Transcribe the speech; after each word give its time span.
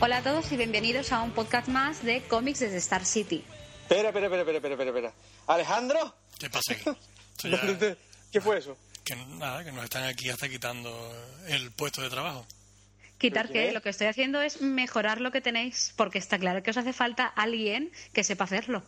Hola 0.00 0.18
a 0.18 0.22
todos 0.22 0.50
y 0.52 0.56
bienvenidos 0.56 1.12
a 1.12 1.22
un 1.22 1.32
podcast 1.32 1.68
más 1.68 2.02
de 2.02 2.22
cómics 2.22 2.60
desde 2.60 2.78
Star 2.78 3.04
City. 3.04 3.44
Espera, 3.82 4.08
espera, 4.08 4.26
espera, 4.26 4.42
espera, 4.42 4.74
espera, 4.74 4.90
espera. 4.90 5.12
¿Alejandro? 5.46 6.14
¿Qué 6.38 6.48
pasa 6.50 6.72
aquí? 6.72 6.84
Ya- 7.42 7.56
¿Dónde 7.56 7.74
te- 7.74 7.96
¿Qué 8.30 8.40
fue 8.40 8.58
eso? 8.58 8.76
que 9.04 9.16
nada, 9.16 9.64
que 9.64 9.72
nos 9.72 9.82
están 9.84 10.04
aquí 10.04 10.28
hasta 10.28 10.46
quitando 10.48 10.90
el 11.48 11.70
puesto 11.72 12.02
de 12.02 12.10
trabajo. 12.10 12.46
Quitar 13.18 13.46
¿Pero 13.48 13.52
que 13.60 13.66
qué? 13.68 13.72
lo 13.72 13.80
que 13.82 13.88
estoy 13.88 14.06
haciendo 14.08 14.40
es 14.42 14.60
mejorar 14.60 15.20
lo 15.22 15.30
que 15.32 15.40
tenéis, 15.40 15.92
porque 15.96 16.18
está 16.18 16.38
claro 16.38 16.62
que 16.62 16.70
os 16.70 16.76
hace 16.76 16.92
falta 16.92 17.26
alguien 17.26 17.90
que 18.12 18.22
sepa 18.24 18.44
hacerlo. 18.44 18.82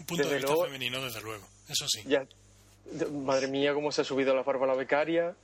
Un 0.00 0.06
punto 0.06 0.22
Desde 0.24 0.30
de 0.30 0.36
vista 0.38 0.52
luego- 0.52 0.64
femenino, 0.64 1.04
desde 1.04 1.20
luego. 1.20 1.46
Eso 1.68 1.86
sí. 1.88 2.02
Ya. 2.06 2.26
Madre 3.12 3.46
mía, 3.48 3.74
cómo 3.74 3.92
se 3.92 4.00
ha 4.00 4.04
subido 4.04 4.34
la 4.34 4.42
barba 4.42 4.66
la 4.66 4.74
becaria. 4.74 5.34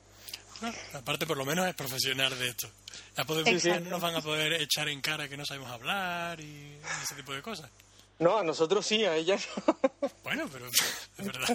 Aparte, 0.94 1.26
por 1.26 1.36
lo 1.36 1.44
menos 1.44 1.66
es 1.66 1.74
profesional 1.74 2.38
de 2.38 2.48
esto. 2.48 2.68
Ya 3.16 3.24
podemos, 3.24 3.48
Exacto. 3.50 3.84
no 3.84 3.90
nos 3.90 4.00
van 4.00 4.14
a 4.16 4.20
poder 4.20 4.52
echar 4.54 4.88
en 4.88 5.00
cara 5.00 5.28
que 5.28 5.36
no 5.36 5.44
sabemos 5.44 5.70
hablar 5.70 6.40
y 6.40 6.76
ese 7.02 7.14
tipo 7.14 7.32
de 7.32 7.42
cosas. 7.42 7.70
No, 8.18 8.38
a 8.38 8.44
nosotros 8.44 8.84
sí, 8.86 9.04
a 9.04 9.16
ella 9.16 9.38
no. 9.66 9.78
Bueno, 10.22 10.46
pero 10.52 10.66
es 10.68 11.24
verdad. 11.24 11.48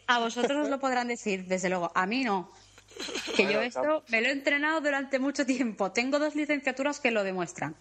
A 0.08 0.18
vosotros 0.18 0.64
os 0.64 0.68
lo 0.68 0.80
podrán 0.80 1.06
decir, 1.08 1.44
desde 1.46 1.68
luego. 1.68 1.92
A 1.94 2.04
mí 2.06 2.24
no. 2.24 2.50
Que 3.36 3.44
yo 3.50 3.62
esto 3.62 4.02
me 4.08 4.20
lo 4.20 4.28
he 4.28 4.32
entrenado 4.32 4.80
durante 4.80 5.18
mucho 5.20 5.46
tiempo. 5.46 5.92
Tengo 5.92 6.18
dos 6.18 6.34
licenciaturas 6.34 6.98
que 7.00 7.10
lo 7.12 7.22
demuestran. 7.22 7.76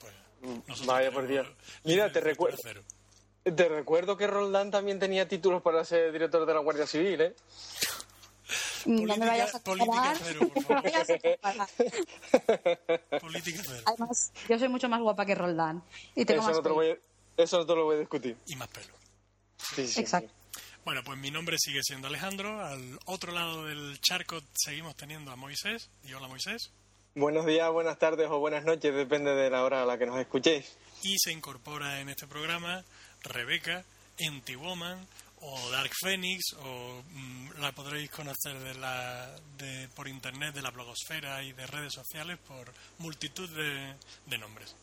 Pues, 0.00 0.12
nosotros 0.66 0.86
Vaya 0.86 1.10
por 1.12 1.26
Dios. 1.26 1.46
Mira, 1.84 2.10
te 2.10 2.20
recuerdo- 2.20 2.58
cero. 2.62 2.82
Te 3.44 3.68
recuerdo 3.68 4.16
que 4.16 4.26
Roldán 4.26 4.70
también 4.70 4.98
tenía 4.98 5.28
títulos 5.28 5.62
para 5.62 5.84
ser 5.84 6.12
director 6.12 6.46
de 6.46 6.54
la 6.54 6.60
Guardia 6.60 6.86
Civil, 6.86 7.20
¿eh? 7.20 7.34
No 8.86 8.94
me 8.94 9.06
Política- 9.06 9.26
vayas 9.26 9.54
a 9.54 9.60
política 9.62 9.92
comparar. 9.92 10.16
cero, 10.22 10.50
por 10.54 10.62
favor. 10.64 10.82
Política 13.20 13.62
cero. 13.64 13.82
Además, 13.86 14.32
yo 14.48 14.58
soy 14.58 14.68
mucho 14.68 14.88
más 14.88 15.00
guapa 15.00 15.24
que 15.26 15.34
Roldán. 15.34 15.82
Y 16.14 16.24
tengo 16.24 16.40
Eso 16.40 16.48
más 16.50 16.56
no, 16.58 16.62
te 16.62 16.68
lo 16.68 16.74
voy 16.74 16.90
a, 16.90 16.96
eso 17.42 17.58
no 17.58 17.66
te 17.66 17.74
lo 17.74 17.84
voy 17.84 17.96
a 17.96 17.98
discutir. 18.00 18.36
Y 18.46 18.56
más 18.56 18.68
pelo. 18.68 18.92
Sí, 19.74 19.86
sí, 19.86 20.00
Exacto. 20.00 20.32
Bueno, 20.84 21.02
pues 21.04 21.16
mi 21.18 21.30
nombre 21.30 21.56
sigue 21.60 21.80
siendo 21.82 22.08
Alejandro. 22.08 22.64
Al 22.64 22.98
otro 23.06 23.30
lado 23.32 23.66
del 23.66 24.00
charco 24.00 24.40
seguimos 24.54 24.96
teniendo 24.96 25.30
a 25.30 25.36
Moisés. 25.36 25.88
Y 26.04 26.12
hola 26.14 26.26
Moisés. 26.28 26.62
sí. 26.64 26.70
Buenos 27.14 27.44
días, 27.46 27.70
buenas 27.70 27.98
tardes 27.98 28.26
o 28.30 28.38
buenas 28.38 28.64
noches, 28.64 28.94
depende 28.94 29.34
de 29.34 29.50
la 29.50 29.62
hora 29.64 29.82
a 29.82 29.84
la 29.86 29.98
que 29.98 30.06
nos 30.06 30.18
escuchéis. 30.18 30.76
Y 31.02 31.16
se 31.18 31.30
incorpora 31.30 32.00
en 32.00 32.08
este 32.08 32.26
programa 32.26 32.82
Rebeca, 33.22 33.84
Empty 34.18 34.54
Woman 34.56 35.06
o 35.42 35.70
Dark 35.70 35.92
Phoenix 36.00 36.54
o 36.54 37.02
mm, 37.10 37.60
la 37.60 37.72
podréis 37.72 38.10
conocer 38.10 38.58
de 38.58 38.74
la, 38.74 39.30
de, 39.58 39.88
por 39.94 40.08
internet 40.08 40.54
de 40.54 40.62
la 40.62 40.70
blogosfera 40.70 41.42
y 41.42 41.52
de 41.52 41.66
redes 41.66 41.92
sociales 41.92 42.38
por 42.46 42.72
multitud 42.98 43.48
de, 43.50 43.94
de 44.26 44.38
nombres. 44.38 44.74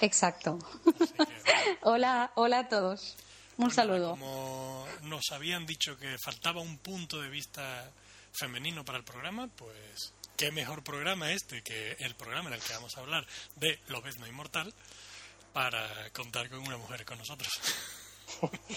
Exacto. 0.00 0.58
Que, 0.84 1.78
Hola, 1.82 2.32
hola 2.34 2.60
a 2.60 2.68
todos. 2.68 3.16
Un 3.56 3.70
saludo. 3.70 4.10
Como 4.10 4.86
nos 5.02 5.30
habían 5.32 5.66
dicho 5.66 5.98
que 5.98 6.16
faltaba 6.24 6.62
un 6.62 6.78
punto 6.78 7.20
de 7.20 7.28
vista 7.28 7.90
femenino 8.32 8.84
para 8.84 8.98
el 8.98 9.04
programa, 9.04 9.48
pues 9.48 10.14
qué 10.36 10.50
mejor 10.50 10.82
programa 10.82 11.30
este 11.32 11.62
que 11.62 11.92
el 11.98 12.14
programa 12.14 12.48
en 12.48 12.54
el 12.54 12.60
que 12.60 12.72
vamos 12.72 12.96
a 12.96 13.00
hablar 13.00 13.26
de 13.56 13.78
Lobezno 13.88 14.26
Inmortal 14.26 14.72
para 15.52 16.10
contar 16.12 16.48
con 16.48 16.60
una 16.60 16.78
mujer 16.78 17.04
con 17.04 17.18
nosotros. 17.18 17.50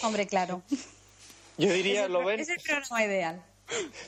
Hombre, 0.01 0.27
claro. 0.27 0.63
Yo 1.57 1.69
Es 1.69 1.73
diría, 1.75 2.05
el, 2.05 2.13
lo 2.13 2.23
ven. 2.23 2.39
es 2.39 2.49
el 2.49 2.59
programa 2.61 3.03
ideal. 3.03 3.43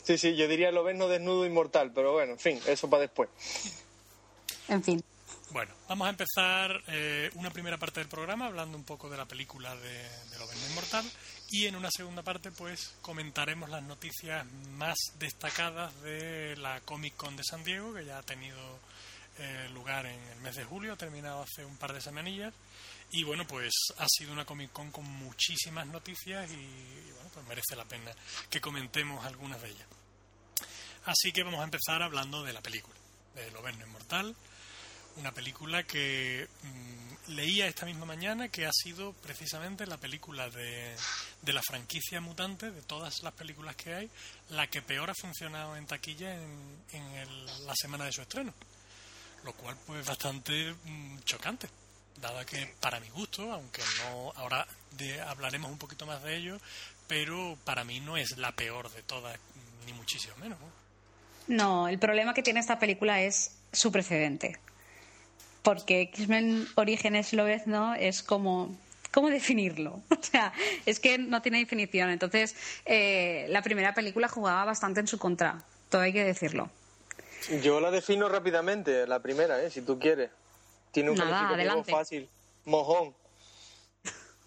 Sí, 0.04 0.18
sí, 0.18 0.36
yo 0.36 0.48
diría 0.48 0.72
lo 0.72 0.84
ven 0.84 0.98
no 0.98 1.08
desnudo 1.08 1.46
inmortal, 1.46 1.92
pero 1.94 2.12
bueno, 2.14 2.34
en 2.34 2.40
fin, 2.40 2.60
eso 2.68 2.90
para 2.90 3.02
después. 3.02 3.30
En 4.68 4.84
fin. 4.84 5.04
Bueno, 5.52 5.74
vamos 5.88 6.08
a 6.08 6.10
empezar 6.10 6.82
eh, 6.88 7.30
una 7.36 7.50
primera 7.52 7.78
parte 7.78 8.02
del 8.02 8.10
programa 8.10 8.48
hablando 8.48 8.78
un 8.78 8.84
poco 8.84 9.10
de 9.10 9.16
la 9.16 9.26
película 9.26 9.74
de, 9.76 9.90
de 10.30 10.40
Lobezno 10.40 10.68
Inmortal 10.70 11.06
y 11.50 11.68
en 11.68 11.76
una 11.78 11.90
segunda 11.96 12.24
parte 12.24 12.52
pues 12.52 12.96
comentaremos 13.02 13.70
las 13.70 13.84
noticias 13.84 14.46
más 14.72 14.98
destacadas 15.18 16.02
de 16.02 16.58
la 16.58 16.82
Comic 16.82 17.16
Con 17.16 17.38
de 17.38 17.44
San 17.44 17.64
Diego 17.64 17.94
que 17.94 18.04
ya 18.04 18.18
ha 18.18 18.24
tenido 18.24 18.58
eh, 19.38 19.70
lugar 19.74 20.06
en 20.08 20.20
el 20.34 20.40
mes 20.42 20.56
de 20.56 20.66
julio, 20.66 20.94
ha 20.94 20.98
terminado 20.98 21.44
hace 21.44 21.64
un 21.64 21.78
par 21.78 21.94
de 21.94 22.02
semanillas 22.02 22.54
y 23.20 23.24
bueno 23.24 23.46
pues 23.48 23.72
ha 23.98 24.06
sido 24.10 24.34
una 24.34 24.46
Comic 24.46 24.72
Con 24.72 24.92
con 24.92 25.06
muchísimas 25.06 25.88
noticias 25.88 26.50
y, 26.52 27.12
bueno 27.14 27.30
pues 27.34 27.46
merece 27.48 27.76
la 27.76 27.86
pena 27.86 28.12
que 28.50 28.62
comentemos 28.62 29.26
algunas 29.26 29.62
de 29.62 29.70
ellas. 29.70 29.88
Así 31.06 31.32
que 31.32 31.44
vamos 31.44 31.62
a 31.62 31.66
empezar 31.66 32.02
hablando 32.02 32.44
de 32.44 32.54
la 32.54 32.62
película, 32.62 32.96
de 33.36 33.52
Lobezno 33.52 33.86
Inmortal 33.86 34.36
una 35.18 35.32
película 35.32 35.84
que 35.84 36.46
mm, 36.64 37.32
leía 37.32 37.68
esta 37.68 37.86
misma 37.86 38.06
mañana 38.06 38.50
que 38.50 38.66
ha 38.66 38.72
sido 38.74 39.14
precisamente 39.14 39.88
la 39.88 39.96
película 39.98 40.50
de, 40.50 40.94
de 41.42 41.54
la 41.54 41.62
franquicia 41.66 42.20
mutante, 42.20 42.70
de 42.70 42.82
todas 42.82 43.24
las 43.24 43.32
películas 43.34 43.78
que 43.78 43.94
hay, 43.94 44.10
la 44.50 44.68
que 44.68 44.82
peor 44.82 45.10
ha 45.10 45.14
funcionado 45.16 45.78
en 45.78 45.86
taquilla 45.88 46.34
en, 46.36 46.84
en 46.92 47.04
el- 47.16 47.66
la 47.66 47.74
semana 47.78 48.04
de 48.04 48.12
su 48.12 48.22
estreno. 48.24 48.54
Lo 49.46 49.54
cual 49.54 49.78
pues 49.88 50.06
bastante 50.06 50.74
mm, 50.84 51.20
chocante, 51.24 51.70
dada 52.22 52.46
que 52.46 52.74
para 52.80 53.00
mi 53.00 53.10
gusto, 53.10 53.52
aunque 53.52 53.82
no 54.04 54.32
ahora 54.36 54.66
de- 54.92 55.22
hablaremos 55.22 55.72
un 55.72 55.78
poquito 55.78 56.06
más 56.06 56.24
de 56.24 56.36
ello, 56.36 56.58
pero 57.08 57.58
para 57.64 57.84
mí 57.84 58.00
no 58.00 58.18
es 58.18 58.38
la 58.38 58.52
peor 58.54 58.90
de 58.92 59.04
todas, 59.04 59.38
ni 59.86 59.94
muchísimo 59.94 60.36
menos. 60.38 60.60
¿no? 60.60 60.68
No, 61.48 61.88
el 61.88 62.00
problema 62.00 62.34
que 62.34 62.42
tiene 62.44 62.60
esta 62.60 62.80
película 62.80 63.22
es 63.22 63.52
su 63.72 63.92
precedente. 63.92 64.58
Porque 65.62 66.02
X-Men 66.02 66.68
Orígenes 66.76 67.34
Lobezno 67.34 67.96
es 67.96 68.24
como... 68.24 68.76
¿Cómo 69.12 69.30
definirlo? 69.30 70.02
O 70.10 70.24
sea, 70.24 70.52
es 70.86 71.00
que 71.00 71.18
no 71.18 71.42
tiene 71.42 71.60
definición. 71.60 72.10
Entonces, 72.10 72.56
eh, 72.86 73.46
la 73.50 73.62
primera 73.62 73.94
película 73.94 74.28
jugaba 74.28 74.66
bastante 74.66 75.00
en 75.00 75.08
su 75.08 75.18
contra. 75.20 75.64
Todo 75.90 76.02
hay 76.02 76.12
que 76.14 76.24
decirlo. 76.24 76.70
Yo 77.64 77.80
la 77.80 77.92
defino 77.92 78.28
rápidamente, 78.28 79.06
la 79.08 79.20
primera, 79.22 79.62
¿eh? 79.64 79.70
si 79.70 79.82
tú 79.82 80.00
quieres. 80.00 80.32
Tiene 80.96 81.10
un 81.12 81.18
Nada, 81.18 81.50
calificativo 81.50 81.84
fácil. 81.84 82.30
Mojón. 82.64 83.14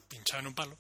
Pinchado 0.09 0.41
en 0.41 0.47
un 0.47 0.55
palo. 0.55 0.77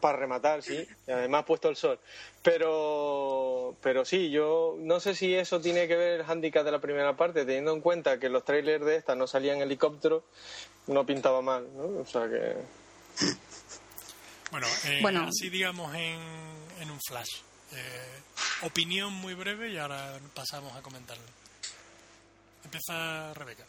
Para 0.00 0.16
rematar, 0.16 0.62
sí. 0.62 0.88
Y 1.06 1.10
además 1.10 1.44
puesto 1.44 1.68
el 1.68 1.76
sol. 1.76 2.00
Pero, 2.42 3.76
pero 3.82 4.06
sí, 4.06 4.30
yo 4.30 4.76
no 4.78 4.98
sé 4.98 5.14
si 5.14 5.34
eso 5.34 5.60
tiene 5.60 5.86
que 5.86 5.94
ver 5.94 6.20
el 6.20 6.26
handicap 6.26 6.64
de 6.64 6.72
la 6.72 6.80
primera 6.80 7.14
parte, 7.18 7.44
teniendo 7.44 7.74
en 7.74 7.82
cuenta 7.82 8.18
que 8.18 8.30
los 8.30 8.42
trailers 8.42 8.82
de 8.82 8.96
esta 8.96 9.14
no 9.14 9.26
salían 9.26 9.60
helicóptero, 9.60 10.24
no 10.86 11.04
pintaba 11.04 11.42
mal, 11.42 11.68
¿no? 11.76 12.00
O 12.00 12.06
sea 12.06 12.26
que... 12.26 12.56
Bueno, 14.52 14.66
eh, 14.86 15.00
Bueno. 15.02 15.26
así 15.28 15.50
digamos 15.50 15.94
en, 15.94 16.18
en 16.80 16.90
un 16.90 16.98
flash. 17.06 17.42
Eh, 17.72 18.20
opinión 18.62 19.12
muy 19.12 19.34
breve 19.34 19.68
y 19.70 19.76
ahora 19.76 20.18
pasamos 20.32 20.74
a 20.74 20.80
comentarlo. 20.80 21.24
Empieza 22.64 23.34
Rebeca. 23.34 23.66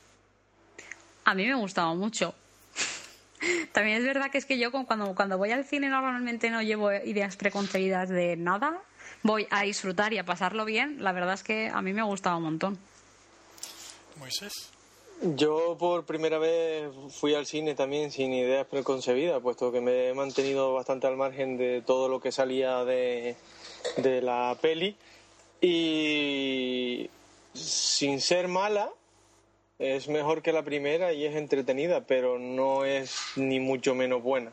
A 1.26 1.34
mí 1.34 1.46
me 1.46 1.56
gustaba 1.56 1.94
mucho. 1.94 2.34
También 3.74 3.98
es 3.98 4.06
verdad 4.06 4.32
que 4.32 4.38
es 4.38 4.46
que 4.46 4.58
yo 4.58 4.72
cuando, 4.72 5.16
cuando 5.16 5.38
voy 5.38 5.52
al 5.52 5.66
cine 5.66 5.90
normalmente 5.90 6.50
no 6.50 6.62
llevo 6.62 6.92
ideas 6.92 7.36
preconcebidas 7.36 8.10
de 8.10 8.36
nada. 8.36 8.82
Voy 9.24 9.48
a 9.52 9.64
disfrutar 9.64 10.14
y 10.14 10.18
a 10.18 10.26
pasarlo 10.26 10.66
bien. 10.66 11.04
La 11.04 11.12
verdad 11.12 11.34
es 11.34 11.44
que 11.44 11.70
a 11.70 11.82
mí 11.82 11.94
me 11.94 12.04
gustaba 12.04 12.38
un 12.38 12.44
montón. 12.44 12.78
Moisés. 14.18 14.72
Yo 15.24 15.78
por 15.78 16.06
primera 16.06 16.40
vez 16.40 16.92
fui 17.12 17.36
al 17.36 17.46
cine 17.46 17.76
también 17.76 18.12
sin 18.12 18.34
ideas 18.34 18.66
preconcebidas, 18.66 19.40
puesto 19.40 19.72
que 19.72 19.80
me 19.80 20.10
he 20.10 20.14
mantenido 20.16 20.74
bastante 20.74 21.06
al 21.06 21.16
margen 21.16 21.58
de 21.58 21.84
todo 21.84 22.10
lo 22.10 22.20
que 22.20 22.32
salía 22.32 22.84
de, 22.86 23.36
de 23.98 24.22
la 24.22 24.58
peli. 24.60 24.98
Y 25.62 27.08
sin 27.54 28.20
ser 28.20 28.48
mala, 28.48 28.90
es 29.82 30.08
mejor 30.08 30.44
que 30.44 30.54
la 30.54 30.64
primera 30.64 31.12
y 31.12 31.26
es 31.26 31.36
entretenida, 31.36 32.06
pero 32.06 32.38
no 32.38 32.86
es 32.86 33.16
ni 33.36 33.60
mucho 33.60 33.96
menos 33.96 34.22
buena. 34.22 34.52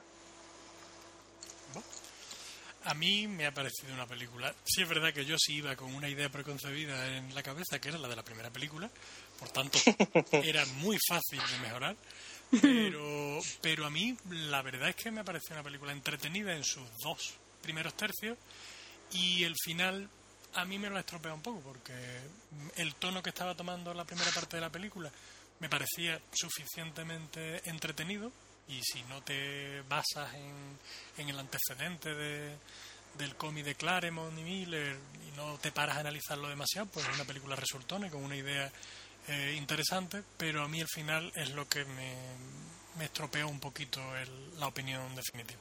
A 2.84 2.94
mí 2.94 3.26
me 3.26 3.44
ha 3.44 3.52
parecido 3.52 3.92
una 3.92 4.06
película. 4.06 4.54
Sí 4.64 4.80
es 4.80 4.88
verdad 4.88 5.12
que 5.12 5.26
yo 5.26 5.36
sí 5.38 5.56
iba 5.56 5.76
con 5.76 5.94
una 5.94 6.08
idea 6.08 6.30
preconcebida 6.30 7.18
en 7.18 7.34
la 7.34 7.42
cabeza, 7.42 7.78
que 7.78 7.90
era 7.90 7.98
la 7.98 8.08
de 8.08 8.16
la 8.16 8.22
primera 8.22 8.50
película. 8.50 8.90
Por 9.38 9.50
tanto, 9.50 9.78
era 10.32 10.64
muy 10.76 10.96
fácil 11.06 11.38
de 11.38 11.58
mejorar. 11.68 11.96
Pero, 12.62 13.40
pero 13.60 13.84
a 13.84 13.90
mí 13.90 14.16
la 14.30 14.62
verdad 14.62 14.88
es 14.88 14.96
que 14.96 15.10
me 15.10 15.20
ha 15.20 15.24
parecido 15.24 15.56
una 15.56 15.64
película 15.64 15.92
entretenida 15.92 16.56
en 16.56 16.64
sus 16.64 16.88
dos 17.02 17.34
primeros 17.60 17.92
tercios 17.92 18.38
y 19.12 19.44
el 19.44 19.54
final 19.62 20.08
a 20.60 20.64
mí 20.64 20.78
me 20.78 20.90
lo 20.90 20.96
ha 20.96 21.00
estropeado 21.00 21.36
un 21.36 21.42
poco 21.42 21.60
porque 21.60 21.92
el 22.76 22.94
tono 22.96 23.22
que 23.22 23.30
estaba 23.30 23.54
tomando 23.54 23.92
la 23.94 24.04
primera 24.04 24.30
parte 24.32 24.56
de 24.56 24.60
la 24.60 24.70
película 24.70 25.10
me 25.60 25.68
parecía 25.68 26.20
suficientemente 26.32 27.68
entretenido 27.68 28.30
y 28.68 28.80
si 28.82 29.02
no 29.04 29.22
te 29.22 29.82
basas 29.88 30.34
en, 30.34 30.78
en 31.16 31.28
el 31.28 31.38
antecedente 31.38 32.14
de, 32.14 32.56
del 33.16 33.34
cómic 33.36 33.64
de 33.64 33.74
Claremont 33.74 34.38
y 34.38 34.42
Miller 34.42 34.98
y 35.26 35.36
no 35.36 35.56
te 35.58 35.72
paras 35.72 35.96
a 35.96 36.00
analizarlo 36.00 36.48
demasiado, 36.48 36.86
pues 36.88 37.06
es 37.08 37.14
una 37.14 37.24
película 37.24 37.56
resultona 37.56 38.10
con 38.10 38.22
una 38.22 38.36
idea 38.36 38.70
eh, 39.28 39.54
interesante, 39.56 40.22
pero 40.36 40.62
a 40.62 40.68
mí 40.68 40.80
el 40.80 40.88
final 40.88 41.30
es 41.34 41.50
lo 41.50 41.68
que 41.68 41.84
me, 41.84 42.14
me 42.96 43.04
estropeó 43.06 43.48
un 43.48 43.60
poquito 43.60 44.00
el- 44.16 44.58
la 44.60 44.66
opinión 44.66 45.14
definitiva. 45.14 45.60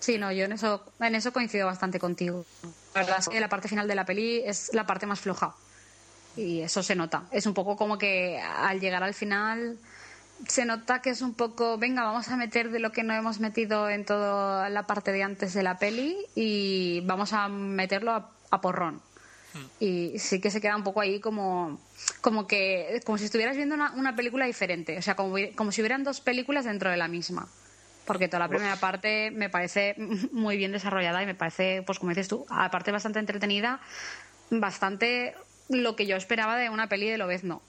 Sí, 0.00 0.18
no, 0.18 0.32
yo 0.32 0.46
en 0.46 0.52
eso, 0.52 0.82
en 0.98 1.14
eso 1.14 1.32
coincido 1.32 1.66
bastante 1.66 2.00
contigo. 2.00 2.44
La 2.94 3.02
verdad 3.02 3.18
es 3.20 3.28
que 3.28 3.38
la 3.38 3.48
parte 3.48 3.68
final 3.68 3.86
de 3.86 3.94
la 3.94 4.04
peli 4.04 4.42
es 4.44 4.72
la 4.72 4.86
parte 4.86 5.06
más 5.06 5.20
floja. 5.20 5.54
Y 6.36 6.60
eso 6.60 6.82
se 6.82 6.94
nota. 6.94 7.24
Es 7.30 7.46
un 7.46 7.54
poco 7.54 7.76
como 7.76 7.98
que 7.98 8.40
al 8.40 8.80
llegar 8.80 9.02
al 9.02 9.14
final 9.14 9.78
se 10.48 10.64
nota 10.64 11.02
que 11.02 11.10
es 11.10 11.20
un 11.20 11.34
poco, 11.34 11.76
venga, 11.76 12.02
vamos 12.02 12.28
a 12.28 12.36
meter 12.36 12.70
de 12.70 12.78
lo 12.78 12.92
que 12.92 13.02
no 13.02 13.12
hemos 13.12 13.40
metido 13.40 13.90
en 13.90 14.06
toda 14.06 14.70
la 14.70 14.86
parte 14.86 15.12
de 15.12 15.22
antes 15.22 15.52
de 15.52 15.62
la 15.62 15.78
peli 15.78 16.16
y 16.34 17.02
vamos 17.04 17.34
a 17.34 17.48
meterlo 17.48 18.12
a, 18.12 18.30
a 18.50 18.60
porrón. 18.60 19.02
Y 19.80 20.18
sí 20.18 20.40
que 20.40 20.50
se 20.50 20.60
queda 20.60 20.76
un 20.76 20.84
poco 20.84 21.00
ahí 21.00 21.18
como, 21.18 21.80
como 22.20 22.46
que, 22.46 23.00
como 23.04 23.18
si 23.18 23.24
estuvieras 23.24 23.56
viendo 23.56 23.74
una, 23.74 23.90
una 23.92 24.14
película 24.14 24.46
diferente. 24.46 24.96
O 24.96 25.02
sea, 25.02 25.16
como, 25.16 25.34
como 25.56 25.72
si 25.72 25.80
hubieran 25.82 26.04
dos 26.04 26.20
películas 26.20 26.64
dentro 26.64 26.90
de 26.90 26.96
la 26.96 27.08
misma. 27.08 27.48
Porque 28.10 28.26
toda 28.26 28.40
la 28.40 28.48
primera 28.48 28.74
parte 28.74 29.30
me 29.30 29.48
parece 29.48 29.94
muy 30.32 30.56
bien 30.56 30.72
desarrollada 30.72 31.22
y 31.22 31.26
me 31.26 31.36
parece, 31.36 31.82
pues 31.86 32.00
como 32.00 32.10
dices 32.10 32.26
tú, 32.26 32.44
aparte 32.48 32.90
bastante 32.90 33.20
entretenida, 33.20 33.80
bastante 34.50 35.36
lo 35.68 35.94
que 35.94 36.06
yo 36.06 36.16
esperaba 36.16 36.56
de 36.56 36.70
una 36.70 36.88
peli 36.88 37.08
de 37.08 37.18
Lobezno. 37.18 37.62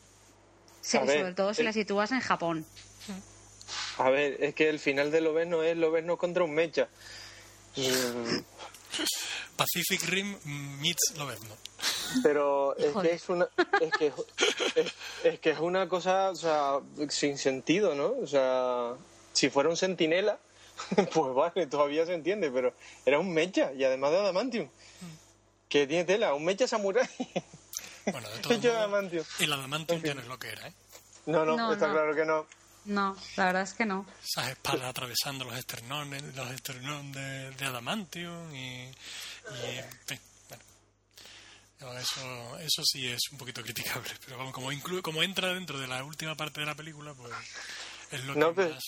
Sí, 0.82 0.98
ver, 0.98 1.20
sobre 1.20 1.34
todo 1.36 1.54
si 1.54 1.62
eh, 1.62 1.66
la 1.66 1.74
sitúas 1.74 2.12
en 2.12 2.22
Japón. 2.22 2.66
A 4.00 4.10
ver, 4.10 4.44
es 4.44 4.56
que 4.56 4.68
el 4.68 4.80
final 4.80 5.12
de 5.12 5.22
Lobezno 5.22 5.62
es 5.62 5.78
Lobezno 5.78 6.18
contra 6.18 6.44
un 6.44 6.56
mecha. 6.56 6.90
Mm, 7.76 8.40
Pacific 9.56 10.04
Rim 10.10 10.38
meets 10.82 11.14
Lobezno. 11.20 11.56
Pero 12.24 12.76
es 12.78 12.94
Joder. 12.94 13.12
que 13.12 13.16
es 13.16 13.30
una 13.30 13.48
es 13.80 13.92
que 13.92 14.08
es, 14.76 14.94
es 15.24 15.40
que 15.40 15.52
es 15.52 15.60
una 15.60 15.88
cosa, 15.88 16.32
o 16.32 16.36
sea, 16.36 16.80
sin 17.10 17.38
sentido, 17.38 17.94
¿no? 17.94 18.16
O 18.20 18.26
sea, 18.26 18.96
si 19.34 19.50
fuera 19.50 19.70
un 19.70 19.78
sentinela, 19.78 20.40
pues 21.14 21.34
vale, 21.34 21.68
todavía 21.68 22.06
se 22.06 22.14
entiende, 22.14 22.50
pero 22.52 22.74
era 23.06 23.20
un 23.20 23.34
mecha 23.34 23.72
y 23.74 23.84
además 23.84 24.12
de 24.12 24.18
adamantium. 24.20 24.70
Que 25.70 25.88
tiene 25.88 26.04
tela, 26.04 26.34
un 26.34 26.44
mecha 26.44 26.68
samurai. 26.68 27.08
Bueno, 28.06 28.28
de 28.30 28.38
de 28.40 28.42
modos, 28.58 28.66
adamantium. 28.66 29.26
el 29.40 29.54
adamantium 29.54 30.02
ya 30.04 30.14
no 30.14 30.22
es 30.22 30.28
lo 30.28 30.38
que 30.40 30.50
era, 30.50 30.68
¿eh? 30.68 30.74
No, 31.28 31.46
no, 31.46 31.56
No, 31.56 31.74
está 31.74 31.88
no. 31.88 31.94
claro 31.94 32.16
que 32.16 32.26
no. 32.26 32.48
No, 32.84 33.16
la 33.38 33.46
verdad 33.46 33.62
es 33.62 33.74
que 33.76 33.86
no. 33.86 34.06
Esas 34.24 34.50
espadas 34.50 34.84
atravesando 34.86 35.46
los 35.46 35.56
esternones, 35.56 36.24
los 36.36 36.50
esternones 36.52 37.14
de, 37.14 37.52
de 37.52 37.66
adamantium 37.66 38.54
y, 38.56 38.86
y 38.90 39.78
en 39.78 40.00
fin, 40.08 40.20
Eso, 42.00 42.58
eso 42.60 42.82
sí 42.84 43.08
es 43.08 43.20
un 43.32 43.38
poquito 43.38 43.62
criticable, 43.62 44.10
pero 44.26 44.38
vamos, 44.40 44.52
como, 44.54 44.72
incluye, 44.72 45.04
como 45.04 45.22
entra 45.22 45.54
dentro 45.54 45.80
de 45.80 45.88
la 45.88 46.04
última 46.04 46.34
parte 46.36 46.60
de 46.60 46.66
la 46.66 46.76
película, 46.76 47.14
pues 47.14 47.32
es 48.12 48.24
lo 48.26 48.36
No, 48.36 48.50
que 48.50 48.56
pero- 48.56 48.74
más... 48.76 48.84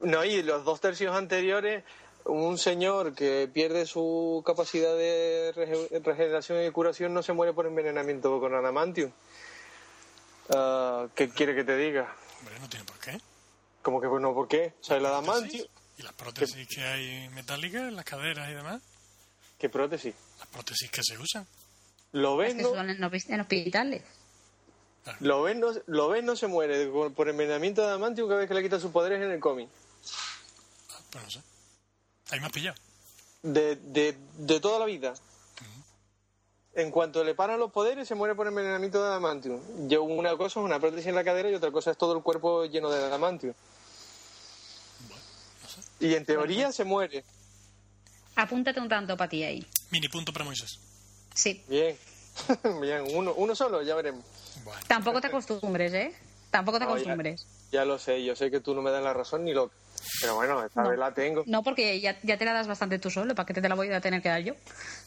No, 0.00 0.24
y 0.24 0.42
los 0.42 0.64
dos 0.64 0.80
tercios 0.80 1.14
anteriores, 1.14 1.84
un 2.24 2.58
señor 2.58 3.14
que 3.14 3.48
pierde 3.52 3.86
su 3.86 4.42
capacidad 4.44 4.96
de 4.96 5.52
rege- 5.54 6.02
regeneración 6.02 6.64
y 6.64 6.70
curación 6.72 7.14
no 7.14 7.22
se 7.22 7.32
muere 7.32 7.52
por 7.52 7.66
envenenamiento 7.66 8.40
con 8.40 8.52
adamantium. 8.54 9.12
Ah, 10.50 11.06
¿Qué 11.14 11.28
quiere 11.30 11.54
que 11.54 11.64
te 11.64 11.76
diga? 11.76 12.14
Hombre, 12.40 12.58
no 12.60 12.68
tiene 12.68 12.84
por 12.84 12.98
qué. 12.98 13.18
Como 13.82 14.00
que 14.00 14.08
no, 14.08 14.34
¿por 14.34 14.48
qué? 14.48 14.74
O 14.80 14.84
sea, 14.84 14.96
el 14.96 15.06
adamantium... 15.06 15.66
Y 15.98 16.02
las 16.02 16.12
prótesis 16.14 16.66
que 16.68 16.82
hay 16.82 17.28
metálicas 17.30 17.82
en 17.82 17.94
las 17.94 18.04
caderas 18.04 18.48
y 18.50 18.54
demás, 18.54 18.82
¿Qué 19.58 19.68
prótesis? 19.68 20.14
las 20.40 20.48
prótesis 20.48 20.90
que 20.90 21.02
se 21.04 21.16
usan. 21.18 21.46
Lo 22.12 22.36
ves, 22.36 22.50
Es 22.50 22.56
que 22.56 22.62
son 22.64 22.90
en 22.90 23.04
hospitales. 23.40 24.02
Lo 25.20 25.42
ves, 25.42 25.56
no, 25.56 25.68
lo 25.86 26.08
ves, 26.08 26.22
no 26.24 26.36
se 26.36 26.46
muere 26.46 26.86
por 27.14 27.28
envenenamiento 27.28 27.80
de 27.82 27.88
adamantium 27.88 28.28
cada 28.28 28.40
vez 28.40 28.48
que 28.48 28.54
le 28.54 28.62
quita 28.62 28.78
sus 28.78 28.90
poderes 28.92 29.20
en 29.20 29.30
el 29.30 29.40
cómic. 29.40 29.68
Ah, 30.90 31.00
Pues 31.10 31.24
no 31.24 31.30
sé. 31.30 31.40
Ahí 32.30 32.40
me 32.40 32.46
has 32.46 32.52
pillado. 32.52 32.76
De, 33.42 33.76
de, 33.76 34.16
de 34.38 34.60
toda 34.60 34.78
la 34.78 34.84
vida. 34.86 35.14
En 36.74 36.90
cuanto 36.90 37.22
le 37.22 37.34
paran 37.34 37.60
los 37.60 37.70
poderes, 37.70 38.08
se 38.08 38.14
muere 38.14 38.34
por 38.34 38.46
envenenamiento 38.46 39.02
de 39.02 39.08
adamantium. 39.08 39.60
Yo, 39.88 40.04
una 40.04 40.34
cosa 40.38 40.58
es 40.60 40.64
una 40.64 40.80
prótesis 40.80 41.06
en 41.08 41.14
la 41.14 41.22
cadera 41.22 41.50
y 41.50 41.54
otra 41.54 41.70
cosa 41.70 41.90
es 41.90 41.98
todo 41.98 42.16
el 42.16 42.22
cuerpo 42.22 42.64
lleno 42.64 42.88
de 42.90 42.98
adamantium. 43.04 43.52
Y 46.00 46.14
en 46.14 46.24
teoría 46.24 46.72
se 46.72 46.84
muere. 46.84 47.24
Apúntate 48.36 48.80
un 48.80 48.88
tanto 48.88 49.16
para 49.16 49.28
ti 49.28 49.42
ahí. 49.44 49.66
Mini 49.90 50.08
punto 50.08 50.32
para 50.32 50.44
Moisés. 50.46 50.78
Sí. 51.34 51.62
Bien. 51.68 51.96
Bien, 52.80 53.04
uno, 53.14 53.34
uno 53.34 53.54
solo, 53.54 53.82
ya 53.82 53.94
veremos. 53.94 54.24
Bueno, 54.64 54.80
Tampoco 54.86 55.20
te 55.20 55.26
acostumbres, 55.28 55.92
¿eh? 55.94 56.14
Tampoco 56.50 56.78
te 56.78 56.84
No, 56.84 56.90
ya- 56.90 56.96
acostumbres. 56.96 57.46
Ya 57.72 57.84
lo 57.84 57.98
sé, 57.98 58.22
yo 58.22 58.36
sé 58.36 58.50
que 58.50 58.60
tú 58.60 58.74
no 58.74 58.82
me 58.82 58.90
das 58.90 59.02
la 59.02 59.14
razón 59.14 59.44
ni 59.44 59.52
lo. 59.54 59.70
Pero 60.20 60.34
bueno, 60.34 60.62
esta 60.64 60.82
No. 60.82 60.90
vez 60.90 60.98
la 60.98 61.12
tengo. 61.14 61.42
No, 61.46 61.62
porque 61.62 62.00
ya, 62.00 62.18
ya 62.22 62.36
te 62.36 62.44
la 62.44 62.52
das 62.52 62.66
bastante 62.66 62.98
tú 62.98 63.10
solo. 63.10 63.34
¿Para 63.34 63.46
qué 63.46 63.54
te 63.60 63.68
la 63.68 63.74
voy 63.74 63.90
a 63.92 64.00
tener 64.00 64.20
que 64.20 64.28
dar 64.28 64.42
yo? 64.42 64.54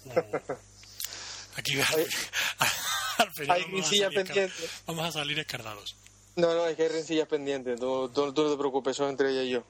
aquí 1.57 1.79
al, 1.79 2.07
al 3.19 3.31
final 3.33 3.57
hay 3.57 3.63
vamos 3.71 3.85
a, 3.87 4.09
pendiente. 4.09 4.51
vamos 4.87 5.05
a 5.05 5.11
salir 5.11 5.39
escardados. 5.39 5.95
No, 6.35 6.53
no, 6.53 6.67
es 6.67 6.75
que 6.75 6.83
hay 6.83 6.89
rencillas 6.89 7.27
pendientes. 7.27 7.79
Tú, 7.79 8.09
tú- 8.09 8.33
tú 8.33 8.43
no 8.43 8.51
te 8.51 8.57
preocupes, 8.57 8.97
son 8.97 9.09
entre 9.09 9.29
ella 9.31 9.43
y 9.43 9.49
yo. 9.51 9.63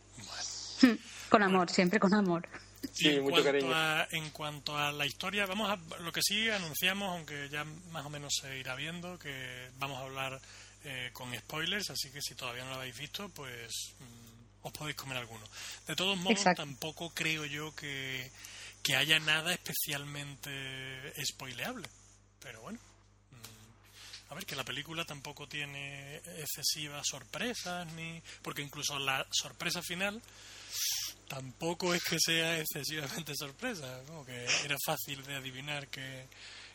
Con 1.29 1.43
amor, 1.43 1.69
siempre 1.69 1.99
con 1.99 2.13
amor. 2.13 2.47
Sí, 2.93 3.07
en, 3.09 3.23
mucho 3.23 3.41
cuanto 3.43 3.51
cariño. 3.51 3.73
a, 3.73 4.07
en 4.11 4.29
cuanto 4.31 4.77
a 4.77 4.91
la 4.91 5.05
historia, 5.05 5.45
vamos 5.45 5.69
a 5.69 5.77
lo 6.01 6.11
que 6.11 6.21
sí 6.23 6.49
anunciamos, 6.49 7.09
aunque 7.09 7.49
ya 7.49 7.63
más 7.91 8.05
o 8.05 8.09
menos 8.09 8.33
se 8.41 8.57
irá 8.57 8.75
viendo, 8.75 9.17
que 9.19 9.69
vamos 9.77 9.97
a 9.99 10.03
hablar 10.03 10.39
eh, 10.83 11.09
con 11.13 11.35
spoilers, 11.37 11.89
así 11.89 12.11
que 12.11 12.21
si 12.21 12.35
todavía 12.35 12.63
no 12.63 12.71
lo 12.71 12.75
habéis 12.77 12.97
visto, 12.97 13.29
pues 13.29 13.71
mm, 13.99 14.65
os 14.67 14.71
podéis 14.73 14.95
comer 14.95 15.17
alguno. 15.17 15.45
De 15.87 15.95
todos 15.95 16.17
modos, 16.17 16.37
Exacto. 16.39 16.61
tampoco 16.61 17.09
creo 17.11 17.45
yo 17.45 17.73
que, 17.75 18.31
que 18.83 18.95
haya 18.95 19.19
nada 19.19 19.53
especialmente 19.53 21.13
spoileable, 21.25 21.87
pero 22.39 22.61
bueno. 22.61 22.79
mm, 23.31 24.31
A 24.31 24.35
ver, 24.35 24.45
que 24.45 24.55
la 24.55 24.63
película 24.63 25.05
tampoco 25.05 25.47
tiene 25.47 26.17
excesivas 26.17 27.05
sorpresas, 27.09 27.85
ni 27.93 28.21
porque 28.41 28.61
incluso 28.61 28.97
la 28.99 29.25
sorpresa 29.31 29.81
final 29.81 30.21
tampoco 31.27 31.93
es 31.93 32.03
que 32.03 32.17
sea 32.19 32.59
excesivamente 32.59 33.33
sorpresa, 33.35 34.01
como 34.07 34.25
que 34.25 34.45
era 34.63 34.75
fácil 34.85 35.23
de 35.23 35.35
adivinar 35.35 35.87
que, 35.87 36.27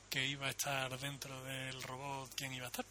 que 0.08 0.26
iba 0.26 0.46
a 0.46 0.50
estar 0.50 0.98
dentro 0.98 1.42
del 1.44 1.82
robot 1.82 2.30
quién 2.34 2.52
iba 2.52 2.66
a 2.66 2.68
estar. 2.68 2.84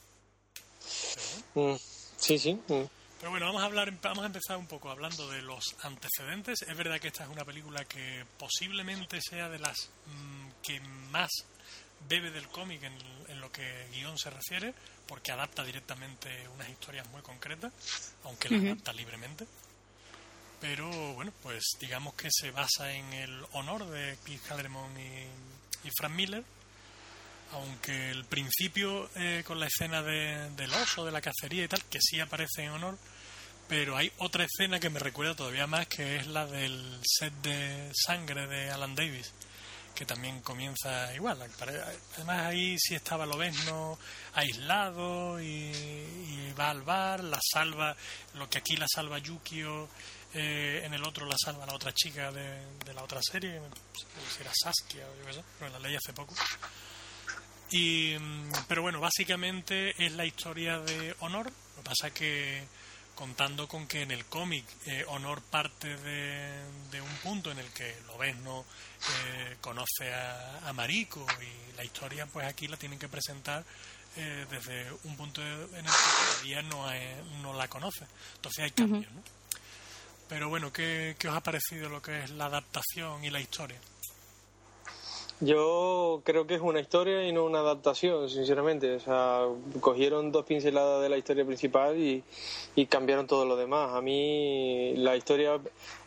Pero 1.15 1.25
bueno. 1.53 1.73
Mm, 1.75 1.79
Sí, 2.17 2.37
sí. 2.37 2.53
mm. 2.53 2.83
Pero 3.19 3.31
bueno, 3.31 3.47
vamos 3.47 3.61
a 3.61 3.65
hablar, 3.65 3.91
vamos 4.01 4.23
a 4.23 4.27
empezar 4.27 4.57
un 4.57 4.67
poco 4.67 4.89
hablando 4.89 5.29
de 5.29 5.41
los 5.41 5.75
antecedentes. 5.83 6.61
Es 6.61 6.77
verdad 6.77 6.99
que 7.01 7.07
esta 7.09 7.23
es 7.25 7.29
una 7.29 7.43
película 7.43 7.83
que 7.85 8.25
posiblemente 8.37 9.19
sea 9.21 9.49
de 9.49 9.59
las 9.59 9.89
mm, 10.05 10.47
que 10.61 10.79
más 11.11 11.29
bebe 12.07 12.31
del 12.31 12.47
cómic 12.47 12.81
en, 12.83 12.93
en 13.27 13.41
lo 13.41 13.51
que 13.51 13.87
guion 13.91 14.17
se 14.17 14.29
refiere, 14.29 14.73
porque 15.05 15.33
adapta 15.33 15.65
directamente 15.65 16.47
unas 16.55 16.69
historias 16.69 17.09
muy 17.09 17.21
concretas, 17.21 17.73
aunque 18.23 18.49
las 18.49 18.63
adapta 18.63 18.93
libremente. 18.93 19.45
Pero 20.61 20.89
bueno, 21.13 21.31
pues 21.41 21.63
digamos 21.79 22.13
que 22.15 22.27
se 22.31 22.51
basa 22.51 22.91
en 22.93 23.13
el 23.13 23.45
honor 23.53 23.85
de 23.89 24.17
Cliff 24.25 24.41
Claremont 24.45 24.97
y, 24.97 25.89
Frank 25.97 26.13
Miller, 26.13 26.43
aunque 27.53 28.11
el 28.11 28.25
principio 28.25 29.09
eh, 29.15 29.43
con 29.47 29.59
la 29.59 29.67
escena 29.67 30.03
de- 30.03 30.49
del 30.51 30.71
oso, 30.73 31.05
de 31.05 31.11
la 31.11 31.21
cacería 31.21 31.63
y 31.63 31.67
tal, 31.67 31.83
que 31.85 31.99
sí 32.01 32.19
aparece 32.19 32.63
en 32.63 32.71
honor, 32.71 32.97
pero 33.67 33.95
hay 33.97 34.11
otra 34.17 34.43
escena 34.43 34.79
que 34.79 34.89
me 34.89 34.99
recuerda 34.99 35.35
todavía 35.35 35.65
más, 35.65 35.87
que 35.87 36.17
es 36.17 36.27
la 36.27 36.45
del 36.45 36.99
set 37.03 37.33
de 37.41 37.91
sangre 37.93 38.45
de 38.47 38.69
Alan 38.69 38.93
Davis, 38.95 39.31
que 39.95 40.05
también 40.05 40.41
comienza 40.41 41.13
igual. 41.15 41.41
Además 42.15 42.45
ahí 42.45 42.75
sí 42.79 42.95
estaba 42.95 43.25
Lobezno 43.25 43.97
aislado 44.33 45.41
y, 45.41 45.45
y 45.71 46.53
va 46.59 46.69
al 46.69 46.81
bar, 46.83 47.23
la 47.23 47.39
salva, 47.41 47.95
lo 48.35 48.49
que 48.49 48.57
aquí 48.59 48.75
la 48.75 48.87
salva 48.93 49.19
Yukio, 49.19 49.89
eh, 50.33 50.81
en 50.86 50.93
el 50.93 51.03
otro 51.03 51.25
la 51.25 51.36
salva 51.38 51.65
la 51.65 51.74
otra 51.74 51.93
chica 51.93 52.31
de, 52.31 52.62
de 52.86 52.93
la 52.93 53.03
otra 53.03 53.19
serie, 53.21 53.59
si 54.36 54.41
era 54.41 54.51
Saskia 54.53 55.07
o 55.07 55.15
yo 55.17 55.25
qué 55.25 55.33
sé, 55.33 55.43
pero 55.57 55.71
la 55.71 55.79
leí 55.79 55.95
hace 55.95 56.13
poco. 56.13 56.33
Y, 57.71 58.15
mm, 58.19 58.51
pero 58.67 58.81
bueno, 58.81 59.00
básicamente 59.00 59.93
es 60.03 60.12
la 60.13 60.25
historia 60.25 60.79
de 60.79 61.15
Honor. 61.19 61.45
Lo 61.45 61.83
que 61.83 61.89
pasa 61.89 62.13
que 62.13 62.63
contando 63.15 63.67
con 63.67 63.86
que 63.86 64.03
en 64.03 64.12
el 64.12 64.25
cómic 64.25 64.65
eh, 64.86 65.03
Honor 65.09 65.41
parte 65.41 65.98
de, 65.98 66.63
de 66.89 67.01
un 67.01 67.13
punto 67.17 67.51
en 67.51 67.59
el 67.59 67.67
que 67.71 67.93
Lobezno 68.07 68.63
eh, 69.25 69.57
conoce 69.59 70.13
a, 70.13 70.69
a 70.69 70.71
Mariko 70.71 71.25
y 71.41 71.75
la 71.75 71.83
historia 71.83 72.25
pues 72.27 72.48
aquí 72.48 72.69
la 72.69 72.77
tienen 72.77 72.98
que 72.98 73.09
presentar 73.09 73.65
eh, 74.15 74.45
desde 74.50 74.91
un 75.03 75.17
punto 75.17 75.41
en 75.41 75.75
el 75.75 75.83
que 75.83 76.31
todavía 76.31 76.62
no, 76.62 76.91
eh, 76.93 77.21
no 77.41 77.53
la 77.53 77.67
conoce. 77.67 78.05
Entonces 78.36 78.63
hay 78.63 78.71
cambios, 78.71 79.12
¿no? 79.12 79.21
Pero 80.29 80.48
bueno, 80.48 80.71
¿qué, 80.71 81.15
¿qué 81.17 81.27
os 81.27 81.36
ha 81.36 81.41
parecido 81.41 81.89
lo 81.89 82.01
que 82.01 82.24
es 82.24 82.29
la 82.31 82.45
adaptación 82.45 83.25
y 83.25 83.31
la 83.31 83.41
historia? 83.41 83.79
Yo 85.41 86.21
creo 86.25 86.45
que 86.48 86.55
es 86.55 86.62
una 86.62 86.81
historia 86.81 87.25
y 87.25 87.31
no 87.31 87.45
una 87.45 87.59
adaptación, 87.59 88.29
sinceramente. 88.29 88.95
O 88.95 89.00
sea, 89.00 89.45
cogieron 89.79 90.33
dos 90.33 90.45
pinceladas 90.45 91.01
de 91.01 91.07
la 91.07 91.17
historia 91.17 91.45
principal 91.45 91.98
y, 91.98 92.21
y 92.75 92.88
cambiaron 92.88 93.25
todo 93.25 93.45
lo 93.45 93.55
demás. 93.55 93.93
A 93.93 94.01
mí 94.01 94.93
la 94.98 95.15
historia 95.15 95.57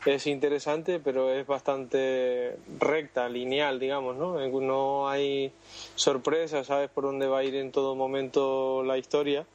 es 0.05 0.27
interesante, 0.27 1.01
pero 1.01 1.33
es 1.33 1.47
bastante 1.47 2.59
recta, 2.79 3.27
lineal, 3.31 3.81
digamos, 3.81 4.17
¿no? 4.17 4.39
No 4.61 5.09
hay 5.09 5.51
sorpresas, 5.95 6.67
sabes 6.67 6.91
por 6.91 7.05
dónde 7.05 7.27
va 7.27 7.39
a 7.39 7.45
ir 7.45 7.55
en 7.55 7.73
todo 7.73 7.97
momento 7.97 8.83
la 8.85 8.99
historia, 8.99 9.47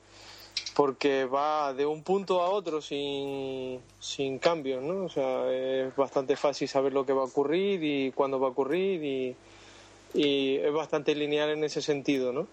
porque 0.76 1.26
va 1.26 1.74
de 1.74 1.86
un 1.86 2.04
punto 2.04 2.42
a 2.42 2.50
otro 2.50 2.82
sin, 2.82 3.80
sin 4.00 4.40
cambios, 4.40 4.84
¿no? 4.84 5.06
O 5.06 5.10
sea, 5.10 5.52
es 5.52 5.96
bastante 5.96 6.36
fácil 6.36 6.68
saber 6.68 6.94
lo 6.94 7.06
que 7.06 7.14
va 7.14 7.22
a 7.22 7.26
ocurrir 7.26 7.84
y 7.84 8.12
cuándo 8.12 8.40
va 8.40 8.48
a 8.48 8.52
ocurrir 8.52 9.04
y 9.04 9.36
y 10.14 10.58
es 10.58 10.74
bastante 10.74 11.16
lineal 11.16 11.52
en 11.52 11.64
ese 11.64 11.82
sentido, 11.82 12.34
¿no? 12.34 12.48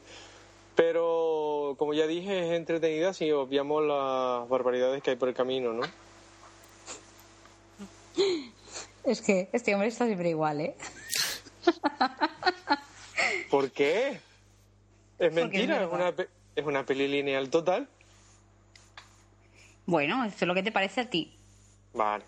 Pero, 0.75 1.76
como 1.78 1.94
ya 1.94 2.06
dije, 2.06 2.46
es 2.46 2.52
entretenida 2.52 3.14
si 3.14 3.30
obviamos 3.30 3.84
las 3.84 4.49
barbaridades 4.49 5.02
que 5.02 5.11
hay 5.11 5.16
por 5.16 5.28
el 5.28 5.34
camino, 5.34 5.73
¿no? 5.73 5.82
Es 9.04 9.20
que 9.20 9.49
este 9.52 9.75
hombre 9.75 9.88
está 9.88 10.06
siempre 10.06 10.30
igual, 10.30 10.61
¿eh? 10.61 10.75
¿Por 13.50 13.70
qué? 13.70 14.20
Es 15.18 15.32
mentira, 15.32 15.84
es, 15.84 15.92
una, 15.92 16.12
es 16.56 16.64
una 16.64 16.84
peli 16.84 17.08
lineal 17.08 17.50
total. 17.50 17.88
Bueno, 19.87 20.25
eso 20.25 20.37
es 20.40 20.49
lo 20.49 20.54
que 20.54 20.62
te 20.62 20.73
parece 20.73 21.02
a 21.02 21.11
ti. 21.11 21.32
Vale. 21.92 22.25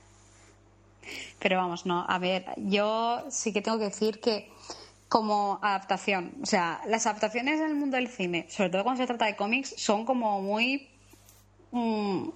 Pero 1.38 1.56
vamos, 1.56 1.86
no, 1.86 2.04
a 2.08 2.18
ver, 2.18 2.44
yo 2.56 3.24
sí 3.30 3.52
que 3.52 3.62
tengo 3.62 3.78
que 3.78 3.84
decir 3.84 4.20
que 4.20 4.50
como 5.08 5.58
adaptación. 5.62 6.32
O 6.42 6.46
sea, 6.46 6.80
las 6.86 7.06
adaptaciones 7.06 7.60
en 7.60 7.68
el 7.68 7.74
mundo 7.74 7.96
del 7.96 8.08
cine, 8.08 8.46
sobre 8.50 8.70
todo 8.70 8.82
cuando 8.82 9.02
se 9.02 9.06
trata 9.06 9.26
de 9.26 9.36
cómics, 9.36 9.74
son 9.76 10.04
como 10.04 10.42
muy... 10.42 10.88
Mm, 11.70 12.28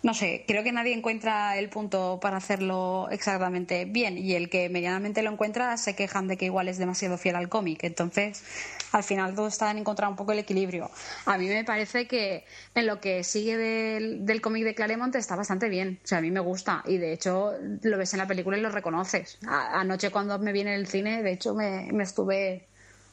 no 0.00 0.14
sé, 0.14 0.44
creo 0.46 0.62
que 0.62 0.70
nadie 0.70 0.94
encuentra 0.94 1.56
el 1.58 1.68
punto 1.68 2.18
para 2.22 2.36
hacerlo 2.36 3.08
exactamente 3.10 3.84
bien 3.84 4.16
y 4.16 4.34
el 4.34 4.48
que 4.48 4.68
medianamente 4.68 5.22
lo 5.22 5.30
encuentra 5.30 5.76
se 5.76 5.96
quejan 5.96 6.28
de 6.28 6.36
que 6.36 6.44
igual 6.44 6.68
es 6.68 6.78
demasiado 6.78 7.18
fiel 7.18 7.34
al 7.34 7.48
cómic. 7.48 7.82
Entonces, 7.82 8.44
al 8.92 9.02
final 9.02 9.34
todo 9.34 9.48
está 9.48 9.70
en 9.70 9.78
encontrar 9.78 10.08
un 10.08 10.16
poco 10.16 10.32
el 10.32 10.38
equilibrio. 10.38 10.90
A 11.26 11.36
mí 11.38 11.48
me 11.48 11.64
parece 11.64 12.06
que 12.06 12.44
en 12.74 12.86
lo 12.86 13.00
que 13.00 13.24
sigue 13.24 13.56
del, 13.56 14.40
cómic 14.40 14.64
de 14.64 14.74
Claremont 14.74 15.14
está 15.16 15.36
bastante 15.36 15.68
bien. 15.68 16.00
O 16.04 16.06
sea, 16.06 16.18
a 16.18 16.20
mí 16.20 16.30
me 16.30 16.40
gusta 16.40 16.82
y 16.86 16.98
de 16.98 17.12
hecho 17.12 17.52
lo 17.82 17.98
ves 17.98 18.14
en 18.14 18.18
la 18.18 18.26
película 18.26 18.56
y 18.56 18.60
lo 18.60 18.70
reconoces. 18.70 19.38
anoche 19.46 20.10
cuando 20.10 20.38
me 20.38 20.52
viene 20.52 20.74
el 20.74 20.86
cine, 20.86 21.22
de 21.22 21.32
hecho 21.32 21.54
me, 21.54 21.90
estuve 22.02 22.66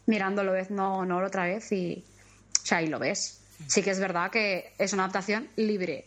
mirándolo 0.06 0.52
vez 0.52 0.70
no, 0.70 1.06
no 1.06 1.18
otra 1.18 1.46
vez 1.46 1.72
y, 1.72 2.06
o 2.62 2.66
sea, 2.66 2.80
ahí 2.80 2.88
lo 2.88 3.00
ves. 3.00 3.42
Sí 3.68 3.82
que 3.82 3.92
es 3.92 4.00
verdad 4.00 4.32
que 4.32 4.74
es 4.78 4.94
una 4.94 5.04
adaptación 5.04 5.48
libre 5.56 6.06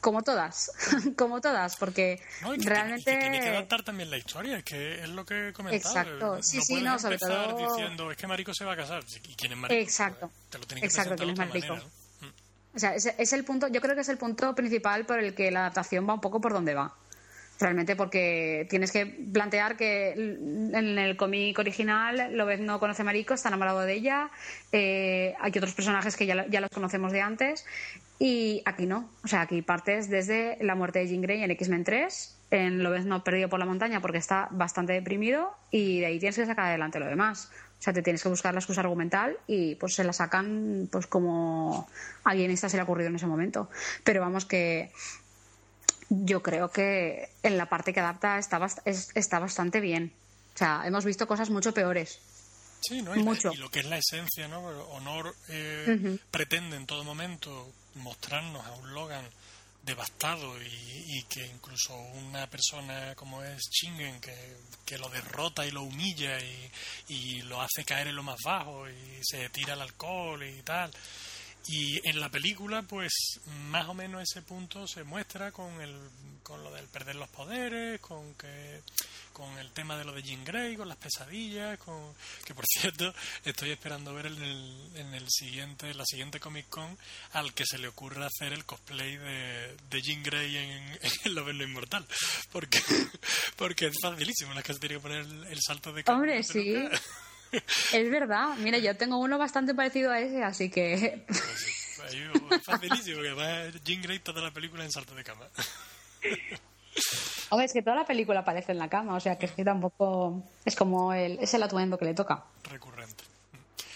como 0.00 0.22
todas, 0.22 0.72
como 1.16 1.40
todas, 1.40 1.76
porque 1.76 2.20
realmente. 2.58 3.16
Tiene, 3.16 3.40
que 3.40 3.48
adaptar 3.48 3.82
también 3.82 4.10
la 4.10 4.18
historia, 4.18 4.58
es 4.58 4.64
que 4.64 5.02
es 5.02 5.08
lo 5.08 5.24
que 5.24 5.48
he 5.48 5.52
comentado. 5.52 5.76
Exacto, 5.76 6.42
sí, 6.42 6.60
sí, 6.62 6.80
no, 6.80 6.98
sobre 6.98 7.18
todo. 7.18 7.56
diciendo, 7.56 8.10
es 8.10 8.16
que 8.16 8.26
Marico 8.26 8.54
se 8.54 8.64
va 8.64 8.72
a 8.72 8.76
casar. 8.76 9.04
¿Y 9.24 9.34
quién 9.34 9.52
es 9.52 9.58
Marico? 9.58 9.80
Exacto. 9.80 10.28
Pues, 10.28 10.50
te 10.50 10.58
lo 10.58 10.66
tiene 10.66 10.80
que 10.80 10.86
Exacto, 10.86 11.16
quién 11.16 11.30
es 11.30 11.38
Marico. 11.38 11.76
Mm. 11.76 12.76
O 12.76 12.78
sea, 12.78 12.94
es, 12.94 13.06
es 13.06 13.32
el 13.32 13.44
punto, 13.44 13.68
yo 13.68 13.80
creo 13.80 13.94
que 13.94 14.00
es 14.00 14.08
el 14.08 14.18
punto 14.18 14.54
principal 14.54 15.06
por 15.06 15.18
el 15.18 15.34
que 15.34 15.50
la 15.50 15.60
adaptación 15.60 16.08
va 16.08 16.14
un 16.14 16.20
poco 16.20 16.40
por 16.40 16.52
donde 16.52 16.74
va 16.74 16.94
realmente 17.60 17.96
porque 17.96 18.66
tienes 18.68 18.92
que 18.92 19.06
plantear 19.06 19.76
que 19.76 20.12
en 20.12 20.98
el 20.98 21.16
cómic 21.16 21.58
original 21.58 22.36
Lobez 22.36 22.60
no 22.60 22.80
conoce 22.80 23.02
a 23.02 23.04
Mariko, 23.04 23.34
está 23.34 23.48
enamorado 23.48 23.80
de 23.80 23.92
ella, 23.92 24.30
eh, 24.72 25.34
hay 25.40 25.50
otros 25.50 25.74
personajes 25.74 26.16
que 26.16 26.26
ya, 26.26 26.46
ya, 26.48 26.60
los 26.60 26.70
conocemos 26.70 27.12
de 27.12 27.20
antes 27.20 27.64
y 28.18 28.62
aquí 28.64 28.86
no, 28.86 29.08
o 29.24 29.28
sea, 29.28 29.42
aquí 29.42 29.62
partes 29.62 30.08
desde 30.08 30.58
la 30.60 30.74
muerte 30.74 31.00
de 31.00 31.08
Jean 31.08 31.22
Grey 31.22 31.42
en 31.42 31.50
X-Men 31.50 31.84
3, 31.84 32.38
en 32.52 32.82
Lobez 32.82 33.06
no 33.06 33.24
perdido 33.24 33.48
por 33.48 33.58
la 33.58 33.64
montaña 33.64 34.00
porque 34.00 34.18
está 34.18 34.48
bastante 34.50 34.92
deprimido 34.92 35.50
y 35.70 36.00
de 36.00 36.06
ahí 36.06 36.18
tienes 36.18 36.36
que 36.36 36.46
sacar 36.46 36.66
adelante 36.66 37.00
lo 37.00 37.06
demás. 37.06 37.50
O 37.80 37.84
sea, 37.84 37.92
te 37.92 38.02
tienes 38.02 38.22
que 38.22 38.28
buscar 38.28 38.54
la 38.54 38.60
excusa 38.60 38.82
argumental 38.82 39.38
y 39.48 39.74
pues 39.74 39.94
se 39.94 40.04
la 40.04 40.12
sacan 40.12 40.88
pues 40.92 41.08
como 41.08 41.88
a 42.22 42.34
guionista 42.34 42.68
se 42.68 42.76
le 42.76 42.82
ha 42.82 42.84
ocurrido 42.84 43.08
en 43.08 43.16
ese 43.16 43.26
momento. 43.26 43.68
Pero 44.04 44.20
vamos 44.20 44.44
que 44.44 44.92
yo 46.12 46.42
creo 46.42 46.70
que 46.70 47.30
en 47.42 47.56
la 47.56 47.66
parte 47.66 47.92
que 47.92 48.00
adapta 48.00 48.38
está, 48.38 48.60
está 48.84 49.38
bastante 49.38 49.80
bien. 49.80 50.12
O 50.54 50.58
sea, 50.58 50.82
hemos 50.84 51.04
visto 51.04 51.26
cosas 51.26 51.48
mucho 51.48 51.72
peores. 51.72 52.20
Sí, 52.82 53.00
¿no? 53.00 53.14
y, 53.14 53.22
Mucho. 53.22 53.52
y 53.52 53.56
lo 53.56 53.70
que 53.70 53.80
es 53.80 53.86
la 53.86 53.96
esencia, 53.96 54.48
¿no? 54.48 54.60
Honor 54.90 55.34
eh, 55.48 56.18
pretende 56.30 56.76
en 56.76 56.84
todo 56.84 57.04
momento 57.04 57.72
mostrarnos 57.94 58.66
a 58.66 58.72
un 58.72 58.92
Logan 58.92 59.24
devastado 59.84 60.54
y, 60.62 61.22
que 61.28 61.46
incluso 61.46 61.96
una 61.96 62.46
persona 62.48 63.14
como 63.14 63.42
es 63.42 63.62
Chingen 63.70 64.20
que, 64.20 64.34
que 64.84 64.98
lo 64.98 65.08
derrota 65.08 65.64
y 65.66 65.70
lo 65.70 65.82
humilla 65.82 66.38
y, 66.38 66.70
y, 67.08 67.42
lo 67.42 67.60
hace 67.60 67.84
caer 67.84 68.08
en 68.08 68.16
lo 68.16 68.22
más 68.22 68.38
bajo 68.44 68.88
y 68.88 69.20
se 69.22 69.48
tira 69.48 69.72
al 69.72 69.82
alcohol 69.82 70.42
y 70.44 70.62
tal 70.62 70.90
y 71.66 72.08
en 72.08 72.20
la 72.20 72.28
película, 72.28 72.82
pues 72.82 73.12
más 73.70 73.88
o 73.88 73.94
menos 73.94 74.22
ese 74.22 74.42
punto 74.42 74.86
se 74.86 75.04
muestra 75.04 75.52
con, 75.52 75.80
el, 75.80 75.96
con 76.42 76.62
lo 76.62 76.72
del 76.72 76.86
perder 76.86 77.16
los 77.16 77.28
poderes, 77.28 78.00
con 78.00 78.34
que 78.34 78.80
con 79.32 79.58
el 79.58 79.70
tema 79.70 79.96
de 79.96 80.04
lo 80.04 80.12
de 80.12 80.22
Jean 80.22 80.44
Grey, 80.44 80.76
con 80.76 80.88
las 80.88 80.98
pesadillas, 80.98 81.78
con 81.78 82.14
que 82.44 82.54
por 82.54 82.64
cierto 82.80 83.14
estoy 83.44 83.70
esperando 83.70 84.14
ver 84.14 84.26
en 84.26 84.42
el, 84.42 84.90
en 84.94 85.14
el 85.14 85.26
siguiente, 85.28 85.94
la 85.94 86.04
siguiente 86.04 86.40
Comic 86.40 86.68
Con 86.68 86.98
al 87.32 87.54
que 87.54 87.64
se 87.66 87.78
le 87.78 87.88
ocurra 87.88 88.26
hacer 88.26 88.52
el 88.52 88.64
cosplay 88.64 89.16
de, 89.16 89.76
de 89.90 90.02
Jean 90.02 90.22
Grey 90.22 90.56
en, 90.56 90.98
en 91.00 91.34
Lo 91.34 91.50
Lo 91.50 91.64
Inmortal, 91.64 92.06
porque 92.50 92.80
porque 93.56 93.86
es 93.86 93.94
facilísimo, 94.00 94.54
la 94.54 94.62
que 94.62 94.74
se 94.74 94.80
tiene 94.80 94.96
que 94.96 95.00
poner 95.00 95.20
el, 95.20 95.58
salto 95.60 95.92
de 95.92 96.04
Hombre, 96.06 96.42
sí. 96.42 96.74
Es 97.52 98.10
verdad, 98.10 98.56
mira, 98.58 98.78
yo 98.78 98.96
tengo 98.96 99.18
uno 99.18 99.38
bastante 99.38 99.74
parecido 99.74 100.10
a 100.10 100.20
ese, 100.20 100.42
así 100.42 100.70
que. 100.70 101.24
es 102.54 102.64
facilísimo, 102.64 103.22
que 103.22 103.32
va 103.32 103.68
Jean 103.84 104.02
Grey 104.02 104.18
toda 104.20 104.40
la 104.40 104.50
película 104.50 104.84
en 104.84 104.90
salto 104.90 105.14
de 105.14 105.24
cama. 105.24 105.46
Hombre, 107.50 107.66
es 107.66 107.72
que 107.72 107.82
toda 107.82 107.96
la 107.96 108.06
película 108.06 108.40
aparece 108.40 108.72
en 108.72 108.78
la 108.78 108.88
cama, 108.88 109.14
o 109.14 109.20
sea 109.20 109.36
que 109.38 109.46
es 109.46 109.52
que 109.52 109.64
tampoco. 109.64 110.42
Es 110.64 110.74
como 110.74 111.12
el, 111.12 111.38
es 111.40 111.52
el 111.54 111.62
atuendo 111.62 111.98
que 111.98 112.06
le 112.06 112.14
toca. 112.14 112.44
Recurrente. 112.64 113.24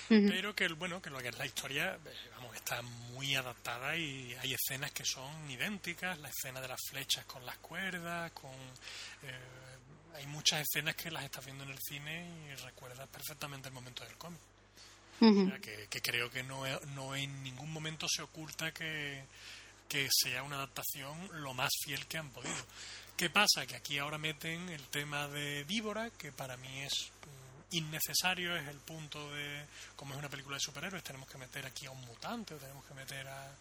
Pero 0.08 0.54
que, 0.54 0.68
bueno, 0.68 1.02
que 1.02 1.10
lo 1.10 1.18
que 1.18 1.28
es 1.28 1.38
la 1.38 1.46
historia, 1.46 1.94
eh, 1.94 2.30
vamos, 2.36 2.54
está 2.54 2.80
muy 2.82 3.34
adaptada 3.34 3.96
y 3.96 4.34
hay 4.40 4.54
escenas 4.54 4.92
que 4.92 5.04
son 5.04 5.50
idénticas, 5.50 6.18
la 6.20 6.28
escena 6.28 6.60
de 6.60 6.68
las 6.68 6.80
flechas 6.88 7.24
con 7.24 7.44
las 7.44 7.58
cuerdas, 7.58 8.30
con. 8.32 8.52
Eh, 9.22 9.65
hay 10.16 10.26
muchas 10.26 10.62
escenas 10.62 10.94
que 10.94 11.10
las 11.10 11.24
estás 11.24 11.44
viendo 11.44 11.64
en 11.64 11.70
el 11.70 11.78
cine 11.78 12.28
y 12.48 12.54
recuerdas 12.56 13.08
perfectamente 13.08 13.68
el 13.68 13.74
momento 13.74 14.04
del 14.04 14.16
cómic. 14.16 14.40
que, 15.90 16.02
creo 16.02 16.30
que 16.30 16.42
no, 16.42 16.64
no 16.94 17.14
en 17.14 17.42
ningún 17.42 17.72
momento 17.72 18.06
se 18.08 18.22
oculta 18.22 18.72
que, 18.72 19.24
que 19.88 20.08
sea 20.10 20.42
una 20.42 20.56
adaptación 20.56 21.42
lo 21.42 21.54
más 21.54 21.70
fiel 21.84 22.06
que 22.06 22.18
han 22.18 22.30
podido. 22.30 22.54
¿Qué 23.16 23.30
pasa? 23.30 23.66
Que 23.66 23.76
aquí 23.76 23.98
ahora 23.98 24.18
meten 24.18 24.68
el 24.68 24.82
tema 24.88 25.26
de 25.28 25.64
Víbora, 25.64 26.10
que 26.10 26.32
para 26.32 26.56
mí 26.58 26.82
es 26.82 27.10
mm, 27.72 27.76
innecesario, 27.76 28.54
es 28.56 28.68
el 28.68 28.78
punto 28.78 29.32
de, 29.34 29.64
como 29.96 30.12
es 30.12 30.18
una 30.18 30.28
película 30.28 30.56
de 30.56 30.60
superhéroes, 30.60 31.02
tenemos 31.02 31.28
que 31.28 31.38
meter 31.38 31.64
aquí 31.64 31.86
a 31.86 31.90
un 31.90 32.00
mutante 32.02 32.54
o 32.54 32.58
tenemos 32.58 32.84
que 32.84 32.94
meter 32.94 33.26
a, 33.26 33.54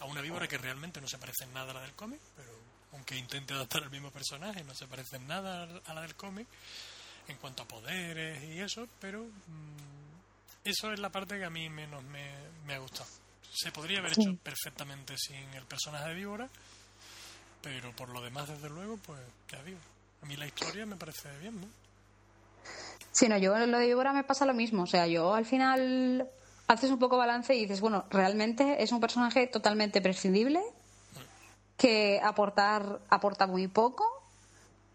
a 0.00 0.04
una 0.06 0.20
víbora 0.20 0.48
que 0.48 0.58
realmente 0.58 1.00
no 1.00 1.08
se 1.08 1.18
parece 1.18 1.44
en 1.44 1.52
nada 1.52 1.70
a 1.70 1.74
la 1.74 1.80
del 1.82 1.92
cómic, 1.92 2.20
pero 2.36 2.69
aunque 2.92 3.16
intente 3.16 3.54
adaptar 3.54 3.82
al 3.82 3.90
mismo 3.90 4.10
personaje, 4.10 4.64
no 4.64 4.74
se 4.74 4.86
parece 4.86 5.16
en 5.16 5.26
nada 5.26 5.68
a 5.86 5.94
la 5.94 6.02
del 6.02 6.14
cómic 6.14 6.46
en 7.28 7.36
cuanto 7.36 7.62
a 7.62 7.68
poderes 7.68 8.42
y 8.44 8.60
eso, 8.60 8.88
pero 9.00 9.24
mm, 9.24 10.64
eso 10.64 10.92
es 10.92 10.98
la 10.98 11.10
parte 11.10 11.38
que 11.38 11.44
a 11.44 11.50
mí 11.50 11.68
menos 11.68 12.02
me, 12.04 12.74
ha 12.74 12.78
gustado. 12.78 13.08
Se 13.52 13.72
podría 13.72 13.98
haber 13.98 14.12
hecho 14.12 14.36
perfectamente 14.42 15.14
sin 15.16 15.42
el 15.54 15.64
personaje 15.64 16.08
de 16.08 16.14
Víbora, 16.14 16.48
pero 17.62 17.94
por 17.94 18.08
lo 18.08 18.20
demás, 18.20 18.48
desde 18.48 18.68
luego, 18.68 18.96
pues 18.98 19.20
ya 19.50 19.62
digo. 19.62 19.78
A 20.22 20.26
mí 20.26 20.36
la 20.36 20.46
historia 20.46 20.86
me 20.86 20.96
parece 20.96 21.28
bien, 21.38 21.60
¿no? 21.60 21.66
Sí, 23.10 23.28
no, 23.28 23.38
yo 23.38 23.56
lo 23.66 23.78
de 23.78 23.86
Víbora 23.86 24.12
me 24.12 24.22
pasa 24.22 24.44
lo 24.44 24.54
mismo. 24.54 24.82
O 24.82 24.86
sea, 24.86 25.06
yo 25.06 25.34
al 25.34 25.46
final 25.46 26.28
haces 26.68 26.90
un 26.90 26.98
poco 26.98 27.16
balance 27.16 27.54
y 27.54 27.62
dices, 27.62 27.80
bueno, 27.80 28.04
realmente 28.10 28.82
es 28.82 28.92
un 28.92 29.00
personaje 29.00 29.46
totalmente 29.46 30.00
prescindible 30.00 30.62
que 31.80 32.20
aportar 32.22 33.00
aporta 33.08 33.46
muy 33.46 33.66
poco 33.66 34.04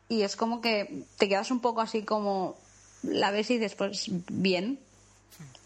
y 0.08 0.22
es 0.22 0.36
como 0.36 0.62
que 0.62 1.04
te 1.18 1.28
quedas 1.28 1.50
un 1.50 1.60
poco 1.60 1.82
así 1.82 2.04
como 2.04 2.56
la 3.02 3.32
ves 3.32 3.50
y 3.50 3.58
dices 3.58 3.76
pues 3.76 4.06
bien 4.30 4.80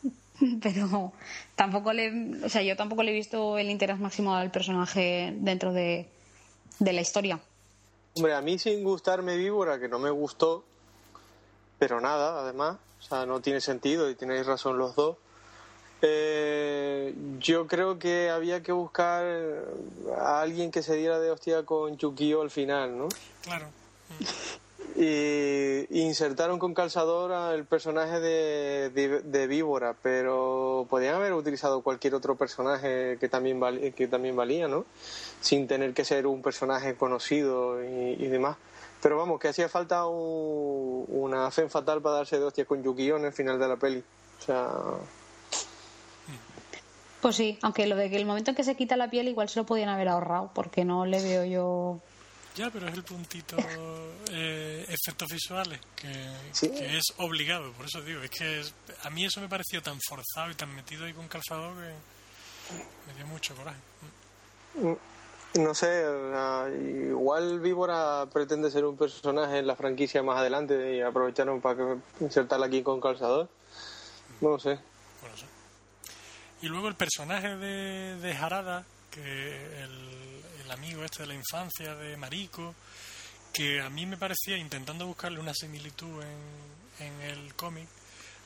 pero 0.61 1.11
tampoco 1.55 1.91
le 1.91 2.45
o 2.45 2.49
sea 2.49 2.61
yo 2.61 2.77
tampoco 2.77 3.03
le 3.03 3.11
he 3.11 3.13
visto 3.13 3.57
el 3.57 3.69
interés 3.69 3.99
máximo 3.99 4.33
al 4.33 4.49
personaje 4.49 5.33
dentro 5.39 5.73
de, 5.73 6.07
de 6.79 6.93
la 6.93 7.01
historia 7.01 7.41
hombre 8.15 8.33
a 8.33 8.41
mí 8.41 8.57
sin 8.57 8.81
gustarme 8.83 9.35
víbora 9.35 9.77
que 9.77 9.89
no 9.89 9.99
me 9.99 10.09
gustó 10.09 10.63
pero 11.79 12.01
nada, 12.01 12.41
además, 12.41 12.77
o 12.99 13.01
sea, 13.01 13.25
no 13.25 13.39
tiene 13.39 13.61
sentido 13.61 14.09
y 14.09 14.15
tenéis 14.15 14.45
razón 14.45 14.77
los 14.77 14.95
dos. 14.95 15.15
Eh, 16.01 17.13
yo 17.39 17.67
creo 17.67 17.99
que 17.99 18.29
había 18.29 18.63
que 18.63 18.71
buscar 18.71 19.25
a 20.17 20.41
alguien 20.41 20.71
que 20.71 20.81
se 20.81 20.95
diera 20.95 21.19
de 21.19 21.31
hostia 21.31 21.63
con 21.63 21.97
Yukio 21.97 22.41
al 22.41 22.49
final, 22.49 22.97
¿no? 22.97 23.09
Claro. 23.43 23.67
Y 24.95 26.01
insertaron 26.01 26.59
con 26.59 26.73
calzador 26.73 27.31
al 27.31 27.63
personaje 27.63 28.19
de, 28.19 29.21
de, 29.23 29.47
Víbora, 29.47 29.95
pero 30.01 30.87
podían 30.89 31.15
haber 31.15 31.33
utilizado 31.33 31.81
cualquier 31.81 32.15
otro 32.15 32.35
personaje 32.35 33.17
que 33.17 33.29
también, 33.29 33.61
que 33.93 34.07
también 34.07 34.35
valía, 34.35 34.67
¿no? 34.67 34.85
Sin 35.39 35.67
tener 35.67 35.93
que 35.93 36.03
ser 36.03 36.27
un 36.27 36.41
personaje 36.41 36.95
conocido 36.95 37.81
y, 37.81 38.27
demás. 38.27 38.57
Pero 39.01 39.17
vamos, 39.17 39.39
que 39.39 39.47
hacía 39.47 39.69
falta 39.69 40.05
una 40.05 41.49
fe 41.51 41.69
fatal 41.69 42.01
para 42.01 42.17
darse 42.17 42.37
de 42.37 42.43
hostia 42.43 42.65
con 42.65 42.83
Yukio 42.83 43.15
en 43.15 43.25
el 43.25 43.31
final 43.31 43.57
de 43.57 43.67
la 43.69 43.77
peli. 43.77 44.03
O 44.39 44.41
sea, 44.41 44.69
pues 47.21 47.35
sí, 47.35 47.57
aunque 47.61 47.85
lo 47.87 47.95
de 47.95 48.09
que 48.09 48.15
el 48.15 48.25
momento 48.25 48.51
en 48.51 48.55
que 48.55 48.63
se 48.63 48.75
quita 48.75 48.95
la 48.95 49.09
piel 49.09 49.27
igual 49.27 49.49
se 49.49 49.59
lo 49.59 49.65
podían 49.65 49.89
haber 49.89 50.07
ahorrado, 50.07 50.51
porque 50.53 50.85
no 50.85 51.05
le 51.05 51.21
veo 51.21 51.45
yo. 51.45 51.99
Ya, 52.55 52.69
pero 52.69 52.87
es 52.87 52.93
el 52.93 53.03
puntito 53.03 53.57
eh, 54.31 54.85
efectos 54.87 55.27
visuales, 55.31 55.79
que, 55.95 56.97
es 56.97 57.13
obligado, 57.17 57.71
por 57.73 57.85
eso 57.85 58.01
digo, 58.01 58.21
es 58.21 58.29
que 58.29 58.61
a 59.03 59.09
mí 59.09 59.25
eso 59.25 59.41
me 59.41 59.49
pareció 59.49 59.81
tan 59.81 59.99
forzado 60.01 60.51
y 60.51 60.55
tan 60.55 60.73
metido 60.73 61.05
ahí 61.05 61.13
con 61.13 61.27
calzado 61.27 61.73
que 61.75 61.93
me 63.07 63.13
dio 63.15 63.27
mucho 63.27 63.55
coraje. 63.55 63.79
Mm, 64.75 65.63
no 65.63 65.73
sé, 65.73 66.05
igual 67.09 67.59
Víbora 67.59 68.27
pretende 68.31 68.69
ser 68.69 68.85
un 68.85 68.95
personaje 68.95 69.57
en 69.57 69.67
la 69.67 69.75
franquicia 69.75 70.21
más 70.21 70.37
adelante 70.37 70.95
y 70.95 71.01
aprovecharon 71.01 71.59
para 71.59 71.97
insertarla 72.19 72.67
aquí 72.67 72.83
con 72.83 73.01
calzador. 73.01 73.49
No 74.41 74.59
sé. 74.59 74.79
Y 76.61 76.67
luego 76.67 76.89
el 76.89 76.95
personaje 76.95 77.55
de, 77.55 78.17
de 78.17 78.33
Harada, 78.33 78.85
que 79.11 79.21
el, 79.21 80.43
el, 80.65 80.71
amigo 80.71 81.03
este 81.03 81.23
de 81.23 81.27
la 81.27 81.33
infancia 81.33 81.95
de 81.95 82.17
Mariko, 82.17 82.75
que 83.53 83.81
a 83.81 83.89
mí 83.89 84.05
me 84.05 84.17
parecía, 84.17 84.57
intentando 84.57 85.07
buscarle 85.07 85.39
una 85.39 85.53
similitud 85.53 86.21
en, 86.21 87.05
en 87.05 87.21
el 87.21 87.55
cómic, 87.55 87.87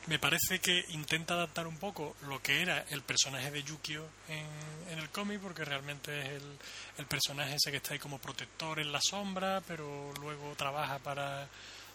me 0.06 0.18
parece 0.18 0.60
que 0.60 0.84
intenta 0.90 1.34
adaptar 1.34 1.66
un 1.66 1.78
poco 1.78 2.14
lo 2.28 2.40
que 2.42 2.60
era 2.60 2.84
el 2.90 3.02
personaje 3.02 3.50
de 3.50 3.62
Yukio 3.62 4.06
en, 4.28 4.92
en 4.92 4.98
el 4.98 5.08
cómic, 5.10 5.40
porque 5.40 5.64
realmente 5.64 6.20
es 6.20 6.42
el, 6.42 6.58
el, 6.98 7.06
personaje 7.06 7.54
ese 7.56 7.70
que 7.70 7.78
está 7.78 7.94
ahí 7.94 7.98
como 7.98 8.18
protector 8.18 8.78
en 8.78 8.92
la 8.92 9.00
sombra, 9.02 9.62
pero 9.66 10.12
luego 10.20 10.54
trabaja 10.56 10.98
para, 10.98 11.48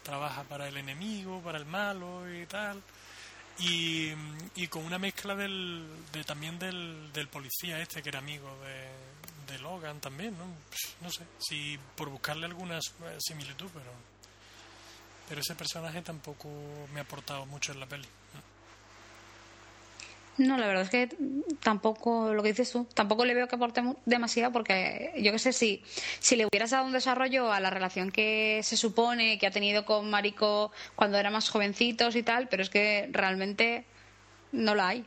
trabaja 0.04 0.44
para 0.44 0.68
el 0.68 0.78
enemigo, 0.78 1.42
para 1.42 1.60
el 1.60 1.66
malo 1.66 2.24
y 2.34 2.46
tal. 2.48 2.82
Y, 3.60 4.14
y 4.56 4.68
con 4.68 4.86
una 4.86 4.98
mezcla 4.98 5.36
del, 5.36 5.86
de, 6.14 6.24
también 6.24 6.58
del, 6.58 7.12
del 7.12 7.28
policía 7.28 7.82
este 7.82 8.02
que 8.02 8.10
era 8.10 8.20
amigo 8.20 8.58
de, 8.62 9.60
Logan 9.60 10.00
también, 10.00 10.38
¿no? 10.38 10.46
No 11.02 11.12
sé, 11.12 11.26
si 11.40 11.78
por 11.98 12.08
buscarle 12.10 12.46
alguna 12.46 12.80
similitud, 13.20 13.68
pero 13.74 13.92
pero 15.28 15.42
ese 15.42 15.54
personaje 15.56 16.02
tampoco 16.02 16.50
me 16.94 17.00
ha 17.00 17.04
aportado 17.04 17.46
mucho 17.46 17.72
en 17.72 17.80
la 17.80 17.86
peli. 17.86 18.08
No, 20.40 20.58
la 20.58 20.68
verdad 20.68 20.84
es 20.84 20.90
que 20.90 21.10
tampoco, 21.62 22.34
lo 22.34 22.42
que 22.42 22.50
dices 22.50 22.72
tú, 22.72 22.88
tampoco 22.94 23.26
le 23.26 23.34
veo 23.34 23.50
que 23.50 23.58
aporte 23.58 23.84
demasiado 24.06 24.54
porque 24.54 25.12
yo 25.18 25.34
qué 25.34 25.40
sé, 25.40 25.52
si, 25.52 25.84
si 26.20 26.38
le 26.38 26.46
hubieras 26.46 26.72
dado 26.72 26.86
un 26.86 26.94
desarrollo 26.94 27.52
a 27.52 27.60
la 27.60 27.70
relación 27.70 28.10
que 28.10 28.62
se 28.64 28.78
supone 28.78 29.38
que 29.38 29.48
ha 29.48 29.52
tenido 29.52 29.84
con 29.84 30.10
Mariko 30.10 30.72
cuando 30.96 31.18
eran 31.18 31.34
más 31.34 31.50
jovencitos 31.50 32.16
y 32.16 32.24
tal, 32.24 32.48
pero 32.48 32.64
es 32.64 32.70
que 32.70 33.10
realmente 33.12 33.84
no 34.54 34.76
la 34.76 34.88
hay. 34.88 35.02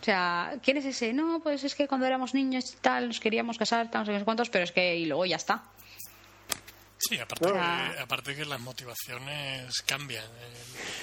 O 0.00 0.04
sea, 0.04 0.54
¿quién 0.62 0.78
es 0.78 0.86
ese? 0.86 1.12
No, 1.12 1.40
pues 1.42 1.62
es 1.62 1.74
que 1.74 1.86
cuando 1.86 2.06
éramos 2.06 2.32
niños 2.32 2.72
y 2.72 2.76
tal, 2.78 3.08
nos 3.08 3.20
queríamos 3.20 3.58
casar, 3.58 3.84
estamos 3.84 4.08
en 4.08 4.24
cuantos, 4.24 4.48
pero 4.48 4.64
es 4.64 4.72
que 4.72 4.96
y 4.96 5.04
luego 5.04 5.26
ya 5.26 5.36
está. 5.36 5.62
Sí, 6.96 7.18
aparte, 7.18 7.52
que, 7.52 8.00
aparte 8.00 8.34
que 8.34 8.46
las 8.46 8.60
motivaciones 8.60 9.82
cambian. 9.84 10.24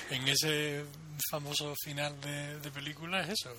En, 0.10 0.28
ese 0.28 0.84
famoso 1.30 1.74
final 1.84 2.20
de, 2.22 2.72
película 2.72 3.22
es 3.22 3.30
eso. 3.30 3.50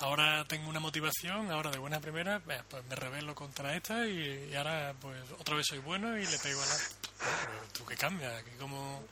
Ahora 0.00 0.44
tengo 0.46 0.68
una 0.68 0.80
motivación, 0.80 1.50
ahora 1.50 1.70
de 1.70 1.78
buena 1.78 2.00
primera, 2.00 2.40
pues 2.40 2.84
me 2.88 2.94
rebelo 2.94 3.34
contra 3.34 3.74
esta 3.74 4.06
y, 4.06 4.54
ahora 4.54 4.94
pues 5.00 5.18
otra 5.38 5.56
vez 5.56 5.66
soy 5.66 5.78
bueno 5.78 6.16
y 6.16 6.26
le 6.26 6.38
pego 6.38 6.60
a 6.60 6.66
la... 6.66 6.74
Pero 7.18 7.62
tú 7.72 7.84
que 7.84 7.96
cambias, 7.96 8.32
aquí 8.34 8.50
como 8.58 9.02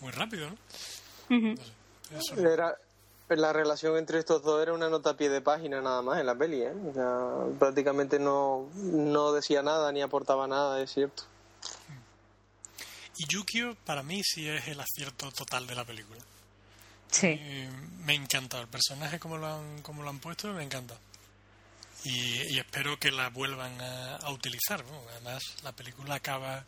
muy 0.00 0.12
rápido, 0.12 0.50
¿no? 0.50 1.54
Era, 2.38 2.76
la 3.28 3.52
relación 3.52 3.96
entre 3.98 4.18
estos 4.18 4.42
dos 4.42 4.62
era 4.62 4.72
una 4.72 4.88
nota 4.88 5.10
a 5.10 5.16
pie 5.16 5.28
de 5.28 5.40
página 5.40 5.80
nada 5.80 6.00
más 6.02 6.18
en 6.18 6.26
la 6.26 6.34
peli, 6.34 6.62
¿eh? 6.62 6.72
prácticamente 7.58 8.18
no, 8.18 8.70
no 8.74 9.32
decía 9.32 9.62
nada 9.62 9.92
ni 9.92 10.00
aportaba 10.00 10.46
nada, 10.46 10.80
es 10.80 10.92
cierto. 10.92 11.24
Y 13.18 13.26
Yukio 13.26 13.76
para 13.84 14.02
mí 14.02 14.22
sí 14.24 14.48
es 14.48 14.68
el 14.68 14.80
acierto 14.80 15.30
total 15.32 15.66
de 15.66 15.74
la 15.74 15.84
película. 15.84 16.20
Sí. 17.10 17.40
me 18.04 18.14
encanta 18.14 18.60
el 18.60 18.68
personaje 18.68 19.18
como 19.18 19.38
lo 19.38 19.46
han, 19.46 19.82
como 19.82 20.02
lo 20.02 20.10
han 20.10 20.18
puesto, 20.18 20.52
me 20.52 20.62
encanta. 20.62 20.94
Y, 22.04 22.58
espero 22.58 22.98
que 22.98 23.10
la 23.10 23.28
vuelvan 23.30 23.80
a, 23.80 24.30
utilizar. 24.30 24.84
Además, 25.12 25.42
la 25.62 25.72
película 25.72 26.14
acaba 26.14 26.64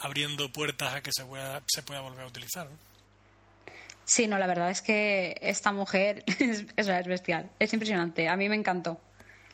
abriendo 0.00 0.50
puertas 0.52 0.94
a 0.94 1.02
que 1.02 1.10
se 1.12 1.24
pueda, 1.24 1.62
se 1.66 1.82
pueda 1.82 2.00
volver 2.00 2.22
a 2.22 2.26
utilizar. 2.26 2.68
Sí, 4.04 4.26
no, 4.26 4.38
la 4.38 4.46
verdad 4.46 4.70
es 4.70 4.82
que 4.82 5.38
esta 5.40 5.72
mujer 5.72 6.24
es, 6.38 6.64
es, 6.76 7.06
bestial, 7.06 7.50
es 7.58 7.72
impresionante. 7.72 8.28
A 8.28 8.36
mí 8.36 8.48
me 8.48 8.56
encantó. 8.56 9.00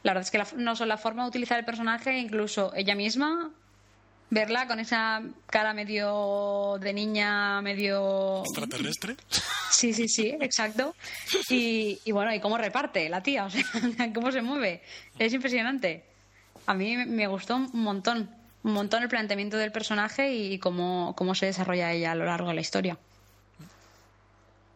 La 0.03 0.13
verdad 0.13 0.27
es 0.27 0.31
que 0.31 0.57
no 0.57 0.77
solo 0.77 0.89
la 0.89 0.99
forma 0.99 1.23
de 1.23 1.31
utilizar 1.31 1.59
el 1.59 1.65
personaje, 1.65 2.19
incluso 2.19 2.73
ella 2.75 2.95
misma 2.95 3.53
verla 4.35 4.67
con 4.67 4.81
esa 4.81 5.23
cara 5.47 5.73
medio 5.73 6.77
de 6.81 6.93
niña, 6.93 7.63
medio... 7.63 8.43
¿Extraterrestre? 8.45 9.17
Sí, 9.71 9.95
sí, 9.95 10.09
sí, 10.09 10.37
exacto. 10.41 10.95
Y, 11.49 12.01
y 12.05 12.13
bueno, 12.13 12.35
y 12.35 12.41
cómo 12.41 12.59
reparte 12.59 13.09
la 13.09 13.23
tía, 13.23 13.45
o 13.45 13.51
sea, 13.51 13.63
cómo 14.15 14.33
se 14.33 14.43
mueve. 14.43 14.83
Es 15.19 15.33
impresionante. 15.33 16.05
A 16.67 16.75
mí 16.75 16.97
me 16.97 17.27
gustó 17.29 17.57
un 17.57 17.71
montón, 17.75 18.29
un 18.65 18.73
montón 18.73 19.05
el 19.05 19.09
planteamiento 19.09 19.57
del 19.57 19.71
personaje 19.71 20.33
y 20.33 20.59
cómo, 20.59 21.15
cómo 21.17 21.37
se 21.37 21.47
desarrolla 21.47 21.93
ella 21.93 22.13
a 22.13 22.15
lo 22.17 22.25
largo 22.25 22.49
de 22.49 22.55
la 22.55 22.61
historia. 22.61 22.99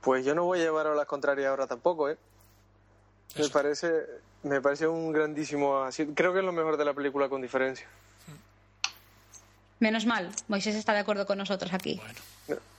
Pues 0.02 0.24
yo 0.24 0.36
no 0.36 0.44
voy 0.44 0.60
a 0.60 0.62
llevar 0.62 0.86
a 0.86 0.94
la 0.94 1.04
contraria 1.04 1.48
ahora 1.50 1.66
tampoco, 1.66 2.08
¿eh? 2.08 2.16
Me 3.36 3.48
parece, 3.48 3.92
me 4.44 4.60
parece 4.60 4.86
un 4.86 5.12
grandísimo... 5.12 5.84
Creo 6.14 6.32
que 6.32 6.38
es 6.38 6.44
lo 6.44 6.52
mejor 6.52 6.76
de 6.76 6.84
la 6.84 6.94
película 6.94 7.28
con 7.28 7.42
diferencia. 7.42 7.86
Menos 9.80 10.06
mal, 10.06 10.30
Moisés 10.48 10.74
está 10.74 10.92
de 10.92 11.00
acuerdo 11.00 11.26
con 11.26 11.38
nosotros 11.38 11.72
aquí. 11.72 12.00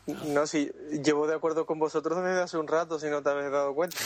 No, 0.05 0.47
sí, 0.47 0.71
llevo 1.03 1.27
de 1.27 1.35
acuerdo 1.35 1.65
con 1.65 1.79
vosotros 1.79 2.23
desde 2.23 2.41
hace 2.41 2.57
un 2.57 2.67
rato, 2.67 2.99
si 2.99 3.07
no 3.07 3.21
te 3.21 3.29
habéis 3.29 3.51
dado 3.51 3.73
cuenta. 3.73 3.97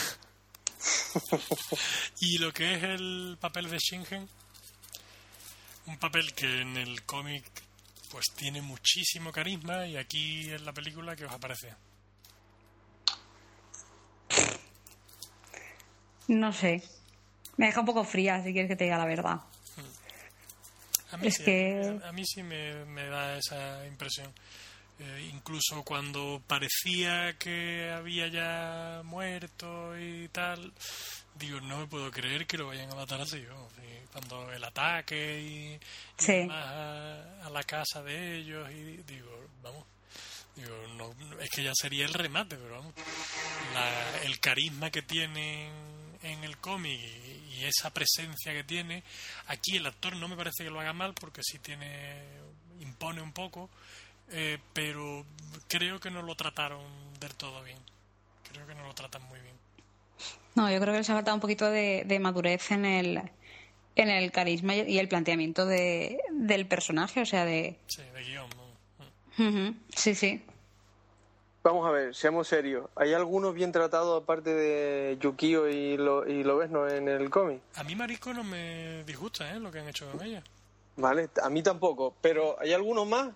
y 2.20 2.38
lo 2.38 2.52
que 2.52 2.74
es 2.74 2.82
el 2.82 3.36
papel 3.40 3.70
de 3.70 3.78
Shingen, 3.78 4.28
un 5.86 5.98
papel 5.98 6.34
que 6.34 6.60
en 6.60 6.76
el 6.76 7.02
cómic 7.04 7.44
pues 8.10 8.26
tiene 8.36 8.62
muchísimo 8.62 9.32
carisma 9.32 9.86
y 9.86 9.96
aquí 9.96 10.50
en 10.50 10.64
la 10.64 10.72
película 10.72 11.16
que 11.16 11.24
os 11.24 11.32
aparece. 11.32 11.74
No 16.28 16.52
sé. 16.52 16.82
Me 17.56 17.66
deja 17.66 17.80
un 17.80 17.86
poco 17.86 18.04
fría, 18.04 18.42
si 18.42 18.52
quieres 18.52 18.68
que 18.68 18.76
te 18.76 18.84
diga 18.84 18.98
la 18.98 19.04
verdad. 19.04 19.40
A 21.14 21.16
mí, 21.16 21.30
sí, 21.30 21.44
a, 22.02 22.10
mí 22.10 22.24
sí 22.26 22.42
me, 22.42 23.06
da 23.06 23.38
esa 23.38 23.86
impresión. 23.86 24.32
Eh, 24.98 25.30
incluso 25.32 25.84
cuando 25.84 26.42
parecía 26.44 27.36
que 27.38 27.88
había 27.92 28.26
ya 28.26 29.02
muerto 29.04 29.96
y 29.96 30.28
tal, 30.30 30.72
digo, 31.36 31.60
no 31.60 31.78
me 31.78 31.86
puedo 31.86 32.10
creer 32.10 32.48
que 32.48 32.58
lo 32.58 32.66
vayan 32.66 32.90
a 32.90 32.96
matar 32.96 33.20
así. 33.20 33.44
cuando 34.12 34.50
el 34.50 34.64
ataque 34.64 35.40
y, 35.40 35.80
a, 36.50 37.48
la 37.48 37.62
casa 37.62 38.02
de 38.02 38.38
ellos, 38.38 38.68
y 38.72 38.96
digo, 39.06 39.30
vamos, 39.62 39.86
digo, 40.56 40.74
no, 40.96 41.14
es 41.40 41.50
que 41.50 41.62
ya 41.62 41.72
sería 41.74 42.06
el 42.06 42.12
remate, 42.12 42.56
pero 42.56 42.78
vamos, 42.78 42.94
el 44.24 44.40
carisma 44.40 44.90
que 44.90 45.02
tienen 45.02 45.93
en 46.24 46.42
el 46.44 46.58
cómic 46.58 47.00
y 47.50 47.64
esa 47.64 47.90
presencia 47.90 48.52
que 48.52 48.64
tiene. 48.64 49.02
Aquí 49.46 49.76
el 49.76 49.86
actor 49.86 50.16
no 50.16 50.28
me 50.28 50.36
parece 50.36 50.64
que 50.64 50.70
lo 50.70 50.80
haga 50.80 50.92
mal 50.92 51.14
porque 51.14 51.42
sí 51.42 51.58
tiene 51.58 52.22
impone 52.80 53.22
un 53.22 53.32
poco, 53.32 53.70
eh, 54.30 54.58
pero 54.72 55.24
creo 55.68 56.00
que 56.00 56.10
no 56.10 56.22
lo 56.22 56.34
trataron 56.34 56.84
del 57.20 57.34
todo 57.34 57.62
bien. 57.62 57.78
Creo 58.50 58.66
que 58.66 58.74
no 58.74 58.84
lo 58.86 58.94
tratan 58.94 59.22
muy 59.24 59.40
bien. 59.40 59.54
No, 60.54 60.70
yo 60.70 60.80
creo 60.80 60.92
que 60.92 60.98
les 60.98 61.10
ha 61.10 61.14
faltado 61.14 61.34
un 61.34 61.40
poquito 61.40 61.70
de, 61.70 62.18
madurez 62.20 62.70
en 62.70 62.84
el 62.84 63.22
en 63.96 64.08
el 64.08 64.32
carisma 64.32 64.74
y 64.74 64.98
el 64.98 65.06
planteamiento 65.06 65.66
de, 65.66 66.18
del 66.32 66.66
personaje, 66.66 67.20
o 67.20 67.26
sea, 67.26 67.44
de... 67.44 67.78
Sí, 67.86 68.02
de 68.02 68.24
guion. 68.24 69.78
Sí, 69.94 70.16
sí. 70.16 70.42
Vamos 71.64 71.88
a 71.88 71.90
ver, 71.90 72.14
seamos 72.14 72.46
serios. 72.46 72.90
¿Hay 72.94 73.14
algunos 73.14 73.54
bien 73.54 73.72
tratados 73.72 74.22
aparte 74.22 74.52
de 74.52 75.16
Yukio 75.18 75.66
y 75.70 75.96
lo, 75.96 76.28
y 76.28 76.44
Lobezno 76.44 76.86
en 76.86 77.08
el 77.08 77.30
cómic? 77.30 77.62
A 77.76 77.84
mí 77.84 77.96
Mariko 77.96 78.34
no 78.34 78.44
me 78.44 79.02
disgusta, 79.04 79.50
¿eh? 79.50 79.58
Lo 79.58 79.72
que 79.72 79.78
han 79.78 79.88
hecho 79.88 80.10
con 80.10 80.22
ella. 80.22 80.44
Vale, 80.96 81.30
a 81.42 81.48
mí 81.48 81.62
tampoco. 81.62 82.14
Pero 82.20 82.56
¿hay 82.60 82.74
algunos 82.74 83.06
más? 83.06 83.30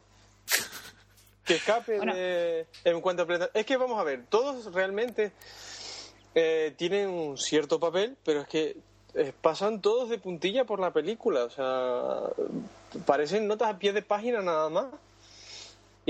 que 1.47 1.55
escape 1.55 1.97
Bueno. 1.97 2.15
de 2.15 2.67
en 2.85 3.01
cuanto 3.01 3.23
a 3.23 3.51
es 3.55 3.65
que 3.65 3.77
vamos 3.79 3.99
a 3.99 4.05
ver 4.05 4.27
todos 4.29 4.71
realmente 4.75 5.33
eh, 6.35 6.75
tienen 6.77 7.09
un 7.09 7.39
cierto 7.39 7.81
papel 7.81 8.19
pero 8.23 8.43
es 8.43 8.49
que 8.49 8.77
eh, 9.15 9.33
pasan 9.41 9.81
todos 9.81 10.11
de 10.11 10.19
puntilla 10.19 10.65
por 10.65 10.79
la 10.79 10.93
película 10.93 11.45
o 11.45 11.51
sea 11.51 12.21
parecen 13.07 13.47
notas 13.49 13.71
a 13.71 13.79
pie 13.79 13.95
de 13.95 14.03
página 14.03 14.43
nada 14.43 14.69
más 14.69 14.87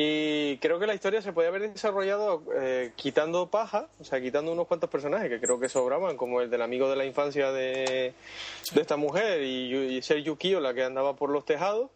y 0.01 0.59
creo 0.59 0.79
que 0.79 0.87
la 0.87 0.95
historia 0.95 1.21
se 1.21 1.33
podía 1.33 1.49
haber 1.49 1.73
desarrollado 1.73 2.45
eh, 2.55 2.93
quitando 2.95 3.49
paja, 3.49 3.89
o 3.99 4.05
sea, 4.05 4.21
quitando 4.21 4.53
unos 4.53 4.69
cuantos 4.69 4.89
personajes 4.89 5.29
que 5.29 5.41
creo 5.41 5.59
que 5.59 5.69
sobraban, 5.69 6.17
como 6.17 6.41
el 6.41 6.49
del 6.51 6.63
amigo 6.63 6.89
de 6.89 6.95
la 6.95 7.05
infancia 7.05 7.51
de, 7.51 8.15
de 8.75 8.81
esta 8.81 8.97
mujer 8.97 9.43
y, 9.43 9.97
y 9.97 10.03
ser 10.03 10.23
Yukio, 10.23 10.61
la 10.61 10.73
que 10.73 10.85
andaba 10.85 11.17
por 11.17 11.31
los 11.31 11.45
tejados. 11.45 11.91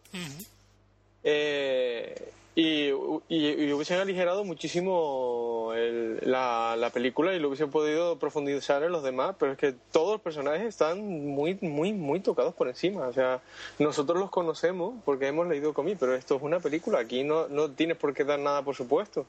Eh, 1.23 2.13
y, 2.55 2.89
y- 3.29 3.73
hubiesen 3.73 3.99
aligerado 3.99 4.43
muchísimo 4.43 5.71
el- 5.75 6.19
la, 6.21 6.75
la 6.77 6.89
película 6.91 7.33
y 7.33 7.39
lo 7.39 7.47
hubiesen 7.47 7.71
podido 7.71 8.19
profundizar 8.19 8.83
en 8.83 8.91
los 8.91 9.03
demás, 9.03 9.35
pero 9.39 9.53
es 9.53 9.57
que 9.57 9.73
todos 9.91 10.11
los 10.13 10.21
personajes 10.21 10.61
están 10.67 11.01
muy, 11.01 11.57
muy, 11.61 11.93
muy 11.93 12.19
tocados 12.19 12.53
por 12.53 12.67
encima. 12.67 13.07
O 13.07 13.13
sea, 13.13 13.41
nosotros 13.79 14.19
los 14.19 14.29
conocemos 14.29 14.93
porque 15.03 15.27
hemos 15.27 15.47
leído 15.47 15.73
cómics, 15.73 15.97
pero 15.99 16.15
esto 16.15 16.35
es 16.35 16.41
una 16.43 16.59
película, 16.59 16.99
aquí 16.99 17.23
no, 17.23 17.47
no 17.47 17.71
tienes 17.71 17.97
por 17.97 18.13
qué 18.13 18.23
dar 18.23 18.39
nada 18.39 18.61
por 18.61 18.75
supuesto. 18.75 19.25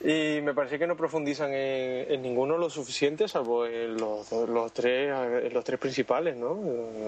Y 0.00 0.40
me 0.42 0.54
parece 0.54 0.78
que 0.78 0.86
no 0.86 0.96
profundizan 0.96 1.52
en, 1.52 2.12
en 2.12 2.22
ninguno 2.22 2.56
lo 2.56 2.70
suficiente, 2.70 3.26
salvo 3.26 3.66
en 3.66 3.96
los, 3.96 4.30
los, 4.30 4.72
tres, 4.72 5.12
en 5.44 5.52
los 5.52 5.64
tres 5.64 5.80
principales, 5.80 6.36
¿no? 6.36 6.56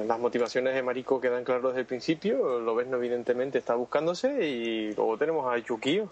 Las 0.06 0.18
motivaciones 0.18 0.74
de 0.74 0.82
Mariko 0.82 1.20
quedan 1.20 1.44
claras 1.44 1.66
desde 1.66 1.80
el 1.80 1.86
principio, 1.86 2.58
lo 2.58 2.74
ves, 2.74 2.88
evidentemente 2.90 3.58
está 3.58 3.76
buscándose, 3.76 4.44
y 4.44 4.92
luego 4.92 5.16
tenemos 5.16 5.52
a 5.52 5.58
Yukio. 5.58 6.08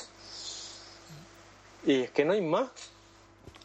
Y 1.84 2.02
es 2.02 2.10
que 2.12 2.24
no 2.24 2.32
hay 2.32 2.42
más. 2.42 2.70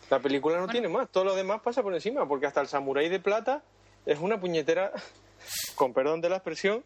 La 0.10 0.20
película 0.20 0.58
no 0.60 0.68
tiene 0.68 0.88
más, 0.88 1.08
todo 1.10 1.24
lo 1.24 1.36
demás 1.36 1.62
pasa 1.62 1.84
por 1.84 1.94
encima, 1.94 2.28
porque 2.28 2.48
hasta 2.48 2.62
el 2.62 2.68
samurái 2.68 3.10
de 3.10 3.20
plata 3.20 3.62
es 4.08 4.18
una 4.20 4.40
puñetera, 4.40 4.92
con 5.76 5.94
perdón 5.94 6.20
de 6.20 6.30
la 6.30 6.38
expresión, 6.38 6.84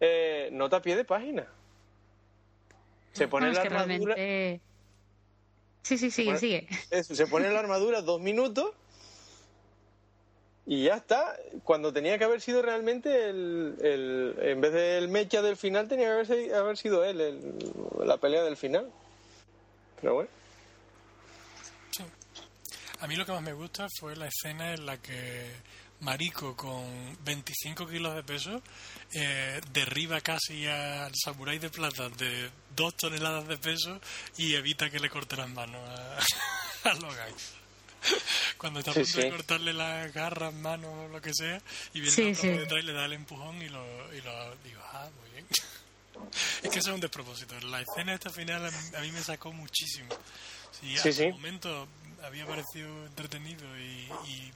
eh, 0.00 0.48
nota 0.52 0.78
a 0.78 0.82
pie 0.82 0.96
de 0.96 1.04
página. 1.04 1.46
Se 3.12 3.28
pone 3.28 3.48
No, 3.48 3.52
la 3.52 3.60
armadura. 3.60 4.14
realmente... 4.14 4.69
Sí, 5.82 5.96
sí, 5.98 6.10
sigue, 6.10 6.24
Bueno, 6.26 6.40
sigue. 6.40 6.68
Eso, 6.90 7.14
se 7.14 7.26
pone 7.26 7.50
la 7.50 7.58
armadura 7.60 8.02
dos 8.02 8.20
minutos 8.20 8.72
y 10.66 10.84
ya 10.84 10.96
está. 10.96 11.36
Cuando 11.64 11.92
tenía 11.92 12.18
que 12.18 12.24
haber 12.24 12.40
sido 12.40 12.62
realmente 12.62 13.28
el, 13.30 13.76
el- 13.82 14.34
en 14.40 14.60
vez 14.60 14.72
del 14.72 15.08
mecha 15.08 15.42
del 15.42 15.56
final, 15.56 15.88
tenía 15.88 16.06
que 16.06 16.12
haber, 16.12 16.26
si- 16.26 16.52
haber 16.52 16.76
sido 16.76 17.04
él, 17.04 17.20
el- 17.20 17.72
la 18.04 18.18
pelea 18.18 18.42
del 18.44 18.56
final. 18.56 18.90
Pero 20.00 20.14
bueno. 20.14 20.30
Sí. 21.90 22.04
A 23.00 23.06
mí 23.06 23.16
lo 23.16 23.24
que 23.26 23.32
más 23.32 23.42
me 23.42 23.54
gusta 23.54 23.86
fue 23.98 24.14
la 24.16 24.26
escena 24.28 24.74
en 24.74 24.86
la 24.86 24.98
que 24.98 25.50
Mariko, 26.00 26.56
con 26.56 27.18
25 27.24 27.86
kilos 27.86 28.14
de 28.14 28.22
peso, 28.22 28.62
eh, 29.12 29.60
derriba 29.72 30.20
casi 30.20 30.66
al 30.66 31.12
samurái 31.14 31.58
de 31.58 31.70
plata 31.70 32.08
de 32.08 32.50
2 32.74 32.96
toneladas 32.96 33.46
de 33.48 33.58
peso 33.58 34.00
y 34.38 34.54
evita 34.54 34.88
que 34.90 34.98
le 34.98 35.10
corte 35.10 35.36
las 35.36 35.48
manos 35.50 35.80
a, 35.88 36.18
a 36.90 36.94
Logan. 36.94 37.34
Cuando 38.56 38.78
está 38.80 38.92
a 38.92 38.94
Sí, 38.94 39.00
punto 39.02 39.18
de 39.20 39.30
cortarle 39.30 39.72
las 39.74 40.12
garras, 40.14 40.54
manos, 40.54 41.10
lo 41.10 41.20
que 41.20 41.34
sea, 41.34 41.60
y 41.92 42.00
viene 42.00 42.10
Sí, 42.14 42.32
por 42.34 42.58
detrás 42.60 42.82
y 42.82 42.86
le 42.86 42.92
da 42.94 43.04
el 43.04 43.12
empujón 43.12 43.60
y 43.60 43.68
lo, 43.68 44.14
y 44.14 44.20
lo 44.22 44.56
digo, 44.64 44.80
ah, 44.92 45.08
muy 45.20 45.30
bien. 45.32 45.46
Es 46.62 46.68
que 46.70 46.78
eso 46.80 46.90
es 46.90 46.94
un 46.94 47.00
despropósito. 47.00 47.58
La 47.60 47.80
escena 47.80 48.12
esta 48.12 48.28
final 48.28 48.66
a 48.66 48.70
mí, 48.70 48.76
a 48.96 49.00
mí 49.00 49.10
me 49.12 49.22
sacó 49.22 49.52
muchísimo. 49.52 50.10
Sí, 50.70 50.94
Sí, 50.98 51.08
al 51.08 51.14
sí. 51.14 51.26
momento 51.28 51.88
había 52.22 52.46
parecido 52.46 53.06
entretenido 53.06 53.64
y, 53.78 54.06
y 54.28 54.52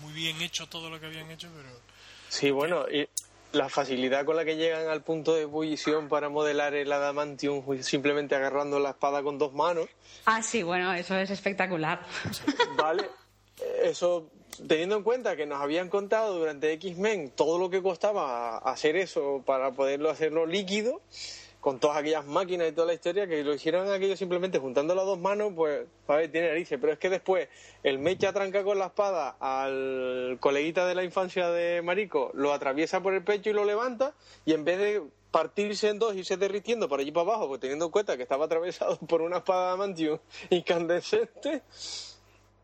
muy 0.00 0.12
bien 0.12 0.40
hecho 0.42 0.68
todo 0.68 0.90
lo 0.90 1.00
que 1.00 1.06
habían 1.06 1.30
hecho, 1.30 1.48
pero 1.56 1.68
Sí, 2.28 2.50
bueno, 2.50 2.86
y 2.90 3.08
la 3.52 3.68
facilidad 3.68 4.24
con 4.24 4.36
la 4.36 4.44
que 4.44 4.56
llegan 4.56 4.88
al 4.88 5.02
punto 5.02 5.34
de 5.34 5.42
ebullición 5.42 6.08
para 6.08 6.28
modelar 6.28 6.74
el 6.74 6.92
adamantium 6.92 7.82
simplemente 7.82 8.34
agarrando 8.34 8.78
la 8.78 8.90
espada 8.90 9.22
con 9.22 9.38
dos 9.38 9.52
manos. 9.52 9.88
Ah, 10.26 10.42
sí, 10.42 10.62
bueno, 10.62 10.92
eso 10.92 11.16
es 11.16 11.30
espectacular. 11.30 12.04
Vale, 12.76 13.08
eso 13.82 14.28
teniendo 14.66 14.96
en 14.96 15.02
cuenta 15.02 15.36
que 15.36 15.46
nos 15.46 15.60
habían 15.60 15.88
contado 15.88 16.38
durante 16.38 16.72
X-Men 16.72 17.30
todo 17.30 17.58
lo 17.58 17.70
que 17.70 17.82
costaba 17.82 18.58
hacer 18.58 18.96
eso 18.96 19.42
para 19.44 19.72
poderlo 19.72 20.10
hacerlo 20.10 20.46
líquido, 20.46 21.02
con 21.66 21.80
todas 21.80 21.96
aquellas 21.96 22.24
máquinas 22.24 22.68
y 22.68 22.72
toda 22.72 22.86
la 22.86 22.94
historia, 22.94 23.26
que 23.26 23.42
lo 23.42 23.52
hicieron 23.52 23.90
aquello 23.90 24.16
simplemente 24.16 24.60
juntando 24.60 24.94
las 24.94 25.04
dos 25.04 25.18
manos, 25.18 25.52
pues, 25.56 25.84
ver, 26.06 26.30
tiene 26.30 26.46
narices. 26.46 26.78
Pero 26.80 26.92
es 26.92 26.98
que 27.00 27.10
después 27.10 27.48
el 27.82 27.98
mecha 27.98 28.32
tranca 28.32 28.62
con 28.62 28.78
la 28.78 28.86
espada 28.86 29.36
al 29.40 30.36
coleguita 30.38 30.86
de 30.86 30.94
la 30.94 31.02
infancia 31.02 31.50
de 31.50 31.82
Marico, 31.82 32.30
lo 32.34 32.52
atraviesa 32.52 33.02
por 33.02 33.14
el 33.14 33.24
pecho 33.24 33.50
y 33.50 33.52
lo 33.52 33.64
levanta, 33.64 34.14
y 34.44 34.52
en 34.52 34.64
vez 34.64 34.78
de 34.78 35.02
partirse 35.32 35.88
en 35.88 35.98
dos 35.98 36.14
y 36.14 36.20
irse 36.20 36.36
derritiendo 36.36 36.88
por 36.88 37.00
allí 37.00 37.10
para 37.10 37.30
abajo, 37.30 37.48
pues 37.48 37.60
teniendo 37.60 37.86
en 37.86 37.90
cuenta 37.90 38.16
que 38.16 38.22
estaba 38.22 38.44
atravesado 38.44 38.96
por 39.08 39.20
una 39.20 39.38
espada 39.38 39.62
de 39.62 39.66
adamantium 39.70 40.18
incandescente, 40.50 41.62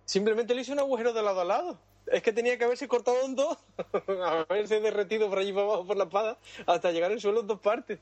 Simplemente 0.04 0.54
le 0.54 0.60
hice 0.60 0.70
un 0.70 0.78
agujero 0.78 1.12
de 1.12 1.22
lado 1.22 1.40
a 1.40 1.44
lado. 1.44 1.78
Es 2.06 2.22
que 2.22 2.32
tenía 2.32 2.56
que 2.56 2.64
haberse 2.64 2.86
cortado 2.86 3.16
en 3.24 3.34
dos, 3.34 3.58
haberse 4.48 4.78
derretido 4.80 5.28
por 5.28 5.38
allí 5.38 5.52
para 5.52 5.66
abajo 5.66 5.86
por 5.86 5.96
la 5.96 6.04
espada, 6.04 6.38
hasta 6.66 6.92
llegar 6.92 7.10
al 7.10 7.20
suelo 7.20 7.40
en 7.40 7.48
dos 7.48 7.58
partes. 7.58 7.98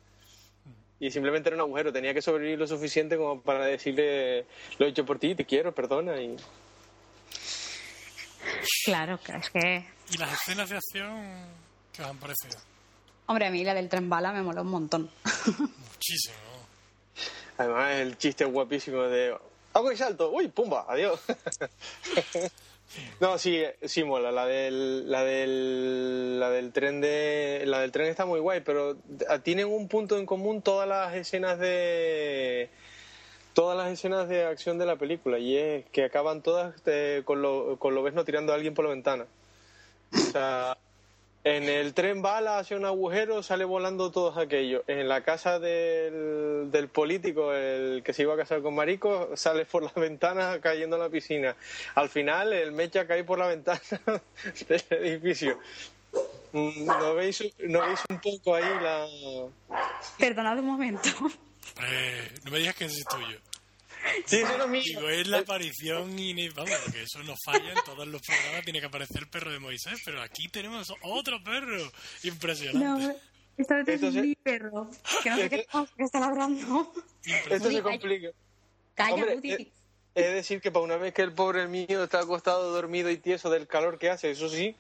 Y 1.01 1.11
simplemente 1.11 1.49
era 1.49 1.57
un 1.57 1.63
agujero, 1.63 1.93
tenía 1.93 2.13
que 2.13 2.21
sobrevivir 2.21 2.59
lo 2.59 2.67
suficiente 2.67 3.17
como 3.17 3.41
para 3.41 3.65
decirle, 3.65 4.45
lo 4.79 4.87
he 4.87 4.91
hecho 4.91 5.07
por 5.07 5.19
ti, 5.19 5.35
te 5.35 5.47
quiero, 5.47 5.75
perdona. 5.75 6.21
Y... 6.21 6.37
Claro, 8.85 9.19
que 9.19 9.33
es 9.33 9.51
que... 9.51 9.87
¿Y 10.13 10.19
las 10.19 10.33
escenas 10.35 10.69
de 10.69 10.77
acción 10.77 11.47
qué 11.93 12.03
os 12.03 12.09
han 12.09 12.19
parecido? 12.19 12.59
Hombre, 13.27 13.47
a 13.47 13.51
mí 13.51 13.65
la 13.65 13.75
del 13.75 13.89
tren 13.89 14.11
bala 14.11 14.33
me 14.33 14.43
moló 14.43 14.61
un 14.61 14.71
montón. 14.71 15.11
Muchísimo. 15.59 16.37
Además, 17.57 17.95
el 17.97 18.19
chiste 18.19 18.45
guapísimo 18.45 19.03
de, 19.03 19.35
hago 19.73 19.93
y 19.93 19.97
salto, 19.97 20.31
uy, 20.31 20.49
pumba, 20.49 20.85
adiós. 20.89 21.21
No, 23.21 23.39
sí, 23.39 23.63
sí 23.83 24.05
mola. 24.05 24.33
La 24.33 24.47
del, 24.47 25.11
la 25.11 25.23
del, 25.23 26.41
la 26.41 26.51
del 26.51 26.73
tren 26.73 27.01
de, 27.01 27.63
la 27.67 27.81
del 27.81 27.93
tren 27.93 28.09
está 28.09 28.27
muy 28.27 28.41
guay, 28.41 28.61
pero 28.61 28.97
tienen 29.43 29.67
un 29.67 29.89
punto 29.89 30.19
en 30.19 30.27
común 30.27 30.63
todas 30.63 30.89
las 30.89 31.15
escenas 31.15 31.59
de, 31.59 32.71
todas 33.53 33.77
las 33.77 33.93
escenas 33.93 34.29
de 34.29 34.45
acción 34.45 34.79
de 34.79 34.87
la 34.87 34.97
película 34.97 35.39
y 35.39 35.57
es 35.57 35.85
que 35.91 36.05
acaban 36.05 36.43
todas 36.43 36.75
eh, 36.87 37.23
con 37.25 37.43
lo, 37.43 37.79
con 37.79 37.95
lo 37.95 38.09
no 38.11 38.25
tirando 38.25 38.53
a 38.53 38.55
alguien 38.57 38.75
por 38.75 38.85
la 38.85 38.91
ventana. 38.91 39.27
O 40.13 40.19
sea, 40.19 40.77
en 41.43 41.65
el 41.65 41.95
tren 41.95 42.21
bala 42.21 42.59
hacia 42.59 42.77
un 42.77 42.85
agujero, 42.85 43.43
sale 43.43 43.65
volando 43.65 44.11
todos 44.11 44.37
aquellos. 44.37 44.83
En 44.87 45.09
la 45.09 45.23
casa 45.23 45.59
del, 45.59 46.71
del 46.71 46.89
político, 46.89 47.55
el 47.55 48.03
que 48.03 48.13
se 48.13 48.23
iba 48.23 48.35
a 48.35 48.37
casar 48.37 48.61
con 48.61 48.75
Marico, 48.75 49.31
sale 49.37 49.65
por 49.65 49.83
la 49.83 49.93
ventana 49.97 50.61
cayendo 50.61 50.97
a 50.97 50.99
la 50.99 51.09
piscina. 51.09 51.57
Al 51.95 52.11
final, 52.11 52.53
el 52.53 52.73
mecha 52.73 53.07
cae 53.07 53.25
por 53.25 53.39
la 53.39 53.47
ventana 53.47 53.81
del 54.69 54.85
edificio. 54.91 55.59
Mm, 56.53 56.85
¿No 56.85 57.15
veis, 57.15 57.43
¿No 57.59 57.81
veis 57.87 58.01
un 58.09 58.21
poco 58.21 58.55
ahí 58.55 58.65
la...? 58.83 59.07
Perdonad 60.19 60.59
un 60.59 60.67
momento. 60.67 61.09
Eh, 61.83 62.35
no 62.45 62.51
me 62.51 62.59
digas 62.59 62.75
que 62.75 62.85
ese 62.85 62.99
es 62.99 63.05
tuyo. 63.07 63.39
Sí, 64.27 64.37
eso 64.37 64.59
no 64.59 64.65
es 64.65 64.71
mío. 64.71 64.83
Digo, 64.85 65.09
es 65.09 65.27
la 65.29 65.39
aparición 65.39 66.19
y 66.19 66.49
vamos, 66.51 66.79
que 66.93 67.03
eso 67.03 67.23
no 67.23 67.35
falla 67.45 67.73
en 67.73 67.85
todos 67.85 68.07
los 68.07 68.23
programas, 68.23 68.65
tiene 68.65 68.81
que 68.81 68.87
aparecer 68.87 69.19
el 69.23 69.29
perro 69.29 69.51
de 69.53 69.59
Moisés, 69.59 70.01
pero 70.05 70.23
aquí 70.23 70.49
tenemos 70.49 70.93
otro 71.03 71.43
perro. 71.43 71.91
Impresionante. 72.23 73.17
esta 73.57 73.77
vez 73.77 73.89
Esto 73.89 74.13
se- 74.13 74.37
perro. 74.43 74.91
Que 75.23 75.31
no 75.31 75.37
sé 75.37 75.51
qué, 75.51 75.67
qué 75.97 76.03
está 76.05 76.21
ladrando. 76.21 76.93
Esto 77.25 77.71
se 77.71 77.83
complica. 77.83 78.29
Calla, 78.95 79.15
Hombre, 79.15 79.39
eh, 79.45 79.73
He 80.13 80.23
de 80.23 80.35
decir 80.35 80.61
que 80.61 80.73
para 80.73 80.85
una 80.85 80.97
vez 80.97 81.15
que 81.15 81.23
el 81.23 81.33
pobre 81.33 81.69
mío 81.69 82.03
está 82.03 82.19
acostado, 82.19 82.73
dormido 82.73 83.11
y 83.11 83.17
tieso 83.19 83.49
del 83.49 83.69
calor 83.69 83.97
que 83.97 84.11
hace, 84.11 84.33
eso 84.33 84.49
sí, 84.49 84.75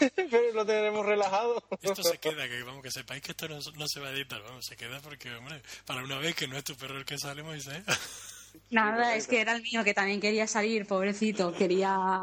pero 0.16 0.52
lo 0.54 0.64
tenemos 0.64 1.04
relajado. 1.04 1.62
Esto 1.82 2.02
se 2.02 2.16
queda, 2.16 2.48
que 2.48 2.62
vamos, 2.62 2.82
que 2.82 2.90
sepáis 2.90 3.20
que 3.22 3.32
esto 3.32 3.48
no, 3.48 3.58
no 3.76 3.86
se 3.86 4.00
va 4.00 4.08
a 4.08 4.12
editar, 4.12 4.40
vamos, 4.42 4.64
se 4.64 4.74
queda 4.76 4.98
porque, 5.00 5.30
hombre, 5.34 5.62
para 5.84 6.02
una 6.02 6.18
vez 6.18 6.34
que 6.34 6.48
no 6.48 6.56
es 6.56 6.64
tu 6.64 6.74
perro 6.74 6.96
el 6.96 7.04
que 7.04 7.18
sale, 7.18 7.42
Moisés. 7.42 7.82
Nada, 8.70 9.16
es 9.16 9.26
que 9.26 9.40
era 9.40 9.52
el 9.54 9.62
mío 9.62 9.84
que 9.84 9.94
también 9.94 10.20
quería 10.20 10.46
salir, 10.46 10.86
pobrecito. 10.86 11.52
Quería 11.52 12.22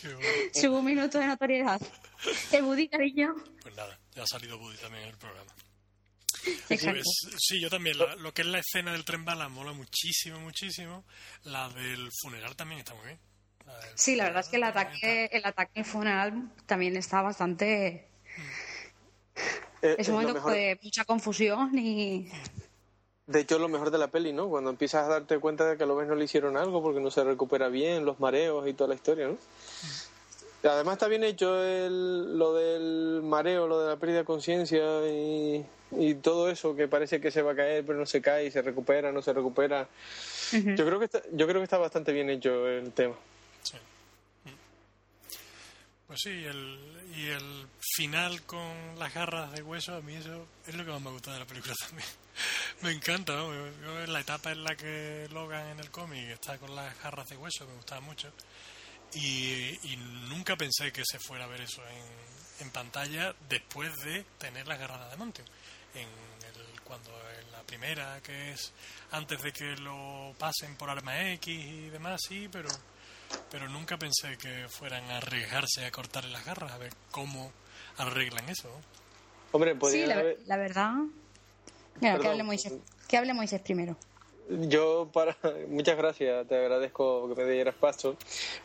Qué 0.00 0.08
bueno. 0.14 0.28
su 0.54 0.82
minuto 0.82 1.18
de 1.18 1.26
notoriedad. 1.26 1.80
El 2.52 2.64
Woody, 2.64 2.88
cariño. 2.88 3.34
Pues 3.62 3.74
nada, 3.76 3.98
ya 4.14 4.22
ha 4.22 4.26
salido 4.26 4.58
Buddy 4.58 4.76
también 4.78 5.04
en 5.04 5.10
el 5.10 5.16
programa. 5.18 5.50
Exacto. 6.68 7.00
Pues, 7.02 7.36
sí, 7.38 7.60
yo 7.60 7.68
también. 7.70 7.98
la- 7.98 8.14
lo 8.16 8.32
que 8.32 8.42
es 8.42 8.48
la 8.48 8.58
escena 8.60 8.92
del 8.92 9.04
tren 9.04 9.24
bala 9.24 9.48
mola 9.48 9.72
muchísimo, 9.72 10.38
muchísimo. 10.40 11.04
La 11.44 11.68
del 11.68 12.08
funeral 12.20 12.54
también 12.56 12.80
está 12.80 12.94
muy 12.94 13.06
bien. 13.06 13.18
La 13.66 13.74
Sí, 13.96 14.16
la 14.16 14.24
verdad 14.24 14.40
es 14.40 14.48
que 14.48 14.56
el 14.56 14.64
ataque, 14.64 15.28
el 15.32 15.44
ataque 15.44 15.80
al 15.80 15.84
funeral 15.84 16.52
también 16.66 16.96
está 16.96 17.22
bastante. 17.22 18.08
Eh, 19.82 19.96
Es 19.98 19.98
es 20.00 20.08
un 20.08 20.14
momento 20.14 20.34
mejor- 20.34 20.52
de 20.52 20.78
mucha 20.82 21.04
confusión 21.04 21.76
y. 21.78 22.28
De 23.26 23.40
hecho, 23.40 23.54
es 23.54 23.60
lo 23.60 23.68
mejor 23.68 23.90
de 23.90 23.98
la 23.98 24.08
peli, 24.08 24.32
¿no? 24.32 24.48
Cuando 24.48 24.70
empiezas 24.70 25.06
a 25.06 25.08
darte 25.08 25.38
cuenta 25.38 25.68
de 25.68 25.76
que 25.76 25.84
a 25.84 25.86
lo 25.86 26.02
no 26.02 26.14
le 26.14 26.24
hicieron 26.24 26.56
algo 26.56 26.82
porque 26.82 27.00
no 27.00 27.10
se 27.10 27.22
recupera 27.22 27.68
bien, 27.68 28.04
los 28.04 28.18
mareos 28.18 28.66
y 28.66 28.74
toda 28.74 28.88
la 28.88 28.94
historia, 28.94 29.28
¿no? 29.28 29.38
Además 30.64 30.94
está 30.94 31.08
bien 31.08 31.24
hecho 31.24 31.62
el, 31.62 32.38
lo 32.38 32.54
del 32.54 33.20
mareo, 33.22 33.66
lo 33.66 33.80
de 33.80 33.88
la 33.88 33.96
pérdida 33.96 34.18
de 34.18 34.24
conciencia 34.24 35.08
y, 35.08 35.64
y 35.92 36.14
todo 36.14 36.48
eso 36.50 36.76
que 36.76 36.86
parece 36.86 37.20
que 37.20 37.32
se 37.32 37.42
va 37.42 37.52
a 37.52 37.56
caer 37.56 37.84
pero 37.84 37.98
no 37.98 38.06
se 38.06 38.22
cae 38.22 38.46
y 38.46 38.50
se 38.50 38.62
recupera, 38.62 39.10
no 39.10 39.22
se 39.22 39.32
recupera. 39.32 39.88
Yo 40.52 40.86
creo 40.86 40.98
que 40.98 41.06
está, 41.06 41.22
yo 41.32 41.46
creo 41.48 41.60
que 41.60 41.64
está 41.64 41.78
bastante 41.78 42.12
bien 42.12 42.30
hecho 42.30 42.68
el 42.68 42.92
tema. 42.92 43.14
Sí. 43.62 43.76
Pues 46.12 46.24
sí, 46.24 46.44
el, 46.44 46.78
y 47.16 47.30
el 47.30 47.66
final 47.94 48.42
con 48.42 48.98
las 48.98 49.14
garras 49.14 49.50
de 49.52 49.62
hueso, 49.62 49.96
a 49.96 50.02
mí 50.02 50.14
eso 50.14 50.46
es 50.66 50.74
lo 50.74 50.84
que 50.84 50.90
más 50.90 51.00
me 51.00 51.10
gusta 51.10 51.32
de 51.32 51.38
la 51.38 51.46
película 51.46 51.72
también. 51.88 52.08
me 52.82 52.90
encanta, 52.90 53.32
¿no? 53.32 54.06
La 54.06 54.20
etapa 54.20 54.52
en 54.52 54.62
la 54.62 54.76
que 54.76 55.26
Logan 55.32 55.68
en 55.68 55.80
el 55.80 55.90
cómic 55.90 56.28
está 56.28 56.58
con 56.58 56.76
las 56.76 57.02
garras 57.02 57.30
de 57.30 57.38
hueso, 57.38 57.66
me 57.66 57.76
gustaba 57.76 58.02
mucho. 58.02 58.30
Y, 59.14 59.70
y 59.90 59.96
nunca 60.28 60.54
pensé 60.54 60.92
que 60.92 61.02
se 61.02 61.18
fuera 61.18 61.44
a 61.44 61.48
ver 61.48 61.62
eso 61.62 61.80
en, 61.88 62.66
en 62.66 62.70
pantalla 62.72 63.34
después 63.48 63.96
de 64.04 64.22
tener 64.36 64.68
las 64.68 64.78
garras 64.78 64.98
de 64.98 65.06
Adamantium. 65.06 65.46
En 65.94 66.02
el, 66.02 66.80
cuando 66.82 67.10
en 67.40 67.52
la 67.52 67.62
primera, 67.62 68.20
que 68.20 68.52
es 68.52 68.70
antes 69.12 69.40
de 69.40 69.50
que 69.50 69.76
lo 69.76 70.34
pasen 70.38 70.76
por 70.76 70.90
arma 70.90 71.30
X 71.30 71.48
y 71.56 71.88
demás, 71.88 72.20
sí, 72.28 72.50
pero 72.52 72.68
pero 73.50 73.68
nunca 73.68 73.96
pensé 73.98 74.36
que 74.38 74.66
fueran 74.68 75.04
a 75.10 75.18
arriesgarse 75.18 75.84
a 75.84 75.90
cortarle 75.90 76.30
las 76.30 76.44
garras, 76.44 76.72
a 76.72 76.78
ver 76.78 76.92
cómo 77.10 77.52
arreglan 77.98 78.48
eso. 78.48 78.68
Hombre, 79.52 79.76
Sí, 79.90 80.06
la, 80.06 80.14
haber- 80.14 80.38
la 80.46 80.56
verdad. 80.56 80.92
Mira, 82.00 82.18
que 82.18 82.28
hable, 82.28 82.42
Moisés, 82.42 82.72
que 83.06 83.16
hable 83.18 83.34
Moisés 83.34 83.60
primero. 83.60 83.96
Yo 84.48 85.08
para 85.12 85.36
muchas 85.68 85.96
gracias, 85.96 86.46
te 86.48 86.56
agradezco 86.56 87.28
que 87.34 87.44
me 87.44 87.50
dieras 87.50 87.74
paso, 87.74 88.16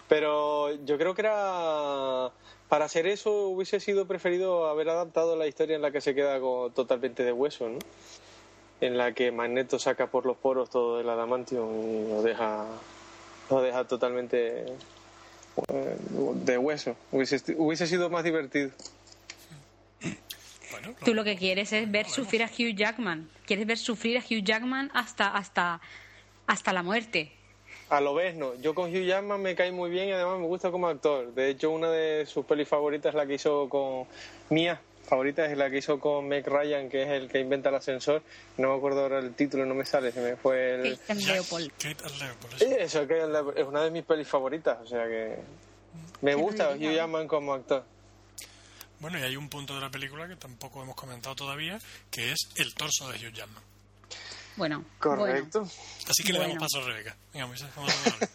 pero 0.08 0.74
yo 0.86 0.98
creo 0.98 1.14
que 1.14 1.22
era 1.22 2.32
para 2.70 2.86
hacer 2.86 3.06
eso 3.08 3.48
hubiese 3.48 3.80
sido 3.80 4.08
preferido 4.08 4.68
haber 4.68 4.90
adaptado 4.90 5.36
la 5.36 5.48
historia 5.48 5.76
en 5.76 5.82
la 5.82 5.92
que 5.92 6.02
se 6.02 6.16
queda 6.16 6.40
totalmente 6.74 7.24
de 7.24 7.32
hueso, 7.32 7.70
¿no? 7.70 7.80
En 8.82 8.98
la 8.98 9.14
que 9.14 9.32
Magneto 9.32 9.80
saca 9.80 10.08
por 10.08 10.26
los 10.26 10.38
poros 10.38 10.70
todo 10.70 11.00
el 11.00 11.10
adamantium 11.10 12.06
y 12.06 12.10
lo 12.10 12.22
deja 12.22 12.66
lo 13.50 13.62
deja 13.62 13.86
totalmente 13.86 14.66
eh, 15.68 15.98
de 16.46 16.58
hueso. 16.58 16.96
Hubiese, 17.12 17.56
hubiese 17.58 17.88
sido 17.88 18.10
más 18.10 18.24
divertido. 18.24 18.72
Bueno, 20.72 20.94
Tú 21.04 21.14
lo 21.14 21.24
que 21.24 21.38
quieres 21.38 21.72
es 21.74 21.90
ver 21.90 22.08
sufrir 22.08 22.44
a 22.44 22.48
Hugh 22.48 22.76
Jackman. 22.76 23.30
Quieres 23.46 23.66
ver 23.66 23.78
sufrir 23.78 24.18
a 24.18 24.22
Hugh 24.22 24.44
Jackman 24.44 24.92
hasta, 24.94 25.30
hasta, 25.30 25.82
hasta 26.46 26.74
la 26.74 26.84
muerte. 26.84 27.32
A 27.90 28.02
lo 28.02 28.14
ves, 28.14 28.36
no. 28.36 28.54
Yo 28.56 28.76
con 28.76 28.90
Hugh 28.90 29.06
Jackman 29.06 29.42
me 29.42 29.56
cae 29.56 29.72
muy 29.72 29.90
bien 29.90 30.10
y 30.10 30.12
además 30.12 30.40
me 30.40 30.46
gusta 30.46 30.72
como 30.72 30.88
actor. 30.88 31.34
De 31.34 31.50
hecho, 31.50 31.72
una 31.72 31.90
de 31.90 32.26
sus 32.26 32.46
pelis 32.46 32.68
favoritas 32.68 33.10
es 33.12 33.16
la 33.16 33.26
que 33.26 33.36
hizo 33.36 33.70
con 33.70 34.06
mía. 34.50 34.82
Favorita 35.08 35.46
es 35.46 35.58
la 35.58 35.70
que 35.70 35.78
hizo 35.78 36.00
con 36.00 36.28
Meg 36.28 36.46
Ryan, 36.48 36.90
que 36.90 37.04
es 37.04 37.10
el 37.10 37.30
que 37.30 37.40
inventa 37.40 37.70
el 37.70 37.76
ascensor. 37.76 38.22
No 38.58 38.72
me 38.72 38.78
acuerdo 38.78 39.02
ahora 39.02 39.20
el 39.20 39.34
título, 39.36 39.66
no 39.66 39.74
me 39.74 39.86
sale, 39.86 40.12
se 40.12 40.20
me 40.22 40.36
fue 40.36 40.76
el... 40.76 40.98
Kate 41.00 41.12
and 41.14 41.22
Leopold. 41.22 41.72
Kate 41.78 42.04
and 42.04 42.20
Leopold, 42.20 42.54
eso. 42.62 42.66
Eso 42.78 43.08
que 43.08 43.18
es 43.62 43.66
una 43.68 43.84
de 43.84 43.92
mis 43.92 44.04
pelis 44.04 44.28
favoritas, 44.28 44.78
o 44.82 44.86
sea 44.88 45.06
que 45.08 45.38
me 46.22 46.36
gusta. 46.36 46.72
Hugh 46.72 46.92
Jackman 46.94 47.28
como 47.28 47.54
actor. 47.54 47.86
Bueno, 49.00 49.20
y 49.20 49.22
hay 49.24 49.38
un 49.38 49.48
punto 49.48 49.76
de 49.76 49.82
la 49.82 49.90
película 49.92 50.28
que 50.28 50.36
tampoco 50.36 50.82
hemos 50.82 50.96
comentado 50.96 51.36
todavía, 51.36 51.80
que 52.12 52.32
es 52.32 52.40
el 52.58 52.74
torso 52.74 53.10
de 53.10 53.18
Hugh 53.18 53.34
Jackman. 53.34 53.64
Bueno, 54.58 54.84
Correcto. 55.00 55.62
Así 55.62 56.24
que 56.26 56.34
le 56.34 56.40
Bueno. 56.40 56.56
damos 56.56 56.68
paso 56.74 56.84
a 56.84 56.88
Rebeca. 56.90 57.16
Venga, 57.32 57.46
Moisés, 57.48 57.68
vamos 57.76 57.94
a 57.94 58.00
hablar. 58.00 58.18
bueno. 58.20 58.34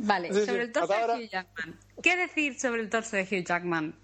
Vale, 0.00 0.28
Sí, 0.32 0.40
sí, 0.40 0.46
sobre 0.46 0.62
el 0.62 0.72
torso 0.72 0.92
hasta 0.92 0.94
de 0.94 1.00
ahora. 1.12 1.14
Hugh 1.24 1.28
Jackman. 1.30 1.78
¿Qué 2.02 2.16
decir 2.16 2.58
sobre 2.58 2.80
el 2.80 2.88
torso 2.90 3.16
de 3.16 3.22
Hugh 3.24 3.44
Jackman? 3.44 3.94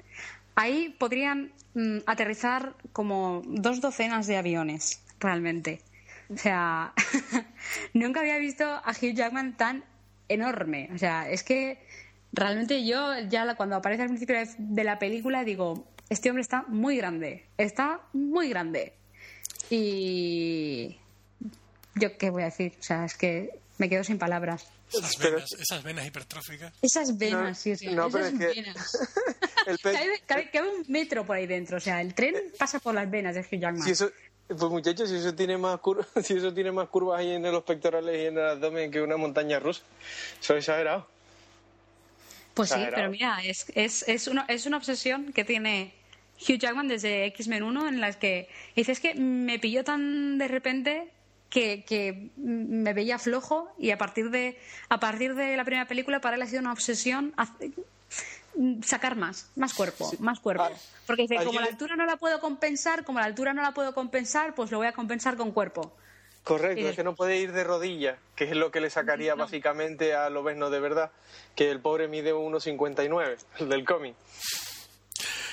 Ahí 0.55 0.95
podrían 0.99 1.53
mm, 1.75 1.99
aterrizar 2.07 2.75
como 2.93 3.43
dos 3.47 3.81
docenas 3.81 4.27
de 4.27 4.37
aviones, 4.37 5.03
realmente. 5.19 5.81
O 6.33 6.37
sea, 6.37 6.93
nunca 7.95 8.21
había 8.21 8.39
visto 8.39 8.65
a 8.65 8.91
Hugh 8.91 9.15
Jackman 9.15 9.57
tan 9.57 9.85
enorme. 10.29 10.91
O 10.95 10.99
sea, 10.99 11.29
es 11.29 11.43
que 11.43 11.79
realmente 12.33 12.87
yo 12.87 13.19
ya 13.29 13.55
cuando 13.57 13.77
aparece 13.77 14.03
al 14.03 14.09
principio 14.09 14.37
de 14.59 14.85
la 14.85 14.99
película 14.99 15.45
digo, 15.45 15.87
este 16.09 16.31
hombre 16.31 16.43
está 16.43 16.65
muy 16.69 16.97
grande, 16.97 17.45
está 17.59 18.01
muy 18.13 18.49
grande. 18.49 18.95
Y 19.71 20.99
yo 21.95 22.17
qué 22.19 22.31
voy 22.31 22.43
a 22.43 22.47
decir, 22.47 22.75
o 22.79 22.83
sea, 22.83 23.05
es 23.05 23.17
que 23.17 23.51
me 23.79 23.89
quedo 23.89 24.05
sin 24.05 24.19
palabras. 24.19 24.69
Esas 24.99 25.17
Pero- 25.17 25.35
venas, 25.37 25.53
esas 25.53 25.83
venas 25.83 26.07
hipertróficas. 26.07 26.73
Esas 26.83 27.17
venas, 27.19 27.43
No, 27.49 27.55
sí, 27.55 27.77
sí, 27.77 27.87
no, 27.89 28.11
pero 28.11 28.27
esas 28.27 28.41
es 28.41 28.55
que- 28.55 28.63
venas. 28.63 28.99
El 29.67 29.79
pe- 29.79 29.93
Cabe, 29.93 30.23
cabe- 30.27 30.51
cabe 30.53 30.69
un 30.69 30.85
metro 30.89 31.25
por 31.25 31.37
ahí 31.37 31.47
dentro, 31.47 31.79
o 31.79 31.81
sea, 31.81 32.01
el 32.03 32.13
tren 32.15 32.35
pasa 32.59 32.79
por 32.81 32.95
las 32.95 33.11
venas 33.11 33.35
de 33.35 33.41
Hugh 33.41 33.59
Jackman. 33.61 33.83
Si 33.83 33.93
eso, 33.93 34.11
pues 34.47 34.61
muchachos, 34.71 35.09
si 35.09 35.17
eso 35.17 35.35
tiene 35.35 35.57
más 35.57 35.81
curvas, 35.81 36.07
si 36.23 36.35
eso 36.35 36.53
tiene 36.53 36.71
más 36.71 36.89
curvas 36.89 37.21
ahí 37.21 37.31
en 37.33 37.43
los 37.43 37.63
pectorales 37.65 38.15
y 38.23 38.27
en 38.27 38.37
el 38.37 38.45
abdomen 38.47 38.91
que 38.91 39.01
una 39.01 39.17
montaña 39.17 39.59
rusa, 39.59 39.83
eso 40.41 40.53
es 40.55 40.59
exagerado. 40.59 41.09
Pues 42.53 42.69
sí, 42.69 42.75
exagerado. 42.75 42.97
pero 42.97 43.11
mira, 43.11 43.39
es, 43.43 43.67
es, 43.75 44.07
es, 44.07 44.29
una, 44.29 44.45
es 44.49 44.67
una 44.67 44.77
obsesión 44.77 45.33
que 45.33 45.45
tiene 45.45 45.95
Hugh 46.47 46.59
Jackman 46.59 46.87
desde 46.89 47.25
X-Men 47.27 47.63
1 47.63 47.89
en 47.89 48.01
las 48.01 48.17
que 48.17 48.49
dices 48.77 49.01
que 49.01 49.15
me 49.15 49.59
pilló 49.59 49.83
tan 49.83 50.37
de 50.39 50.47
repente 50.49 51.09
que, 51.55 51.85
que 51.85 52.31
me 52.37 52.93
veía 52.95 53.17
flojo 53.17 53.73
y 53.79 53.93
a 53.93 53.97
partir 53.97 54.31
de 54.31 54.59
a 54.89 54.99
partir 54.99 55.37
de 55.37 55.57
la 55.57 55.65
primera 55.65 55.87
película 55.87 56.21
para 56.21 56.35
él 56.35 56.43
ha 56.43 56.47
sido 56.47 56.61
una 56.61 56.73
obsesión 56.73 57.33
sacar 58.83 59.15
más, 59.15 59.53
más 59.55 59.73
cuerpo, 59.73 60.11
más 60.19 60.41
cuerpo. 60.41 60.65
Ah, 60.65 60.73
Porque 61.07 61.23
dice, 61.23 61.37
como 61.45 61.61
la 61.61 61.67
altura 61.67 61.95
no 61.95 62.07
la 62.07 62.17
puedo 62.17 62.41
compensar, 62.41 63.05
como 63.05 63.21
la 63.21 63.27
altura 63.27 63.55
no 63.55 63.63
la 63.63 63.71
puedo 63.71 63.95
compensar, 63.95 64.57
pues 64.57 64.73
lo 64.73 64.79
voy 64.79 64.89
a 64.89 64.93
compensar 64.93 65.37
con 65.37 65.53
cuerpo. 65.53 65.97
Correcto, 66.43 66.81
Y 66.81 66.87
es 66.87 66.97
que 66.97 67.05
no 67.05 67.15
puede 67.15 67.39
ir 67.39 67.53
de 67.53 67.63
rodillas, 67.63 68.19
que 68.35 68.45
es 68.45 68.57
lo 68.57 68.73
que 68.73 68.81
le 68.81 68.91
sacaría 68.91 69.37
básicamente 69.37 70.13
a 70.15 70.31
Lobezno 70.31 70.71
de 70.71 70.81
verdad, 70.81 71.13
que 71.55 71.71
el 71.71 71.79
pobre 71.79 72.09
mide 72.09 72.35
1,59, 72.35 73.39
el 73.61 73.69
del 73.69 73.85
cómic. 73.85 74.17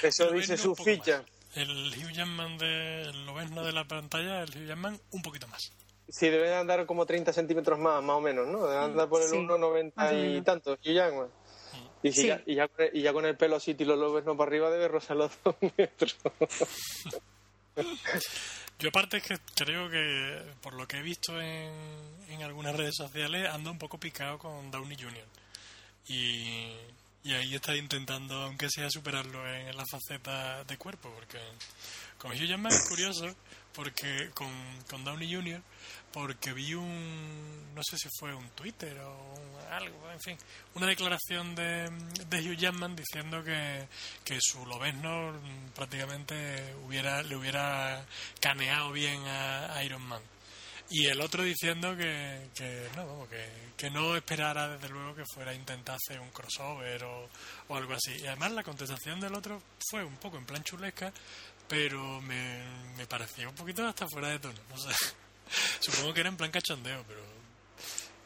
Eso 0.02 0.32
dice 0.32 0.58
su 0.58 0.76
ficha. 0.76 1.20
más. 1.20 1.28
El 1.54 1.70
Hugh 1.70 2.12
Jackman 2.12 2.58
de 2.58 3.12
Lobezno 3.26 3.64
de 3.64 3.72
la 3.72 3.86
pantalla, 3.86 4.42
el 4.42 4.50
Hugh 4.50 4.68
Jackman 4.68 5.00
un 5.12 5.22
poquito 5.22 5.48
más. 5.48 5.72
Sí, 6.12 6.30
debe 6.30 6.50
de 6.50 6.56
andar 6.56 6.86
como 6.86 7.06
30 7.06 7.32
centímetros 7.32 7.80
más, 7.80 8.04
más 8.04 8.17
o 8.17 8.21
menos, 8.21 8.45
¿no? 8.47 8.67
Debe 8.67 8.84
andar 8.84 9.08
por 9.08 9.21
el 9.21 9.30
Sí, 9.30 9.36
1,90 9.38 9.93
más 9.95 10.12
o 10.12 10.15
y 10.15 10.41
tanto, 10.41 10.74
Hugh 10.74 10.93
Jackman. 10.93 11.30
Y, 12.04 12.12
si 12.12 12.21
Sí. 12.21 12.28
ya, 12.28 12.41
y, 12.45 12.56
ya, 12.56 12.69
y 12.93 13.02
ya 13.02 13.13
con 13.13 13.26
el 13.26 13.38
pelo 13.38 13.56
así, 13.56 13.76
tiro 13.76 13.95
Lobezno 13.95 14.36
para 14.36 14.50
arriba, 14.50 14.69
debe 14.69 14.88
rozar 14.88 15.17
los 15.17 15.32
dos 15.43 15.56
metros. 15.78 16.17
Yo 18.80 18.89
aparte 18.89 19.17
es 19.17 19.24
que 19.24 19.38
creo 19.56 19.89
que, 19.89 20.41
por 20.62 20.74
lo 20.74 20.88
que 20.88 20.97
he 20.97 21.02
visto 21.02 21.39
en, 21.39 21.71
en 22.30 22.43
algunas 22.43 22.76
redes 22.76 22.95
sociales, 22.95 23.47
ando 23.50 23.71
un 23.71 23.78
poco 23.78 24.00
picado 24.00 24.38
con 24.38 24.71
Downey 24.71 24.97
Jr. 25.00 25.26
Y, 26.08 26.74
y 27.24 27.34
ahí 27.34 27.54
está 27.54 27.76
intentando, 27.76 28.36
aunque 28.36 28.67
sea, 28.69 28.89
superarlo 28.89 29.47
en, 29.47 29.78
la 29.78 29.86
faceta 29.86 30.63
de 30.63 30.78
cuerpo, 30.78 31.12
porque 31.13 31.38
con 32.17 32.32
Hugh 32.32 32.47
Jackman 32.47 32.71
es 32.71 32.89
curioso, 32.89 33.28
porque 33.74 34.32
con, 34.34 34.50
con 34.89 35.04
Downey 35.04 35.32
Jr., 35.32 35.62
porque 36.13 36.54
vi 36.54 36.74
un, 36.74 37.74
no 37.74 37.82
sé 37.84 37.97
si 37.97 38.10
fue 38.19 38.34
un 38.34 38.50
Twitter 38.52 38.97
o 39.00 39.34
un- 39.34 39.52
algo, 39.71 40.12
en 40.12 40.19
fin, 40.19 40.38
una 40.76 40.86
declaración 40.88 41.56
de, 41.56 41.89
de 42.28 42.39
Hugh 42.41 42.58
Jackman 42.58 42.93
diciendo 42.95 43.41
que, 43.41 43.88
que 44.26 44.38
su 44.41 44.65
Lobezno 44.65 45.34
prácticamente 45.74 46.76
hubiera, 46.86 47.24
le 47.24 47.38
hubiera 47.38 48.06
caneado 48.41 48.91
bien 48.91 49.24
a, 49.28 49.82
Iron 49.84 50.02
Man. 50.02 50.21
Y 50.89 51.06
el 51.06 51.21
otro 51.21 51.41
diciendo 51.43 51.95
que, 51.95 52.50
que 52.54 52.89
no, 52.97 53.26
que, 53.30 53.47
que 53.78 53.89
no 53.89 54.13
esperara 54.17 54.67
desde 54.67 54.89
luego 54.89 55.15
que 55.15 55.24
fuera 55.34 55.52
a 55.52 55.56
intentar 55.56 55.95
hacer 55.95 56.19
un 56.19 56.30
crossover 56.32 57.06
o, 57.06 57.30
o 57.69 57.78
algo 57.78 57.93
así. 57.93 58.12
Y 58.21 58.28
además 58.28 58.52
la 58.52 58.63
contestación 58.63 59.21
del 59.21 59.34
otro 59.34 59.62
fue 59.89 60.04
un 60.04 60.17
poco 60.17 60.38
en 60.38 60.45
plan 60.45 60.62
chulesca, 60.65 61.13
pero 61.69 62.19
me, 62.19 62.62
me 62.97 63.08
pareció 63.08 63.47
un 63.50 63.56
poquito 63.56 63.88
hasta 63.88 64.06
fuera 64.10 64.28
de 64.28 64.39
tono. 64.39 64.60
No 64.69 64.78
sé. 64.78 64.89
Supongo 65.80 66.14
que 66.14 66.20
era 66.22 66.30
en 66.30 66.38
plan 66.38 66.52
cachondeo, 66.52 67.04
pero, 67.08 67.22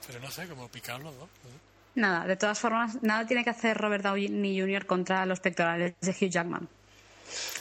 pero 0.07 0.19
no 0.19 0.29
sé, 0.31 0.47
como 0.47 0.67
picar 0.69 0.99
los 1.01 1.15
dos. 1.17 1.29
no. 1.43 1.65
Nada, 1.95 2.27
de 2.27 2.35
todas 2.35 2.59
formas, 2.59 3.01
nada 3.03 3.25
tiene 3.25 3.45
que 3.45 3.51
hacer 3.51 3.77
Robert 3.77 4.03
Downey 4.03 4.59
Jr. 4.59 4.85
contra 4.85 5.25
los 5.25 5.39
pectorales 5.39 5.93
de 6.01 6.11
Hugh 6.11 6.29
Jackman. 6.29 6.67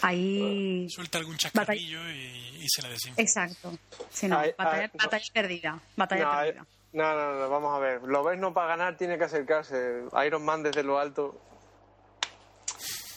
Ahí. 0.03 0.87
Suelta 0.91 1.19
algún 1.19 1.37
chascarrillo 1.37 2.01
y, 2.11 2.59
y 2.63 2.67
se 2.69 2.83
le 2.83 2.89
desinfla. 2.91 3.23
Exacto. 3.23 3.79
Sí, 4.11 4.27
no, 4.27 4.39
Ay, 4.39 4.53
batalla, 4.59 4.83
ay, 4.83 4.91
no. 4.93 5.05
batalla 5.05 5.25
perdida. 5.33 5.81
Batalla 5.97 6.25
No, 6.25 6.31
perdida. 6.41 6.67
no, 6.95 7.15
no, 7.15 7.39
no, 7.41 7.49
vamos 7.49 7.77
a 7.77 7.79
ver. 7.79 8.03
Lo 8.03 8.25
ves 8.25 8.39
no 8.39 8.53
para 8.53 8.69
ganar 8.69 8.97
tiene 8.97 9.19
que 9.19 9.25
acercarse. 9.25 10.03
Iron 10.27 10.45
Man 10.45 10.65
desde 10.65 10.83
lo 10.83 10.99
alto. 10.99 11.41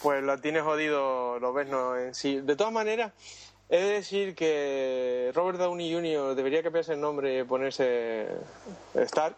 Pues 0.02 0.24
lo 0.24 0.38
tiene 0.40 0.62
jodido, 0.62 1.40
lo 1.40 1.52
ves 1.54 1.68
no 1.68 1.98
en 1.98 2.14
sí. 2.14 2.40
De 2.42 2.56
todas 2.56 2.72
maneras, 2.72 3.12
he 3.70 3.78
de 3.78 3.92
decir 3.94 4.36
que 4.36 5.32
Robert 5.36 5.60
Downey 5.60 5.94
Jr. 5.94 6.36
debería 6.36 6.64
cambiarse 6.64 6.94
el 6.94 7.02
nombre 7.02 7.40
y 7.40 7.44
ponerse 7.44 8.28
Stark. 8.96 9.36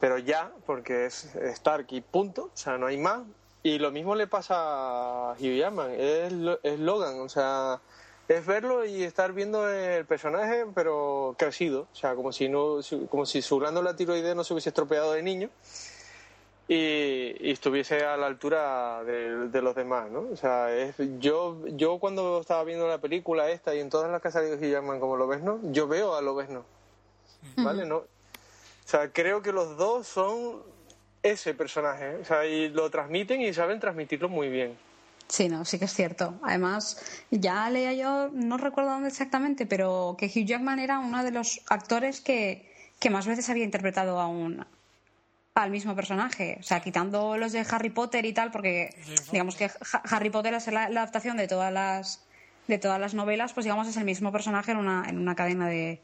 Pero 0.00 0.18
ya, 0.18 0.52
porque 0.66 1.06
es 1.06 1.34
Stark 1.34 1.86
y 1.90 2.00
punto. 2.00 2.44
O 2.44 2.56
sea, 2.56 2.76
no 2.76 2.86
hay 2.86 2.98
más. 2.98 3.22
Y 3.62 3.78
lo 3.78 3.90
mismo 3.90 4.14
le 4.14 4.26
pasa 4.26 5.30
a 5.30 5.32
Hugh 5.32 5.56
Jackman. 5.56 5.90
Es, 5.92 6.32
es 6.62 6.78
Logan, 6.78 7.20
o 7.20 7.28
sea, 7.30 7.80
es 8.28 8.44
verlo 8.44 8.84
y 8.84 9.02
estar 9.02 9.32
viendo 9.32 9.70
el 9.70 10.04
personaje, 10.04 10.66
pero 10.74 11.34
crecido. 11.38 11.88
O 11.92 11.96
sea, 11.96 12.14
como 12.14 12.32
si 12.32 12.50
no, 12.50 12.80
como 13.08 13.24
si 13.24 13.40
su 13.40 13.58
glándula 13.58 13.96
tiroidea 13.96 14.34
no 14.34 14.44
se 14.44 14.52
hubiese 14.52 14.68
estropeado 14.68 15.12
de 15.12 15.22
niño 15.22 15.48
y, 16.66 17.36
y 17.40 17.50
estuviese 17.50 18.04
a 18.04 18.16
la 18.16 18.26
altura 18.26 19.04
de, 19.04 19.48
de 19.48 19.62
los 19.62 19.74
demás, 19.74 20.10
¿no? 20.10 20.20
O 20.32 20.36
sea, 20.36 20.74
es, 20.74 20.94
yo, 21.18 21.66
yo 21.68 21.98
cuando 21.98 22.40
estaba 22.40 22.64
viendo 22.64 22.88
la 22.88 22.98
película 22.98 23.50
esta 23.50 23.74
y 23.74 23.80
en 23.80 23.90
todas 23.90 24.10
las 24.10 24.22
que 24.22 24.28
ha 24.28 24.32
salido 24.32 24.56
Hugh 24.56 24.70
Jackman 24.70 25.00
como 25.00 25.16
Lobezno, 25.16 25.60
yo 25.72 25.86
veo 25.86 26.14
a 26.14 26.22
Lobezno, 26.22 26.64
¿vale? 27.56 27.84
No, 27.84 27.96
o 28.84 28.88
sea, 28.88 29.10
creo 29.10 29.42
que 29.42 29.52
los 29.52 29.76
dos 29.76 30.06
son 30.06 30.62
ese 31.22 31.54
personaje, 31.54 32.12
¿eh? 32.12 32.18
o 32.20 32.24
sea, 32.24 32.46
y 32.46 32.68
lo 32.68 32.90
transmiten 32.90 33.40
y 33.40 33.52
saben 33.54 33.80
transmitirlo 33.80 34.28
muy 34.28 34.48
bien. 34.48 34.76
Sí, 35.26 35.48
no, 35.48 35.64
sí 35.64 35.78
que 35.78 35.86
es 35.86 35.94
cierto. 35.94 36.34
Además, 36.42 37.24
ya 37.30 37.70
leía 37.70 37.94
yo, 37.94 38.28
no 38.32 38.58
recuerdo 38.58 38.90
dónde 38.90 39.08
exactamente, 39.08 39.64
pero 39.64 40.16
que 40.18 40.26
Hugh 40.26 40.44
Jackman 40.44 40.78
era 40.78 40.98
uno 40.98 41.24
de 41.24 41.30
los 41.30 41.62
actores 41.68 42.20
que, 42.20 42.70
que 43.00 43.08
más 43.08 43.26
veces 43.26 43.48
había 43.48 43.64
interpretado 43.64 44.20
a 44.20 44.28
un 44.28 44.66
al 45.54 45.70
mismo 45.70 45.94
personaje. 45.94 46.56
O 46.60 46.62
sea, 46.64 46.80
quitando 46.80 47.36
los 47.36 47.52
de 47.52 47.64
Harry 47.70 47.90
Potter 47.90 48.24
y 48.24 48.32
tal, 48.32 48.50
porque 48.50 48.90
digamos 49.30 49.54
que 49.56 49.66
Ha- 49.66 50.02
Harry 50.10 50.30
Potter 50.30 50.54
es 50.54 50.66
la, 50.66 50.88
la 50.88 51.02
adaptación 51.02 51.36
de 51.36 51.46
todas 51.48 51.72
las 51.72 52.24
de 52.66 52.78
todas 52.78 52.98
las 52.98 53.12
novelas, 53.14 53.52
pues 53.52 53.64
digamos 53.64 53.86
es 53.86 53.96
el 53.98 54.04
mismo 54.04 54.32
personaje 54.32 54.72
en 54.72 54.78
una, 54.78 55.04
en 55.06 55.18
una 55.18 55.34
cadena 55.36 55.68
de, 55.68 56.00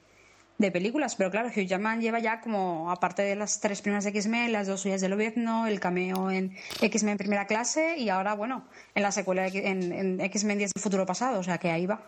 de 0.59 0.71
películas. 0.71 1.17
Pero 1.17 1.31
claro, 1.31 1.49
Hugh 1.49 1.67
Jackman 1.67 2.03
lleva 2.03 2.19
ya 2.19 2.43
como, 2.43 2.91
aparte 2.93 3.23
de 3.23 3.35
las 3.35 3.61
tres 3.61 3.81
primeras 3.81 4.05
de 4.05 4.11
X-Men, 4.11 4.53
las 4.53 4.67
dos 4.67 4.83
suyas 4.83 5.01
de 5.01 5.09
Lobezno, 5.09 5.67
el 5.67 5.81
cameo 5.81 6.31
en 6.31 6.55
X-Men 6.83 7.17
primera 7.17 7.47
clase 7.47 7.97
y 7.97 8.11
ahora, 8.11 8.35
bueno, 8.35 8.69
en 8.95 9.03
la 9.03 9.11
secuela 9.11 9.43
de 9.43 9.49
X- 9.49 9.63
en, 9.65 9.93
en 9.93 10.21
X-Men 10.21 10.59
10 10.59 10.73
del 10.75 10.83
futuro 10.83 11.07
pasado. 11.07 11.41
O 11.41 11.43
sea, 11.43 11.57
que 11.59 11.71
ahí 11.71 11.87
va. 11.87 12.03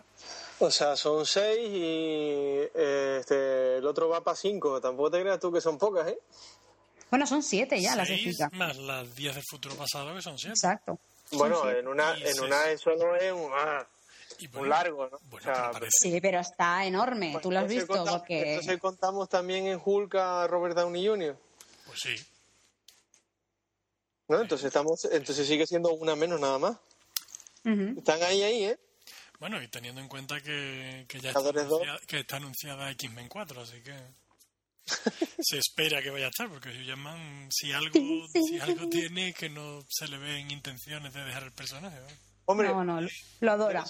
O 0.59 0.69
sea, 0.69 0.95
son 0.95 1.25
seis 1.25 1.57
y 1.59 1.81
eh, 2.75 3.17
este, 3.19 3.77
el 3.79 3.87
otro 3.87 4.07
va 4.07 4.23
para 4.23 4.37
cinco. 4.37 4.79
Tampoco 4.79 5.09
te 5.11 5.19
creas 5.21 5.39
tú 5.39 5.51
que 5.51 5.59
son 5.61 5.79
pocas, 5.79 6.07
¿eh? 6.09 6.19
Bueno, 7.13 7.27
son 7.27 7.43
siete 7.43 7.79
ya 7.79 7.95
las 7.95 8.07
de 8.09 8.17
Zika. 8.17 8.49
más 8.53 8.75
las 8.75 9.15
10 9.15 9.35
del 9.35 9.43
futuro 9.47 9.75
pasado, 9.75 10.15
que 10.15 10.21
son 10.23 10.35
7. 10.35 10.49
Exacto. 10.49 10.97
Bueno, 11.33 11.59
siete. 11.61 11.77
en 11.81 11.87
una, 11.87 12.17
Y 12.17 12.23
en 12.25 12.39
una 12.41 12.71
eso 12.71 12.89
no 12.95 13.15
es 13.15 13.31
un, 13.31 13.51
ah, 13.53 13.87
Y 14.39 14.47
un 14.57 14.67
largo, 14.67 15.07
¿no? 15.09 15.19
Bueno, 15.29 15.51
O 15.51 15.55
sea, 15.55 15.69
pero. 15.73 15.85
Sí, 15.91 16.19
pero 16.19 16.39
está 16.39 16.83
enorme. 16.87 17.37
Tú 17.39 17.51
lo 17.51 17.59
has 17.59 17.65
entonces 17.65 17.77
visto 17.87 17.93
contamos- 17.93 18.19
porque... 18.19 18.53
Entonces 18.53 18.79
contamos 18.79 19.29
también 19.29 19.67
en 19.67 19.79
Hulk 19.85 20.15
a 20.15 20.47
Robert 20.47 20.75
Downey 20.75 21.05
Jr., 21.07 21.37
Pues 21.85 21.99
sí. 21.99 22.15
¿no? 24.27 24.41
Entonces 24.41 24.65
estamos, 24.65 25.05
entonces 25.11 25.45
sigue 25.47 25.67
siendo 25.67 25.91
una 25.93 26.15
menos 26.15 26.39
nada 26.39 26.57
más. 26.57 26.77
Ujú. 27.63 27.99
Están 27.99 28.23
ahí, 28.23 28.41
ahí, 28.41 28.63
¿eh? 28.63 28.79
Bueno, 29.39 29.61
y 29.61 29.67
teniendo 29.67 30.01
en 30.01 30.07
cuenta 30.07 30.41
que, 30.41 31.05
que 31.07 31.19
ya 31.19 31.29
está 31.29 31.41
anunciada, 31.47 31.99
que 32.07 32.19
está 32.21 32.37
anunciada 32.37 32.89
X-Men 32.91 33.27
4, 33.29 33.61
así 33.61 33.81
que 33.83 33.93
se 35.39 35.57
espera 35.57 36.01
que 36.01 36.09
vaya 36.09 36.25
a 36.27 36.29
estar, 36.29 36.49
porque 36.49 36.69
Hugh 36.69 36.85
Jackman, 36.85 37.49
si 37.51 37.71
algo, 37.71 37.99
si 38.33 38.59
algo 38.59 38.89
tiene, 38.89 39.33
que 39.33 39.49
no 39.49 39.81
se 39.89 40.07
le 40.07 40.17
ven 40.17 40.51
intenciones 40.51 41.13
de 41.13 41.23
dejar 41.23 41.43
el 41.43 41.51
personaje. 41.51 41.97
¿no? 41.99 42.07
Hombre, 42.45 42.67
No, 42.69 42.83
no, 42.83 42.99
lo 43.41 43.51
adora. 43.51 43.85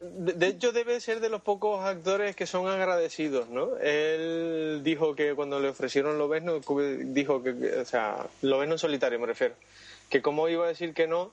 de, 0.00 0.46
hecho 0.48 0.72
debe 0.72 1.00
ser 1.00 1.20
de 1.20 1.30
los 1.30 1.40
pocos 1.42 1.82
actores 1.84 2.36
que 2.36 2.46
son 2.46 2.68
agradecidos, 2.68 3.48
¿no? 3.48 3.76
Él 3.78 4.80
dijo 4.84 5.14
que 5.14 5.34
cuando 5.34 5.58
le 5.58 5.70
ofrecieron 5.70 6.18
Lobezno, 6.18 6.60
dijo 6.60 7.42
que, 7.42 7.50
o 7.80 7.84
sea, 7.86 8.26
Lobezno 8.42 8.74
en 8.74 8.78
solitario 8.78 9.18
me 9.18 9.26
refiero, 9.26 9.54
que 10.10 10.20
cómo 10.20 10.48
iba 10.48 10.66
a 10.66 10.68
decir 10.68 10.92
que 10.92 11.06
no 11.06 11.32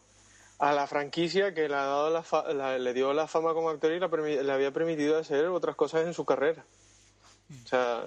a 0.59 0.71
la 0.71 0.87
franquicia 0.87 1.53
que 1.53 1.67
le, 1.67 1.75
ha 1.75 1.83
dado 1.83 2.09
la 2.09 2.23
fa- 2.23 2.53
la- 2.53 2.77
le 2.79 2.93
dio 2.93 3.11
la 3.13 3.27
fama 3.27 3.53
como 3.53 3.69
actor 3.69 3.91
y 3.91 3.99
la 3.99 4.07
le 4.07 4.51
había 4.51 4.71
permitido 4.71 5.17
hacer 5.17 5.45
otras 5.47 5.75
cosas 5.75 6.07
en 6.07 6.13
su 6.13 6.23
carrera. 6.23 6.63
O 7.65 7.67
sea, 7.67 8.03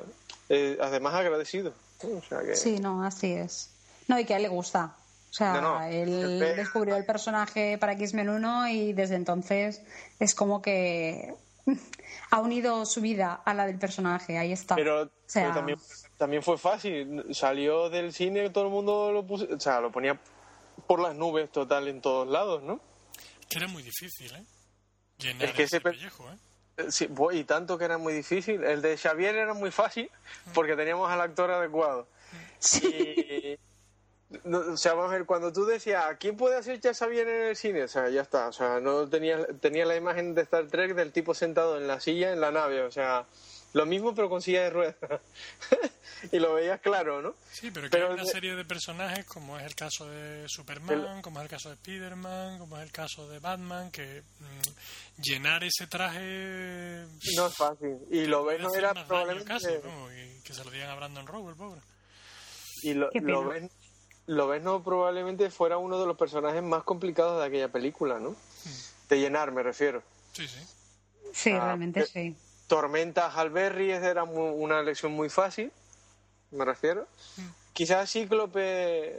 eh, 0.48 0.78
además 0.80 1.14
agradecido. 1.14 1.72
O 2.02 2.22
sea 2.28 2.40
que... 2.42 2.54
Sí, 2.56 2.78
no, 2.78 3.02
así 3.04 3.32
es. 3.32 3.70
No, 4.08 4.18
y 4.18 4.24
que 4.24 4.34
a 4.34 4.36
él 4.36 4.42
le 4.44 4.48
gusta. 4.48 4.96
O 5.30 5.32
sea, 5.32 5.54
No, 5.60 5.78
no, 5.80 5.84
él 5.86 6.38
descubrió 6.56 6.96
el 6.96 7.04
personaje 7.04 7.76
para 7.78 7.92
X-Men 7.92 8.28
1 8.30 8.68
y 8.68 8.92
desde 8.92 9.16
entonces 9.16 9.82
es 10.18 10.34
como 10.34 10.62
que 10.62 11.34
ha 12.30 12.40
unido 12.40 12.86
su 12.86 13.00
vida 13.00 13.40
a 13.44 13.52
la 13.54 13.66
del 13.66 13.78
personaje. 13.78 14.38
Ahí 14.38 14.52
está. 14.52 14.76
Pero, 14.76 15.02
O 15.02 15.10
sea, 15.26 15.42
pero 15.44 15.54
también, 15.54 15.78
también 16.16 16.42
fue 16.42 16.56
fácil. 16.58 17.24
Salió 17.34 17.90
del 17.90 18.12
cine, 18.12 18.48
todo 18.50 18.64
el 18.64 18.70
mundo 18.70 19.10
lo 19.12 19.26
puso, 19.26 19.46
o 19.54 19.60
sea, 19.60 19.80
lo 19.80 19.90
ponía 19.90 20.18
por 20.86 21.00
las 21.00 21.14
nubes 21.16 21.50
total 21.50 21.88
en 21.88 22.00
todos 22.00 22.28
lados, 22.28 22.62
¿no? 22.62 22.80
Que 23.48 23.58
era 23.58 23.68
muy 23.68 23.82
difícil, 23.82 24.34
¿eh? 24.34 24.44
Llenar 25.18 25.48
Es 25.48 25.52
que 25.54 25.62
ese 25.64 25.76
ese 25.76 25.80
pe- 25.82 25.90
pellejo, 25.90 26.30
¿eh? 26.30 26.36
Eh, 26.76 26.90
Sí, 26.90 27.08
y 27.32 27.44
tanto 27.44 27.78
que 27.78 27.84
era 27.84 27.98
muy 27.98 28.12
difícil. 28.12 28.62
El 28.64 28.82
de 28.82 28.96
Xavier 28.96 29.36
era 29.36 29.54
muy 29.54 29.70
fácil 29.70 30.10
porque 30.54 30.76
teníamos 30.76 31.10
al 31.10 31.20
actor 31.20 31.50
adecuado. 31.50 32.06
Y, 32.82 33.58
no, 34.44 34.58
o 34.58 34.76
sea, 34.76 34.94
vamos 34.94 35.12
a 35.12 35.14
ver, 35.16 35.26
cuando 35.26 35.52
tú 35.52 35.64
decías, 35.66 36.04
¿quién 36.18 36.36
puede 36.36 36.56
hacer 36.56 36.80
ya 36.80 36.92
Xavier 36.94 37.28
en 37.28 37.42
el 37.48 37.56
cine? 37.56 37.84
O 37.84 37.88
sea, 37.88 38.08
ya 38.10 38.22
está. 38.22 38.48
O 38.48 38.52
sea, 38.52 38.80
no 38.80 39.08
tenía, 39.08 39.46
tenía 39.60 39.86
la 39.86 39.96
imagen 39.96 40.34
de 40.34 40.42
Star 40.42 40.66
Trek 40.66 40.94
del 40.94 41.12
tipo 41.12 41.34
sentado 41.34 41.76
en 41.76 41.86
la 41.86 42.00
silla 42.00 42.32
en 42.32 42.40
la 42.40 42.50
nave. 42.50 42.82
O 42.82 42.90
sea, 42.90 43.26
lo 43.76 43.84
mismo 43.84 44.14
pero 44.14 44.30
con 44.30 44.40
silla 44.40 44.62
de 44.62 44.70
ruedas. 44.70 44.96
y 46.32 46.38
lo 46.38 46.54
veías 46.54 46.80
claro, 46.80 47.20
¿no? 47.20 47.34
Sí, 47.52 47.70
pero 47.70 47.86
que 47.86 47.90
Pero 47.90 48.08
hay 48.08 48.14
una 48.14 48.24
serie 48.24 48.56
de 48.56 48.64
personajes, 48.64 49.26
como 49.26 49.58
es 49.58 49.66
el 49.66 49.74
caso 49.74 50.08
de 50.08 50.48
Superman, 50.48 51.20
como 51.20 51.40
es 51.40 51.44
el 51.44 51.50
caso 51.50 51.68
de 51.68 51.74
Spider-Man, 51.74 52.58
como 52.58 52.78
es 52.78 52.84
el 52.84 52.90
caso 52.90 53.28
de 53.28 53.38
Batman, 53.38 53.90
que 53.90 54.22
mm, 54.40 55.20
llenar 55.20 55.62
ese 55.62 55.86
traje... 55.88 57.04
No 57.36 57.48
es 57.48 57.54
fácil. 57.54 57.98
Y 58.10 58.24
lo 58.24 58.46
ves, 58.46 58.62
no 58.62 58.74
era 58.74 58.94
probablemente. 58.94 59.46
casi, 59.46 59.68
vamos, 59.84 60.10
y 60.14 60.42
que 60.42 60.54
se 60.54 60.64
lo 60.64 60.70
digan 60.70 60.88
a 60.88 60.94
Brandon 60.94 61.26
Rowe, 61.26 61.50
el 61.50 61.56
pobre. 61.56 61.82
Y 62.82 62.94
lo, 62.94 63.10
lo 63.12 63.46
ves, 63.46 63.70
lo 64.24 64.48
ves 64.48 64.62
no 64.62 64.82
probablemente 64.82 65.50
fuera 65.50 65.76
uno 65.76 66.00
de 66.00 66.06
los 66.06 66.16
personajes 66.16 66.62
más 66.62 66.82
complicados 66.82 67.40
de 67.40 67.46
aquella 67.46 67.68
película, 67.68 68.18
¿no? 68.18 68.36
De 69.10 69.20
llenar, 69.20 69.52
me 69.52 69.62
refiero. 69.62 70.02
Sí, 70.32 70.48
sí. 70.48 70.60
sí, 71.34 71.50
ah, 71.50 71.66
realmente 71.66 72.00
eh, 72.00 72.06
sí. 72.06 72.36
Tormenta 72.66 73.26
Halberry 73.32 73.90
era 73.92 74.24
mu- 74.24 74.52
una 74.54 74.80
elección 74.80 75.12
muy 75.12 75.28
fácil, 75.28 75.70
me 76.50 76.64
refiero. 76.64 77.06
Quizás 77.72 78.10
Cíclope 78.10 78.60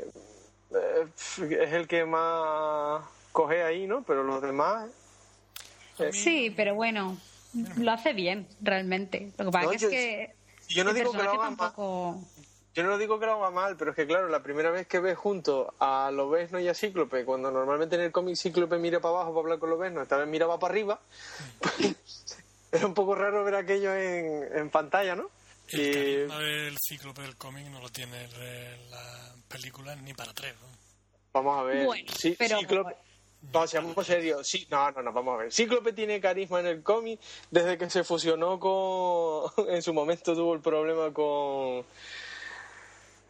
eh, 0.01 1.07
es 1.37 1.73
el 1.73 1.87
que 1.87 2.05
más 2.05 3.03
coge 3.31 3.63
ahí, 3.63 3.87
¿no? 3.87 4.03
Pero 4.03 4.23
los 4.23 4.41
demás... 4.41 4.89
eh, 5.99 6.11
Sí, 6.11 6.51
pero 6.55 6.75
bueno, 6.75 7.17
lo 7.77 7.91
hace 7.91 8.13
bien, 8.13 8.47
realmente. 8.61 9.31
Lo 9.37 9.45
que 9.45 9.51
pasa 9.51 9.65
No, 9.65 9.71
es 9.71 9.81
yo- 9.81 9.89
que 9.89 10.35
yo 10.69 10.83
no 10.83 10.93
digo 10.93 11.11
que 11.13 11.23
lo 11.23 11.31
haga 11.31 11.49
mal. 11.51 11.73
Yo 12.75 12.83
no 12.83 12.97
digo 12.99 13.19
que 13.19 13.25
lo 13.25 13.33
haga 13.33 13.49
mal, 13.49 13.75
pero 13.75 13.89
es 13.91 13.95
que 13.95 14.05
claro, 14.05 14.27
la 14.27 14.43
primera 14.43 14.69
vez 14.69 14.85
que 14.85 14.99
ves 14.99 15.17
junto 15.17 15.73
a 15.79 16.11
Lobezno 16.11 16.59
y 16.59 16.67
a 16.67 16.75
Cíclope, 16.75 17.25
cuando 17.25 17.49
normalmente 17.49 17.95
en 17.95 18.01
el 18.03 18.11
cómic 18.11 18.35
Cíclope 18.35 18.77
mira 18.77 18.99
para 18.99 19.15
abajo 19.15 19.31
para 19.31 19.41
hablar 19.41 19.59
con 19.59 19.69
Lobezno, 19.71 20.01
esta 20.03 20.17
vez 20.17 20.27
miraba 20.27 20.59
para 20.59 20.73
arriba, 20.73 20.99
era 22.71 22.85
un 22.85 22.93
poco 22.93 23.15
raro 23.15 23.43
ver 23.43 23.55
aquello 23.55 23.95
en, 23.95 24.57
en 24.57 24.69
pantalla, 24.69 25.15
¿no? 25.15 25.29
El 25.69 25.79
Y 25.81 25.93
carisma 25.93 26.39
del 26.39 26.77
cíclope 26.87 27.21
del 27.21 27.35
cómic 27.37 27.67
no 27.67 27.81
lo 27.81 27.89
tiene 27.89 28.25
el- 28.25 28.89
la 28.91 29.33
película 29.47 29.95
ni 29.95 30.13
para 30.13 30.33
tres, 30.33 30.53
¿no? 30.61 30.67
vamos 31.33 31.59
a 31.59 31.63
ver, 31.63 31.85
Bueno, 31.85 32.11
Sí- 32.17 32.35
pero- 32.37 32.59
Cíclope... 32.59 32.95
No, 33.53 33.67
seamos 33.67 34.05
serios. 34.07 34.47
Sí, 34.47 34.67
no, 34.71 34.89
no, 34.91 35.03
no, 35.03 35.13
vamos 35.13 35.35
a 35.35 35.43
ver. 35.43 35.53
Cíclope 35.53 35.93
tiene 35.93 36.19
carisma 36.19 36.59
en 36.59 36.65
el 36.65 36.81
cómic 36.81 37.19
desde 37.51 37.77
que 37.77 37.87
se 37.89 38.03
fusionó 38.03 38.59
con... 38.59 39.51
En 39.69 39.81
su 39.83 39.93
momento 39.93 40.33
tuvo 40.33 40.55
el 40.55 40.61
problema 40.61 41.13
con... 41.13 41.85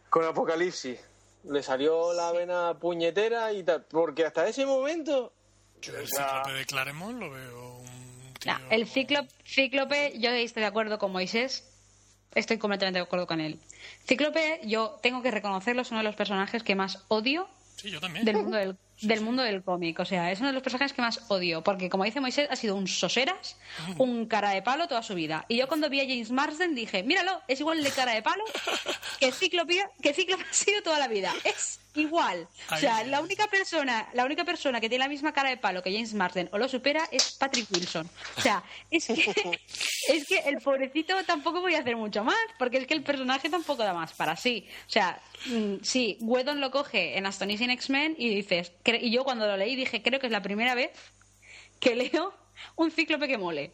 Con 0.08 0.24
Apocalipsis. 0.24 0.98
Le 1.44 1.62
salió 1.62 2.14
la 2.14 2.32
vena 2.32 2.74
puñetera 2.80 3.52
y 3.52 3.62
tal. 3.62 3.84
Porque 3.84 4.24
hasta 4.24 4.48
ese 4.48 4.64
momento... 4.64 5.32
Yo 5.82 5.94
el 5.94 6.04
O 6.04 6.06
sea- 6.06 6.28
cíclope 6.38 6.52
de 6.58 6.64
Claremont 6.66 7.18
lo 7.20 7.30
veo 7.30 7.76
un 7.76 8.07
el 8.70 8.86
cíclope, 8.86 9.28
cíclope, 9.44 10.18
yo 10.18 10.30
estoy 10.30 10.62
de 10.62 10.66
acuerdo 10.66 10.98
con 10.98 11.12
Moisés. 11.12 11.64
Estoy 12.34 12.58
completamente 12.58 12.98
de 12.98 13.04
acuerdo 13.04 13.26
con 13.26 13.40
él. 13.40 13.58
Cíclope, 14.06 14.60
yo 14.64 14.98
tengo 15.02 15.22
que 15.22 15.30
reconocerlo, 15.30 15.82
es 15.82 15.90
uno 15.90 15.98
de 15.98 16.04
los 16.04 16.16
personajes 16.16 16.62
que 16.62 16.74
más 16.74 17.04
odio 17.08 17.48
Sí, 17.76 17.90
yo 17.90 18.00
también. 18.00 18.24
del 18.24 18.36
mundo 18.36 18.56
del, 18.56 18.76
del 19.02 19.20
mundo 19.20 19.42
del 19.42 19.62
cómic. 19.62 19.98
O 20.00 20.04
sea, 20.04 20.30
es 20.32 20.40
uno 20.40 20.48
de 20.48 20.54
los 20.54 20.62
personajes 20.62 20.92
que 20.92 21.02
más 21.02 21.20
odio. 21.28 21.62
Porque, 21.62 21.88
como 21.88 22.04
dice 22.04 22.20
Moisés, 22.20 22.48
ha 22.50 22.56
sido 22.56 22.76
un 22.76 22.86
soseras, 22.86 23.56
un 23.98 24.26
cara 24.26 24.50
de 24.50 24.62
palo 24.62 24.88
toda 24.88 25.02
su 25.02 25.14
vida. 25.14 25.44
Y 25.48 25.56
yo 25.56 25.68
cuando 25.68 25.88
vi 25.88 26.00
a 26.00 26.04
James 26.04 26.30
Marsden 26.30 26.74
dije, 26.74 27.02
míralo, 27.02 27.40
es 27.48 27.60
igual 27.60 27.82
de 27.82 27.90
cara 27.90 28.12
de 28.12 28.22
palo 28.22 28.44
que 29.20 29.32
Cíclope, 29.32 29.84
que 30.02 30.12
Cíclope 30.12 30.44
ha 30.48 30.52
sido 30.52 30.82
toda 30.82 30.98
la 30.98 31.08
vida. 31.08 31.32
Es 31.44 31.80
igual. 31.94 32.48
O 32.72 32.76
sea, 32.76 33.04
la 33.04 33.20
única 33.20 33.46
persona, 33.48 34.08
la 34.14 34.24
única 34.24 34.44
persona 34.44 34.80
que 34.80 34.88
tiene 34.88 35.04
la 35.04 35.08
misma 35.08 35.32
cara 35.32 35.50
de 35.50 35.56
palo 35.56 35.82
que 35.82 35.92
James 35.92 36.14
Marsden 36.14 36.48
o 36.52 36.58
lo 36.58 36.68
supera 36.68 37.08
es 37.10 37.32
Patrick 37.32 37.66
Wilson. 37.72 38.08
O 38.36 38.40
sea, 38.40 38.62
es 38.90 39.06
que, 39.06 39.14
es 40.08 40.26
que 40.26 40.38
el 40.46 40.58
pobrecito 40.58 41.14
tampoco 41.24 41.60
voy 41.60 41.74
a 41.74 41.80
hacer 41.80 41.96
mucho 41.96 42.24
más, 42.24 42.36
porque 42.58 42.78
es 42.78 42.86
que 42.86 42.94
el 42.94 43.02
personaje 43.02 43.48
tampoco 43.48 43.82
da 43.82 43.92
más 43.92 44.12
para 44.12 44.36
sí. 44.36 44.66
O 44.86 44.90
sea, 44.90 45.20
mm, 45.46 45.76
sí, 45.82 46.18
Whedon 46.20 46.60
lo 46.60 46.70
coge 46.70 47.18
en 47.18 47.26
Astonishing 47.26 47.70
X-Men 47.70 48.16
y 48.18 48.28
dices, 48.28 48.72
y 48.96 49.10
yo 49.10 49.24
cuando 49.24 49.46
lo 49.46 49.56
leí 49.56 49.76
dije, 49.76 50.02
creo 50.02 50.20
que 50.20 50.26
es 50.26 50.32
la 50.32 50.42
primera 50.42 50.74
vez 50.74 50.90
que 51.80 51.94
leo 51.94 52.32
un 52.76 52.90
cíclope 52.90 53.28
que 53.28 53.38
mole. 53.38 53.72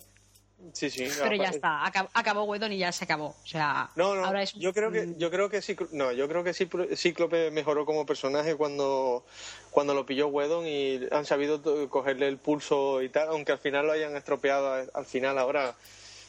Sí, 0.72 0.88
sí. 0.88 1.06
Pero 1.20 1.36
ya 1.36 1.50
está, 1.50 1.86
acabó, 1.86 2.44
Whedon 2.44 2.72
y 2.72 2.78
ya 2.78 2.90
se 2.90 3.04
acabó. 3.04 3.36
O 3.42 3.46
sea, 3.46 3.90
no, 3.96 4.14
no, 4.14 4.44
yo 4.44 4.72
creo 4.72 4.90
que 4.90 5.14
yo 5.18 5.30
creo 5.30 5.50
que 5.50 5.60
no, 5.92 6.12
yo 6.12 6.26
creo 6.28 6.42
que 6.42 6.54
Cíclope 6.54 7.50
mejoró 7.50 7.84
como 7.84 8.06
personaje 8.06 8.54
cuando 8.54 9.26
cuando 9.70 9.92
lo 9.94 10.06
pilló 10.06 10.28
Whedon 10.28 10.66
y 10.66 11.00
han 11.10 11.26
sabido 11.26 11.90
cogerle 11.90 12.28
el 12.28 12.38
pulso 12.38 13.02
y 13.02 13.10
tal, 13.10 13.28
aunque 13.28 13.52
al 13.52 13.58
final 13.58 13.86
lo 13.86 13.92
hayan 13.92 14.16
estropeado 14.16 14.88
al 14.94 15.04
final 15.04 15.38
ahora 15.38 15.74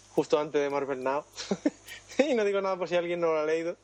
justo 0.10 0.40
antes 0.40 0.62
de 0.62 0.70
Marvel 0.70 1.04
Now. 1.04 1.24
y 2.18 2.34
no 2.34 2.44
digo 2.44 2.62
nada 2.62 2.78
por 2.78 2.90
si 2.90 2.96
alguien 2.96 3.22
no 3.22 3.28
lo 3.28 3.40
ha 3.40 3.46
leído. 3.46 3.78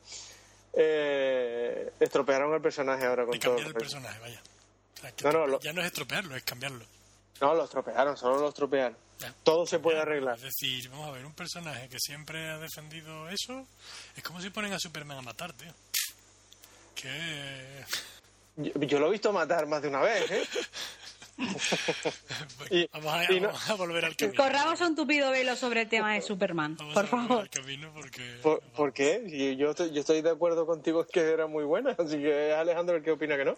Eh, 0.74 1.92
estropearon 2.00 2.52
el 2.52 2.60
personaje 2.60 3.04
ahora 3.04 3.24
con 3.26 3.38
todo. 3.38 3.58
el 3.58 3.74
personaje, 3.74 4.18
vaya. 4.20 4.42
Ya 5.62 5.72
no 5.72 5.80
es 5.80 5.86
estropearlo, 5.86 6.36
es 6.36 6.42
cambiarlo. 6.42 6.84
No, 7.40 7.54
lo 7.54 7.64
estropearon, 7.64 8.16
solo 8.16 8.38
lo 8.38 8.48
estropearon. 8.48 8.96
Todo 9.42 9.66
se 9.66 9.78
puede 9.78 10.00
arreglar. 10.00 10.36
Es 10.36 10.42
decir, 10.42 10.88
vamos 10.90 11.08
a 11.08 11.12
ver, 11.12 11.26
un 11.26 11.34
personaje 11.34 11.88
que 11.88 11.98
siempre 11.98 12.50
ha 12.50 12.58
defendido 12.58 13.28
eso, 13.28 13.66
es 14.16 14.22
como 14.22 14.40
si 14.40 14.50
ponen 14.50 14.72
a 14.72 14.78
Superman 14.78 15.18
a 15.18 15.22
matar, 15.22 15.52
tío. 15.52 15.72
Que... 16.94 17.84
Yo, 18.56 18.98
lo 18.98 19.08
he 19.08 19.12
visto 19.12 19.32
matar 19.32 19.66
más 19.66 19.82
de 19.82 19.88
una 19.88 20.00
vez, 20.00 20.30
¿eh? 20.30 20.42
vamos, 22.92 23.70
a, 23.70 23.74
volver 23.74 24.04
al 24.04 24.14
camino. 24.14 24.36
Corramos 24.36 24.80
un 24.82 24.94
tupido 24.94 25.30
velo 25.30 25.56
sobre 25.56 25.82
el 25.82 25.88
tema 25.88 26.14
de 26.14 26.20
Superman, 26.20 26.76
por 26.76 27.06
favor. 27.06 27.48
¿Por, 28.74 28.92
qué? 28.92 29.56
Yo, 29.56 29.72
yo 29.74 30.00
estoy 30.00 30.20
de 30.20 30.30
acuerdo 30.30 30.66
contigo 30.66 31.06
que 31.06 31.20
era 31.20 31.46
muy 31.46 31.64
buena, 31.64 31.96
así 31.98 32.18
que 32.18 32.52
Alejandro 32.52 32.96
el 32.96 33.02
que 33.02 33.12
opina 33.12 33.36
que 33.36 33.46
no. 33.46 33.56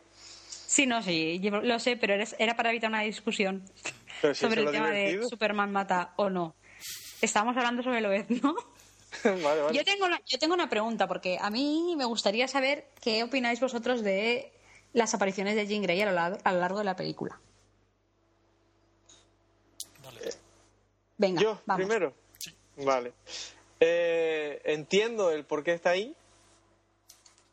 Sí, 0.66 0.86
no, 0.86 1.02
sí, 1.02 1.40
lo 1.40 1.78
sé, 1.78 1.96
pero 1.96 2.14
era 2.38 2.56
para 2.56 2.70
evitar 2.70 2.90
una 2.90 3.02
discusión 3.02 3.62
sobre 4.34 4.62
el 4.62 4.70
tema 4.70 4.90
de 4.90 5.26
Superman 5.28 5.72
mata 5.72 6.12
o 6.16 6.30
no. 6.30 6.54
Estábamos 7.20 7.56
hablando 7.56 7.82
sobre 7.82 8.00
lo 8.00 8.10
¿no? 8.42 8.54
Yo, 9.72 9.84
tengo 9.84 10.06
una, 10.06 10.20
yo 10.26 10.38
tengo 10.38 10.54
una 10.54 10.68
pregunta, 10.68 11.06
porque 11.06 11.38
a 11.40 11.48
mí 11.48 11.94
me 11.96 12.04
gustaría 12.04 12.48
saber 12.48 12.88
qué 13.00 13.22
opináis 13.22 13.60
vosotros 13.60 14.02
de 14.02 14.52
las 14.92 15.14
apariciones 15.14 15.54
de 15.54 15.66
Jean 15.66 15.82
Grey 15.82 16.02
a 16.02 16.06
lo, 16.06 16.58
largo, 16.58 16.78
de 16.78 16.84
la 16.84 16.96
película. 16.96 17.38
Vale. 20.02 20.30
Venga, 21.16 21.40
yo 21.40 21.60
primero. 21.76 22.12
Vale. 22.76 23.12
Eh, 23.80 24.60
entiendo 24.64 25.30
el 25.30 25.44
por 25.44 25.62
qué 25.62 25.72
está 25.72 25.90
ahí, 25.90 26.14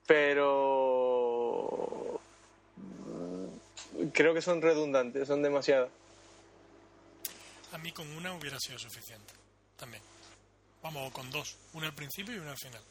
pero 0.08 2.01
creo 4.14 4.34
que 4.34 4.42
son 4.42 4.62
redundantes, 4.62 5.28
son 5.28 5.42
demasiadas. 5.42 5.90
A 7.72 7.78
mí 7.78 7.92
con 7.92 8.08
una 8.18 8.34
hubiera 8.34 8.60
sido 8.60 8.78
suficiente, 8.78 9.34
también. 9.78 10.04
Vamos, 10.84 11.12
con 11.12 11.30
dos, 11.30 11.58
una 11.74 11.88
al 11.88 11.94
principio 11.94 12.36
y 12.36 12.40
una 12.40 12.52
al 12.52 12.58
final. 12.58 12.82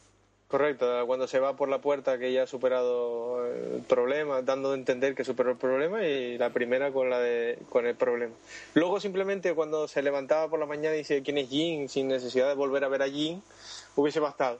Correcto, 0.50 1.06
cuando 1.06 1.28
se 1.28 1.38
va 1.38 1.54
por 1.54 1.68
la 1.68 1.80
puerta 1.80 2.18
que 2.18 2.32
ya 2.32 2.42
ha 2.42 2.46
superado 2.46 3.46
el 3.46 3.82
problema, 3.82 4.42
dando 4.42 4.72
a 4.72 4.74
entender 4.74 5.14
que 5.14 5.24
superó 5.24 5.52
el 5.52 5.56
problema 5.56 6.04
y 6.04 6.38
la 6.38 6.50
primera 6.50 6.90
con 6.90 7.08
la 7.08 7.20
de 7.20 7.56
con 7.68 7.86
el 7.86 7.94
problema. 7.94 8.34
Luego 8.74 8.98
simplemente 8.98 9.54
cuando 9.54 9.86
se 9.86 10.02
levantaba 10.02 10.50
por 10.50 10.58
la 10.58 10.66
mañana 10.66 10.96
y 10.96 10.98
dice 10.98 11.22
quién 11.22 11.38
es 11.38 11.50
Jean 11.50 11.88
sin 11.88 12.08
necesidad 12.08 12.48
de 12.48 12.54
volver 12.54 12.82
a 12.82 12.88
ver 12.88 13.02
a 13.02 13.06
Jean, 13.06 13.40
hubiese 13.94 14.18
bastado. 14.18 14.58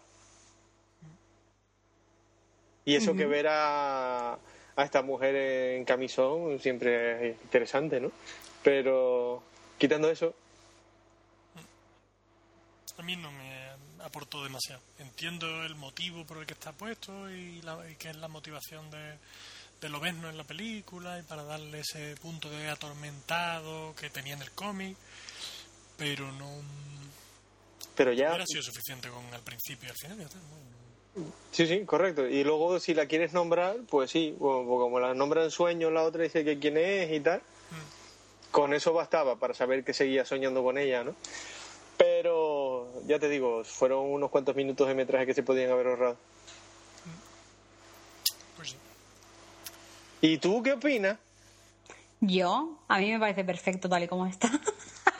Y 2.84 2.94
eso 2.94 3.14
que 3.14 3.26
ver 3.26 3.46
a, 3.48 4.38
a 4.80 4.84
esta 4.84 5.02
mujer 5.02 5.36
en 5.36 5.84
camisón 5.84 6.58
siempre 6.58 7.30
es 7.30 7.36
interesante, 7.42 8.00
¿no? 8.00 8.10
Pero 8.62 9.42
quitando 9.78 10.10
eso. 10.10 10.34
A 12.96 13.02
mí 13.02 13.16
no 13.16 13.30
me 13.32 13.68
aportó 14.04 14.42
demasiado. 14.42 14.82
Entiendo 14.98 15.64
el 15.64 15.74
motivo 15.74 16.24
por 16.24 16.38
el 16.38 16.46
que 16.46 16.54
está 16.54 16.72
puesto 16.72 17.30
y, 17.30 17.60
la, 17.62 17.78
que 17.98 18.10
es 18.10 18.16
la 18.16 18.28
motivación 18.28 18.90
de, 18.90 19.18
de 19.80 19.88
Lobezno 19.88 20.28
en 20.28 20.36
la 20.36 20.44
película 20.44 21.18
y 21.18 21.22
para 21.22 21.42
darle 21.44 21.80
ese 21.80 22.16
punto 22.16 22.50
de 22.50 22.68
atormentado 22.68 23.94
que 23.96 24.10
tenía 24.10 24.34
en 24.34 24.42
el 24.42 24.50
cómic, 24.52 24.96
pero 25.96 26.30
no. 26.32 26.48
Pero 27.96 28.12
ya. 28.12 28.28
Hubiera 28.28 28.46
sido 28.46 28.62
suficiente 28.62 29.08
con 29.08 29.24
el 29.32 29.40
principio 29.40 29.88
y 29.88 29.90
al 29.90 29.96
final. 29.96 30.28
Sí, 31.52 31.66
sí, 31.66 31.84
correcto. 31.84 32.26
Y 32.26 32.44
luego, 32.44 32.78
si 32.78 32.94
la 32.94 33.06
quieres 33.06 33.32
nombrar, 33.32 33.76
pues 33.88 34.10
sí, 34.10 34.36
como 34.38 35.00
la 35.00 35.14
nombra 35.14 35.42
en 35.44 35.50
sueño, 35.50 35.90
la 35.90 36.04
otra 36.04 36.22
dice 36.22 36.44
que 36.44 36.58
quién 36.58 36.76
es 36.76 37.10
y 37.10 37.20
tal. 37.20 37.40
Mm. 37.40 38.50
Con 38.52 38.74
eso 38.74 38.92
bastaba 38.92 39.36
para 39.36 39.54
saber 39.54 39.84
que 39.84 39.92
seguía 39.92 40.24
soñando 40.24 40.62
con 40.62 40.78
ella, 40.78 41.04
¿no? 41.04 41.14
Pero 41.96 42.88
ya 43.06 43.18
te 43.18 43.28
digo, 43.28 43.64
fueron 43.64 44.10
unos 44.10 44.30
cuantos 44.30 44.56
minutos 44.56 44.88
de 44.88 44.94
metraje 44.94 45.26
que 45.26 45.34
se 45.34 45.42
podían 45.42 45.70
haber 45.70 45.88
ahorrado. 45.88 46.16
Pues 48.56 48.70
sí. 48.70 48.76
¿Y 50.22 50.38
tú 50.38 50.62
qué 50.62 50.72
opinas? 50.72 51.18
Yo, 52.20 52.78
a 52.88 52.98
mí 52.98 53.10
me 53.10 53.18
parece 53.18 53.44
perfecto 53.44 53.88
tal 53.88 54.04
y 54.04 54.08
como 54.08 54.26
está. 54.26 54.50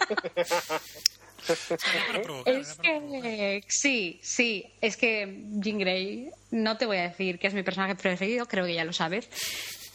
es 1.48 2.74
que 2.74 3.64
sí, 3.68 4.18
sí, 4.22 4.72
es 4.80 4.96
que 4.96 5.44
Jean 5.60 5.78
Grey, 5.78 6.30
no 6.50 6.76
te 6.76 6.86
voy 6.86 6.98
a 6.98 7.02
decir 7.02 7.38
que 7.38 7.46
es 7.46 7.54
mi 7.54 7.62
personaje 7.62 7.94
preferido, 7.94 8.46
creo 8.46 8.66
que 8.66 8.74
ya 8.74 8.84
lo 8.84 8.92
sabes, 8.92 9.28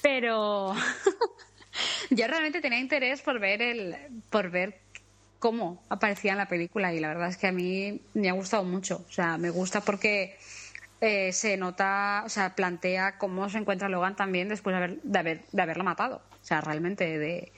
pero 0.02 0.74
yo 2.10 2.28
realmente 2.28 2.62
tenía 2.62 2.80
interés 2.80 3.22
por 3.22 3.40
ver 3.40 3.62
el, 3.62 3.96
por 4.30 4.50
ver 4.50 4.80
cómo 5.40 5.84
aparecía 5.90 6.32
en 6.32 6.38
la 6.38 6.48
película 6.48 6.94
y 6.94 7.00
la 7.00 7.10
verdad 7.10 7.30
es 7.30 7.38
que 7.38 7.48
a 7.48 7.52
mí 7.52 8.02
me 8.14 8.30
ha 8.30 8.34
gustado 8.34 8.64
mucho, 8.64 9.06
o 9.08 9.12
sea, 9.12 9.38
me 9.38 9.50
gusta 9.50 9.82
porque 9.82 10.38
eh, 11.02 11.32
se 11.34 11.58
nota, 11.58 12.24
o 12.26 12.30
sea, 12.30 12.56
plantea 12.56 13.18
cómo 13.18 13.50
se 13.50 13.58
encuentra 13.58 13.90
Logan 13.90 14.16
también 14.16 14.50
después 14.50 14.74
de, 14.74 14.78
haber, 14.78 15.02
de, 15.02 15.20
haber, 15.20 15.42
de 15.52 15.62
haberla 15.62 15.84
matado, 15.84 16.22
o 16.42 16.46
sea, 16.46 16.62
realmente 16.62 17.18
de 17.20 17.52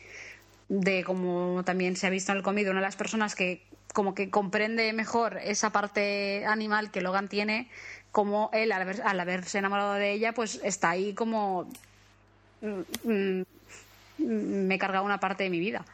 de 0.70 1.04
como 1.04 1.64
también 1.64 1.96
se 1.96 2.08
ha 2.08 2.10
visto 2.10 2.32
en 2.32 2.40
el 2.40 2.44
cómic, 2.44 2.68
una 2.68 2.80
de 2.80 2.86
las 2.86 2.96
personas 2.96 3.36
que 3.36 3.64
como 3.94 4.14
que 4.14 4.30
comprende 4.30 4.94
mejor 4.94 5.38
esa 5.38 5.72
parte 5.72 6.46
animal 6.46 6.92
que 6.92 7.02
Logan 7.02 7.28
tiene, 7.30 7.70
como 8.12 8.50
él 8.54 8.72
al, 8.72 9.20
haberse 9.20 9.58
enamorado 9.58 9.94
de 9.94 10.12
ella, 10.12 10.34
pues 10.34 10.60
está 10.64 10.92
ahí 10.92 11.14
como 11.14 11.70
mm, 12.62 13.10
mm, 13.10 13.44
me 14.18 14.76
he 14.76 14.80
cargado 14.80 15.06
una 15.06 15.20
parte 15.20 15.44
de 15.44 15.50
mi 15.50 15.60
vida. 15.60 15.86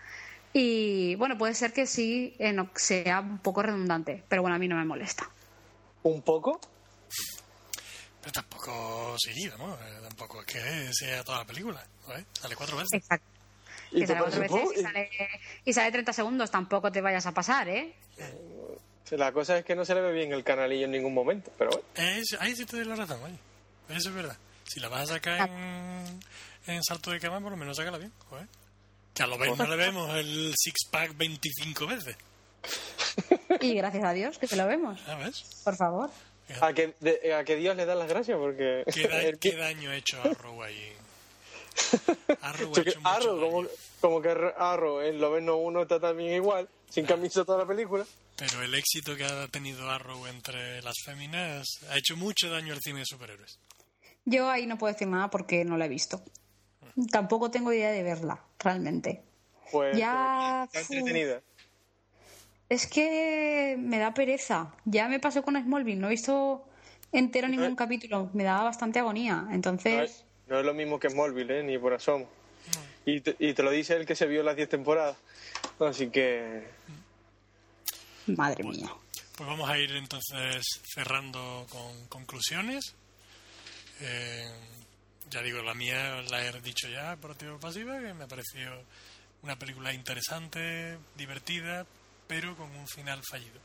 Y 0.53 1.15
bueno, 1.15 1.37
puede 1.37 1.55
ser 1.55 1.73
que 1.73 1.87
sí 1.87 2.37
sea 2.75 3.21
un 3.21 3.39
poco 3.39 3.63
redundante, 3.63 4.23
pero 4.27 4.43
bueno, 4.43 4.55
a 4.55 4.59
mí 4.59 4.67
no 4.67 4.75
me 4.75 4.85
molesta. 4.85 5.29
¿Un 6.03 6.21
poco? 6.21 6.59
Pero 8.21 8.31
tampoco 8.31 9.15
sí, 9.17 9.49
¿no? 9.57 9.73
Eh, 9.73 9.99
tampoco 10.03 10.41
es 10.41 10.45
que 10.45 10.93
sea 10.93 11.23
toda 11.23 11.39
la 11.39 11.45
película, 11.45 11.85
Sale 12.39 12.55
cuatro 12.55 12.77
veces. 12.77 12.93
Exacto. 12.93 13.32
¿Y, 13.93 15.73
sale, 15.73 15.91
30 15.91 16.13
segundos, 16.13 16.51
tampoco 16.51 16.91
te 16.91 17.01
vayas 17.01 17.25
a 17.25 17.31
pasar, 17.31 17.69
¿eh? 17.69 17.93
La 19.11 19.31
cosa 19.31 19.59
es 19.59 19.65
que 19.65 19.75
no 19.75 19.85
se 19.85 19.93
le 19.93 20.01
ve 20.01 20.11
bien 20.11 20.33
el 20.33 20.43
canalillo 20.43 20.85
en 20.85 20.91
ningún 20.91 21.13
momento, 21.13 21.51
pero 21.57 21.69
bueno. 21.69 21.85
ahí 22.39 22.55
sí 22.55 22.65
te 22.65 22.77
doy 22.77 22.85
la 22.85 22.95
razón, 22.95 23.21
oye. 23.23 23.37
Eso 23.89 24.09
es 24.09 24.15
verdad. 24.15 24.37
Si 24.63 24.79
la 24.79 24.89
vas 24.89 25.09
a 25.09 25.13
sacar 25.13 25.49
en, 26.65 26.83
salto 26.83 27.11
de 27.11 27.19
cama, 27.19 27.39
por 27.39 27.51
lo 27.51 27.57
menos 27.57 27.77
sácala 27.77 27.97
bien, 27.97 28.11
joder. 28.29 28.47
Que 29.13 29.23
a 29.23 29.27
lo 29.27 29.37
menos 29.37 29.57
no 29.57 29.67
le 29.67 29.75
vemos 29.75 30.15
el 30.15 30.53
six-pack 30.57 31.15
25 31.15 31.85
veces. 31.85 32.17
Y 33.61 33.75
gracias 33.75 34.03
a 34.03 34.13
Dios 34.13 34.39
que 34.39 34.47
se 34.47 34.55
lo 34.55 34.65
vemos. 34.65 34.99
¿A 35.07 35.15
ver? 35.15 35.33
Por 35.63 35.75
favor. 35.75 36.09
A 36.61 36.73
que, 36.73 36.95
a 37.37 37.43
que 37.43 37.55
Dios 37.55 37.75
le 37.75 37.85
da 37.85 37.95
las 37.95 38.07
gracias 38.07 38.37
porque... 38.37 38.83
¿Qué, 39.39 39.51
daño 39.57 39.91
ha 39.91 39.95
hecho 39.95 40.19
a 40.21 40.33
Row 40.33 40.63
ahí? 40.63 40.93
Arrow, 42.41 43.39
como, 43.39 43.67
como, 44.01 44.21
que 44.21 44.29
Arrow 44.57 45.01
en 45.01 45.19
Loveno 45.19 45.57
1 45.57 45.81
está 45.83 45.99
también 45.99 46.33
igual, 46.35 46.67
sin 46.89 47.05
camisa 47.05 47.43
toda 47.45 47.59
la 47.59 47.65
película. 47.67 48.05
Pero 48.35 48.61
el 48.63 48.73
éxito 48.73 49.15
que 49.15 49.23
ha 49.25 49.47
tenido 49.47 49.89
Arrow 49.89 50.25
entre 50.27 50.81
las 50.81 50.95
féminas 51.05 51.67
ha 51.89 51.97
hecho 51.97 52.17
mucho 52.17 52.49
daño 52.49 52.73
al 52.73 52.81
cine 52.81 52.99
de 52.99 53.05
superhéroes. 53.05 53.59
Yo 54.25 54.49
ahí 54.49 54.65
no 54.65 54.77
puedo 54.77 54.93
decir 54.93 55.07
nada 55.07 55.29
porque 55.29 55.63
no 55.65 55.77
la 55.77 55.85
he 55.85 55.89
visto. 55.89 56.21
Tampoco 57.11 57.51
tengo 57.51 57.71
idea 57.73 57.91
de 57.91 58.03
verla, 58.03 58.41
realmente. 58.59 59.21
Pues 59.71 59.97
Ya, 59.97 60.63
está 60.65 60.83
fu- 60.85 60.93
entretenida. 60.93 61.41
Es 62.69 62.87
que 62.87 63.75
me 63.79 63.99
da 63.99 64.13
pereza. 64.13 64.73
Ya 64.85 65.07
me 65.07 65.19
pasó 65.19 65.43
con 65.43 65.55
Smallville, 65.61 65.99
no 65.99 66.07
he 66.07 66.11
visto 66.11 66.65
entero 67.11 67.47
ningún 67.47 67.73
Eh. 67.73 67.75
capítulo. 67.75 68.29
Me 68.33 68.43
da 68.43 68.63
bastante 68.63 68.99
agonía. 68.99 69.45
Entonces, 69.51 70.09
es, 70.11 70.25
no 70.53 70.59
es 70.59 70.65
lo 70.67 70.75
mismo 70.75 70.99
que 70.99 71.09
Smallville, 71.09 71.61
¿eh? 71.61 71.63
ni 71.63 71.79
por 71.79 71.95
asomo. 71.95 72.29
Y 73.07 73.21
te, 73.21 73.35
y 73.39 73.53
te 73.53 73.63
lo 73.63 73.71
dice 73.71 73.95
el 73.95 74.05
que 74.05 74.15
se 74.15 74.27
vio 74.27 74.43
las 74.43 74.55
10 74.55 74.69
temporadas. 74.69 75.17
Así 75.79 76.11
que 76.11 76.67
madre 78.27 78.63
mía. 78.63 78.93
Pues 79.35 79.49
vamos 79.49 79.67
a 79.67 79.79
ir 79.79 79.95
entonces 79.95 80.63
cerrando 80.93 81.65
con 81.71 82.05
conclusiones. 82.07 82.93
Eh, 83.99 84.47
ya 85.31 85.41
digo, 85.41 85.63
la 85.63 85.73
mía 85.73 86.21
la 86.29 86.45
he 86.45 86.61
dicho 86.61 86.87
ya 86.87 87.15
por 87.15 87.31
activa 87.31 87.57
pasiva, 87.57 87.99
que 87.99 88.13
me 88.13 88.25
ha 88.25 88.27
parecido 88.27 88.83
una 89.41 89.57
película 89.57 89.91
interesante, 89.91 90.99
divertida, 91.17 91.87
pero 92.27 92.55
con 92.55 92.69
un 92.75 92.87
final 92.87 93.23
fallido. 93.27 93.59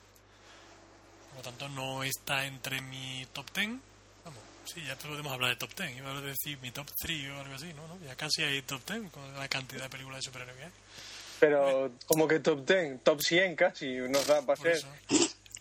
Por 1.29 1.37
lo 1.37 1.43
tanto, 1.43 1.69
no 1.69 2.03
está 2.03 2.47
entre 2.47 2.81
mi 2.81 3.27
top 3.35 3.45
10. 3.55 3.73
Sí, 4.75 4.83
ya 4.87 4.97
podemos 4.97 5.33
hablar 5.33 5.51
de 5.51 5.57
top 5.57 5.71
10. 5.75 5.97
Iba 5.97 6.11
a 6.11 6.21
decir 6.21 6.59
mi 6.61 6.71
top 6.71 6.87
3 7.01 7.31
o 7.31 7.41
algo 7.41 7.55
así, 7.55 7.73
¿no? 7.75 7.89
¿no? 7.89 7.99
Ya 8.05 8.15
casi 8.17 8.43
hay 8.43 8.61
top 8.63 8.83
10 8.87 9.11
con 9.11 9.35
la 9.35 9.49
cantidad 9.49 9.85
de 9.85 9.89
películas 9.89 10.19
de 10.19 10.23
superhéroes 10.25 10.59
que 10.59 10.65
hay. 10.65 10.71
Pero 11.41 11.93
como 12.07 12.29
que 12.29 12.41
top 12.41 12.67
10, 12.67 13.03
top 13.03 13.23
100 13.23 13.57
casi, 13.57 13.97
nos 13.97 14.27
da 14.27 14.43
para 14.43 14.61
hacer. 14.61 14.85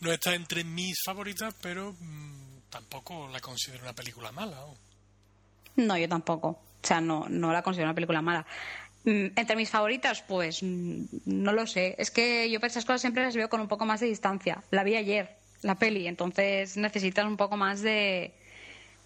No 0.01 0.12
está 0.12 0.36
entre 0.36 0.66
mis 0.66 0.97
favoritas, 1.05 1.55
pero 1.62 1.95
mm, 1.97 2.60
tampoco 2.70 3.30
la 3.30 3.39
considero 3.39 3.84
una 3.84 3.93
película 3.93 4.32
mala. 4.34 4.58
¿no? 4.58 4.76
No, 5.78 5.97
yo 5.97 6.10
tampoco. 6.10 6.49
O 6.49 6.88
sea, 6.88 6.99
no, 6.99 7.28
no 7.30 7.53
la 7.53 7.62
considero 7.62 7.88
una 7.88 7.95
película 7.95 8.22
mala. 8.22 8.45
Mm, 9.05 9.28
Entre 9.38 9.55
mis 9.55 9.70
favoritas, 9.70 10.22
pues 10.22 10.62
mm, 10.62 11.05
no 11.26 11.53
lo 11.53 11.66
sé. 11.66 11.95
Es 11.97 12.12
que 12.12 12.49
yo 12.49 12.60
para 12.60 12.72
esas 12.72 12.84
cosas 12.84 12.99
siempre 12.99 13.24
las 13.24 13.36
veo 13.36 13.47
con 13.47 13.62
un 13.62 13.70
poco 13.70 13.86
más 13.86 14.01
de 14.01 14.08
distancia. 14.08 14.64
La 14.70 14.84
vi 14.84 14.97
ayer, 14.97 15.38
la 15.62 15.76
peli, 15.76 16.08
entonces 16.08 16.76
necesitas 16.76 17.26
un 17.26 17.38
poco 17.38 17.55
más 17.55 17.82
de, 17.82 18.34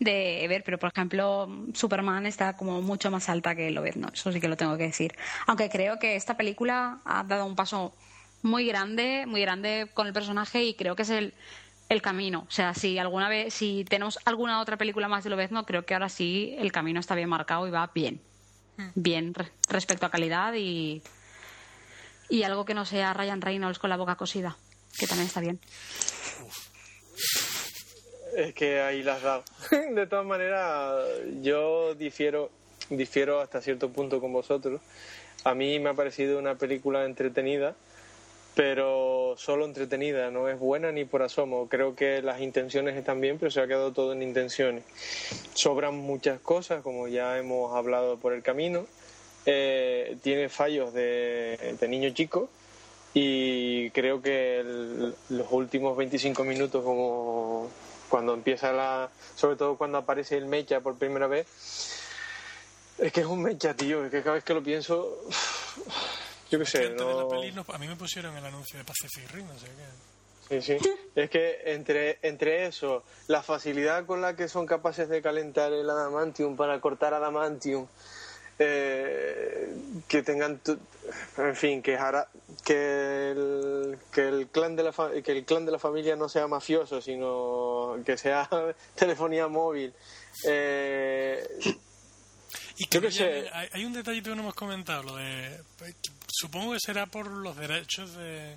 de 0.01 0.45
ver. 0.49 0.63
Pero, 0.65 0.77
por 0.79 0.91
ejemplo, 0.93 1.47
Superman 1.73 2.25
está 2.25 2.57
como 2.57 2.81
mucho 2.81 3.09
más 3.09 3.29
alta 3.29 3.55
que 3.55 3.71
Lobezno. 3.71 4.09
Eso 4.13 4.31
sí 4.33 4.41
que 4.41 4.49
lo 4.49 4.57
tengo 4.57 4.75
que 4.77 4.83
decir. 4.83 5.15
Aunque 5.47 5.69
creo 5.69 5.97
que 5.99 6.15
esta 6.17 6.35
película 6.35 6.99
ha 7.05 7.23
dado 7.23 7.45
un 7.45 7.55
paso 7.55 7.93
muy 8.41 8.65
grande, 8.65 9.25
muy 9.27 9.39
grande 9.41 9.89
con 9.93 10.07
el 10.07 10.13
personaje 10.13 10.63
y 10.63 10.73
creo 10.73 10.95
que 10.95 11.03
es 11.03 11.11
el, 11.11 11.33
el 11.89 12.01
camino. 12.01 12.45
O 12.47 12.51
sea, 12.51 12.73
si 12.73 12.97
alguna 12.97 13.29
vez, 13.29 13.53
si 13.53 13.85
tenemos 13.87 14.17
alguna 14.25 14.59
otra 14.59 14.75
película 14.77 15.07
más 15.07 15.23
de 15.23 15.29
Lobezno, 15.29 15.65
creo 15.67 15.85
que 15.85 15.93
ahora 15.93 16.09
sí 16.09 16.55
el 16.57 16.71
camino 16.71 16.99
está 16.99 17.13
bien 17.13 17.29
marcado 17.29 17.67
y 17.67 17.71
va 17.71 17.89
bien. 17.93 18.19
Bien 18.95 19.35
re- 19.35 19.51
respecto 19.69 20.07
a 20.07 20.09
calidad 20.09 20.53
y, 20.55 21.03
y 22.29 22.41
algo 22.41 22.65
que 22.65 22.73
no 22.73 22.85
sea 22.85 23.13
Ryan 23.13 23.41
Reynolds 23.41 23.77
con 23.77 23.91
la 23.91 23.97
boca 23.97 24.15
cosida, 24.15 24.57
que 24.97 25.05
también 25.05 25.27
está 25.27 25.41
bien. 25.41 25.59
Es 28.35 28.53
que 28.53 28.81
ahí 28.81 29.03
las 29.03 29.17
has 29.17 29.23
dado. 29.23 29.43
De 29.93 30.07
todas 30.07 30.25
maneras, 30.25 31.05
yo 31.41 31.95
difiero, 31.95 32.49
difiero 32.89 33.39
hasta 33.39 33.61
cierto 33.61 33.89
punto 33.89 34.19
con 34.19 34.31
vosotros. 34.31 34.81
A 35.43 35.53
mí 35.55 35.79
me 35.79 35.89
ha 35.89 35.93
parecido 35.93 36.37
una 36.37 36.55
película 36.55 37.05
entretenida, 37.05 37.75
pero 38.55 39.35
solo 39.37 39.65
entretenida, 39.65 40.29
no 40.29 40.47
es 40.49 40.59
buena 40.59 40.91
ni 40.91 41.03
por 41.03 41.23
asomo. 41.23 41.67
Creo 41.67 41.95
que 41.95 42.21
las 42.21 42.41
intenciones 42.41 42.95
están 42.95 43.19
bien, 43.21 43.37
pero 43.39 43.49
se 43.49 43.59
ha 43.59 43.67
quedado 43.67 43.91
todo 43.91 44.13
en 44.13 44.21
intenciones. 44.21 44.83
Sobran 45.53 45.95
muchas 45.95 46.39
cosas, 46.39 46.83
como 46.83 47.07
ya 47.07 47.37
hemos 47.37 47.75
hablado 47.75 48.17
por 48.17 48.33
el 48.33 48.43
camino. 48.43 48.85
Eh, 49.45 50.17
tiene 50.21 50.49
fallos 50.49 50.93
de, 50.93 51.75
niño 51.87 52.11
chico 52.11 52.47
y 53.13 53.89
creo 53.89 54.21
que 54.21 54.63
los 55.29 55.51
últimos 55.51 55.97
25 55.97 56.43
minutos 56.43 56.83
como 56.83 57.67
cuando 58.11 58.35
empieza 58.35 58.71
la 58.71 59.09
sobre 59.35 59.55
todo 59.55 59.75
cuando 59.77 59.97
aparece 59.97 60.37
el 60.37 60.45
mecha 60.45 60.81
por 60.81 60.95
primera 60.97 61.25
vez 61.25 61.47
es 62.99 63.11
que 63.11 63.21
es 63.21 63.25
un 63.25 63.41
mecha 63.41 63.73
tío 63.73 64.05
es 64.05 64.11
que 64.11 64.21
cada 64.21 64.35
vez 64.35 64.43
que 64.43 64.53
lo 64.53 64.61
pienso 64.61 65.17
yo 66.51 66.59
qué 66.59 66.65
sé 66.65 66.85
Antes 66.85 66.99
de 66.99 67.05
la 67.13 67.21
no 67.21 67.27
peli 67.29 67.51
nos- 67.53 67.69
a 67.69 67.77
mí 67.79 67.87
me 67.87 67.95
pusieron 67.95 68.35
el 68.37 68.45
anuncio 68.45 68.77
de 68.77 68.85
Pacific 68.85 69.31
Rim, 69.31 69.47
así 69.55 69.65
que... 69.65 70.11
Sí, 70.61 70.77
sí. 70.81 70.89
Es 71.15 71.29
que 71.29 71.61
entre, 71.73 72.19
entre 72.23 72.65
eso, 72.65 73.03
la 73.27 73.41
facilidad 73.41 74.05
con 74.05 74.19
la 74.21 74.35
que 74.35 74.49
son 74.49 74.65
capaces 74.65 75.07
de 75.07 75.21
calentar 75.21 75.71
el 75.71 75.89
adamantium 75.89 76.57
para 76.57 76.81
cortar 76.81 77.13
adamantium, 77.13 77.87
eh, 78.63 79.73
que 80.07 80.21
tengan, 80.23 80.59
tu- 80.59 80.77
en 81.37 81.55
fin, 81.55 81.81
que, 81.81 81.97
jara- 81.97 82.29
que, 82.63 83.31
el, 83.31 83.97
que, 84.13 84.27
el 84.27 84.47
clan 84.49 84.75
de 84.75 84.83
la 84.83 84.93
fa- 84.93 85.11
que 85.23 85.31
el 85.31 85.45
clan 85.45 85.65
de 85.65 85.71
la 85.71 85.79
familia 85.79 86.15
no 86.15 86.29
sea 86.29 86.47
mafioso, 86.47 87.01
sino 87.01 87.97
que 88.05 88.17
sea 88.17 88.47
telefonía 88.95 89.47
móvil. 89.47 89.93
Eh, 90.45 91.43
Y 92.77 92.85
que 92.85 93.11
sé. 93.11 93.23
llame- 93.45 93.49
hay, 93.53 93.69
hay 93.73 93.85
un 93.85 93.93
detallito 93.93 94.29
que 94.29 94.35
no 94.35 94.41
hemos 94.43 94.55
comentado, 94.55 95.03
lo 95.03 95.15
de... 95.15 95.59
Supongo 96.27 96.73
que 96.73 96.79
será 96.79 97.05
por 97.07 97.27
los 97.27 97.55
derechos 97.57 98.13
de... 98.15 98.55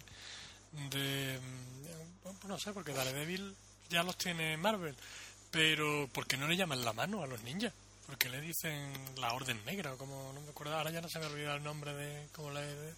de 0.91 1.39
mm, 1.41 2.49
no 2.49 2.59
sé, 2.59 2.73
porque 2.73 2.93
Daredevil 2.93 3.55
ya 3.91 4.03
los 4.03 4.17
tiene 4.17 4.57
Marvel, 4.57 4.95
pero 5.51 6.09
¿por 6.13 6.27
qué 6.27 6.37
no 6.37 6.47
le 6.49 6.57
llaman 6.57 6.85
la 6.85 6.93
mano 6.93 7.23
a 7.23 7.27
los 7.27 7.43
ninjas? 7.43 7.73
¿Por 8.07 8.19
qué 8.19 8.29
le 8.29 8.41
dicen 8.41 8.93
la 9.17 9.33
Orden 9.33 9.61
Negra? 9.65 9.95
o 9.95 9.99
como 9.99 10.33
no 10.35 10.41
me 10.43 10.51
acuerdo, 10.51 10.77
ahora 10.77 10.91
ya 10.91 11.01
no 11.01 11.09
se 11.09 11.19
me 11.19 11.25
ha 11.25 11.29
olvidado 11.29 11.57
el 11.57 11.63
nombre 11.65 11.95
de 11.95 12.29
cómo, 12.33 12.51
le, 12.51 12.61
de- 12.61 12.95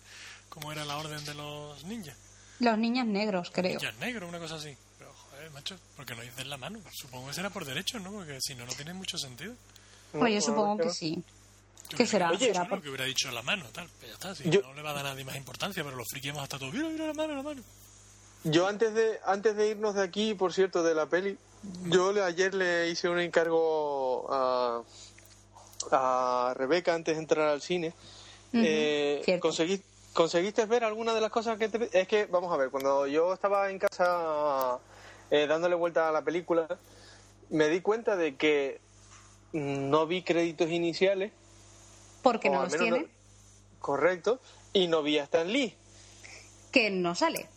cómo 0.48 0.72
era 0.72 0.84
la 0.84 0.96
Orden 0.96 1.24
de 1.24 1.34
los 1.34 1.84
ninjas. 1.84 2.16
Los 2.58 2.76
niños 2.78 3.06
negros, 3.06 3.50
creo. 3.52 3.78
Ninjas 3.78 3.94
negros, 3.96 4.28
una 4.28 4.38
cosa 4.38 4.56
así. 4.56 4.76
Pero, 4.98 5.12
joder, 5.14 5.50
macho, 5.52 5.78
¿por 5.94 6.06
qué 6.06 6.14
no 6.16 6.22
dicen 6.22 6.48
la 6.50 6.56
mano? 6.56 6.80
Supongo 6.92 7.28
que 7.28 7.34
será 7.34 7.50
por 7.50 7.64
derechos, 7.64 8.00
¿no? 8.02 8.10
Porque 8.10 8.38
si 8.40 8.54
no, 8.54 8.66
no 8.66 8.72
tiene 8.72 8.94
mucho 8.94 9.16
sentido. 9.18 9.54
Pues 10.12 10.34
yo 10.34 10.40
supongo 10.40 10.78
que 10.78 10.90
sí. 10.90 11.22
Yo 11.90 11.96
¿Qué 11.98 12.06
será? 12.06 12.30
que 12.32 12.38
¿Será 12.46 12.66
por- 12.68 12.82
que 12.82 12.88
hubiera 12.88 13.04
dicho 13.04 13.30
la 13.30 13.42
mano, 13.42 13.64
tal. 13.72 13.88
Pues 14.00 14.08
ya 14.08 14.14
está, 14.14 14.34
si 14.34 14.50
Yo- 14.50 14.62
no 14.62 14.74
le 14.74 14.82
va 14.82 14.90
a 14.90 14.94
dar 14.94 15.06
a 15.06 15.10
nadie 15.10 15.24
más 15.24 15.36
importancia, 15.36 15.84
pero 15.84 15.94
los 15.96 16.08
friquemos 16.10 16.42
hasta 16.42 16.58
todo. 16.58 16.72
Mira, 16.72 16.88
mira 16.88 17.06
la 17.06 17.14
mano, 17.14 17.34
la 17.36 17.42
mano. 17.42 17.62
Yo 18.42 18.66
antes 18.66 18.92
de 18.94 19.20
antes 19.24 19.54
de 19.56 19.68
irnos 19.68 19.94
de 19.94 20.02
aquí, 20.02 20.34
por 20.34 20.52
cierto, 20.52 20.82
de 20.82 20.94
la 20.94 21.06
peli, 21.06 21.36
yo 21.86 22.12
le- 22.12 22.22
ayer 22.22 22.54
le 22.54 22.88
hice 22.90 23.08
un 23.08 23.18
encargo 23.20 24.26
a, 24.30 24.82
a 25.90 26.54
Rebeca 26.56 26.94
antes 26.94 27.16
de 27.16 27.22
entrar 27.22 27.48
al 27.48 27.60
cine. 27.62 27.94
Eh, 28.52 29.22
conseguí- 29.40 29.82
¿Conseguiste 30.12 30.64
ver 30.64 30.82
alguna 30.82 31.12
de 31.12 31.20
las 31.20 31.30
cosas 31.30 31.58
que 31.58 31.68
te... 31.68 31.90
Es 32.00 32.08
que, 32.08 32.24
vamos 32.24 32.50
a 32.50 32.56
ver, 32.56 32.70
cuando 32.70 33.06
yo 33.06 33.34
estaba 33.34 33.70
en 33.70 33.78
casa 33.78 34.78
eh, 35.30 35.46
dándole 35.46 35.74
vuelta 35.74 36.08
a 36.08 36.12
la 36.12 36.22
película, 36.22 36.66
me 37.50 37.68
di 37.68 37.82
cuenta 37.82 38.16
de 38.16 38.34
que 38.36 38.80
no 39.52 40.06
vi 40.06 40.22
créditos 40.22 40.70
iniciales. 40.70 41.32
Porque 42.22 42.48
no 42.48 42.62
los 42.62 42.72
tiene, 42.74 43.00
no- 43.00 43.06
correcto. 43.78 44.40
Y 44.72 44.88
no 44.88 45.02
vi 45.02 45.18
a 45.18 45.24
Stan 45.24 45.46
Lee. 45.52 45.74
que 46.72 46.90
no 46.90 47.14
sale. 47.14 47.48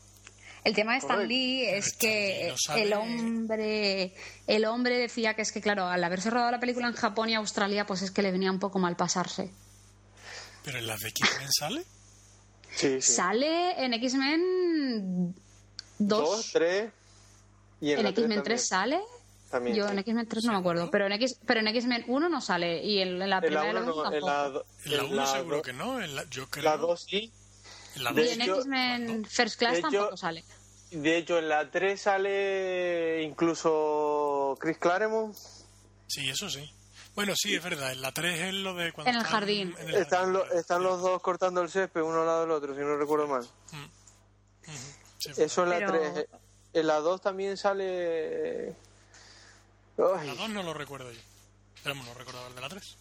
El 0.70 0.76
tema 0.76 0.94
de 0.94 0.98
Stan. 1.00 1.28
Lee 1.28 1.66
es 1.66 1.88
Stan 1.88 2.08
Lee 2.10 2.54
que 2.76 2.82
el 2.84 2.94
hombre 2.94 4.14
el 4.48 4.66
hombre 4.66 4.98
decía 4.98 5.34
que 5.34 5.42
es 5.42 5.52
que 5.52 5.62
claro, 5.62 5.86
al 5.88 6.04
haberse 6.04 6.30
rodado 6.30 6.52
la 6.52 6.60
película 6.60 6.88
en 6.88 6.94
Japón 6.94 7.30
y 7.30 7.36
Australia, 7.36 7.86
pues 7.86 8.02
es 8.02 8.12
que 8.12 8.22
le 8.22 8.32
venía 8.32 8.52
un 8.52 8.60
poco 8.60 8.80
mal 8.80 8.96
pasarse. 8.96 9.52
Pero 10.64 10.78
en 10.80 10.88
las 10.88 11.00
de 11.00 11.10
X-Men 11.10 11.52
sale. 11.52 11.84
Sí, 12.76 13.02
sí. 13.02 13.14
Sale 13.14 13.84
en 13.84 13.94
X-Men 13.96 15.36
2, 15.98 16.20
Dos, 16.20 16.50
tres. 16.54 16.92
Y 17.82 17.92
en, 17.94 18.00
en 18.00 18.06
X-Men 18.08 18.44
3 18.44 18.44
también. 18.44 18.60
sale. 18.60 19.00
También, 19.50 19.76
Yo 19.76 19.86
sí. 19.88 19.92
en 19.94 20.00
X-Men 20.00 20.28
3 20.28 20.44
no 20.44 20.52
me 20.54 20.60
acuerdo, 20.60 20.92
pero 20.92 21.08
en 21.08 21.14
X 21.14 21.40
pero 21.46 21.60
en 21.62 21.68
X-Men 21.70 22.06
1 22.08 22.30
no 22.30 22.40
sale 22.42 22.84
y 22.86 23.00
en, 23.02 23.20
en 23.20 23.30
la 23.30 23.42
primera 23.42 23.74
la 23.74 23.82
uno 23.82 23.94
dos 23.94 24.04
no, 24.12 24.14
en 24.14 24.22
tampoco. 24.22 24.66
En 24.86 24.92
la 24.92 24.98
en 25.00 25.06
1 25.06 25.16
la 25.16 25.26
seguro 25.26 25.62
que 25.64 25.74
no. 25.74 26.02
En 26.02 26.16
la, 26.16 26.24
yo 26.30 26.48
creo. 26.50 26.66
La 26.66 26.78
2 26.78 27.02
sí. 27.10 27.32
En 27.96 28.04
la 28.04 28.12
de 28.14 28.22
Y 28.22 28.26
dos- 28.26 28.34
en 28.36 28.42
X-Men 28.42 29.26
First 29.26 29.58
Class 29.58 29.78
hecho- 29.80 29.88
tampoco 29.90 30.18
sale. 30.18 30.44
De 30.92 31.18
hecho, 31.18 31.38
en 31.38 31.50
la 31.50 31.70
3 31.70 32.02
sale 32.02 33.22
incluso 33.24 34.58
Chris 34.60 34.78
Claremont. 34.78 35.36
Sí, 36.08 36.30
eso 36.30 36.50
sí. 36.50 36.70
Bueno, 37.16 37.34
sí, 37.36 37.54
es 37.56 37.64
verdad. 37.64 37.92
En 37.92 38.02
la 38.02 38.12
3 38.12 38.40
es 38.42 38.54
lo 38.56 38.74
de 38.74 38.92
cuando 38.92 39.10
En 39.10 39.16
el 39.18 39.22
están 39.22 39.40
jardín. 39.40 39.76
en 39.80 39.90
el 39.90 39.96
Están, 39.96 40.20
jardín, 40.34 40.34
lo- 40.34 40.60
están 40.60 40.84
los 40.84 41.02
dos 41.02 41.22
cortando 41.22 41.62
el 41.62 41.70
césped, 41.70 42.02
uno 42.02 42.22
al 42.22 42.26
lado 42.26 42.42
del 42.42 42.52
otro, 42.52 42.74
si 42.74 42.82
no 42.82 42.98
recuerdo 42.98 43.28
mal. 43.28 43.48
Sí, 45.20 45.30
es 45.32 45.38
Eso 45.38 45.64
en 45.64 45.70
la 45.70 45.78
Pero- 45.80 45.92
3. 46.14 46.28
En 46.74 46.88
la 46.88 46.96
2 47.00 47.22
también 47.22 47.58
sale... 47.58 48.70
Ay, 49.98 50.28
La 50.28 50.36
2 50.36 50.50
no 50.50 50.64
lo 50.64 50.74
recuerdo 50.74 51.12
yo. 51.12 51.20
Pero 51.84 51.96
no 51.96 52.14
recordaba 52.14 52.48
el 52.48 52.56
de 52.56 52.62
la 52.62 52.70
3. 52.70 52.96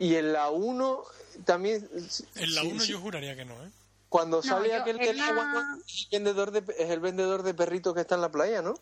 Y 0.00 0.14
en 0.14 0.32
la 0.32 0.48
1 0.50 1.02
también... 1.44 1.88
En 2.34 2.54
la 2.54 2.62
sí, 2.62 2.66
1 2.68 2.80
sí. 2.80 2.92
yo 2.92 3.00
juraría 3.00 3.36
que 3.36 3.44
no, 3.44 3.54
¿eh? 3.64 3.70
Cuando 4.08 4.38
No, 4.38 4.42
sale 4.42 4.68
yo 4.70 4.80
aquel 4.80 4.98
que 4.98 5.10
en 5.10 5.18
la- 5.18 5.26
es 5.86 6.06
el 6.10 6.18
vendedor 6.18 6.50
de 6.50 6.64
es 6.78 6.90
el 6.90 7.00
vendedor 7.00 7.42
de 7.42 7.52
perritos 7.54 7.94
que 7.94 8.00
está 8.00 8.14
en 8.14 8.22
la 8.22 8.30
playa, 8.30 8.62
¿no? 8.62 8.74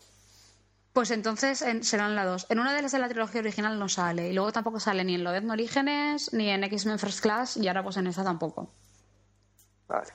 Pues 0.93 1.11
entonces 1.11 1.61
en- 1.61 1.83
serán 1.83 2.15
las 2.15 2.25
dos. 2.25 2.45
En 2.49 2.59
una 2.59 2.73
de 2.73 2.81
las 2.81 2.91
de 2.91 2.99
la 2.99 3.07
trilogía 3.09 3.41
original 3.41 3.77
no 3.77 3.87
sale. 3.89 4.29
Y 4.29 4.33
luego 4.33 4.51
tampoco 4.51 4.79
sale 4.79 5.03
ni 5.03 5.15
en 5.15 5.23
Lobezno 5.23 5.53
Orígenes, 5.53 6.31
ni 6.33 6.49
en 6.49 6.63
X-Men 6.63 6.97
First 6.97 7.19
Class, 7.19 7.57
y 7.57 7.67
ahora 7.67 7.83
pues 7.83 7.97
en 7.97 8.07
esta 8.07 8.23
tampoco. 8.23 8.71
Vale. 9.87 10.11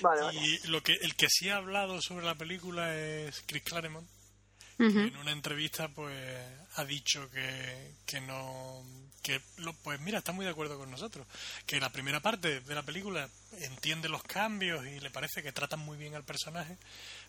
Vale, 0.00 0.22
vale. 0.22 0.38
Y 0.38 0.66
lo 0.68 0.82
que, 0.82 0.94
el 0.94 1.14
que 1.14 1.26
sí 1.28 1.50
ha 1.50 1.56
hablado 1.56 2.00
sobre 2.00 2.24
la 2.24 2.34
película 2.34 2.96
es 2.96 3.42
Chris 3.46 3.62
Claremont. 3.62 4.08
En 5.08 5.16
una 5.18 5.32
entrevista, 5.32 5.88
pues, 5.88 6.16
ha 6.76 6.84
dicho 6.84 7.30
que, 7.30 7.92
que 8.06 8.20
no. 8.20 8.82
que 9.22 9.40
lo- 9.58 9.74
Pues 9.74 10.00
mira, 10.00 10.18
está 10.18 10.32
muy 10.32 10.44
de 10.44 10.50
acuerdo 10.52 10.78
con 10.78 10.90
nosotros. 10.90 11.26
Que 11.66 11.78
la 11.80 11.90
primera 11.90 12.20
parte 12.20 12.60
de 12.60 12.74
la 12.74 12.82
película 12.82 13.28
entiende 13.60 14.08
los 14.08 14.22
cambios 14.22 14.86
y 14.86 14.98
le 15.00 15.10
parece 15.10 15.42
que 15.42 15.52
tratan 15.52 15.80
muy 15.80 15.98
bien 15.98 16.14
al 16.14 16.24
personaje, 16.24 16.76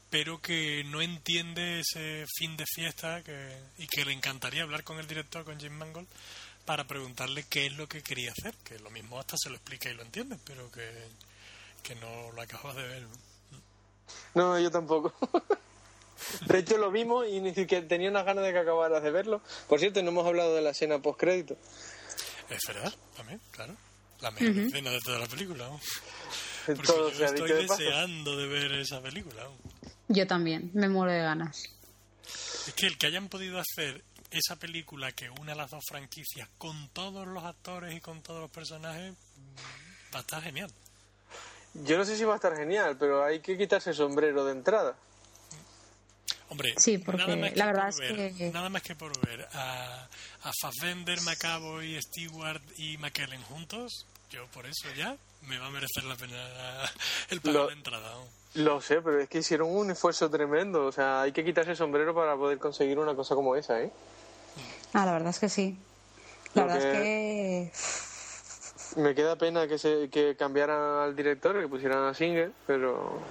pero 0.09 0.41
que 0.41 0.83
no 0.85 1.01
entiende 1.01 1.79
ese 1.81 2.25
fin 2.37 2.55
de 2.57 2.65
fiesta 2.73 3.21
que, 3.23 3.57
y 3.77 3.87
que 3.87 4.05
le 4.05 4.13
encantaría 4.13 4.63
hablar 4.63 4.83
con 4.83 4.99
el 4.99 5.07
director, 5.07 5.43
con 5.43 5.59
Jim 5.59 5.73
Mangold, 5.73 6.07
para 6.65 6.85
preguntarle 6.87 7.45
qué 7.49 7.65
es 7.65 7.73
lo 7.75 7.87
que 7.89 8.01
quería 8.03 8.31
hacer. 8.31 8.55
Que 8.63 8.79
lo 8.79 8.91
mismo 8.91 9.19
hasta 9.19 9.35
se 9.37 9.49
lo 9.49 9.55
explica 9.55 9.89
y 9.89 9.93
lo 9.95 10.03
entiende, 10.03 10.37
pero 10.45 10.71
que, 10.71 10.89
que 11.83 11.95
no 11.95 12.31
lo 12.31 12.41
acabas 12.41 12.75
de 12.77 12.83
ver. 12.87 13.01
¿no? 13.03 13.17
No, 14.35 14.59
yo 14.59 14.71
tampoco. 14.71 15.13
De 16.47 16.59
hecho, 16.59 16.77
lo 16.77 16.91
vimos 16.91 17.27
y 17.27 17.39
ni 17.39 17.53
siquiera 17.53 17.87
tenía 17.87 18.09
unas 18.09 18.25
ganas 18.25 18.43
de 18.43 18.51
que 18.51 18.59
acabaras 18.59 19.03
de 19.03 19.11
verlo. 19.11 19.41
Por 19.67 19.79
cierto, 19.79 20.01
no 20.01 20.09
hemos 20.09 20.25
hablado 20.25 20.55
de 20.55 20.61
la 20.61 20.71
escena 20.71 20.99
post-crédito. 20.99 21.57
Es 22.49 22.61
verdad, 22.67 22.93
también, 23.15 23.39
claro. 23.51 23.75
La 24.21 24.31
mejor 24.31 24.65
escena 24.65 24.91
de 24.91 24.99
toda 24.99 25.19
la 25.19 25.25
película. 25.27 25.67
¿no? 25.67 25.79
Porque 26.65 26.83
Todo 26.83 27.09
yo 27.09 27.17
se 27.17 27.23
ha 27.23 27.27
estoy 27.27 27.49
de 27.49 27.55
deseando 27.55 28.37
de 28.37 28.47
ver 28.47 28.71
esa 28.73 29.01
película. 29.01 29.43
¿no? 29.43 29.51
Yo 30.09 30.27
también, 30.27 30.69
me 30.73 30.89
muero 30.89 31.11
de 31.11 31.21
ganas. 31.21 31.69
Es 32.67 32.73
que 32.75 32.85
el 32.87 32.97
que 32.97 33.07
hayan 33.07 33.29
podido 33.29 33.59
hacer 33.59 34.03
esa 34.29 34.55
película 34.57 35.11
que 35.11 35.29
une 35.29 35.51
a 35.51 35.55
las 35.55 35.71
dos 35.71 35.83
franquicias 35.87 36.47
con 36.57 36.89
todos 36.89 37.27
los 37.27 37.43
actores 37.43 37.95
y 37.95 37.99
con 37.99 38.21
todos 38.21 38.41
los 38.41 38.51
personajes 38.51 39.13
va 40.13 40.19
a 40.19 40.21
estar 40.21 40.41
genial. 40.41 40.71
Yo 41.73 41.97
no 41.97 42.05
sé 42.05 42.17
si 42.17 42.23
va 42.23 42.33
a 42.33 42.35
estar 42.35 42.55
genial, 42.55 42.97
pero 42.97 43.23
hay 43.23 43.39
que 43.39 43.57
quitarse 43.57 43.91
el 43.91 43.95
sombrero 43.95 44.45
de 44.45 44.51
entrada. 44.51 44.95
Hombre, 46.51 46.73
Sí, 46.77 46.97
porque 46.97 47.17
nada 47.23 47.35
más 47.37 47.51
que 47.51 47.55
la 47.57 47.65
verdad 47.65 47.91
por 47.95 48.03
es 48.03 48.17
ver, 48.17 48.33
que- 48.33 48.51
nada 48.51 48.69
más 48.69 48.81
que 48.83 48.93
por 48.95 49.17
ver 49.25 49.47
a, 49.53 50.03
a 50.43 50.51
Fassbender, 50.61 51.19
McAvoy, 51.21 51.99
Stewart 52.01 52.61
y 52.77 52.97
McKellen 52.97 53.41
juntos, 53.43 54.05
yo 54.29 54.45
por 54.47 54.65
eso 54.65 54.89
ya 54.97 55.15
me 55.47 55.57
va 55.57 55.67
a 55.67 55.69
merecer 55.69 56.03
la 56.03 56.15
pena 56.17 56.37
el 57.29 57.39
Lo- 57.43 57.67
la 57.67 57.73
entrada. 57.73 58.13
¿no? 58.15 58.25
Lo 58.63 58.81
sé, 58.81 59.01
pero 59.01 59.21
es 59.21 59.29
que 59.29 59.37
hicieron 59.37 59.69
un 59.73 59.91
esfuerzo 59.91 60.29
tremendo. 60.29 60.85
O 60.85 60.91
sea, 60.91 61.21
hay 61.21 61.31
que 61.31 61.45
quitarse 61.45 61.71
el 61.71 61.77
sombrero 61.77 62.13
para 62.13 62.35
poder 62.35 62.57
conseguir 62.57 62.99
una 62.99 63.15
cosa 63.15 63.33
como 63.33 63.55
esa, 63.55 63.81
¿eh? 63.81 63.89
Ah, 64.91 65.05
la 65.05 65.13
verdad 65.13 65.29
es 65.29 65.39
que 65.39 65.47
sí. 65.47 65.77
La 66.53 66.63
Lo 66.63 66.67
verdad 66.67 66.91
que- 66.91 67.71
es 67.73 68.91
que 68.93 69.01
Me 69.01 69.15
queda 69.15 69.37
pena 69.37 69.69
que 69.69 69.77
se 69.77 70.09
que 70.09 70.35
cambiaran 70.37 70.99
al 70.99 71.15
director, 71.15 71.57
que 71.61 71.67
pusieran 71.69 72.03
a 72.03 72.13
Singer, 72.13 72.51
pero 72.67 73.21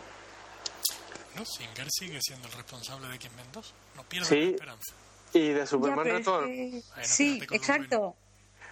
No, 1.41 1.47
Singer 1.47 1.87
sigue 1.91 2.19
siendo 2.21 2.47
el 2.49 2.55
responsable 2.55 3.09
de 3.09 3.15
X-Men 3.17 3.47
2. 3.53 3.75
No 3.97 4.03
pierda 4.05 4.29
Sí. 4.29 4.37
la 4.37 4.51
esperanza. 4.51 4.95
y 5.33 5.49
de 5.49 5.55
Ya, 5.61 5.67
Superman 5.67 6.07
es 6.07 6.13
Return. 6.15 6.47
que- 6.47 6.71
Bueno, 6.71 6.83
Sí, 7.03 7.41
exacto. 7.53 8.17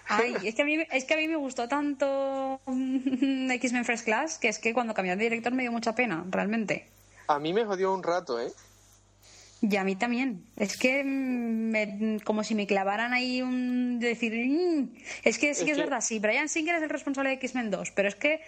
Ay, 0.07 0.35
es 0.43 0.55
que, 0.55 0.61
a 0.61 0.65
mí, 0.65 0.77
es 0.91 1.05
que 1.05 1.13
a 1.13 1.17
mí 1.17 1.27
me 1.27 1.35
gustó 1.35 1.67
tanto 1.67 2.59
mm, 2.65 3.51
X-Men 3.51 3.85
First 3.85 4.05
Class 4.05 4.37
que 4.39 4.49
es 4.49 4.59
que 4.59 4.73
cuando 4.73 4.93
cambiaron 4.93 5.19
de 5.19 5.25
director 5.25 5.53
me 5.53 5.63
dio 5.63 5.71
mucha 5.71 5.95
pena, 5.95 6.25
realmente. 6.29 6.85
A 7.27 7.39
mí 7.39 7.53
me 7.53 7.63
jodió 7.65 7.93
un 7.93 8.03
rato, 8.03 8.39
¿eh? 8.41 8.51
Y 9.61 9.75
a 9.75 9.83
mí 9.83 9.95
también. 9.95 10.45
Es 10.57 10.77
que 10.77 11.03
mm, 11.03 11.07
me- 11.71 12.19
como 12.23 12.43
si 12.43 12.55
me 12.55 12.65
clavaran 12.67 13.13
ahí 13.13 13.41
un... 13.41 13.99
de 13.99 14.07
decir... 14.09 14.33
mm. 14.33 14.95
Es 15.23 15.37
que 15.37 15.53
sí 15.53 15.61
Es 15.61 15.63
que 15.65 15.71
es 15.71 15.77
que- 15.77 15.83
verdad, 15.83 16.01
sí, 16.01 16.19
Brian 16.19 16.49
Singer 16.49 16.75
es 16.75 16.81
el 16.83 16.89
responsable 16.89 17.29
de 17.29 17.35
X-Men 17.35 17.71
2, 17.71 17.91
pero 17.91 18.07
es 18.09 18.15
que... 18.15 18.41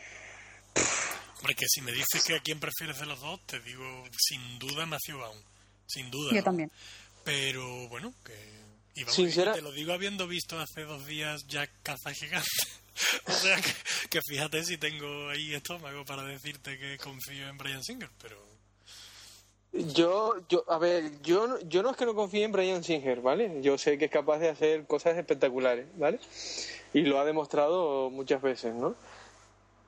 Hombre, 1.41 1.55
que 1.55 1.65
si 1.67 1.81
me 1.81 1.91
dices 1.91 2.23
que 2.23 2.35
a 2.35 2.39
quién 2.39 2.59
prefieres 2.59 2.99
de 2.99 3.05
los 3.07 3.19
dos, 3.19 3.39
te 3.47 3.59
digo 3.61 4.03
sin 4.17 4.59
duda 4.59 4.85
Matthew 4.85 5.17
Vaughn. 5.17 5.43
Sin 5.87 6.09
duda. 6.11 6.29
Yo 6.31 6.37
¿no? 6.37 6.43
también. 6.43 6.71
Pero 7.23 7.87
bueno, 7.89 8.13
que. 8.23 8.33
Y 8.93 9.01
vamos, 9.01 9.15
Sincera- 9.15 9.53
te 9.53 9.61
lo 9.61 9.71
digo 9.71 9.93
habiendo 9.93 10.27
visto 10.27 10.59
hace 10.59 10.83
dos 10.83 11.05
días 11.07 11.45
Jack 11.47 11.71
Caza 11.81 12.13
Gigante. 12.13 12.47
o 13.25 13.31
sea 13.31 13.59
que, 13.59 13.71
que 14.09 14.19
fíjate 14.27 14.63
si 14.63 14.77
tengo 14.77 15.29
ahí 15.29 15.53
estómago 15.53 16.05
para 16.05 16.23
decirte 16.23 16.77
que 16.77 16.97
confío 16.97 17.47
en 17.49 17.57
Brian 17.57 17.83
Singer, 17.83 18.09
pero. 18.21 18.51
Yo, 19.73 20.35
yo, 20.49 20.65
a 20.69 20.77
ver, 20.77 21.21
yo, 21.21 21.47
no- 21.47 21.59
yo 21.61 21.81
no 21.81 21.91
es 21.91 21.97
que 21.97 22.05
no 22.05 22.13
confíe 22.13 22.43
en 22.43 22.51
Brian 22.51 22.83
Singer, 22.83 23.21
¿vale? 23.21 23.61
Yo 23.61 23.77
sé 23.77 23.97
que 23.97 24.05
es 24.05 24.11
capaz 24.11 24.39
de 24.39 24.49
hacer 24.49 24.85
cosas 24.85 25.17
espectaculares, 25.17 25.87
¿vale? 25.97 26.19
Y 26.93 27.01
lo 27.03 27.19
ha 27.21 27.25
demostrado 27.25 28.09
muchas 28.09 28.41
veces, 28.41 28.73
¿no? 28.75 28.95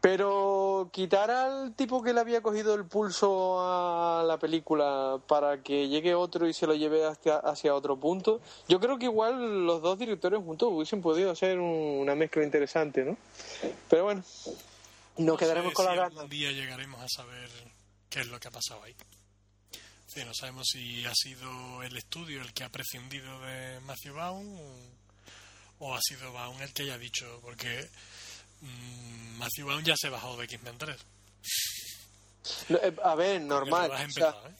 Pero 0.03 0.89
quitar 0.91 1.31
al 1.31 1.73
tipo 1.75 2.03
que 2.03 2.11
le 2.11 2.19
había 2.19 2.41
cogido 2.41 2.75
el 2.75 2.83
pulso 2.85 3.61
a 3.61 4.21
la 4.27 4.37
película 4.37 5.17
para 5.29 5.63
que 5.63 5.87
llegue 5.87 6.13
otro 6.13 6.45
y 6.45 6.53
se 6.53 6.67
lo 6.67 6.75
lleve 6.75 7.05
hacia, 7.05 7.37
hacia 7.37 7.73
otro 7.73 7.95
punto, 7.97 8.41
yo 8.67 8.81
creo 8.81 8.99
que 8.99 9.05
igual 9.05 9.65
los 9.65 9.81
dos 9.81 9.97
directores 9.97 10.41
juntos 10.43 10.67
hubiesen 10.73 11.01
podido 11.01 11.31
hacer 11.31 11.57
un- 11.57 11.99
una 12.01 12.15
mezcla 12.15 12.43
interesante, 12.43 13.05
¿no? 13.05 13.15
Pero 13.89 14.03
bueno, 14.03 14.23
nos 15.15 15.25
no 15.25 15.37
quedaremos 15.37 15.69
sé 15.69 15.75
con 15.75 15.85
si 15.85 15.89
la 15.91 15.95
gana. 15.95 16.07
algún 16.07 16.29
día 16.29 16.51
llegaremos 16.51 16.99
a 17.01 17.07
saber 17.07 17.49
qué 18.09 18.19
es 18.19 18.27
lo 18.27 18.41
que 18.41 18.49
ha 18.49 18.51
pasado 18.51 18.83
ahí. 18.83 18.93
Sí, 20.05 20.21
no 20.25 20.33
sabemos 20.33 20.67
si 20.69 21.05
ha 21.05 21.13
sido 21.15 21.81
el 21.81 21.95
estudio 21.95 22.41
el 22.41 22.53
que 22.53 22.65
ha 22.65 22.69
prescindido 22.69 23.39
de 23.39 23.79
Matthew 23.79 24.15
Vaughn 24.15 24.57
o, 25.79 25.85
o 25.87 25.95
ha 25.95 25.99
sido 26.01 26.33
Vaughn 26.33 26.61
el 26.61 26.73
que 26.73 26.83
haya 26.83 26.97
dicho, 26.97 27.39
porque 27.41 27.87
mm, 28.63 29.37
Matthew 29.39 29.67
Vaughn 29.67 29.83
ya 29.83 29.95
se 29.95 30.09
bajó 30.09 30.35
de 30.37 30.45
X-Men 30.45 30.77
3. 30.77 30.97
No, 32.69 32.77
eh, 32.77 32.93
A 33.03 33.15
ver, 33.15 33.41
normal. 33.41 33.87
lo 33.89 33.93
has 33.95 34.05
o 34.07 34.11
sea, 34.11 34.25
empezado, 34.27 34.47
¿eh? 34.47 34.51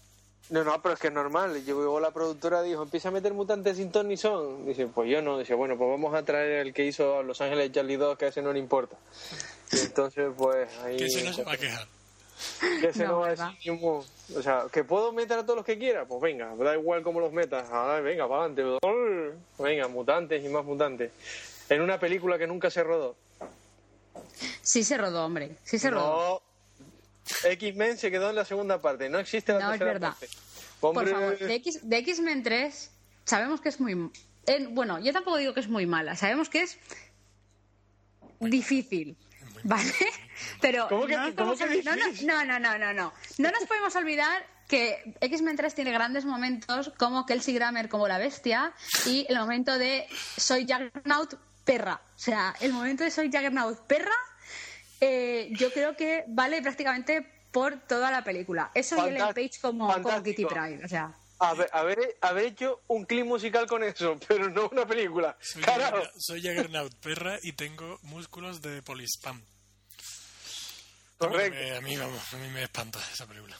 No, 0.49 0.63
no, 0.63 0.81
pero 0.81 0.93
es 0.93 0.99
que 0.99 1.07
es 1.07 1.13
normal. 1.13 1.63
Llegó 1.65 1.99
la 1.99 2.11
productora 2.11 2.61
dijo, 2.61 2.83
empieza 2.83 3.07
a 3.07 3.11
meter 3.11 3.33
mutantes 3.33 3.77
sin 3.77 3.91
ton 3.91 4.07
ni 4.07 4.17
son. 4.17 4.65
Dice, 4.65 4.87
pues 4.87 5.09
yo 5.09 5.21
no. 5.21 5.39
Dice, 5.39 5.53
bueno, 5.53 5.77
pues 5.77 5.89
vamos 5.89 6.13
a 6.13 6.23
traer 6.23 6.67
el 6.67 6.73
que 6.73 6.85
hizo 6.85 7.23
Los 7.23 7.39
Ángeles 7.41 7.71
Charlie 7.71 7.95
2, 7.95 8.17
que 8.17 8.25
a 8.25 8.27
ese 8.27 8.41
no 8.41 8.51
le 8.53 8.59
importa. 8.59 8.97
Y 9.71 9.79
entonces, 9.79 10.29
pues 10.37 10.69
ahí... 10.79 10.97
Que 10.97 11.05
ese 11.05 11.23
no 11.23 11.33
se 11.33 11.43
va 11.43 11.53
a 11.53 11.57
quejar. 11.57 11.87
que 12.81 12.87
ese 12.89 13.05
No, 13.05 13.11
no 13.13 13.19
va 13.21 13.27
a 13.27 13.29
decir 13.31 13.79
como- 13.79 14.05
O 14.35 14.41
sea, 14.43 14.65
¿que 14.71 14.83
puedo 14.83 15.11
meter 15.13 15.39
a 15.39 15.43
todos 15.43 15.55
los 15.57 15.65
que 15.65 15.77
quiera? 15.79 16.05
Pues 16.05 16.21
venga, 16.21 16.53
da 16.55 16.75
igual 16.75 17.01
cómo 17.03 17.19
los 17.21 17.31
metas. 17.31 17.67
Ah, 17.71 17.99
venga, 18.03 18.27
para 18.27 18.45
adelante. 18.45 18.79
Venga, 19.57 19.87
mutantes 19.87 20.43
y 20.43 20.49
más 20.49 20.65
mutantes. 20.65 21.11
En 21.69 21.81
una 21.81 21.97
película 21.99 22.37
que 22.37 22.45
nunca 22.47 22.69
se 22.69 22.83
rodó. 22.83 23.15
Sí 24.61 24.83
se 24.83 24.97
rodó, 24.97 25.25
hombre. 25.25 25.57
Sí 25.63 25.77
se 25.79 25.89
rodó. 25.89 26.41
X-Men 27.43 27.97
se 27.97 28.11
quedó 28.11 28.29
en 28.29 28.35
la 28.35 28.45
segunda 28.45 28.81
parte. 28.81 29.09
No 29.09 29.19
existe 29.19 29.53
la 29.53 29.59
No, 29.59 29.65
es 29.73 29.79
tercera 29.79 29.93
verdad. 29.93 30.09
parte. 30.09 30.29
Por 30.79 31.09
favor, 31.09 31.37
de, 31.39 31.53
X, 31.55 31.79
de 31.83 31.97
X-Men 31.97 32.43
3 32.43 32.91
sabemos 33.23 33.61
que 33.61 33.69
es 33.69 33.79
muy... 33.79 34.11
eh, 34.47 34.67
bueno, 34.71 34.99
yo 34.99 35.13
tampoco 35.13 35.37
digo 35.37 35.53
que 35.53 35.61
es 35.61 35.69
muy 35.69 35.85
mala. 35.85 36.15
Sabemos 36.17 36.49
que 36.49 36.63
es 36.63 36.77
difícil. 38.39 39.15
¿Vale? 39.63 39.93
Pero 40.61 40.87
¿Cómo 40.89 41.05
que- 41.05 41.15
no, 41.15 41.33
cómo 41.35 41.55
que 41.55 41.67
difícil? 41.69 42.27
no, 42.27 42.43
no, 42.43 42.59
no, 42.59 42.77
no, 42.77 42.93
no. 42.93 43.13
No 43.37 43.51
nos 43.51 43.63
podemos 43.65 43.95
olvidar 43.95 44.45
que 44.67 45.15
X-Men 45.21 45.55
3 45.55 45.75
tiene 45.75 45.91
grandes 45.91 46.25
momentos 46.25 46.91
como 46.97 47.25
Kelsey 47.25 47.53
Grammer 47.53 47.87
como 47.87 48.07
la 48.07 48.17
bestia 48.17 48.73
y 49.05 49.25
el 49.29 49.37
momento 49.37 49.77
de 49.77 50.07
soy 50.37 50.65
Juggernaut 50.67 51.35
perra. 51.63 52.01
O 52.15 52.19
sea, 52.19 52.55
el 52.59 52.73
momento 52.73 53.03
de 53.03 53.11
soy 53.11 53.27
Juggernaut 53.31 53.79
perra 53.87 54.15
eh, 54.99 55.49
yo 55.51 55.71
creo 55.73 55.97
que 55.97 56.23
vale 56.27 56.61
prácticamente 56.61 57.21
por 57.51 57.77
toda 57.87 58.09
la 58.09 58.23
película. 58.23 58.71
Eso 58.73 58.95
y 59.05 59.09
Ellen 59.09 59.27
Page 59.33 59.59
como, 59.61 59.91
como. 60.01 60.23
Kitty 60.23 60.45
Pryde. 60.45 60.85
O 60.85 60.87
sea, 60.87 61.13
Haber, 61.39 61.69
haber, 61.73 62.17
haber 62.21 62.45
hecho 62.45 62.81
un 62.87 63.03
clip 63.03 63.25
musical 63.25 63.67
con 63.67 63.83
eso, 63.83 64.17
pero 64.27 64.49
no 64.49 64.69
una 64.71 64.85
película. 64.85 65.35
Soy. 65.41 65.61
Jagger- 65.61 66.11
soy 66.17 66.41
Jaggernaut, 66.41 66.93
perra, 66.95 67.37
y 67.41 67.51
tengo 67.51 67.99
músculos 68.03 68.61
de 68.61 68.81
polispam. 68.81 69.41
Correcto. 71.17 71.57
Eh, 71.57 71.75
a, 71.75 71.81
mí, 71.81 71.97
vamos, 71.97 72.33
a 72.33 72.37
mí 72.37 72.47
me 72.49 72.63
espanta 72.63 72.99
esa 73.11 73.25
película. 73.25 73.57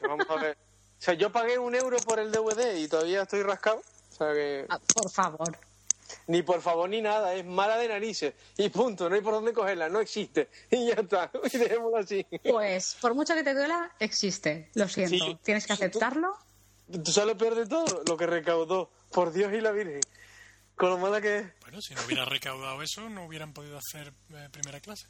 Vamos 0.00 0.26
a 0.30 0.36
ver. 0.36 0.56
O 0.56 1.00
sea, 1.02 1.14
yo 1.14 1.30
pagué 1.30 1.58
un 1.58 1.74
euro 1.74 1.98
por 1.98 2.18
el 2.18 2.32
DVD 2.32 2.76
y 2.76 2.88
todavía 2.88 3.22
estoy 3.22 3.42
rascado. 3.42 3.82
O 4.10 4.14
sea 4.16 4.32
que 4.32 4.66
ah, 4.68 4.78
por 4.94 5.10
favor. 5.10 5.58
ni 6.26 6.42
por 6.42 6.60
favor 6.62 6.88
ni 6.88 7.00
nada, 7.00 7.34
es 7.34 7.44
mala 7.44 7.76
de 7.76 7.88
narices. 7.88 8.34
Y 8.56 8.68
punto, 8.68 9.08
no 9.08 9.14
hay 9.14 9.20
por 9.20 9.34
dónde 9.34 9.52
cogerla, 9.52 9.88
no 9.88 10.00
existe. 10.00 10.48
Y 10.70 10.88
ya 10.88 10.94
está, 10.94 11.30
y 11.52 11.58
dejémoslo 11.58 11.98
así. 11.98 12.26
Pues, 12.42 12.96
por 13.00 13.14
mucho 13.14 13.34
que 13.34 13.42
te 13.42 13.54
duela, 13.54 13.92
existe. 13.98 14.70
Lo 14.74 14.88
siento. 14.88 15.24
Sí. 15.24 15.38
Tienes 15.42 15.66
que 15.66 15.72
aceptarlo. 15.72 16.36
¿Tú 16.90 17.12
sabes 17.12 17.34
lo 17.34 17.38
peor 17.38 17.54
de 17.54 17.66
todo? 17.66 18.02
Lo 18.06 18.16
que 18.16 18.26
recaudó. 18.26 18.90
Por 19.10 19.32
Dios 19.32 19.52
y 19.52 19.60
la 19.60 19.72
Virgen. 19.72 20.00
Con 20.74 20.90
lo 20.90 20.98
mala 20.98 21.20
que 21.20 21.38
es. 21.38 21.46
Bueno, 21.62 21.80
si 21.80 21.94
no 21.94 22.00
hubiera 22.06 22.24
recaudado 22.24 22.82
eso, 22.82 23.08
no 23.08 23.26
hubieran 23.26 23.52
podido 23.52 23.78
hacer 23.78 24.12
eh, 24.34 24.48
primera 24.50 24.80
clase. 24.80 25.06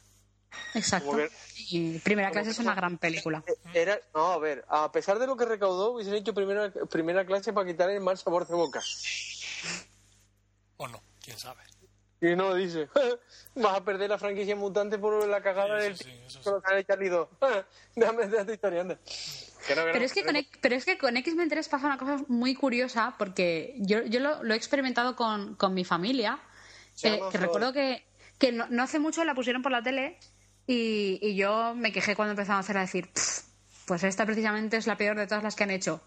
Exacto. 0.73 1.15
Y 1.55 1.99
Primera 1.99 2.31
clase 2.31 2.51
es 2.51 2.59
una 2.59 2.73
gran 2.73 2.97
película. 2.97 3.43
Eh, 3.45 3.53
Era, 3.73 3.99
no, 4.15 4.31
a 4.31 4.39
ver, 4.39 4.65
a 4.67 4.91
pesar 4.91 5.19
de 5.19 5.27
lo 5.27 5.37
que 5.37 5.45
recaudó, 5.45 5.91
hubiesen 5.91 6.15
hecho 6.15 6.33
primera, 6.33 6.71
primera 6.89 7.25
clase 7.25 7.53
para 7.53 7.67
quitar 7.67 7.89
el 7.89 8.01
mal 8.01 8.17
sabor 8.17 8.47
de 8.47 8.55
boca. 8.55 8.81
O 10.81 10.87
no, 10.87 11.01
quién 11.21 11.37
sabe. 11.37 11.61
Y 12.21 12.35
no 12.35 12.53
dice, 12.53 12.89
vas 13.55 13.77
a 13.77 13.83
perder 13.85 14.09
la 14.09 14.17
franquicia 14.17 14.55
mutante 14.55 14.97
por 14.97 15.25
la 15.27 15.41
cagada 15.41 15.77
Sí, 15.79 15.83
del 15.85 15.97
sí, 15.97 16.09
eso 16.25 16.39
sí. 16.39 16.43
con 16.43 16.53
lo 16.55 16.61
que 16.61 16.73
ha 16.73 16.77
hecho 16.77 16.87
Charlie 16.87 17.09
2. 17.09 17.27
Déjame 17.95 18.27
de 18.27 18.45
tu 18.45 18.51
historia, 18.51 18.81
anda. 18.81 18.99
Que 19.67 19.75
no, 19.75 19.81
que 19.81 19.87
no, 19.87 19.93
Pero 19.93 20.05
es 20.05 20.13
que 20.13 20.23
con, 20.25 20.35
X- 20.35 20.59
pero 20.61 20.75
es 20.75 20.85
que 20.85 20.97
con 20.97 21.15
X-Men 21.17 21.47
3 21.49 21.69
pasa 21.69 21.85
una 21.87 21.97
cosa 21.97 22.23
muy 22.27 22.55
curiosa 22.55 23.15
porque 23.17 23.75
yo, 23.77 24.03
yo 24.03 24.19
lo, 24.19 24.43
lo 24.43 24.53
he 24.53 24.57
experimentado 24.57 25.15
con, 25.15 25.55
con 25.55 25.73
mi 25.73 25.85
familia, 25.85 26.39
eh, 27.03 27.19
que 27.31 27.37
recuerdo 27.37 27.71
que, 27.71 28.05
que 28.37 28.51
no, 28.51 28.67
no 28.69 28.83
hace 28.83 28.99
mucho 28.99 29.23
la 29.23 29.33
pusieron 29.35 29.61
por 29.61 29.71
la 29.71 29.81
tele 29.83 30.17
y, 30.67 31.19
y 31.21 31.35
yo 31.35 31.73
me 31.75 31.91
quejé 31.93 32.15
cuando 32.15 32.31
empezaron 32.31 32.57
a 32.57 32.59
hacer 32.61 32.77
a 32.77 32.81
decir, 32.81 33.09
"Pff, 33.13 33.43
pues 33.85 34.03
esta 34.03 34.25
precisamente 34.25 34.75
es 34.77 34.87
la 34.87 34.97
peor 34.97 35.17
de 35.17 35.25
todas 35.27 35.43
las 35.43 35.55
que 35.55 35.63
han 35.63 35.71
hecho. 35.71 36.01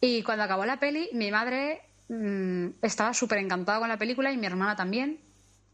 Y 0.00 0.22
cuando 0.22 0.44
acabó 0.44 0.64
la 0.66 0.78
peli, 0.78 1.08
mi 1.12 1.30
madre 1.30 1.82
mm, 2.08 2.66
estaba 2.82 3.14
súper 3.14 3.38
encantada 3.38 3.78
con 3.78 3.88
la 3.88 3.98
película 3.98 4.32
y 4.32 4.36
mi 4.36 4.46
hermana 4.46 4.76
también. 4.76 5.20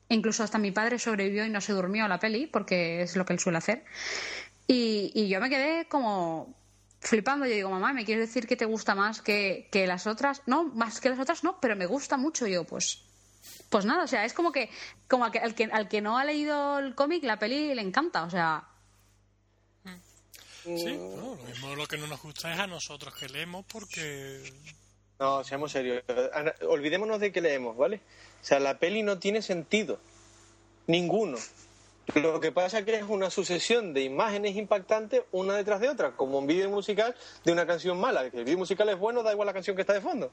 Incluso 0.09 0.43
hasta 0.43 0.59
mi 0.59 0.73
padre 0.73 0.99
sobrevivió 0.99 1.45
y 1.45 1.51
no 1.51 1.61
se 1.61 1.73
durmió 1.73 2.05
a 2.05 2.09
la 2.09 2.19
peli, 2.19 2.47
porque 2.47 3.03
es 3.03 3.17
lo 3.17 3.25
que 3.25 3.33
él 3.33 3.39
suele 3.39 3.59
hacer. 3.59 3.85
Y, 4.67 5.13
y 5.15 5.29
yo 5.29 5.41
me 5.41 5.49
quedé 5.49 5.87
como 5.87 6.55
flipando. 7.01 7.47
Yo 7.47 7.55
digo, 7.55 7.71
mamá, 7.71 7.93
¿me 7.93 8.05
quieres 8.05 8.29
decir 8.29 8.47
que 8.47 8.57
te 8.57 8.65
gusta 8.65 8.95
más 8.95 9.23
que, 9.23 9.69
que 9.71 9.87
las 9.87 10.07
otras? 10.07 10.43
No, 10.47 10.65
más 10.65 11.01
que 11.01 11.11
las 11.11 11.19
otras 11.19 11.45
no, 11.45 11.61
pero 11.61 11.77
me 11.77 11.87
gusta 11.87 12.17
mucho. 12.17 12.47
Y 12.47 12.53
yo, 12.53 12.65
pues, 12.65 13.03
pues 13.69 13.85
nada, 13.85 14.05
o 14.05 14.09
sea, 14.09 14.25
es 14.25 14.33
como 14.33 14.51
que, 14.51 14.69
como 15.09 15.25
al 15.25 15.31
que, 15.31 15.39
al 15.39 15.55
que, 15.55 15.65
al 15.65 15.89
que 15.89 16.01
no 16.01 16.19
ha 16.19 16.25
leído 16.25 16.79
el 16.81 16.95
cómic, 16.95 17.23
la 17.23 17.39
peli 17.39 17.75
le 17.75 17.83
encanta. 17.83 18.25
O 18.25 18.31
sea, 18.31 18.67
Sí, 20.63 20.97
no, 20.97 21.37
lo 21.37 21.43
mismo 21.45 21.75
lo 21.75 21.87
que 21.87 21.97
no 21.97 22.07
nos 22.07 22.21
gusta 22.21 22.53
es 22.53 22.61
a 22.61 22.67
nosotros 22.67 23.15
que 23.15 23.29
leemos 23.29 23.65
porque 23.65 24.53
No, 25.21 25.45
seamos 25.45 25.71
serios. 25.73 26.03
Olvidémonos 26.67 27.21
de 27.21 27.31
que 27.31 27.43
leemos, 27.43 27.77
¿vale? 27.77 28.01
O 28.43 28.45
sea, 28.45 28.59
la 28.59 28.79
peli 28.79 29.03
no 29.03 29.19
tiene 29.19 29.43
sentido. 29.43 29.99
Ninguno. 30.87 31.37
Lo 32.15 32.41
que 32.41 32.51
pasa 32.51 32.79
es 32.79 32.85
que 32.87 32.97
es 32.97 33.03
una 33.05 33.29
sucesión 33.29 33.93
de 33.93 34.03
imágenes 34.03 34.57
impactantes 34.57 35.23
una 35.31 35.55
detrás 35.57 35.81
de 35.81 35.91
otra, 35.91 36.13
como 36.13 36.39
un 36.39 36.47
vídeo 36.47 36.71
musical 36.71 37.15
de 37.45 37.53
una 37.53 37.67
canción 37.67 38.01
mala. 38.01 38.25
El 38.25 38.45
vídeo 38.45 38.57
musical 38.57 38.89
es 38.89 38.99
bueno, 38.99 39.23
da 39.23 39.33
igual 39.33 39.45
la 39.45 39.53
canción 39.53 39.77
que 39.77 39.83
está 39.83 39.93
de 39.93 40.01
fondo. 40.01 40.31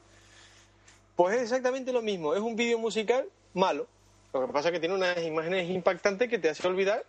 Pues 1.16 1.36
es 1.36 1.42
exactamente 1.42 1.92
lo 1.92 2.00
mismo. 2.00 2.34
Es 2.34 2.40
un 2.40 2.56
vídeo 2.56 2.78
musical 2.78 3.28
malo. 3.52 3.86
Lo 4.32 4.46
que 4.46 4.52
pasa 4.54 4.68
es 4.68 4.72
que 4.72 4.80
tiene 4.80 4.94
unas 4.94 5.22
imágenes 5.22 5.68
impactantes 5.68 6.30
que 6.30 6.38
te 6.38 6.48
hace 6.48 6.66
olvidar 6.66 7.04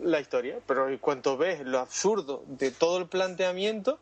la 0.00 0.20
historia. 0.20 0.60
Pero 0.64 0.88
en 0.88 0.98
cuanto 0.98 1.36
ves 1.36 1.60
lo 1.66 1.80
absurdo 1.80 2.44
de 2.46 2.70
todo 2.70 2.98
el 2.98 3.08
planteamiento, 3.08 3.98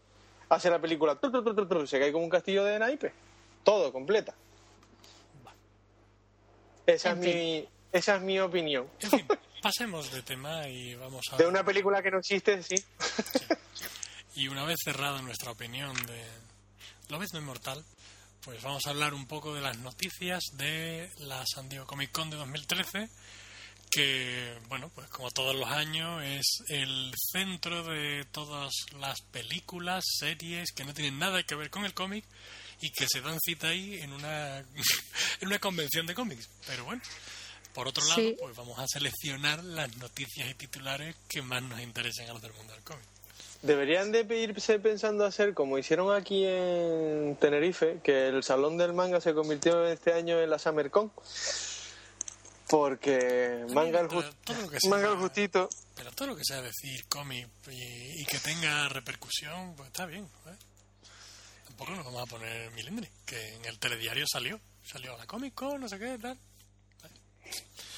hace 0.49 0.71
la 0.71 0.81
película, 0.81 1.15
tru, 1.17 1.31
tru, 1.31 1.67
tru, 1.67 1.87
se 1.87 1.99
cae 1.99 2.13
como 2.13 2.25
un 2.25 2.31
castillo 2.31 2.65
de 2.65 2.79
naipes. 2.79 3.13
Todo, 3.65 3.93
completa. 3.93 4.35
Esa, 6.87 7.11
En 7.11 7.19
es 7.19 7.25
mi, 7.25 7.69
esa 7.93 8.17
es 8.17 8.23
mi 8.23 8.41
opinión. 8.41 8.89
En 9.01 9.11
fin, 9.11 9.27
pasemos 9.63 10.11
de 10.11 10.23
tema 10.23 10.67
y 10.69 10.95
vamos 10.95 11.23
a... 11.31 11.37
De 11.37 11.47
una 11.47 11.63
película 11.65 12.03
que 12.03 12.11
no 12.11 12.19
existe, 12.19 12.63
sí. 12.63 12.77
Y 14.35 14.47
una 14.47 14.65
vez 14.65 14.77
cerrada 14.85 15.21
nuestra 15.21 15.51
opinión 15.51 15.95
de 16.07 16.25
Lobezno 17.09 17.41
Inmortal, 17.41 17.85
pues 18.45 18.63
vamos 18.63 18.87
a 18.87 18.91
hablar 18.91 19.13
un 19.13 19.27
poco 19.27 19.53
de 19.53 19.61
las 19.61 19.79
noticias 19.79 20.45
de 20.53 21.11
la 21.19 21.45
San 21.45 21.69
Diego 21.69 21.87
Comic 21.87 22.13
Con 22.13 22.31
de 22.31 22.37
2013, 22.37 23.09
que, 23.91 24.57
bueno, 24.69 24.91
pues 24.95 25.09
como 25.09 25.31
todos 25.31 25.55
los 25.57 25.69
años 25.69 26.23
es 26.25 26.47
el 26.69 27.13
centro 27.33 27.85
de 27.85 28.25
todas 28.33 28.73
las 28.99 29.21
películas, 29.33 30.05
series 30.19 30.73
que 30.73 30.85
no 30.85 30.95
tienen 30.95 31.19
nada 31.19 31.43
que 31.43 31.55
ver 31.55 31.71
con 31.71 31.85
el 31.85 31.95
cómic 31.95 32.25
y 32.81 32.91
que 32.91 33.07
se 33.09 33.21
dan 33.21 33.39
cita 33.41 33.69
ahí 33.69 33.95
en 34.01 34.13
una, 34.13 34.59
en 35.41 35.47
una 35.49 35.59
convención 35.59 36.07
de 36.07 36.15
cómics. 36.15 36.49
Pero 36.67 36.85
bueno, 36.85 37.03
por 37.75 37.89
otro 37.89 38.05
lado, 38.07 38.21
Sí. 38.21 38.37
pues 38.41 38.57
vamos 38.57 38.79
a 38.79 38.87
seleccionar 38.87 39.63
las 39.65 39.97
noticias 39.97 40.49
y 40.49 40.55
titulares 40.55 41.15
que 41.29 41.43
más 41.43 41.63
nos 41.63 41.81
interesen 41.81 42.29
a 42.31 42.33
los 42.35 42.43
del 42.43 42.53
mundo 42.55 42.73
del 42.73 42.83
cómic. 42.83 43.05
Deberían 43.63 44.13
de 44.13 44.21
irse 44.41 44.79
pensando 44.79 45.25
hacer 45.25 45.53
como 45.53 45.79
hicieron 45.79 46.15
aquí 46.15 46.45
en 46.47 47.37
Tenerife, 47.41 47.99
que 48.05 48.29
el 48.29 48.45
Salón 48.45 48.79
del 48.79 48.93
Manga 48.93 49.21
se 49.21 49.35
convirtió 49.35 49.85
este 49.89 50.13
año 50.13 50.41
en 50.41 50.49
la 50.51 50.61
SummerCon. 50.61 51.11
Porque 52.69 53.65
manga 53.73 54.01
el, 54.01 54.09
pero 54.09 54.23
just- 54.23 54.35
todo 54.45 54.61
lo 54.63 54.69
que 54.71 54.79
sea- 54.81 54.91
manga 54.91 55.09
el 55.09 55.17
justito. 55.19 55.69
Pero 55.95 56.13
todo 56.13 56.29
lo 56.29 56.37
que 56.37 56.45
sea 56.45 56.61
decir 56.63 57.07
cómic 57.09 57.49
y, 57.71 58.23
y 58.23 58.25
que 58.27 58.39
tenga 58.39 58.89
repercusión, 58.89 59.75
pues 59.77 59.87
está 59.89 60.07
bien. 60.07 60.25
¿eh? 60.47 60.57
Tampoco 61.67 61.93
nos 61.93 62.05
vamos 62.05 62.23
a 62.23 62.27
poner 62.27 62.71
milindri, 62.73 63.09
que 63.25 63.55
en 63.55 63.65
el 63.65 63.79
telediario 63.79 64.25
salió. 64.31 64.61
Salió 64.85 65.15
a 65.15 65.19
la 65.19 65.27
Comic 65.27 65.55
Con, 65.55 65.81
no 65.81 65.89
sé 65.89 65.99
qué, 65.99 66.19
tal. 66.19 66.39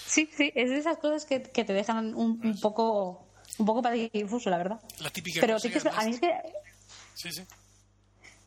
sí, 0.06 0.28
sí, 0.36 0.52
es 0.54 0.70
de 0.70 0.78
esas 0.78 0.98
cosas 0.98 1.24
que, 1.24 1.42
que 1.42 1.64
te 1.64 1.72
dejan 1.72 2.14
un, 2.14 2.40
un 2.44 2.60
poco 2.60 3.26
un 3.58 3.66
poco 3.66 3.82
para 3.82 3.94
difuso, 3.94 4.48
la 4.50 4.56
verdad. 4.58 4.80
La 5.00 5.10
típica 5.10 5.40
Pero 5.40 5.54
cosa 5.54 5.68
sí 5.68 5.72
que 5.74 5.88
a 5.88 6.02
mí 6.04 6.10
es 6.14 6.20
que 6.20 6.32
Sí, 7.14 7.30
sí. 7.32 7.42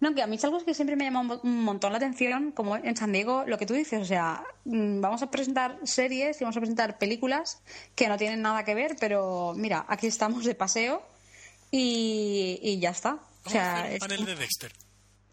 No, 0.03 0.13
que 0.13 0.21
a 0.21 0.27
mí 0.27 0.35
es 0.35 0.43
algo 0.43 0.63
que 0.65 0.73
siempre 0.73 0.95
me 0.95 1.05
llama 1.05 1.21
un 1.21 1.27
mo- 1.27 1.39
un 1.43 1.63
montón 1.63 1.91
la 1.93 1.97
atención, 1.97 2.51
como 2.51 2.75
en 2.75 2.95
San 2.97 3.11
Diego, 3.11 3.43
lo 3.47 3.57
que 3.57 3.65
tú 3.65 3.73
dices, 3.73 4.01
o 4.01 4.05
sea, 4.05 4.43
mm, 4.65 4.99
vamos 5.01 5.21
a 5.23 5.31
presentar 5.31 5.79
series 5.83 6.39
y 6.39 6.43
vamos 6.43 6.57
a 6.57 6.59
presentar 6.59 6.97
películas 6.97 7.61
que 7.95 8.07
no 8.09 8.17
tienen 8.17 8.41
nada 8.41 8.63
que 8.65 8.75
ver, 8.75 8.95
pero 8.99 9.53
mira, 9.55 9.85
aquí 9.87 10.07
estamos 10.07 10.43
de 10.45 10.55
paseo 10.55 11.01
y, 11.71 12.59
y 12.61 12.79
ya 12.79 12.89
está. 12.91 13.17
O 13.45 13.49
sea, 13.49 13.91
es- 13.91 13.99
panel 13.99 14.25
de 14.25 14.35
Dexter. 14.35 14.71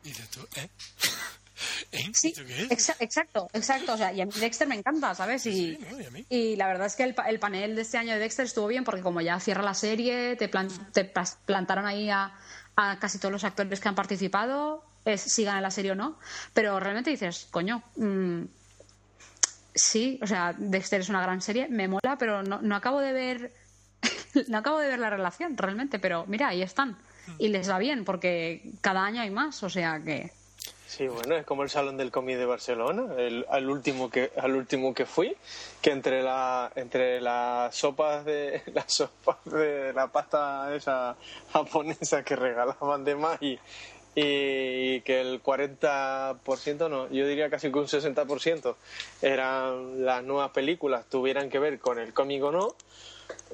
Y 0.04 0.12
tú, 0.12 0.40
¿eh? 0.56 0.68
¿Eh? 1.92 2.10
sí, 2.14 2.32
exa- 2.70 2.96
exacto, 3.00 3.50
exacto, 3.52 3.92
o 3.92 3.96
sea, 3.98 4.12
y 4.14 4.20
a 4.22 4.24
mí 4.26 4.32
Dexter 4.40 4.66
me 4.66 4.76
encanta, 4.76 5.14
¿sabes? 5.14 5.44
Y, 5.44 5.76
Sí, 5.76 5.78
¿no? 6.10 6.18
Y 6.30 6.56
la 6.56 6.66
verdad 6.68 6.86
es 6.86 6.96
que 6.96 7.02
el, 7.02 7.14
pa- 7.14 7.28
el 7.28 7.38
panel 7.38 7.76
de 7.76 7.82
este 7.82 7.98
año 7.98 8.14
de 8.14 8.18
Dexter 8.20 8.46
estuvo 8.46 8.66
bien 8.68 8.82
porque 8.84 9.02
como 9.02 9.20
ya 9.20 9.38
cierra 9.40 9.62
la 9.62 9.74
serie, 9.74 10.36
te, 10.36 10.48
plan- 10.48 10.70
te 10.92 11.04
plantaron 11.44 11.84
ahí 11.86 12.08
a, 12.08 12.32
a 12.76 12.98
casi 12.98 13.18
todos 13.18 13.32
los 13.32 13.44
actores 13.44 13.80
que 13.80 13.88
han 13.88 13.94
participado, 13.94 14.84
es, 15.04 15.20
si 15.20 15.44
gana 15.44 15.60
la 15.60 15.70
serie 15.70 15.92
o 15.92 15.94
no, 15.94 16.18
pero 16.54 16.78
realmente 16.80 17.10
dices, 17.10 17.48
coño, 17.50 17.82
mm, 17.96 18.42
sí, 19.74 20.18
o 20.22 20.26
sea, 20.26 20.54
Dexter 20.56 21.00
es 21.00 21.08
una 21.08 21.22
gran 21.22 21.40
serie, 21.40 21.68
me 21.68 21.88
mola, 21.88 22.16
pero 22.18 22.42
no, 22.42 22.60
no 22.60 22.76
acabo 22.76 23.00
de 23.00 23.12
ver 23.12 23.52
no 24.48 24.58
acabo 24.58 24.78
de 24.78 24.88
ver 24.88 24.98
la 24.98 25.10
relación 25.10 25.56
realmente, 25.56 25.98
pero 25.98 26.24
mira, 26.26 26.48
ahí 26.48 26.62
están. 26.62 26.96
Y 27.38 27.48
les 27.48 27.70
va 27.70 27.78
bien 27.78 28.04
porque 28.04 28.72
cada 28.80 29.04
año 29.04 29.22
hay 29.22 29.30
más, 29.30 29.62
o 29.62 29.70
sea 29.70 30.00
que... 30.02 30.32
Sí, 30.90 31.06
bueno, 31.06 31.36
es 31.36 31.46
como 31.46 31.62
el 31.62 31.70
Salón 31.70 31.96
del 31.96 32.10
Cómic 32.10 32.36
de 32.36 32.46
Barcelona, 32.46 33.14
el, 33.16 33.46
al 33.48 33.70
último 33.70 34.10
que 34.10 34.32
al 34.36 34.56
último 34.56 34.92
que 34.92 35.06
fui, 35.06 35.36
que 35.80 35.92
entre 35.92 36.20
la 36.20 36.72
entre 36.74 37.20
las 37.20 37.76
sopas 37.76 38.24
de 38.24 38.60
las 38.74 38.92
sopas 38.92 39.36
de 39.44 39.92
la 39.92 40.08
pasta 40.08 40.74
esa 40.74 41.14
japonesa 41.52 42.24
que 42.24 42.34
regalaban 42.34 43.04
de 43.04 43.14
más 43.14 43.40
y, 43.40 43.56
y 44.16 45.00
que 45.02 45.20
el 45.20 45.40
40%, 45.40 46.90
no, 46.90 47.08
yo 47.08 47.24
diría 47.24 47.48
casi 47.50 47.70
que 47.70 47.78
un 47.78 47.86
60% 47.86 48.74
eran 49.22 50.04
las 50.04 50.24
nuevas 50.24 50.50
películas 50.50 51.06
tuvieran 51.08 51.50
que 51.50 51.60
ver 51.60 51.78
con 51.78 52.00
el 52.00 52.12
cómic 52.12 52.42
o 52.42 52.50
no, 52.50 52.74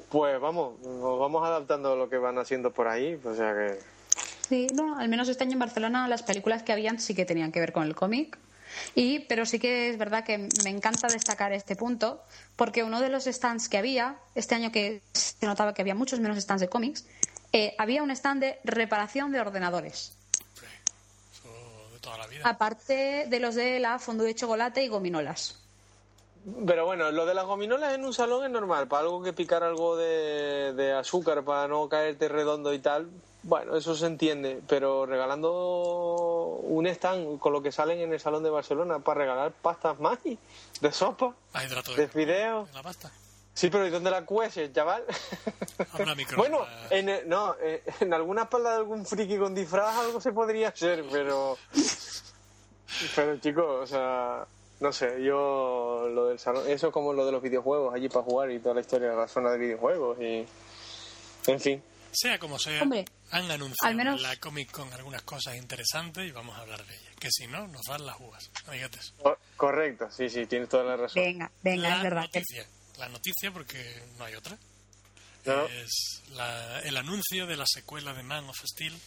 pues 0.09 0.41
vamos, 0.41 0.79
nos 0.79 1.19
vamos 1.19 1.45
adaptando 1.45 1.93
a 1.93 1.95
lo 1.95 2.09
que 2.09 2.17
van 2.17 2.39
haciendo 2.39 2.71
por 2.71 2.87
ahí, 2.87 3.21
o 3.23 3.35
sea 3.35 3.53
que 3.53 3.96
Sí, 4.47 4.67
no, 4.73 4.97
al 4.97 5.09
menos 5.09 5.27
este 5.27 5.43
año 5.43 5.53
en 5.53 5.59
Barcelona 5.59 6.07
las 6.07 6.23
películas 6.23 6.63
que 6.63 6.71
habían 6.71 6.99
sí 6.99 7.13
que 7.13 7.25
tenían 7.25 7.51
que 7.51 7.59
ver 7.59 7.73
con 7.73 7.83
el 7.83 7.95
cómic. 7.95 8.37
Y, 8.95 9.19
pero 9.19 9.45
sí 9.45 9.59
que 9.59 9.89
es 9.89 9.97
verdad 9.97 10.23
que 10.23 10.49
me 10.63 10.69
encanta 10.69 11.07
destacar 11.07 11.51
este 11.53 11.75
punto, 11.75 12.21
porque 12.55 12.83
uno 12.83 12.99
de 13.01 13.09
los 13.09 13.25
stands 13.25 13.69
que 13.69 13.77
había, 13.77 14.17
este 14.35 14.55
año 14.55 14.71
que 14.71 15.01
se 15.13 15.45
notaba 15.45 15.73
que 15.73 15.81
había 15.81 15.95
muchos 15.95 16.19
menos 16.19 16.37
stands 16.37 16.61
de 16.61 16.69
cómics, 16.69 17.05
eh, 17.53 17.75
había 17.77 18.03
un 18.03 18.11
stand 18.11 18.41
de 18.41 18.59
reparación 18.63 19.31
de 19.31 19.39
ordenadores. 19.39 20.13
Eso 21.31 21.93
de 21.93 21.99
toda 21.99 22.17
la 22.17 22.27
vida. 22.27 22.41
Aparte 22.43 23.25
de 23.27 23.39
los 23.39 23.55
de 23.55 23.79
la 23.79 23.99
fondue 23.99 24.27
de 24.27 24.35
chocolate 24.35 24.83
y 24.83 24.87
gominolas. 24.89 25.57
Pero 26.65 26.85
bueno, 26.85 27.11
lo 27.11 27.25
de 27.25 27.33
las 27.33 27.45
gominolas 27.45 27.93
en 27.93 28.05
un 28.05 28.13
salón 28.13 28.45
es 28.45 28.51
normal, 28.51 28.87
para 28.87 29.03
algo 29.03 29.21
que 29.21 29.33
picar 29.33 29.63
algo 29.63 29.97
de, 29.97 30.73
de 30.73 30.93
azúcar 30.93 31.43
para 31.43 31.67
no 31.67 31.89
caerte 31.89 32.29
redondo 32.29 32.73
y 32.73 32.79
tal, 32.79 33.09
bueno, 33.47 33.77
eso 33.77 33.95
se 33.95 34.05
entiende, 34.05 34.61
pero 34.67 35.05
regalando 35.05 36.59
un 36.63 36.85
stand 36.87 37.39
con 37.39 37.53
lo 37.53 37.61
que 37.61 37.71
salen 37.71 37.99
en 37.99 38.11
el 38.11 38.19
salón 38.19 38.43
de 38.43 38.49
Barcelona 38.49 38.99
para 38.99 39.21
regalar 39.21 39.53
pastas 39.53 39.99
más 40.01 40.19
de 40.23 40.91
sopa, 40.91 41.33
de 41.53 41.93
de, 41.95 42.07
fideos. 42.09 42.67
de 42.67 42.73
la 42.73 42.83
pasta. 42.83 43.09
Sí, 43.53 43.69
pero 43.71 43.87
¿y 43.87 43.89
dónde 43.89 44.11
la 44.11 44.23
cueces, 44.25 44.71
chaval? 44.73 45.03
Bueno, 46.35 46.59
en, 46.89 47.07
el- 47.09 47.27
no, 47.29 47.55
eh, 47.61 47.83
en 48.01 48.13
alguna 48.13 48.43
espalda 48.43 48.71
de 48.71 48.75
algún 48.77 49.05
friki 49.05 49.37
con 49.37 49.55
disfraz 49.55 49.95
algo 49.97 50.19
se 50.21 50.31
podría 50.33 50.67
hacer, 50.67 51.05
pero... 51.11 51.57
Pero 53.15 53.37
chicos, 53.37 53.65
o 53.83 53.87
sea, 53.87 54.45
no 54.79 54.91
sé, 54.91 55.23
yo 55.23 56.07
lo 56.09 56.27
del 56.27 56.39
salón, 56.39 56.63
eso 56.67 56.87
es 56.87 56.93
como 56.93 57.13
lo 57.13 57.25
de 57.25 57.31
los 57.31 57.41
videojuegos 57.41 57.93
allí 57.95 58.09
para 58.09 58.23
jugar 58.23 58.51
y 58.51 58.59
toda 58.59 58.75
la 58.75 58.81
historia 58.81 59.09
de 59.11 59.15
la 59.15 59.27
zona 59.27 59.51
de 59.51 59.57
videojuegos 59.57 60.17
y 60.19 60.45
en 61.47 61.59
fin. 61.59 61.83
Sea 62.19 62.39
como 62.39 62.57
sea, 62.57 62.81
Hombre, 62.81 63.05
han 63.29 63.51
anunciado 63.51 63.89
al 63.89 63.95
menos- 63.95 64.21
la 64.21 64.35
Comic 64.37 64.71
Con 64.71 64.91
algunas 64.93 65.21
cosas 65.21 65.55
interesantes 65.55 66.27
y 66.27 66.31
vamos 66.31 66.57
a 66.57 66.61
hablar 66.61 66.83
de 66.83 66.95
ellas. 66.95 67.13
Que 67.19 67.29
si 67.31 67.45
no, 67.45 67.67
nos 67.67 67.83
dan 67.87 68.05
las 68.07 68.19
uvas, 68.19 68.49
Correcto, 69.55 70.09
sí, 70.11 70.27
sí, 70.29 70.45
tienes 70.47 70.67
toda 70.69 70.83
la 70.83 70.97
razón. 70.97 71.21
Venga, 71.21 71.51
venga, 71.61 71.89
la 71.89 71.97
es 71.97 72.03
verdad. 72.03 72.29
que- 72.31 72.39
noticia. 72.39 72.67
La 72.97 73.09
noticia, 73.09 73.51
porque 73.51 74.03
no 74.17 74.25
hay 74.25 74.33
otra. 74.33 74.57
No. 75.45 75.65
Es 75.67 76.23
la- 76.31 76.79
el 76.79 76.97
anuncio 76.97 77.45
de 77.45 77.55
la 77.55 77.65
secuela 77.67 78.13
de 78.13 78.23
Man 78.23 78.49
of 78.49 78.57
Steel, 78.65 78.97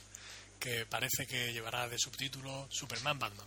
que 0.60 0.86
parece 0.86 1.26
que 1.26 1.52
llevará 1.52 1.88
de 1.88 1.98
subtítulo 1.98 2.68
Superman 2.70 3.18
Batman. 3.18 3.46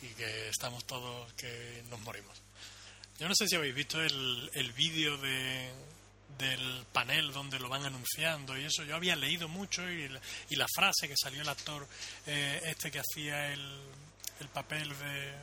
Y 0.00 0.08
que 0.14 0.48
estamos 0.48 0.84
todos 0.86 1.30
que 1.34 1.82
nos 1.90 2.00
morimos. 2.00 2.40
Yo 3.18 3.28
no 3.28 3.34
sé 3.34 3.46
si 3.46 3.56
habéis 3.56 3.74
visto 3.74 4.00
el, 4.02 4.50
el 4.54 4.72
vídeo 4.72 5.16
de, 5.18 5.70
del 6.38 6.84
panel 6.92 7.32
donde 7.32 7.58
lo 7.60 7.68
van 7.68 7.84
anunciando 7.84 8.56
y 8.58 8.64
eso. 8.64 8.82
Yo 8.84 8.96
había 8.96 9.16
leído 9.16 9.48
mucho 9.48 9.88
y, 9.88 10.08
la- 10.08 10.20
y 10.50 10.56
la 10.56 10.66
frase 10.74 11.08
que 11.08 11.14
salió 11.16 11.42
el 11.42 11.48
actor 11.48 11.86
eh, 12.26 12.60
este 12.64 12.90
que 12.90 13.00
hacía 13.00 13.52
el, 13.52 13.80
el 14.40 14.48
papel 14.48 14.88
de... 14.98 15.34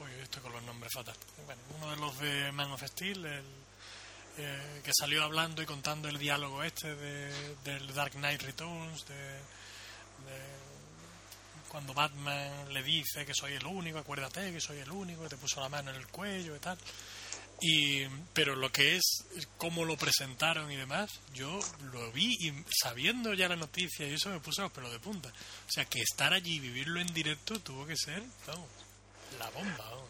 Uy, 0.00 0.10
estoy 0.22 0.42
con 0.42 0.52
los 0.52 0.62
nombres 0.62 0.92
fatal. 0.94 1.14
Bueno, 1.44 1.60
uno 1.76 1.90
de 1.90 1.96
los 1.96 2.18
de 2.18 2.52
Man 2.52 2.70
of 2.72 2.82
Steel, 2.82 3.24
el, 3.24 3.44
eh, 4.38 4.80
que 4.82 4.92
salió 4.98 5.22
hablando 5.22 5.60
y 5.62 5.66
contando 5.66 6.08
el 6.08 6.18
diálogo 6.18 6.62
este 6.62 6.94
de, 6.94 7.54
del 7.64 7.92
Dark 7.94 8.12
Knight 8.12 8.40
Returns, 8.42 9.06
de, 9.06 9.14
de 9.14 10.60
cuando 11.68 11.92
Batman 11.94 12.72
le 12.72 12.82
dice 12.82 13.24
que 13.26 13.34
soy 13.34 13.52
el 13.52 13.66
único, 13.66 13.98
acuérdate 13.98 14.50
que 14.52 14.60
soy 14.60 14.78
el 14.78 14.90
único, 14.90 15.22
que 15.22 15.28
te 15.28 15.36
puso 15.36 15.60
la 15.60 15.68
mano 15.68 15.90
en 15.90 15.96
el 15.96 16.06
cuello 16.08 16.56
y 16.56 16.58
tal. 16.58 16.78
Y, 17.62 18.06
pero 18.32 18.56
lo 18.56 18.70
que 18.70 18.96
es 18.96 19.02
cómo 19.58 19.84
lo 19.84 19.96
presentaron 19.96 20.70
y 20.72 20.76
demás, 20.76 21.10
yo 21.34 21.58
lo 21.92 22.10
vi 22.12 22.34
y 22.40 22.52
sabiendo 22.82 23.34
ya 23.34 23.48
la 23.48 23.56
noticia 23.56 24.08
y 24.08 24.14
eso 24.14 24.30
me 24.30 24.40
puso 24.40 24.62
los 24.62 24.72
pelos 24.72 24.92
de 24.92 24.98
punta. 24.98 25.28
O 25.28 25.70
sea, 25.70 25.84
que 25.84 26.00
estar 26.00 26.32
allí 26.32 26.56
y 26.56 26.60
vivirlo 26.60 27.00
en 27.00 27.12
directo 27.12 27.60
tuvo 27.60 27.86
que 27.86 27.96
ser, 27.96 28.22
vamos, 28.46 28.68
la 29.38 29.50
bomba. 29.50 29.76
vamos. 29.90 30.08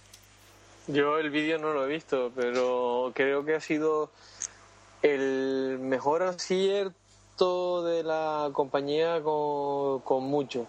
Yo 0.86 1.18
el 1.18 1.30
vídeo 1.30 1.58
no 1.58 1.72
lo 1.72 1.84
he 1.84 1.88
visto, 1.88 2.32
pero 2.34 3.12
creo 3.14 3.44
que 3.44 3.54
ha 3.54 3.60
sido 3.60 4.10
el 5.02 5.78
mejor 5.80 6.22
acierto 6.22 7.82
de 7.84 8.02
la 8.02 8.50
compañía 8.52 9.20
con, 9.22 10.00
con 10.00 10.24
mucho. 10.24 10.66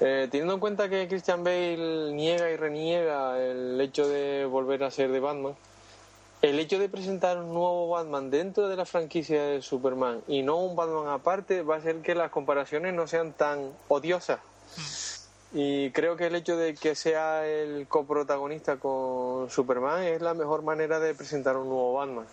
Eh, 0.00 0.28
teniendo 0.30 0.54
en 0.54 0.60
cuenta 0.60 0.88
que 0.88 1.08
Christian 1.08 1.42
Bale 1.42 2.12
niega 2.12 2.50
y 2.50 2.56
reniega 2.56 3.38
el 3.42 3.80
hecho 3.80 4.08
de 4.08 4.44
volver 4.44 4.84
a 4.84 4.90
ser 4.90 5.10
de 5.10 5.20
Batman, 5.20 5.56
el 6.42 6.58
hecho 6.60 6.78
de 6.78 6.88
presentar 6.88 7.38
un 7.38 7.48
nuevo 7.52 7.88
Batman 7.88 8.30
dentro 8.30 8.68
de 8.68 8.76
la 8.76 8.84
franquicia 8.86 9.42
de 9.42 9.62
Superman 9.62 10.22
y 10.28 10.42
no 10.42 10.56
un 10.58 10.76
Batman 10.76 11.08
aparte 11.08 11.62
va 11.62 11.76
a 11.76 11.78
hacer 11.78 11.96
que 12.02 12.14
las 12.14 12.30
comparaciones 12.30 12.94
no 12.94 13.06
sean 13.08 13.32
tan 13.32 13.72
odiosas. 13.88 14.38
Y 15.52 15.90
creo 15.92 16.16
que 16.16 16.26
el 16.26 16.34
hecho 16.34 16.56
de 16.56 16.74
que 16.74 16.94
sea 16.94 17.46
el 17.46 17.86
coprotagonista 17.88 18.76
con 18.76 19.48
Superman 19.50 20.02
es 20.02 20.20
la 20.20 20.34
mejor 20.34 20.62
manera 20.62 21.00
de 21.00 21.14
presentar 21.14 21.56
un 21.56 21.68
nuevo 21.68 21.94
Batman. 21.94 22.26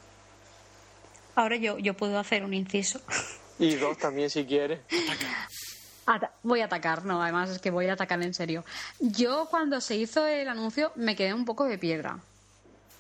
Ahora 1.36 1.56
yo, 1.56 1.78
yo 1.80 1.94
puedo 1.96 2.20
hacer 2.20 2.44
un 2.44 2.54
inciso. 2.54 3.00
Y 3.58 3.76
dos 3.76 3.98
también 3.98 4.30
si 4.30 4.46
quieres. 4.46 4.80
Ata- 6.06 6.32
voy 6.44 6.62
a 6.62 6.66
atacar, 6.66 7.06
no, 7.06 7.24
además 7.24 7.50
es 7.50 7.60
que 7.60 7.72
voy 7.72 7.88
a 7.88 7.94
atacar 7.94 8.22
en 8.22 8.34
serio. 8.34 8.64
Yo 9.00 9.48
cuando 9.50 9.82
se 9.82 9.96
hizo 9.96 10.26
el 10.28 10.48
anuncio 10.48 10.92
me 10.96 11.16
quedé 11.16 11.34
un 11.34 11.46
poco 11.46 11.64
de 11.66 11.78
piedra. 11.78 12.20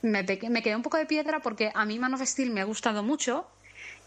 Me, 0.05 0.25
quedé 0.25 0.75
un 0.75 0.83
poco 0.83 0.97
de 0.97 1.05
piedra 1.05 1.39
porque 1.39 1.71
a 1.73 1.85
mí 1.85 1.99
Man 1.99 2.13
of 2.13 2.21
Steel 2.21 2.51
me 2.51 2.61
ha 2.61 2.65
gustado 2.65 3.03
mucho 3.03 3.47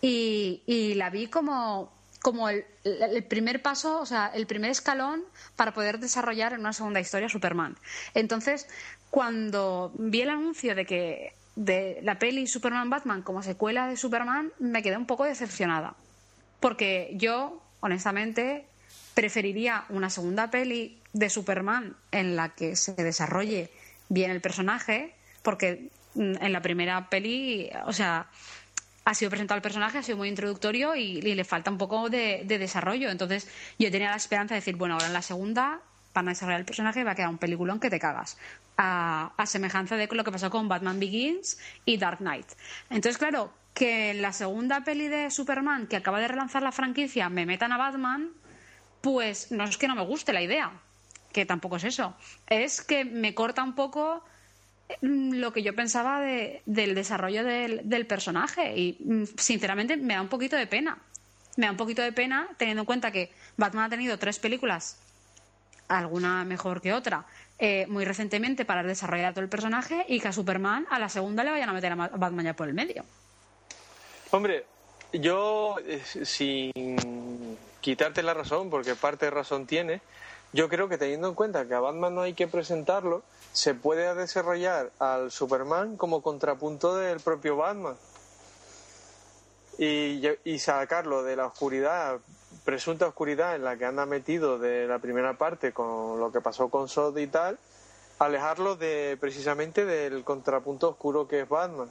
y, 0.01 0.95
la 0.97 1.11
vi 1.11 1.27
como, 1.27 1.93
como 2.23 2.49
el, 2.49 2.65
el 2.85 3.25
primer 3.25 3.63
paso, 3.63 4.01
o 4.01 4.07
sea, 4.07 4.31
el 4.33 4.47
primer 4.47 4.71
escalón 4.71 5.25
para 5.57 5.75
poder 5.75 5.99
desarrollar 5.99 6.53
en 6.53 6.61
una 6.61 6.73
segunda 6.73 7.01
historia 7.01 7.29
Superman. 7.29 7.77
Entonces, 8.15 8.69
cuando 9.11 9.93
vi 9.97 10.23
el 10.23 10.31
anuncio 10.31 10.75
de 10.75 10.87
que 10.87 11.33
de 11.59 11.99
la 12.03 12.21
peli 12.21 12.47
Superman 12.47 12.89
Batman 12.89 13.23
como 13.23 13.43
secuela 13.43 13.89
de 13.89 13.97
Superman, 13.97 14.53
me 14.61 14.83
quedé 14.83 14.97
un 14.97 15.07
poco 15.07 15.25
decepcionada. 15.25 15.97
Porque 16.61 17.11
yo, 17.15 17.61
honestamente, 17.81 18.65
preferiría 19.15 19.85
una 19.89 20.09
segunda 20.09 20.51
peli 20.51 21.01
de 21.13 21.29
Superman 21.29 21.97
en 22.13 22.37
la 22.37 22.51
que 22.51 22.77
se 22.77 22.93
desarrolle 22.95 23.71
bien 24.09 24.31
el 24.31 24.41
personaje, 24.41 25.15
porque 25.49 25.89
mm, 26.15 26.35
en 26.43 26.53
la 26.53 26.61
primera 26.61 27.09
peli, 27.09 27.71
o 27.87 27.93
sea, 27.95 28.27
ha 29.07 29.15
sido 29.15 29.31
presentado 29.31 29.57
el 29.57 29.63
personaje, 29.63 29.97
ha 29.97 30.03
sido 30.03 30.19
muy 30.19 30.29
introductorio 30.29 30.95
y, 30.95 31.23
le 31.23 31.43
falta 31.43 31.71
un 31.71 31.79
poco 31.79 32.11
de, 32.11 32.43
de 32.45 32.59
desarrollo. 32.59 33.09
Entonces, 33.09 33.49
yo 33.79 33.91
tenía 33.91 34.11
la 34.11 34.17
esperanza 34.17 34.53
de 34.53 34.61
decir, 34.61 34.77
bueno, 34.77 34.97
ahora 34.97 35.07
en 35.07 35.15
la 35.15 35.23
segunda 35.23 35.81
van 36.13 36.29
a 36.29 36.33
desarrollar 36.33 36.61
el 36.61 36.67
personaje 36.67 37.01
y 37.01 37.03
va 37.03 37.13
a 37.13 37.15
quedar 37.15 37.31
un 37.31 37.39
peliculón 37.39 37.81
que 37.81 37.89
te 37.89 37.99
cagas. 37.99 38.37
A, 38.77 39.33
a 39.39 39.47
semejanza 39.47 39.97
de 39.97 40.07
lo 40.13 40.23
que 40.23 40.31
pasó 40.31 40.51
con 40.51 40.69
Batman 40.69 41.01
Begins 41.01 41.59
y 41.87 41.97
Dark 41.97 42.19
Knight. 42.19 42.49
Entonces, 42.91 43.17
claro, 43.17 43.51
que 43.73 44.11
en 44.11 44.21
la 44.21 44.35
segunda 44.35 44.85
peli 44.85 45.09
de 45.09 45.31
Superman, 45.31 45.87
que 45.87 45.97
acaba 45.97 46.21
de 46.21 46.29
relanzar 46.29 46.63
la 46.63 46.73
franquicia, 46.73 47.31
me 47.31 47.47
metan 47.47 47.73
a 47.73 47.79
Batman, 47.79 48.33
pues 49.01 49.51
no 49.51 49.65
es 49.65 49.79
que 49.79 49.89
no 49.89 49.95
me 49.95 50.05
guste 50.05 50.35
la 50.35 50.43
idea, 50.43 50.73
que 51.33 51.47
tampoco 51.47 51.77
es 51.77 51.85
eso. 51.85 52.15
Es 52.49 52.83
que 52.83 53.07
me 53.07 53.33
corta 53.35 53.63
un 53.63 53.75
poco 53.75 54.23
lo 55.01 55.53
que 55.53 55.63
yo 55.63 55.75
pensaba 55.75 56.21
de- 56.21 56.63
del 56.67 56.95
desarrollo 56.95 57.45
del, 57.45 57.89
del 57.89 58.07
personaje 58.07 58.77
y 58.77 58.97
mm, 59.05 59.25
sinceramente 59.37 59.97
me 59.97 60.15
da 60.15 60.23
un 60.23 60.29
poquito 60.29 60.57
de 60.57 60.67
pena. 60.67 60.99
Me 61.57 61.67
da 61.67 61.73
un 61.73 61.77
poquito 61.77 62.03
de 62.03 62.13
pena 62.13 62.49
teniendo 62.57 62.83
en 62.83 62.87
cuenta 62.87 63.11
que 63.11 63.33
Batman 63.57 63.85
ha 63.85 63.89
tenido 63.91 64.19
tres 64.19 64.39
películas, 64.39 64.97
alguna 65.89 66.45
mejor 66.45 66.81
que 66.81 66.93
otra, 66.93 67.27
eh, 67.59 67.87
muy 67.89 68.05
recientemente 68.05 68.65
para 68.65 68.83
desarrollar 68.83 69.35
todo 69.35 69.43
el 69.43 69.51
personaje 69.51 70.05
y 70.09 70.21
que 70.21 70.29
a 70.29 70.33
Superman 70.33 70.87
a 70.91 70.99
la 70.99 71.09
segunda 71.09 71.43
le 71.45 71.51
vayan 71.51 71.69
a 71.69 71.73
meter 71.73 71.93
a 71.93 71.97
Ma- 71.97 72.09
Batman 72.15 72.45
ya 72.45 72.55
por 72.55 72.69
el 72.69 72.75
medio. 72.75 73.05
Hombre, 74.31 74.65
yo, 75.13 75.77
eh, 75.87 76.03
sin 76.25 77.57
quitarte 77.81 78.23
la 78.23 78.35
razón, 78.35 78.69
porque 78.71 78.95
parte 78.95 79.27
de 79.27 79.31
razón 79.31 79.67
tiene, 79.67 80.01
yo 80.53 80.69
creo 80.69 80.89
que 80.89 80.99
teniendo 80.99 81.29
en 81.29 81.35
cuenta 81.35 81.67
que 81.67 81.75
a 81.75 81.81
Batman 81.81 82.15
no 82.15 82.23
hay 82.23 82.35
que 82.35 82.49
presentarlo, 82.49 83.23
se 83.53 83.75
puede 83.75 84.15
desarrollar 84.15 84.91
al 84.99 85.31
Superman 85.31 85.97
como 85.97 86.23
contrapunto 86.23 86.97
del 86.97 87.21
propio 87.21 87.57
Batman. 87.57 87.97
Y, 89.79 90.23
y 90.45 90.59
sacarlo 90.59 91.23
de 91.23 91.37
la 91.37 91.47
oscuridad, 91.47 92.19
presunta 92.65 93.07
oscuridad 93.07 93.55
en 93.55 93.65
la 93.65 93.77
que 93.77 93.85
anda 93.85 94.07
metido 94.07 94.59
de 94.59 94.89
la 94.89 94.99
primera 94.99 95.39
parte 95.39 95.73
con 95.73 96.19
lo 96.19 96.33
que 96.33 96.41
pasó 96.41 96.69
con 96.69 96.89
Sod 96.89 97.17
y 97.19 97.29
tal, 97.29 97.59
alejarlo 98.19 98.77
de 98.77 99.17
precisamente 99.21 99.85
del 99.85 100.25
contrapunto 100.25 100.89
oscuro 100.89 101.29
que 101.29 101.43
es 101.43 101.49
Batman. 101.49 101.89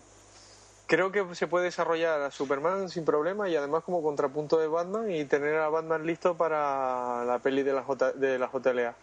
Creo 0.88 1.12
que 1.12 1.36
se 1.36 1.48
puede 1.48 1.66
desarrollar 1.66 2.22
a 2.22 2.32
Superman 2.32 2.90
sin 2.90 3.04
problema 3.04 3.50
y 3.50 3.58
además 3.58 3.84
como 3.84 4.02
contrapunto 4.02 4.58
de 4.58 4.68
Batman 4.68 5.12
y 5.12 5.26
tener 5.26 5.56
a 5.56 5.68
Batman 5.68 6.06
listo 6.06 6.38
para 6.38 7.26
la 7.26 7.40
peli 7.40 7.62
de 7.62 7.74
la, 7.74 7.84
J, 7.84 8.14
de 8.14 8.40
la 8.40 8.50
JLA. 8.50 8.96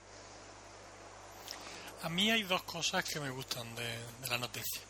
A 2.03 2.09
mí 2.09 2.31
hay 2.31 2.43
dos 2.45 2.63
cosas 2.63 3.05
que 3.05 3.21
me 3.21 3.29
gustan 3.29 3.75
de, 3.75 3.99
la 4.31 4.39
noticia. 4.39 4.81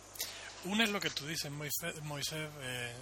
Una 0.67 0.85
es 0.85 0.91
lo 0.91 1.01
que 1.01 1.11
tú 1.11 1.27
dices, 1.27 1.51
Moisés, 1.51 2.01
Moisés, 2.03 2.49
eh, 2.61 2.95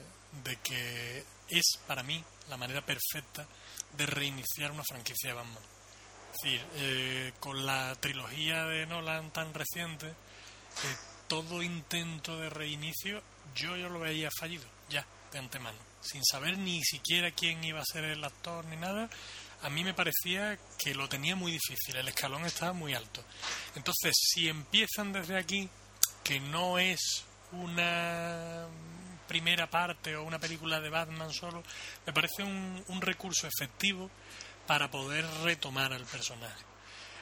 de 0.42 0.56
que 0.56 1.24
es 1.50 1.78
para 1.86 2.02
mí 2.02 2.24
la 2.48 2.56
manera 2.56 2.80
perfecta 2.80 3.46
de 3.94 4.06
reiniciar 4.06 4.72
una 4.72 4.84
franquicia 4.84 5.30
de 5.30 5.36
Batman. 5.36 5.62
Es 6.32 6.40
decir, 6.42 6.66
eh, 6.76 7.32
con 7.40 7.66
la 7.66 7.94
trilogía 8.00 8.64
de 8.64 8.86
Nolan 8.86 9.30
tan 9.32 9.52
reciente, 9.52 10.06
eh, 10.06 10.96
todo 11.28 11.62
intento 11.62 12.38
de 12.38 12.48
reinicio 12.48 13.22
yo, 13.54 13.76
yo 13.76 13.88
lo 13.88 14.00
veía 14.00 14.30
fallido, 14.38 14.64
ya, 14.88 15.06
de 15.32 15.38
antemano. 15.38 15.78
Sin 16.00 16.24
saber 16.24 16.58
ni 16.58 16.82
siquiera 16.82 17.30
quién 17.30 17.62
iba 17.64 17.80
a 17.80 17.84
ser 17.84 18.04
el 18.04 18.24
actor 18.24 18.64
ni 18.66 18.76
nada, 18.76 19.08
a 19.62 19.70
mí 19.70 19.84
me 19.84 19.94
parecía 19.94 20.58
que 20.78 20.94
lo 20.94 21.08
tenía 21.08 21.36
muy 21.36 21.52
difícil, 21.52 21.96
el 21.96 22.08
escalón 22.08 22.44
estaba 22.44 22.72
muy 22.72 22.94
alto. 22.94 23.24
Entonces, 23.76 24.14
si 24.16 24.48
empiezan 24.48 25.12
desde 25.12 25.38
aquí, 25.38 25.68
que 26.24 26.40
no 26.40 26.78
es 26.78 27.24
una 27.52 28.66
primera 29.28 29.70
parte 29.70 30.16
o 30.16 30.24
una 30.24 30.38
película 30.38 30.80
de 30.80 30.90
Batman 30.90 31.32
solo, 31.32 31.62
me 32.06 32.12
parece 32.12 32.42
un, 32.42 32.82
un 32.88 33.00
recurso 33.00 33.46
efectivo 33.46 34.10
para 34.66 34.90
poder 34.90 35.24
retomar 35.42 35.92
al 35.92 36.04
personaje. 36.06 36.64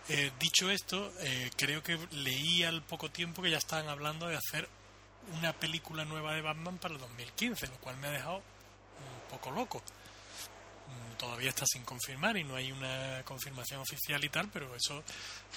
Eh, 0.08 0.32
dicho 0.40 0.70
esto, 0.70 1.12
eh, 1.20 1.50
creo 1.56 1.82
que 1.82 1.98
leí 2.12 2.64
al 2.64 2.82
poco 2.82 3.10
tiempo 3.10 3.42
que 3.42 3.50
ya 3.50 3.58
estaban 3.58 3.88
hablando 3.88 4.26
de 4.26 4.36
hacer 4.36 4.68
una 5.38 5.52
película 5.52 6.04
nueva 6.04 6.34
de 6.34 6.42
Batman 6.42 6.78
para 6.78 6.94
el 6.94 7.00
2015, 7.00 7.66
lo 7.68 7.76
cual 7.76 7.96
me 7.98 8.08
ha 8.08 8.10
dejado 8.10 8.36
un 8.36 9.30
poco 9.30 9.50
loco. 9.50 9.78
mm, 9.78 11.16
todavía 11.16 11.50
está 11.50 11.64
sin 11.66 11.84
confirmar 11.84 12.36
y 12.36 12.44
no 12.44 12.56
hay 12.56 12.72
una 12.72 13.22
confirmación 13.24 13.80
oficial 13.80 14.22
y 14.24 14.28
tal, 14.28 14.48
pero 14.48 14.74
eso 14.74 15.02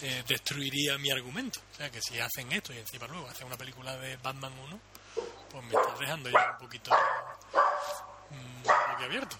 eh, 0.01 0.24
destruiría 0.28 0.97
mi 0.97 1.11
argumento. 1.11 1.59
O 1.74 1.76
sea, 1.76 1.89
que 1.89 2.01
si 2.01 2.20
hacen 2.20 2.51
esto 2.51 2.74
y 2.74 2.78
encima 2.78 3.07
luego 3.07 3.28
hacen 3.28 3.47
una 3.47 3.57
película 3.57 3.97
de 3.97 4.18
Batman 4.18 4.53
1, 4.68 4.80
pues 5.49 5.64
me 5.66 5.74
estás 5.76 5.99
dejando 5.99 6.30
ya 6.30 6.51
un 6.51 6.57
poquito 6.57 6.91
mmm, 8.30 9.03
abierto. 9.03 9.38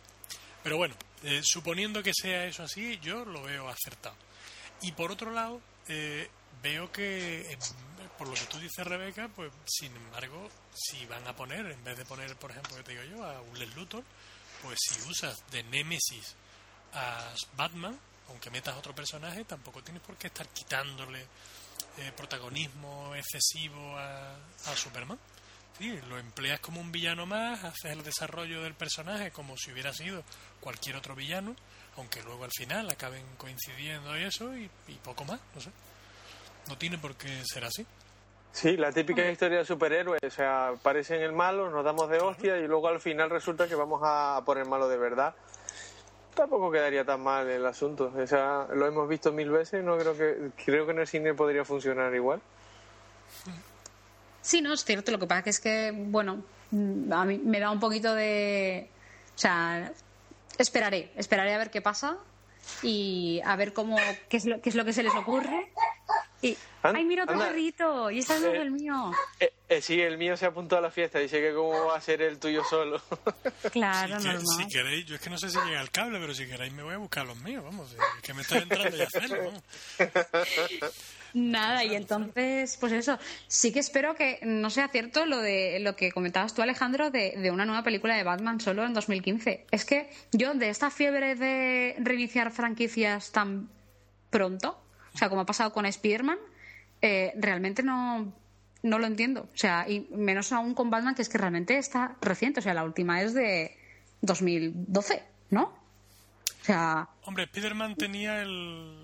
Pero 0.64 0.78
bueno, 0.78 0.96
eh, 1.24 1.42
suponiendo 1.44 2.02
que 2.02 2.12
sea 2.14 2.46
eso 2.46 2.64
así, 2.64 3.00
yo 3.00 3.26
lo 3.26 3.44
veo 3.44 3.68
acertado. 3.68 4.16
Y 4.82 4.92
por 4.94 5.12
otro 5.12 5.32
lado, 5.32 5.62
eh, 5.88 6.30
veo 6.62 6.92
que, 6.92 7.58
por 8.18 8.28
lo 8.28 8.34
que 8.34 8.46
tú 8.46 8.60
dices, 8.60 8.86
Rebeca, 8.86 9.30
pues 9.36 9.52
sin 9.66 9.96
embargo, 9.96 10.50
si 10.74 11.06
van 11.06 11.28
a 11.28 11.36
poner, 11.36 11.66
en 11.72 11.84
vez 11.84 11.98
de 11.98 12.06
poner, 12.06 12.36
por 12.36 12.52
ejemplo, 12.52 12.76
que 12.78 12.84
te 12.84 12.92
digo 12.92 13.04
yo, 13.04 13.24
a 13.26 13.42
Lex 13.58 13.76
Luthor, 13.76 14.04
pues 14.62 14.78
si 14.82 15.02
usas 15.10 15.44
de 15.52 15.64
Némesis 15.64 16.36
a 16.94 17.34
Batman, 17.56 17.98
aunque 18.30 18.50
metas 18.50 18.78
otro 18.78 18.96
personaje, 18.96 19.44
tampoco 19.46 19.84
tienes 19.84 20.02
por 20.04 20.16
qué 20.16 20.28
estar 20.28 20.48
quitándole 20.50 21.26
eh, 21.98 22.12
protagonismo 22.16 23.14
excesivo 23.16 23.98
a, 23.98 24.36
a 24.36 24.76
Superman. 24.76 25.20
Sí, 25.78 26.00
lo 26.08 26.20
empleas 26.20 26.60
como 26.60 26.80
un 26.80 26.92
villano 26.92 27.26
más, 27.26 27.64
haces 27.64 27.92
el 27.92 28.04
desarrollo 28.04 28.62
del 28.62 28.76
personaje 28.76 29.32
como 29.32 29.58
si 29.58 29.72
hubiera 29.72 29.92
sido 29.92 30.24
cualquier 30.60 30.96
otro 30.96 31.16
villano, 31.16 31.56
aunque 31.98 32.22
luego 32.22 32.46
al 32.46 32.52
final 32.56 32.90
acaben 32.90 33.26
coincidiendo 33.38 34.18
y 34.18 34.24
eso 34.24 34.56
y 34.56 34.70
poco 35.04 35.26
más, 35.26 35.40
no 35.56 35.62
sé. 35.62 35.72
No 36.68 36.78
tiene 36.78 36.98
por 36.98 37.16
qué 37.16 37.44
ser 37.46 37.66
así. 37.66 37.86
Sí, 38.52 38.78
la 38.78 38.92
típica 38.92 39.30
historia 39.30 39.60
de 39.60 39.66
superhéroes, 39.66 40.22
o 40.24 40.30
sea, 40.30 40.70
aparecen 40.70 41.22
el 41.22 41.34
malo, 41.34 41.72
nos 41.72 41.84
damos 41.84 42.08
de 42.10 42.20
hostia 42.20 42.58
y 42.58 42.68
luego 42.68 42.88
al 42.88 43.02
final 43.02 43.30
resulta 43.30 43.68
que 43.68 43.74
vamos 43.74 44.02
a 44.04 44.44
por 44.46 44.60
el 44.60 44.68
malo 44.68 44.88
de 44.88 44.98
verdad. 44.98 45.34
Tampoco 46.36 46.72
quedaría 46.72 47.04
tan 47.04 47.22
mal 47.22 47.50
el 47.50 47.66
asunto, 47.66 48.14
o 48.16 48.28
sea, 48.28 48.68
lo 48.74 48.86
hemos 48.86 49.10
visto 49.10 49.32
mil 49.32 49.50
veces, 49.50 49.84
no 49.84 49.98
creo 49.98 50.16
que 50.16 50.52
creo 50.64 50.86
que 50.86 50.92
en 50.92 51.00
el 51.00 51.08
cine 51.08 51.34
podría 51.34 51.66
funcionar 51.66 52.14
igual. 52.14 52.42
Sí, 54.44 54.62
no, 54.62 54.74
es 54.74 54.84
cierto. 54.84 55.12
Lo 55.12 55.20
que 55.20 55.26
pasa 55.26 55.50
es 55.50 55.60
que, 55.60 55.92
bueno, 55.92 56.44
a 57.12 57.26
mí 57.26 57.38
me 57.40 57.60
da 57.60 57.72
un 57.72 57.80
poquito 57.80 58.14
de. 58.14 58.90
O 59.36 59.40
sea, 59.40 59.92
esperaré, 60.58 61.12
esperaré 61.16 61.54
a 61.54 61.58
ver 61.58 61.72
qué 61.72 61.82
pasa 61.82 62.18
y 62.82 63.42
a 63.46 63.56
ver 63.56 63.74
cómo 63.74 63.98
qué 64.30 64.38
es 64.38 64.46
lo, 64.46 64.62
qué 64.62 64.70
es 64.70 64.76
lo 64.76 64.86
que 64.86 64.94
se 64.94 65.02
les 65.02 65.16
ocurre. 65.16 65.72
Y, 66.44 66.58
¡Ay, 66.82 67.06
mira 67.06 67.26
tu 67.26 67.38
perrito! 67.38 68.12
Y 68.12 68.20
ese 68.20 68.36
es 68.36 68.44
eh, 68.44 68.62
el 68.62 68.72
mío. 68.72 69.14
Eh, 69.40 69.54
eh, 69.70 69.82
sí, 69.82 70.02
el 70.02 70.18
mío 70.18 70.36
se 70.36 70.46
apuntó 70.46 70.78
a 70.78 70.82
la 70.82 70.92
fiesta. 70.92 71.18
Dice 71.18 71.40
que 71.40 71.54
cómo 71.54 71.86
va 71.86 71.96
a 71.96 72.02
ser 72.02 72.22
el 72.22 72.38
tuyo 72.38 72.64
solo. 72.70 73.02
Claro, 73.72 74.20
si, 74.20 74.28
normal. 74.28 74.46
si 74.58 74.68
queréis, 74.68 75.06
yo 75.06 75.16
es 75.16 75.22
que 75.22 75.30
no 75.30 75.38
sé 75.38 75.50
si 75.50 75.58
llega 75.60 75.82
el 75.82 75.90
cable, 75.90 76.20
pero 76.20 76.34
si 76.34 76.46
queréis 76.46 76.74
me 76.74 76.84
voy 76.84 76.96
a 76.96 76.98
buscar 76.98 77.26
los 77.26 77.38
míos, 77.38 77.64
vamos. 77.64 77.94
Es 77.94 78.22
que 78.22 78.34
me 78.34 78.42
está 78.42 78.58
entrando 78.58 78.96
ya 78.96 79.06
hacerlo, 79.06 79.38
vamos. 79.46 79.64
Nada, 81.34 81.86
y 81.86 81.96
entonces, 81.96 82.78
pues 82.78 82.92
eso, 82.92 83.18
sí 83.48 83.72
que 83.72 83.80
espero 83.80 84.16
que 84.16 84.40
no 84.44 84.70
sea 84.70 84.90
cierto 84.90 85.26
lo 85.26 85.38
de 85.40 85.80
lo 85.80 85.96
que 85.96 86.12
comentabas 86.12 86.54
tú, 86.54 86.62
Alejandro, 86.62 87.10
de, 87.10 87.36
de, 87.38 87.50
una 87.50 87.66
nueva 87.66 87.84
película 87.84 88.16
de 88.16 88.24
Batman 88.24 88.60
solo 88.60 88.86
en 88.86 88.94
2015. 88.94 89.66
Es 89.72 89.86
que 89.86 90.12
yo, 90.34 90.54
de 90.54 90.70
esta 90.70 90.92
fiebre 90.92 91.36
de 91.36 91.96
reiniciar 92.00 92.52
franquicias 92.52 93.32
tan 93.32 93.70
pronto, 94.30 94.83
o 95.14 95.18
sea, 95.18 95.30
como 95.30 95.42
ha 95.42 95.46
pasado 95.46 95.72
con 95.74 95.86
Spider-Man, 95.86 96.38
eh, 97.02 97.34
realmente 97.36 97.84
no, 97.84 98.34
no 98.82 99.00
lo 99.00 99.08
entiendo. 99.08 99.50
O 99.54 99.58
sea, 99.58 99.88
y 99.88 100.08
menos 100.12 100.52
aún 100.52 100.74
con 100.74 100.90
Batman, 100.90 101.16
que 101.16 101.22
es 101.22 101.30
que 101.30 101.38
realmente 101.38 101.78
está 101.78 102.16
reciente. 102.22 102.60
O 102.60 102.64
sea, 102.64 102.74
la 102.74 102.84
última 102.84 103.22
es 103.22 103.34
de 103.34 103.78
2012, 104.22 105.24
¿no? 105.50 105.64
O 105.64 106.66
sea. 106.66 107.10
Hombre, 107.24 107.44
Spider-Man 107.46 107.96
tenía 107.96 108.42
el, 108.42 109.02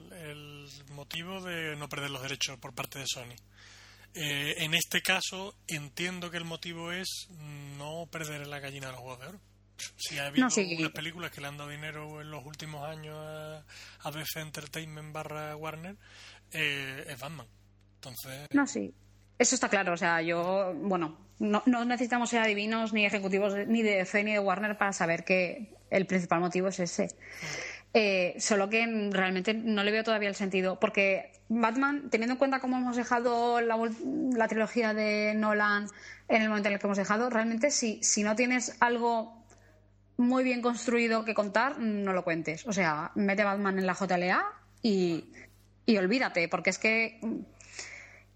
motivo 0.92 1.42
de 1.42 1.76
no 1.78 1.88
perder 1.88 2.10
los 2.10 2.22
derechos 2.22 2.58
por 2.58 2.74
parte 2.74 3.00
de 3.00 3.06
Sony. 3.08 3.36
Eh, 4.14 4.56
en 4.58 4.74
este 4.74 5.02
caso, 5.02 5.56
entiendo 5.68 6.30
que 6.30 6.38
el 6.38 6.46
motivo 6.46 6.92
es 6.92 7.28
no 7.78 8.06
perder 8.12 8.48
la 8.48 8.60
gallina 8.60 8.88
de 8.88 8.94
los 8.94 9.02
huevos. 9.02 9.36
Si 9.98 10.18
ha 10.18 10.28
habido 10.28 10.46
No, 10.46 10.50
sí. 10.50 10.76
unas 10.80 10.92
películas 10.92 11.32
que 11.32 11.42
le 11.42 11.48
han 11.48 11.58
dado 11.58 11.70
dinero 11.70 12.22
en 12.22 12.32
los 12.32 12.46
últimos 12.46 12.88
años 12.88 13.16
a, 13.18 13.64
a 14.04 14.42
Entertainment 14.42 15.14
barra 15.14 15.56
Warner, 15.56 15.96
eh, 16.52 17.06
es 17.08 17.20
Batman. 17.20 17.48
Entonces, 17.96 18.48
No, 18.54 18.66
sí. 18.68 18.94
Eso 19.38 19.56
está 19.56 19.70
claro. 19.70 19.94
O 19.94 19.98
sea, 19.98 20.22
yo, 20.22 20.74
bueno, 20.76 21.18
no, 21.40 21.64
no 21.66 21.86
necesitamos 21.86 22.30
ser 22.30 22.42
adivinos 22.42 22.92
ni 22.94 23.06
ejecutivos 23.06 23.54
ni 23.68 23.82
de 23.82 23.96
DC 23.98 24.24
ni 24.24 24.34
de 24.34 24.40
Warner 24.40 24.78
para 24.78 24.92
saber 24.94 25.24
que 25.24 25.76
el 25.90 26.06
principal 26.06 26.40
motivo 26.42 26.68
es 26.68 26.80
ese. 26.80 27.08
Eh, 27.94 28.36
solo 28.40 28.70
que 28.70 28.86
mm, 28.86 29.12
realmente 29.12 29.54
no 29.54 29.84
le 29.84 29.92
veo 29.92 30.04
todavía 30.04 30.30
el 30.30 30.36
sentido. 30.36 30.80
Porque 30.80 31.32
Batman, 31.48 32.10
teniendo 32.10 32.34
en 32.34 32.38
cuenta 32.38 32.60
cómo 32.60 32.78
hemos 32.78 32.96
dejado 32.98 33.62
la, 33.62 33.78
la 34.36 34.48
trilogía 34.48 34.94
de 34.94 35.34
Nolan 35.36 35.88
en 36.28 36.42
el 36.42 36.50
momento 36.50 36.68
en 36.68 36.74
el 36.74 36.80
que 36.80 36.88
hemos 36.88 36.98
dejado, 36.98 37.30
realmente 37.30 37.72
si, 37.72 38.04
si 38.04 38.24
no 38.24 38.36
tienes 38.36 38.76
algo 38.82 39.39
muy 40.20 40.44
bien 40.44 40.62
construido 40.62 41.24
que 41.24 41.34
contar, 41.34 41.80
no 41.80 42.12
lo 42.12 42.26
cuentes. 42.26 42.68
O 42.68 42.74
sea, 42.74 43.12
mete 43.16 43.46
Batman 43.46 43.80
en 43.80 43.86
la 43.88 43.96
JLA 43.96 44.44
y, 44.82 45.32
y 45.86 45.98
olvídate, 45.98 46.50
porque 46.50 46.72
es 46.72 46.78
que 46.78 47.22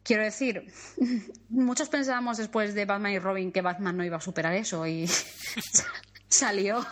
quiero 0.02 0.24
decir, 0.24 0.72
muchos 1.50 1.90
pensábamos 1.90 2.38
después 2.38 2.74
de 2.74 2.86
Batman 2.86 3.12
y 3.12 3.20
Robin 3.20 3.52
que 3.52 3.62
Batman 3.62 3.98
no 3.98 4.06
iba 4.06 4.16
a 4.16 4.22
superar 4.22 4.54
eso 4.54 4.88
y 4.88 5.10
salió 6.30 6.86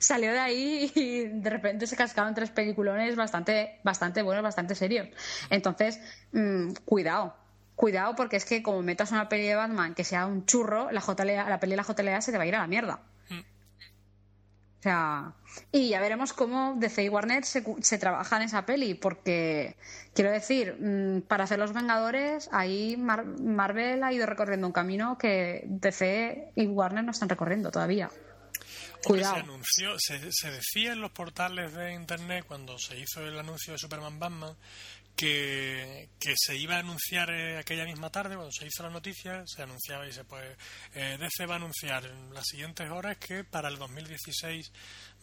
salió 0.00 0.32
de 0.32 0.40
ahí 0.40 0.92
y 0.96 1.26
de 1.26 1.48
repente 1.48 1.86
se 1.86 1.94
cascaron 1.94 2.34
tres 2.34 2.50
peliculones 2.50 3.14
bastante 3.14 3.78
bastante 3.84 4.22
buenos, 4.22 4.42
bastante 4.42 4.74
serios. 4.74 5.06
Entonces, 5.50 6.00
mm, 6.32 6.72
cuidado. 6.84 7.36
Cuidado 7.76 8.16
porque 8.16 8.38
es 8.38 8.44
que 8.44 8.60
como 8.60 8.82
metas 8.82 9.12
una 9.12 9.28
peli 9.28 9.46
de 9.46 9.54
Batman 9.54 9.94
que 9.94 10.02
sea 10.02 10.26
un 10.26 10.46
churro, 10.46 10.90
la 10.90 11.00
JLA, 11.00 11.48
la 11.48 11.60
peli 11.60 11.72
de 11.72 11.76
la 11.76 11.84
JLA 11.84 12.20
se 12.22 12.32
te 12.32 12.38
va 12.38 12.42
a 12.42 12.46
ir 12.48 12.56
a 12.56 12.60
la 12.60 12.66
mierda. 12.66 13.02
O 14.78 14.82
sea, 14.82 15.32
y 15.72 15.88
ya 15.88 16.00
veremos 16.00 16.32
cómo 16.32 16.74
DC 16.76 17.02
y 17.02 17.08
Warner 17.08 17.44
se, 17.44 17.64
se 17.80 17.98
trabaja 17.98 18.36
en 18.36 18.42
esa 18.42 18.66
peli, 18.66 18.94
porque 18.94 19.76
quiero 20.14 20.30
decir, 20.30 20.76
mm, 20.78 21.22
para 21.22 21.44
hacer 21.44 21.58
los 21.58 21.72
Vengadores, 21.72 22.48
ahí 22.52 22.96
Mar- 22.96 23.24
Marvel 23.24 24.04
ha 24.04 24.12
ido 24.12 24.26
recorriendo 24.26 24.66
un 24.66 24.72
camino 24.72 25.16
que 25.18 25.62
DC 25.66 26.52
y 26.54 26.66
Warner 26.66 27.04
no 27.04 27.10
están 27.10 27.28
recorriendo 27.28 27.70
todavía. 27.70 28.10
Cuidado. 29.02 29.34
Se, 29.36 29.40
anunció, 29.40 29.94
se, 29.98 30.32
se 30.32 30.50
decía 30.50 30.92
en 30.92 31.00
los 31.00 31.12
portales 31.12 31.72
de 31.74 31.92
internet 31.94 32.44
cuando 32.46 32.76
se 32.78 32.98
hizo 32.98 33.24
el 33.26 33.38
anuncio 33.38 33.72
de 33.72 33.78
Superman 33.78 34.18
Batman 34.18 34.56
que, 35.16 36.10
que 36.20 36.34
se 36.36 36.56
iba 36.56 36.76
a 36.76 36.80
anunciar 36.80 37.30
eh, 37.30 37.58
aquella 37.58 37.84
misma 37.84 38.10
tarde, 38.10 38.34
cuando 38.34 38.52
se 38.52 38.66
hizo 38.66 38.82
la 38.82 38.90
noticia, 38.90 39.42
se 39.46 39.62
anunciaba 39.62 40.04
y 40.04 40.08
dice, 40.08 40.24
pues 40.24 40.44
eh, 40.94 41.16
DC 41.18 41.46
va 41.46 41.54
a 41.54 41.56
anunciar 41.56 42.04
en 42.04 42.34
las 42.34 42.44
siguientes 42.46 42.88
horas 42.90 43.16
que 43.16 43.42
para 43.42 43.68
el 43.68 43.78
2016 43.78 44.70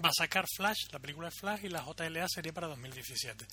va 0.04 0.10
a 0.10 0.14
sacar 0.18 0.46
Flash, 0.58 0.88
la 0.92 1.00
película 1.00 1.28
de 1.28 1.36
Flash, 1.40 1.66
y 1.66 1.70
la 1.70 1.86
JLA 1.86 2.28
sería 2.28 2.52
para 2.52 2.68
2017. 2.68 3.46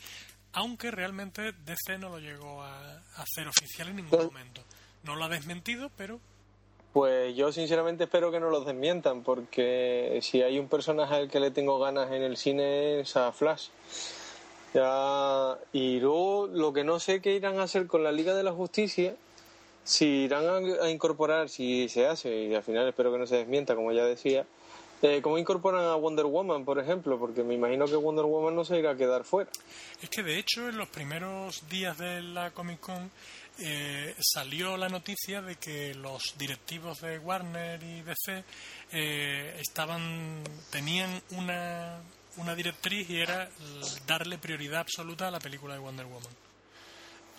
Aunque 0.53 0.91
realmente 0.91 1.53
DC 1.53 1.99
no 1.99 2.09
lo 2.09 2.19
llegó 2.19 2.63
a, 2.63 2.97
a 2.97 3.23
hacer 3.23 3.47
oficial 3.47 3.89
en 3.89 3.97
ningún 3.97 4.25
momento. 4.25 4.65
No 5.05 5.15
lo 5.17 5.25
ha 5.25 5.29
desmentido, 5.29 5.91
pero 5.97 6.21
Pues 6.93 7.37
yo 7.37 7.53
sinceramente 7.53 8.05
espero 8.05 8.33
que 8.33 8.41
no 8.41 8.51
los 8.51 8.67
desmientan, 8.67 9.23
porque 9.23 10.19
si 10.23 10.43
hay 10.43 10.59
un 10.59 10.69
personaje 10.69 11.15
al 11.15 11.31
que 11.31 11.39
le 11.39 11.51
tengo 11.51 11.79
ganas 11.79 12.11
en 12.11 12.23
el 12.23 12.37
cine 12.37 13.01
es 13.01 13.15
a 13.17 13.31
Flash. 13.31 13.69
Ya, 14.75 15.59
y 15.73 15.99
luego 15.99 16.47
lo 16.47 16.73
que 16.73 16.85
no 16.85 17.01
sé 17.01 17.21
qué 17.21 17.35
irán 17.35 17.59
a 17.59 17.65
hacer 17.65 17.87
con 17.87 18.05
la 18.05 18.13
Liga 18.13 18.35
de 18.35 18.45
la 18.45 18.53
Justicia, 18.53 19.17
si 19.85 20.07
irán 20.07 20.45
a, 20.81 20.91
incorporar, 20.91 21.49
si 21.49 21.89
se 21.89 22.07
hace, 22.07 22.45
y 22.45 22.55
al 22.55 22.63
final 22.63 22.89
espero 22.89 23.13
que 23.13 23.19
no 23.19 23.27
se 23.27 23.37
desmienta, 23.37 23.75
como 23.75 23.91
ya 23.93 24.05
decía, 24.05 24.47
eh, 25.03 25.21
¿cómo 25.23 25.39
incorporan 25.39 25.85
a 25.87 25.95
Wonder 25.97 26.27
Woman, 26.27 26.65
por 26.65 26.79
ejemplo? 26.79 27.19
Porque 27.19 27.43
me 27.43 27.55
imagino 27.55 27.87
que 27.87 27.97
Wonder 27.97 28.27
Woman 28.27 28.55
no 28.55 28.65
se 28.65 28.79
irá 28.79 28.91
a 28.93 28.97
quedar 28.97 29.25
fuera. 29.25 29.51
Es 30.01 30.09
que 30.11 30.23
de 30.23 30.39
hecho 30.39 30.69
en 30.69 30.77
los 30.77 30.89
primeros 30.89 31.69
días 31.69 31.97
de 31.99 32.23
la 32.23 32.51
Comic 32.51 32.81
Con 32.81 33.11
eh, 33.59 34.15
salió 34.21 34.77
la 34.77 34.89
noticia 34.89 35.43
de 35.43 35.57
que 35.57 35.95
los 35.95 36.35
directivos 36.39 37.01
de 37.01 37.19
Warner 37.19 37.83
y 37.83 38.03
DC 38.03 38.45
eh, 38.93 39.57
estaban 39.59 40.43
tenían 40.71 41.21
una, 41.33 42.01
una 42.37 42.55
directriz 42.55 43.09
y 43.11 43.21
era 43.21 43.49
darle 44.07 44.39
prioridad 44.39 44.81
absoluta 44.81 45.29
a 45.29 45.31
la 45.31 45.41
película 45.41 45.75
de 45.75 45.81
Wonder 45.81 46.07
Woman. 46.07 46.33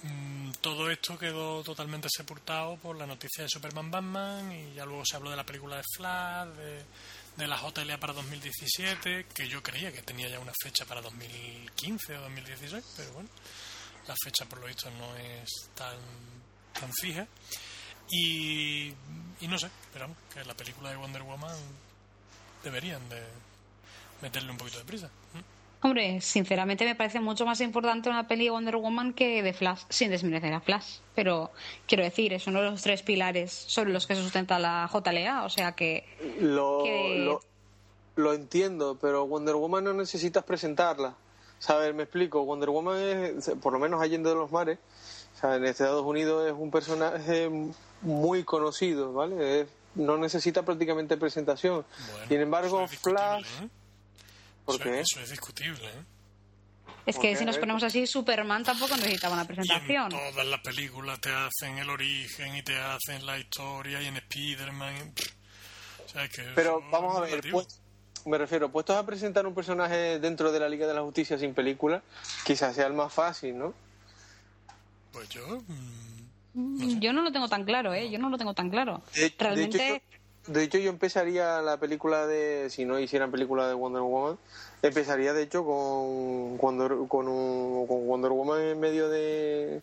Mm, 0.03 0.51
Todo 0.61 0.89
esto 0.89 1.17
quedó 1.17 1.63
totalmente 1.63 2.07
sepultado 2.09 2.75
por 2.77 2.95
la 2.95 3.05
noticia 3.05 3.43
de 3.43 3.49
Superman 3.49 3.91
Batman 3.91 4.51
y 4.51 4.73
ya 4.73 4.85
luego 4.85 5.03
se 5.05 5.15
habló 5.15 5.29
de 5.29 5.37
la 5.37 5.45
película 5.45 5.77
de 5.77 5.83
Flash, 5.95 6.49
de, 6.49 6.83
de 7.37 7.47
la 7.47 7.57
JLA 7.57 7.99
para 7.99 8.13
2017, 8.13 9.27
que 9.33 9.47
yo 9.47 9.61
creía 9.61 9.91
que 9.91 10.01
tenía 10.01 10.27
ya 10.27 10.39
una 10.39 10.53
fecha 10.61 10.85
para 10.85 11.01
2015 11.01 12.17
o 12.17 12.21
2016, 12.21 12.83
pero 12.97 13.13
bueno, 13.13 13.29
la 14.07 14.15
fecha 14.23 14.45
por 14.45 14.59
lo 14.59 14.67
visto 14.67 14.89
no 14.91 15.15
es 15.17 15.49
tan, 15.75 15.97
tan 16.73 16.91
fija. 16.93 17.27
Y, 18.09 18.87
y 19.39 19.47
no 19.47 19.57
sé, 19.57 19.69
pero 19.93 20.13
que 20.33 20.43
la 20.43 20.53
película 20.55 20.89
de 20.89 20.97
Wonder 20.97 21.21
Woman 21.23 21.55
deberían 22.63 23.07
de, 23.07 23.23
meterle 24.21 24.51
un 24.51 24.57
poquito 24.57 24.79
de 24.79 24.85
prisa. 24.85 25.09
Hombre, 25.83 26.21
sinceramente 26.21 26.85
me 26.85 26.93
parece 26.93 27.19
mucho 27.19 27.43
más 27.43 27.59
importante 27.59 28.07
una 28.07 28.27
peli 28.27 28.45
de 28.45 28.51
Wonder 28.51 28.77
Woman 28.77 29.13
que 29.13 29.41
de 29.41 29.51
Flash, 29.51 29.81
sin 29.89 30.11
desmerecer 30.11 30.53
a 30.53 30.61
Flash. 30.61 30.99
Pero 31.15 31.49
quiero 31.87 32.03
decir, 32.03 32.33
es 32.33 32.45
uno 32.45 32.61
de 32.61 32.69
los 32.69 32.83
tres 32.83 33.01
pilares 33.01 33.51
sobre 33.51 33.91
los 33.91 34.05
que 34.05 34.13
se 34.13 34.21
sustenta 34.21 34.59
la 34.59 34.87
JLA, 34.93 35.43
o 35.43 35.49
sea 35.49 35.71
que... 35.71 36.05
Lo, 36.39 36.85
lo, 36.85 37.41
lo 38.15 38.33
entiendo, 38.33 38.99
pero 39.01 39.25
Wonder 39.25 39.55
Woman 39.55 39.85
no 39.85 39.93
necesitas 39.93 40.43
presentarla. 40.43 41.15
¿Sabes? 41.57 41.93
Me 41.95 42.03
explico. 42.03 42.43
Wonder 42.43 42.69
Woman 42.69 42.97
es, 42.97 43.51
por 43.61 43.73
lo 43.73 43.79
menos 43.79 44.01
Allende 44.01 44.29
de 44.29 44.35
los 44.35 44.51
Mares, 44.51 44.77
o 45.35 45.39
sea, 45.39 45.55
en 45.55 45.65
Estados 45.65 46.03
Unidos 46.03 46.47
es 46.47 46.53
un 46.57 46.69
personaje 46.69 47.49
muy 48.01 48.43
conocido, 48.43 49.13
¿vale? 49.13 49.67
no 49.93 50.17
necesita 50.17 50.63
prácticamente 50.63 51.17
presentación. 51.17 51.85
Sin 52.27 52.39
embargo, 52.39 52.87
Flash... 52.87 53.45
¿eh? 53.63 53.69
¿Por 54.65 54.75
eso, 54.75 54.83
qué? 54.83 54.99
Eso 54.99 55.19
es 55.19 55.29
discutible, 55.29 55.87
¿eh? 55.87 56.05
Es 57.05 57.17
que 57.17 57.35
si 57.35 57.45
nos 57.45 57.57
ponemos 57.57 57.83
así, 57.83 58.05
Superman 58.05 58.63
tampoco 58.63 58.95
necesitaba 58.95 59.33
una 59.33 59.45
presentación. 59.45 60.11
Y 60.11 60.15
en 60.15 60.33
todas 60.33 60.45
las 60.45 60.59
películas 60.61 61.19
te 61.19 61.29
hacen 61.31 61.77
el 61.79 61.89
origen 61.89 62.55
y 62.55 62.61
te 62.61 62.77
hacen 62.77 63.25
la 63.25 63.39
historia 63.39 64.01
y 64.01 64.05
en 64.05 64.17
Spider-Man. 64.17 65.13
O 66.05 66.09
sea, 66.09 66.27
que 66.27 66.43
Pero 66.55 66.83
vamos 66.91 67.17
a 67.17 67.21
ver, 67.21 67.41
pues, 67.51 67.81
me 68.25 68.37
refiero, 68.37 68.71
puestos 68.71 68.95
a 68.95 69.05
presentar 69.05 69.47
un 69.47 69.55
personaje 69.55 70.19
dentro 70.19 70.51
de 70.51 70.59
la 70.59 70.69
Liga 70.69 70.85
de 70.87 70.93
la 70.93 71.01
Justicia 71.01 71.37
sin 71.37 71.53
película, 71.53 72.03
quizás 72.45 72.75
sea 72.75 72.87
el 72.87 72.93
más 72.93 73.11
fácil, 73.11 73.57
¿no? 73.57 73.73
Pues 75.11 75.27
yo. 75.29 75.61
Mm, 76.53 76.99
yo 76.99 77.13
no 77.13 77.21
lo 77.23 77.31
tengo 77.31 77.47
tan 77.47 77.63
claro, 77.65 77.93
¿eh? 77.93 78.09
Yo 78.09 78.19
no 78.19 78.29
lo 78.29 78.37
tengo 78.37 78.53
tan 78.53 78.69
claro. 78.69 79.01
Realmente. 79.37 79.77
De 79.77 79.95
hecho, 79.95 80.05
yo 80.11 80.20
empezaría 80.47 81.61
la 81.61 81.77
película 81.77 82.27
de. 82.27 82.69
Si 82.69 82.85
no 82.85 82.99
hicieran 82.99 83.31
película 83.31 83.67
de 83.67 83.73
Wonder 83.73 84.01
Woman, 84.01 84.37
empezaría 84.81 85.33
de 85.33 85.43
hecho 85.43 85.63
con, 85.63 86.57
Wonder, 86.57 87.07
con, 87.07 87.87
con 87.87 88.07
Wonder 88.07 88.31
Woman 88.31 88.61
en 88.61 88.79
medio 88.79 89.09
de, 89.09 89.81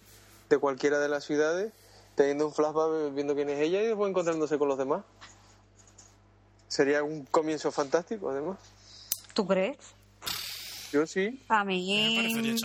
de 0.48 0.58
cualquiera 0.58 0.98
de 0.98 1.08
las 1.08 1.24
ciudades, 1.24 1.72
teniendo 2.14 2.46
un 2.46 2.52
flashback 2.52 3.14
viendo 3.14 3.34
quién 3.34 3.48
es 3.50 3.60
ella 3.60 3.82
y 3.82 3.86
después 3.86 4.10
encontrándose 4.10 4.58
con 4.58 4.68
los 4.68 4.78
demás. 4.78 5.04
Sería 6.68 7.02
un 7.02 7.24
comienzo 7.24 7.72
fantástico, 7.72 8.30
además. 8.30 8.58
¿Tú 9.32 9.46
crees? 9.46 9.78
Yo 10.92 11.06
sí. 11.06 11.42
A 11.48 11.64
mí. 11.64 12.56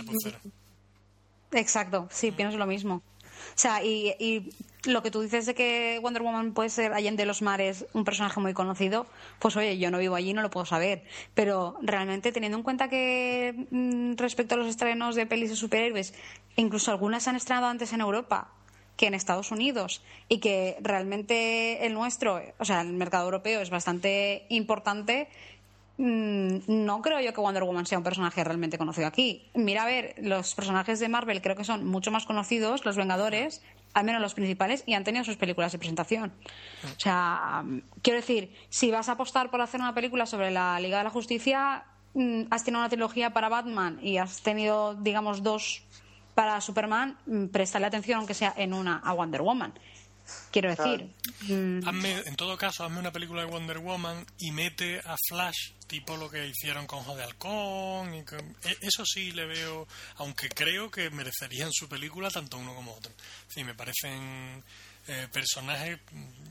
Exacto, 1.52 2.08
sí, 2.10 2.32
pienso 2.32 2.58
lo 2.58 2.66
mismo. 2.66 3.02
O 3.50 3.58
sea, 3.58 3.82
y, 3.82 4.14
y, 4.18 4.50
lo 4.84 5.02
que 5.02 5.10
tú 5.10 5.22
dices 5.22 5.46
de 5.46 5.54
que 5.54 5.98
Wonder 6.02 6.22
Woman 6.22 6.52
puede 6.52 6.68
ser 6.68 6.92
Allende 6.92 7.24
los 7.24 7.40
Mares 7.40 7.86
un 7.94 8.04
personaje 8.04 8.38
muy 8.40 8.52
conocido, 8.52 9.06
pues 9.38 9.56
oye, 9.56 9.78
yo 9.78 9.90
no 9.90 9.98
vivo 9.98 10.14
allí, 10.14 10.34
no 10.34 10.42
lo 10.42 10.50
puedo 10.50 10.66
saber. 10.66 11.04
Pero 11.34 11.78
realmente 11.80 12.32
teniendo 12.32 12.58
en 12.58 12.64
cuenta 12.64 12.88
que 12.88 13.66
mm, 13.70 14.16
respecto 14.16 14.54
a 14.54 14.58
los 14.58 14.66
estrenos 14.66 15.14
de 15.14 15.26
pelis 15.26 15.50
de 15.50 15.56
superhéroes, 15.56 16.14
incluso 16.56 16.90
algunas 16.90 17.22
se 17.22 17.30
han 17.30 17.36
estrenado 17.36 17.66
antes 17.66 17.92
en 17.92 18.00
Europa 18.00 18.50
que 18.96 19.06
en 19.06 19.14
Estados 19.14 19.50
Unidos 19.50 20.02
y 20.28 20.38
que 20.38 20.76
realmente 20.80 21.86
el 21.86 21.94
nuestro, 21.94 22.40
o 22.58 22.64
sea, 22.64 22.82
el 22.82 22.92
mercado 22.92 23.24
europeo 23.24 23.60
es 23.60 23.70
bastante 23.70 24.46
importante, 24.48 25.28
no 25.96 27.02
creo 27.02 27.20
yo 27.20 27.32
que 27.32 27.40
Wonder 27.40 27.62
Woman 27.62 27.86
sea 27.86 27.98
un 27.98 28.04
personaje 28.04 28.42
realmente 28.42 28.78
conocido 28.78 29.06
aquí. 29.06 29.48
Mira, 29.54 29.84
a 29.84 29.86
ver, 29.86 30.14
los 30.18 30.54
personajes 30.54 30.98
de 30.98 31.08
Marvel 31.08 31.40
creo 31.40 31.54
que 31.54 31.64
son 31.64 31.86
mucho 31.86 32.10
más 32.10 32.26
conocidos, 32.26 32.84
los 32.84 32.96
Vengadores, 32.96 33.62
al 33.92 34.04
menos 34.04 34.20
los 34.20 34.34
principales, 34.34 34.82
y 34.86 34.94
han 34.94 35.04
tenido 35.04 35.24
sus 35.24 35.36
películas 35.36 35.70
de 35.70 35.78
presentación. 35.78 36.32
O 36.84 37.00
sea, 37.00 37.64
quiero 38.02 38.18
decir, 38.18 38.52
si 38.70 38.90
vas 38.90 39.08
a 39.08 39.12
apostar 39.12 39.50
por 39.50 39.60
hacer 39.60 39.80
una 39.80 39.94
película 39.94 40.26
sobre 40.26 40.50
la 40.50 40.80
Liga 40.80 40.98
de 40.98 41.04
la 41.04 41.10
Justicia, 41.10 41.84
mm, 42.14 42.42
has 42.50 42.64
tenido 42.64 42.80
una 42.80 42.88
trilogía 42.88 43.32
para 43.32 43.48
Batman 43.48 44.00
y 44.02 44.18
has 44.18 44.42
tenido, 44.42 44.94
digamos, 44.94 45.44
dos 45.44 45.84
para 46.34 46.60
Superman, 46.60 47.16
mm, 47.26 47.46
prestarle 47.46 47.86
atención, 47.86 48.18
aunque 48.18 48.34
sea 48.34 48.52
en 48.56 48.74
una, 48.74 48.96
a 48.96 49.12
Wonder 49.12 49.42
Woman. 49.42 49.72
Quiero 50.50 50.70
decir. 50.70 51.10
Mm, 51.42 52.04
en 52.04 52.36
todo 52.36 52.56
caso, 52.56 52.84
hazme 52.84 52.98
una 52.98 53.12
película 53.12 53.42
de 53.42 53.50
Wonder 53.50 53.78
Woman 53.78 54.24
y 54.38 54.52
mete 54.52 55.00
a 55.00 55.16
Flash, 55.28 55.72
tipo 55.86 56.16
lo 56.16 56.30
que 56.30 56.46
hicieron 56.46 56.86
con 56.86 57.02
Jode 57.02 57.24
Halcón. 57.24 58.14
Y 58.14 58.18
e, 58.18 58.78
eso 58.80 59.04
sí 59.04 59.32
le 59.32 59.46
veo, 59.46 59.86
aunque 60.16 60.48
creo 60.48 60.90
que 60.90 61.10
merecerían 61.10 61.70
su 61.72 61.88
película 61.88 62.30
tanto 62.30 62.58
uno 62.58 62.74
como 62.74 62.94
otro. 62.94 63.12
Sí, 63.48 63.64
me 63.64 63.74
parecen 63.74 64.64
eh, 65.06 65.28
personajes, 65.32 65.98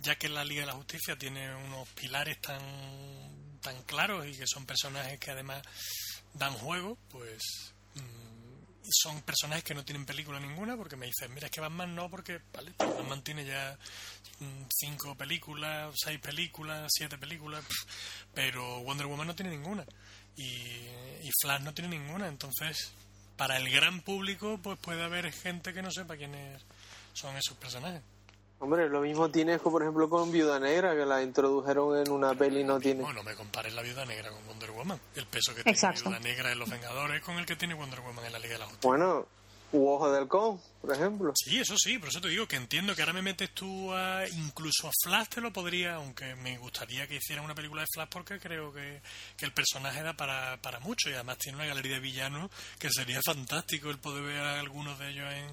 ya 0.01 0.15
que 0.15 0.29
la 0.29 0.45
Liga 0.45 0.61
de 0.61 0.67
la 0.67 0.73
Justicia 0.73 1.15
tiene 1.15 1.55
unos 1.55 1.87
pilares 1.89 2.39
tan, 2.41 2.61
tan 3.61 3.81
claros 3.83 4.27
y 4.27 4.33
que 4.33 4.45
son 4.47 4.65
personajes 4.65 5.19
que 5.19 5.31
además 5.31 5.63
dan 6.33 6.53
juego, 6.53 6.97
pues 7.09 7.73
son 8.91 9.21
personajes 9.21 9.63
que 9.63 9.73
no 9.73 9.85
tienen 9.85 10.05
película 10.05 10.39
ninguna 10.39 10.75
porque 10.75 10.95
me 10.95 11.05
dicen, 11.05 11.33
mira, 11.33 11.47
es 11.47 11.51
que 11.51 11.61
Batman 11.61 11.95
no, 11.95 12.09
porque 12.09 12.41
vale, 12.53 12.73
Batman 12.77 13.23
tiene 13.23 13.45
ya 13.45 13.77
mm, 14.39 14.63
cinco 14.69 15.15
películas, 15.15 15.93
seis 15.97 16.19
películas, 16.19 16.91
siete 16.93 17.17
películas, 17.17 17.63
pero 18.33 18.79
Wonder 18.81 19.07
Woman 19.07 19.27
no 19.27 19.35
tiene 19.35 19.51
ninguna 19.51 19.85
y, 20.35 20.43
y 20.43 21.29
Flash 21.41 21.61
no 21.61 21.73
tiene 21.73 21.97
ninguna, 21.97 22.27
entonces 22.27 22.91
para 23.37 23.57
el 23.57 23.69
gran 23.69 24.01
público 24.01 24.59
pues 24.61 24.77
puede 24.79 25.03
haber 25.03 25.31
gente 25.31 25.73
que 25.73 25.81
no 25.81 25.91
sepa 25.91 26.17
quiénes 26.17 26.61
son 27.13 27.35
esos 27.35 27.57
personajes. 27.57 28.01
Hombre, 28.63 28.87
lo 28.87 29.01
mismo 29.01 29.29
tienes, 29.29 29.59
por 29.59 29.81
ejemplo, 29.81 30.07
con 30.07 30.31
Viuda 30.31 30.57
Negra, 30.57 30.95
que 30.95 31.05
la 31.05 31.21
introdujeron 31.21 31.97
en 31.97 32.09
una 32.09 32.33
peli 32.33 32.61
y 32.61 32.63
no 32.63 32.79
tiene... 32.79 33.03
Bueno, 33.03 33.21
me 33.21 33.35
compares 33.35 33.73
la 33.73 33.81
Viuda 33.81 34.05
Negra 34.05 34.29
con 34.29 34.39
Wonder 34.47 34.71
Woman. 34.71 34.97
El 35.17 35.25
peso 35.25 35.53
que 35.53 35.63
tiene 35.63 35.77
tiene 35.77 35.93
Viuda 36.01 36.19
Negra 36.21 36.51
en 36.53 36.59
Los 36.59 36.69
Vengadores 36.69 37.21
con 37.23 37.35
el 37.35 37.45
que 37.45 37.57
tiene 37.57 37.73
Wonder 37.73 37.99
Woman 37.99 38.23
en 38.23 38.31
la 38.31 38.39
Liga 38.39 38.53
de 38.53 38.59
la 38.59 38.65
Justicia. 38.67 38.87
Bueno, 38.87 39.27
u 39.73 39.89
Ojo 39.89 40.11
de 40.11 40.19
Halcón, 40.19 40.61
por 40.81 40.93
ejemplo. 40.93 41.33
Sí, 41.35 41.59
eso 41.59 41.75
sí, 41.77 41.97
por 41.97 42.09
eso 42.09 42.21
te 42.21 42.29
digo 42.29 42.47
que 42.47 42.55
entiendo 42.55 42.95
que 42.95 43.01
ahora 43.01 43.13
me 43.13 43.23
metes 43.23 43.49
tú 43.53 43.91
a. 43.91 44.27
Incluso 44.29 44.87
a 44.87 44.91
Flash 45.03 45.27
te 45.29 45.41
lo 45.41 45.51
podría, 45.51 45.95
aunque 45.95 46.35
me 46.35 46.57
gustaría 46.59 47.07
que 47.07 47.15
hicieran 47.15 47.43
una 47.43 47.55
película 47.55 47.81
de 47.81 47.87
Flash 47.91 48.07
porque 48.09 48.39
creo 48.39 48.71
que, 48.71 49.01
el 49.39 49.51
personaje 49.51 50.01
da 50.01 50.13
para, 50.13 50.61
para 50.61 50.79
mucho 50.79 51.09
y 51.09 51.13
además 51.13 51.37
tiene 51.39 51.57
una 51.57 51.65
galería 51.65 51.95
de 51.95 51.99
villanos 51.99 52.51
que 52.79 52.89
sería 52.89 53.19
fantástico 53.25 53.89
el 53.89 53.97
poder 53.97 54.23
ver 54.23 54.39
a 54.39 54.59
algunos 54.59 54.97
de 54.99 55.09
ellos 55.09 55.33
en, 55.33 55.47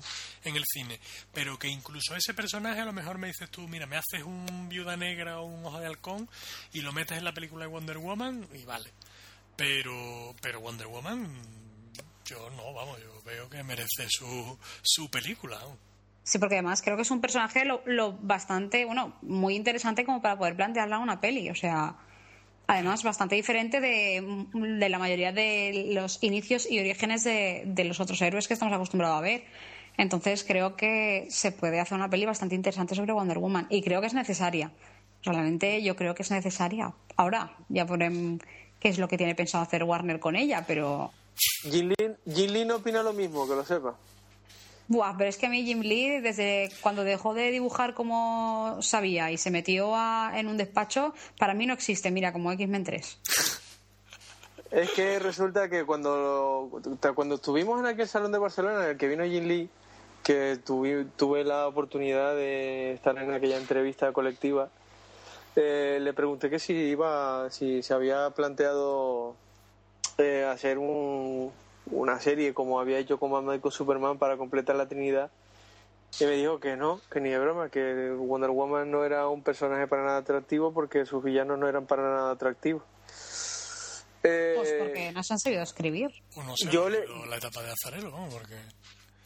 en 0.45 0.57
el 0.57 0.65
cine. 0.67 1.01
Pero 1.33 1.59
que 1.59 1.69
incluso 1.69 2.15
ese 2.15 2.35
personaje 2.35 2.81
a 2.81 2.85
lo 2.85 2.93
mejor 2.93 3.19
me 3.19 3.29
dices 3.29 3.51
tú, 3.51 3.67
mira, 3.69 3.87
me 3.87 3.97
haces 3.97 4.23
un 4.23 4.69
Viuda 4.69 4.97
Negra 4.97 5.41
o 5.41 5.47
un 5.47 5.65
Ojo 5.65 5.81
de 5.81 5.87
Halcón 5.87 6.29
y 6.73 6.83
lo 6.83 6.93
metes 6.93 7.17
en 7.17 7.25
la 7.25 7.33
película 7.33 7.65
de 7.65 7.71
Wonder 7.71 7.99
Woman 7.99 8.47
y 8.53 8.65
vale. 8.65 8.93
Pero, 9.57 10.35
pero 10.41 10.61
Wonder 10.61 10.87
Woman 10.87 11.61
yo 12.31 12.49
no, 12.51 12.73
vamos, 12.73 13.01
yo 13.01 13.20
veo 13.31 13.49
que 13.49 13.63
merece 13.63 14.07
su, 14.09 14.59
su 14.83 15.11
película. 15.11 15.59
Sí, 16.23 16.39
porque 16.39 16.57
además 16.57 16.83
creo 16.83 16.97
que 16.97 17.03
es 17.03 17.11
un 17.11 17.21
personaje 17.21 17.65
lo, 17.65 18.13
bastante, 18.21 18.85
bueno, 18.85 19.17
muy 19.23 19.57
interesante 19.57 20.05
como 20.05 20.21
para 20.21 20.39
poder 20.39 20.57
plantearla 20.57 20.99
una 20.99 21.21
peli. 21.21 21.51
O 21.51 21.55
sea, 21.55 21.97
además 22.67 23.03
bastante 23.03 23.35
diferente 23.35 23.81
de, 23.81 24.47
de 24.53 24.89
la 24.89 24.99
mayoría 24.99 25.33
de 25.33 25.91
los 25.93 26.23
inicios 26.23 26.71
y 26.71 26.79
orígenes 26.79 27.25
de, 27.25 27.63
de, 27.67 27.85
los 27.85 28.01
otros 28.01 28.21
héroes 28.23 28.49
que 28.49 28.55
estamos 28.55 28.75
acostumbrados 28.75 29.19
a 29.19 29.23
ver. 29.23 29.45
Entonces 29.97 30.45
creo 30.45 30.77
que 30.77 31.27
se 31.31 31.53
puede 31.53 31.81
hacer 31.81 31.97
una 31.97 32.09
peli 32.09 32.27
bastante 32.27 32.55
interesante 32.55 32.95
sobre 32.95 33.13
Wonder 33.13 33.39
Woman 33.39 33.67
y 33.71 33.83
creo 33.83 34.01
que 34.01 34.07
es 34.07 34.15
necesaria. 34.15 34.73
Realmente 35.23 35.83
yo 35.83 35.97
creo 35.97 36.15
que 36.15 36.23
es 36.23 36.31
necesaria. 36.31 36.95
Ahora, 37.17 37.53
ya 37.69 37.85
veremos 37.85 38.41
qué 38.79 38.89
es 38.89 38.99
lo 38.99 39.09
que 39.09 39.19
tiene 39.19 39.35
pensado 39.35 39.63
hacer 39.63 39.85
Warner 39.85 40.21
con 40.21 40.37
ella, 40.37 40.65
pero 40.67 41.13
Lee, 41.65 42.65
no 42.65 42.77
opina 42.77 43.03
lo 43.03 43.13
mismo, 43.13 43.49
que 43.49 43.55
lo 43.55 43.65
sepa. 43.65 43.95
Buah, 44.89 45.17
pero 45.17 45.31
es 45.31 45.37
que 45.37 45.47
a 45.47 45.49
mí 45.49 45.65
Jim 45.65 45.81
Lee, 45.83 46.21
desde 46.21 46.69
cuando 46.81 47.05
dejó 47.05 47.33
de 47.33 47.53
dibujar 47.53 47.95
como 47.95 48.79
sabía 48.81 49.31
y 49.31 49.39
se 49.39 49.51
metió 49.51 49.95
en 50.35 50.49
un 50.49 50.57
despacho, 50.57 51.15
para 51.39 51.55
mí 51.55 51.67
no 51.67 51.75
existe, 51.75 52.11
mira, 52.11 52.33
como 52.33 52.51
X-Men 52.51 52.83
3. 52.83 53.19
Es 54.73 54.91
que 54.91 55.19
resulta 55.19 55.69
que 55.69 55.85
cuando, 55.85 56.71
cuando 57.15 57.37
estuvimos 57.37 57.79
en 57.81 57.87
aquel 57.87 58.09
salón 58.09 58.33
de 58.33 58.39
Barcelona 58.39 58.85
en 58.85 58.91
el 58.91 58.97
que 58.97 59.07
vino 59.07 59.25
Jim 59.25 59.45
Lee, 59.45 59.71
que 60.25 60.59
tuve, 60.65 61.07
tuve 61.17 61.45
la 61.45 61.67
oportunidad 61.67 62.35
de 62.35 62.93
estar 62.93 63.17
en 63.17 63.33
aquella 63.33 63.59
entrevista 63.59 64.13
colectiva, 64.13 64.71
eh, 65.57 65.99
le 66.01 66.13
pregunté 66.13 66.51
que 66.51 66.59
si 66.59 66.73
iba, 66.73 67.51
si 67.51 67.83
se 67.83 67.95
había 67.95 68.31
planteado 68.31 69.35
hacer 70.19 70.79
una 70.79 72.21
serie 72.21 72.55
como 72.55 72.81
había 72.81 72.99
hecho 72.99 73.19
con 73.19 73.31
Batman 73.31 73.57
y 73.57 73.61
con 73.61 73.73
Superman 73.73 74.19
para 74.19 74.37
completar 74.37 74.77
la 74.77 74.89
Trinidad. 74.89 75.31
Y 76.19 76.25
me 76.25 76.33
dijo 76.33 76.59
que 76.59 76.77
no, 76.77 77.01
que 77.11 77.21
ni 77.21 77.31
de 77.31 77.39
broma, 77.39 77.69
que 77.69 78.11
Wonder 78.11 78.51
Woman 78.51 78.91
no 78.91 79.05
era 79.05 79.29
un 79.29 79.43
personaje 79.43 79.87
para 79.87 80.05
nada 80.05 80.19
atractivo 80.19 80.73
porque 80.73 81.07
sus 81.07 81.23
villanos 81.23 81.59
no 81.59 81.69
eran 81.69 81.87
para 81.87 82.03
nada 82.03 82.33
atractivos. 82.33 82.83
pues 84.21 84.75
porque 84.79 85.13
no 85.13 85.23
se 85.23 85.35
han 85.35 85.39
sabido 85.39 85.63
escribir. 85.63 86.11
yo 86.71 86.89
le... 86.91 87.05
la 87.29 87.37
etapa 87.37 87.63
de 87.63 87.71
Azarelo, 87.71 88.13
Porque... 88.31 88.57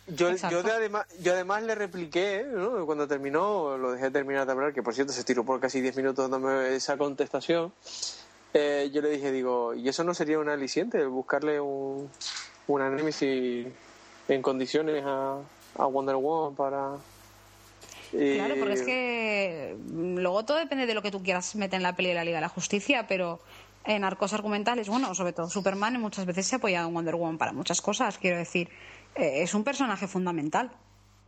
Yo, 0.07 0.31
yo, 0.37 0.61
además, 0.61 1.07
yo 1.21 1.33
además 1.33 1.63
le 1.63 1.75
repliqué, 1.75 2.45
cuando 2.85 3.09
terminó, 3.09 3.79
lo 3.79 3.93
dejé 3.93 4.11
terminar 4.11 4.45
de 4.45 4.53
hablar, 4.53 4.75
que 4.75 4.83
por 4.83 4.95
cierto 4.95 5.15
se 5.15 5.25
tiró 5.25 5.47
por 5.47 5.61
casi 5.61 5.81
10 5.81 5.97
minutos 5.97 6.31
dándome 6.31 6.75
esa 6.77 6.99
contestación. 6.99 7.73
Eh, 8.55 8.91
yo 8.93 9.03
le 9.03 9.11
dije, 9.11 9.33
digo, 9.33 9.75
¿y 9.75 9.89
eso 9.89 10.05
no 10.05 10.15
sería 10.15 10.39
un 10.39 10.49
aliciente? 10.49 11.05
Buscarle 11.07 11.61
un, 11.61 12.09
una 12.69 12.89
Nemesis 12.89 13.67
en 14.29 14.43
condiciones 14.43 15.03
a, 15.05 15.39
a 15.77 15.87
Wonder 15.87 16.17
Woman 16.17 16.55
para... 16.55 16.93
Claro, 18.13 18.55
porque 18.61 18.75
es 18.75 18.83
que 18.83 19.77
mm, 19.77 20.19
luego 20.19 20.45
todo 20.45 20.59
depende 20.59 20.87
de 20.87 20.95
lo 20.95 21.03
que 21.03 21.11
tú 21.11 21.21
quieras 21.21 21.57
meter 21.57 21.79
en 21.79 21.83
la 21.83 21.97
peli 21.97 22.11
de 22.11 22.15
la 22.15 22.25
Liga 22.25 22.37
de 22.37 22.43
la 22.43 22.49
Justicia, 22.49 23.07
pero 23.09 23.41
en 23.85 24.05
arcos 24.05 24.33
argumentales, 24.33 24.89
bueno, 24.89 25.15
sobre 25.17 25.33
todo 25.33 25.51
Superman 25.51 26.01
muchas 26.01 26.25
veces 26.25 26.47
se 26.47 26.55
ha 26.55 26.59
apoyado 26.59 26.87
en 26.87 26.95
Wonder 26.95 27.17
Woman 27.17 27.39
para 27.39 27.53
muchas 27.53 27.83
cosas, 27.83 28.19
quiero 28.19 28.39
decir, 28.39 28.69
eh, 29.17 29.43
es 29.43 29.53
un 29.55 29.65
personaje 29.65 30.07
fundamental. 30.07 30.71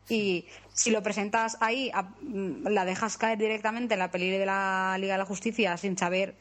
Y 0.08 0.46
si 0.72 0.92
lo 0.92 1.02
presentas 1.02 1.56
ahí, 1.60 1.90
mm, 2.22 2.68
la 2.68 2.84
dejas 2.84 3.16
caer 3.16 3.36
directamente 3.38 3.94
en 3.94 3.98
la 3.98 4.12
peli 4.12 4.30
de 4.30 4.46
la 4.46 4.96
Liga 5.00 5.14
de 5.14 5.18
la 5.18 5.24
Justicia 5.24 5.76
sin 5.76 5.98
saber 5.98 6.36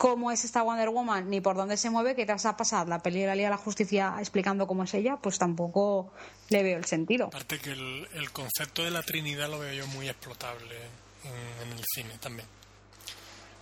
cómo 0.00 0.30
es 0.30 0.46
esta 0.46 0.62
Wonder 0.62 0.88
Woman 0.88 1.28
ni 1.28 1.42
por 1.42 1.56
dónde 1.56 1.76
se 1.76 1.90
mueve, 1.90 2.16
que 2.16 2.24
te 2.24 2.32
vas 2.32 2.46
a 2.46 2.56
pasar 2.56 2.88
la 2.88 3.02
peli 3.02 3.20
de 3.20 3.26
la 3.26 3.34
Liga 3.34 3.48
de 3.48 3.56
la 3.56 3.58
Justicia 3.58 4.16
explicando 4.18 4.66
cómo 4.66 4.84
es 4.84 4.94
ella, 4.94 5.18
pues 5.20 5.38
tampoco 5.38 6.10
le 6.48 6.62
veo 6.62 6.78
el 6.78 6.86
sentido. 6.86 7.26
Aparte 7.26 7.58
que 7.58 7.72
el, 7.72 8.30
concepto 8.32 8.82
de 8.82 8.90
la 8.90 9.02
Trinidad 9.02 9.50
lo 9.50 9.58
veo 9.58 9.74
yo 9.74 9.86
muy 9.88 10.08
explotable 10.08 10.74
en, 11.22 11.72
el 11.72 11.84
cine 11.94 12.16
también. 12.18 12.48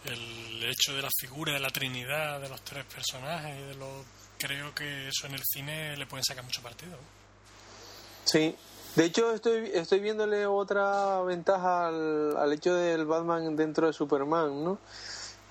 El 0.05 0.63
hecho 0.63 0.95
de 0.95 1.03
la 1.03 1.09
figura 1.19 1.55
de 1.55 1.59
la 1.59 1.71
Trinidad, 1.71 2.41
de 2.41 2.49
los 2.49 2.63
tres 2.63 2.85
personajes, 2.85 3.67
de 3.67 3.75
lo, 3.75 4.05
creo 4.39 4.73
que 4.77 5.09
eso 5.09 5.27
en 5.27 5.35
el 5.35 5.43
cine 5.43 5.97
le 5.97 6.07
pueden 6.07 6.23
sacar 6.23 6.45
mucho 6.45 6.63
partido. 6.63 6.97
Sí, 8.23 8.55
de 8.95 9.05
hecho, 9.05 9.33
estoy, 9.33 9.73
estoy 9.75 9.99
viéndole 9.99 10.47
otra 10.47 11.21
ventaja 11.23 11.89
al, 11.89 12.37
al, 12.37 12.53
hecho 12.53 12.77
del 12.77 13.07
Batman 13.07 13.57
dentro 13.57 13.89
de 13.89 13.93
Superman, 13.93 14.63
¿no? 14.63 14.79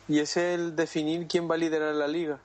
Y 0.07 0.19
es 0.19 0.37
el 0.37 0.75
definir 0.75 1.27
quién 1.27 1.49
va 1.49 1.55
a 1.55 1.57
liderar 1.57 1.93
la 1.95 2.07
liga. 2.07 2.39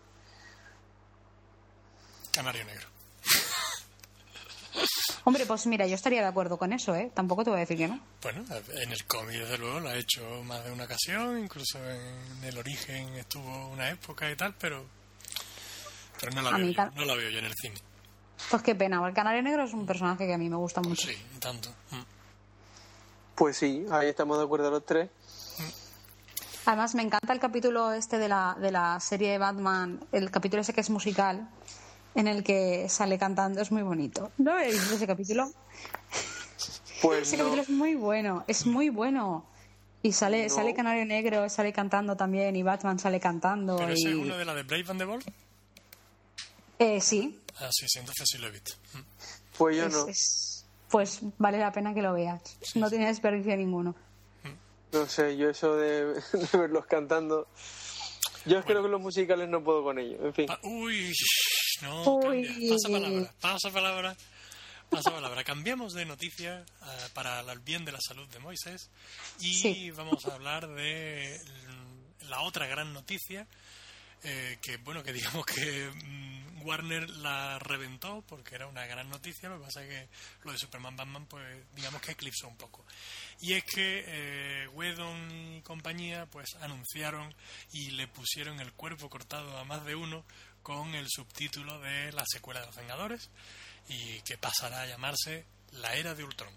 Canario 2.33 2.65
Negro. 2.65 2.89
Hombre, 5.25 5.47
pues 5.47 5.67
mira, 5.67 5.87
yo 5.87 5.95
estaría 5.95 6.23
de 6.23 6.27
acuerdo 6.27 6.59
con 6.59 6.73
eso, 6.73 6.97
¿eh? 6.97 7.11
Tampoco 7.15 7.45
te 7.45 7.51
voy 7.51 7.59
a 7.59 7.61
decir 7.61 7.77
que 7.77 7.89
no. 7.89 8.01
Bueno, 8.23 8.45
en 8.51 8.91
el 8.91 9.05
cómic, 9.05 9.37
desde 9.37 9.59
luego, 9.59 9.81
lo 9.81 9.91
ha 9.91 9.97
hecho 9.97 10.43
más 10.45 10.65
de 10.65 10.73
una 10.73 10.85
ocasión, 10.85 11.39
incluso 11.39 11.79
en 11.79 12.43
el 12.43 12.59
origen 12.59 13.15
estuvo 13.15 13.69
una 13.69 13.91
época 13.91 14.31
y 14.31 14.37
tal, 14.37 14.55
pero, 14.59 14.85
pero 16.19 16.33
no, 16.33 16.43
la 16.43 16.57
veo 16.57 16.71
yo, 16.71 16.91
no 16.97 17.05
la 17.05 17.15
veo 17.15 17.31
yo 17.31 17.39
en 17.39 17.45
el 17.45 17.55
cine. 17.55 17.77
Pues 18.51 18.63
qué 18.63 18.75
pena, 18.75 19.07
el 19.07 19.15
Canario 19.15 19.43
Negro 19.43 19.65
es 19.65 19.73
un 19.73 19.87
personaje 19.87 20.27
que 20.27 20.35
a 20.35 20.39
mí 20.39 20.49
me 20.49 20.57
gusta 20.57 20.81
mucho. 20.81 21.07
Sí, 21.07 21.17
tanto. 21.39 21.69
Mm. 21.91 22.03
Pues 23.37 23.57
sí, 23.57 23.87
ahí 23.91 24.09
estamos 24.09 24.39
de 24.39 24.45
acuerdo 24.45 24.71
los 24.71 24.85
tres. 24.85 25.09
Además, 26.65 26.95
me 26.95 27.03
encanta 27.03 27.33
el 27.33 27.41
capítulo 27.41 27.93
este 27.93 28.19
de 28.19 28.29
la, 28.29 28.57
de 28.61 28.71
la 28.71 29.01
serie 29.01 29.33
de 29.33 29.39
Batman, 29.39 30.05
el 30.13 30.31
capítulo 30.31 30.63
ese 30.63 30.73
que 30.73 30.81
es 30.81 30.91
musical, 30.91 31.49
en 32.15 32.29
el 32.29 32.45
que 32.45 32.89
sale 32.89 33.19
cantando, 33.19 33.61
es 33.61 33.73
muy 33.73 33.83
bonito. 33.83 34.31
¿No 34.39 34.53
habéis 34.53 34.75
visto 34.75 34.95
ese 34.95 35.07
capítulo? 35.07 35.51
Pues 37.01 37.23
ese 37.29 37.37
capítulo 37.37 37.63
es 37.63 37.71
muy 37.71 37.95
bueno, 37.97 38.45
es 38.47 38.67
muy 38.67 38.91
bueno. 38.91 39.45
Y 40.05 40.13
sale, 40.13 40.49
sale 40.49 40.75
Canario 40.75 41.05
Negro, 41.05 41.49
sale 41.49 41.73
cantando 41.73 42.17
también, 42.17 42.55
y 42.57 42.63
Batman 42.63 42.99
sale 42.99 43.21
cantando. 43.21 43.77
¿Pero 43.77 43.95
y... 43.95 43.95
es 43.95 44.15
uno 44.15 44.37
de 44.37 44.45
la 44.45 44.55
de 44.55 44.63
Brave 44.65 44.85
and 44.89 44.99
the 44.99 45.05
Bold? 45.05 45.25
Eh, 46.79 47.01
sí. 47.01 47.41
Ah, 47.59 47.69
sí, 47.71 47.87
sí, 47.89 47.99
entonces 47.99 48.29
sí 48.29 48.39
lo 48.39 48.49
he 48.49 48.51
visto. 48.51 48.75
Pues 49.57 49.77
yo 49.77 49.89
no. 49.89 50.07
pues 50.91 51.21
vale 51.39 51.59
la 51.59 51.71
pena 51.71 51.95
que 51.95 52.03
lo 52.03 52.13
veas. 52.13 52.41
no 52.75 52.89
tiene 52.89 53.07
desperdicio 53.07 53.57
ninguno. 53.57 53.95
No 54.93 55.07
sé, 55.07 55.37
yo 55.37 55.51
eso 55.51 55.77
de, 55.77 56.21
verlos 56.53 56.87
cantando. 56.87 57.49
Yo 58.45 58.63
creo 58.65 58.83
que 58.83 58.89
los 58.89 59.01
musicales 59.01 59.49
no 59.49 59.63
puedo 59.63 59.83
con 59.83 59.99
ellos, 59.99 60.21
en 60.23 60.35
fin. 60.35 60.47
uy, 60.63 61.13
no, 61.83 62.21
Pasa 62.69 62.89
palabra, 62.89 63.35
pasa 63.41 63.71
palabra. 63.71 64.17
Pasa 64.91 65.11
palabra. 65.11 65.43
Cambiamos 65.43 65.95
de 65.95 66.05
noticia 66.05 66.59
eh, 66.61 67.09
para 67.15 67.41
el 67.41 67.61
bien 67.61 67.87
de 67.87 67.93
la 67.93 68.01
salud 68.01 68.29
de 68.29 68.39
Moisés 68.41 68.91
y 69.41 69.91
vamos 69.93 70.27
a 70.27 70.35
hablar 70.35 70.69
de 70.69 71.41
la 72.29 72.43
otra 72.43 72.67
gran 72.67 72.93
noticia 72.93 73.47
eh, 74.25 74.59
que 74.63 74.77
bueno 74.79 75.03
que 75.03 75.13
digamos 75.13 75.45
que 75.47 75.91
mm, 75.91 76.63
Warner 76.65 77.11
la 77.11 77.59
reventó 77.59 78.23
porque 78.27 78.55
era 78.55 78.67
una 78.67 78.87
gran 78.87 79.09
noticia. 79.09 79.49
Lo 79.49 79.59
que 79.59 79.65
pasa 79.65 79.83
es 79.83 79.89
que 79.89 80.09
lo 80.45 80.53
de 80.53 80.59
Superman 80.59 80.97
Batman 80.97 81.27
pues 81.27 81.65
digamos 81.75 82.01
que 82.03 82.13
eclipsó 82.13 82.49
un 82.49 82.57
poco. 82.57 82.85
Y 83.41 83.55
es 83.55 83.65
que 83.65 84.05
eh, 84.07 84.69
Whedon 84.69 85.31
y 85.57 85.63
compañía 85.63 86.27
pues 86.27 86.55
anunciaron 86.61 87.35
y 87.73 87.91
le 87.93 88.07
pusieron 88.09 88.61
el 88.61 88.73
cuerpo 88.73 89.11
cortado 89.11 89.59
a 89.59 89.65
más 89.65 89.85
de 89.85 89.95
uno 89.95 90.25
con 90.63 90.95
el 90.95 91.07
subtítulo 91.09 91.81
de 91.81 92.13
la 92.13 92.25
secuela 92.27 92.61
de 92.61 92.67
los 92.67 92.77
Vengadores 92.77 93.31
y 93.89 94.21
que 94.23 94.39
pasará 94.39 94.83
a 94.83 94.87
llamarse 94.87 95.45
La 95.73 95.95
Era 95.95 96.15
de 96.15 96.23
Ultron. 96.23 96.55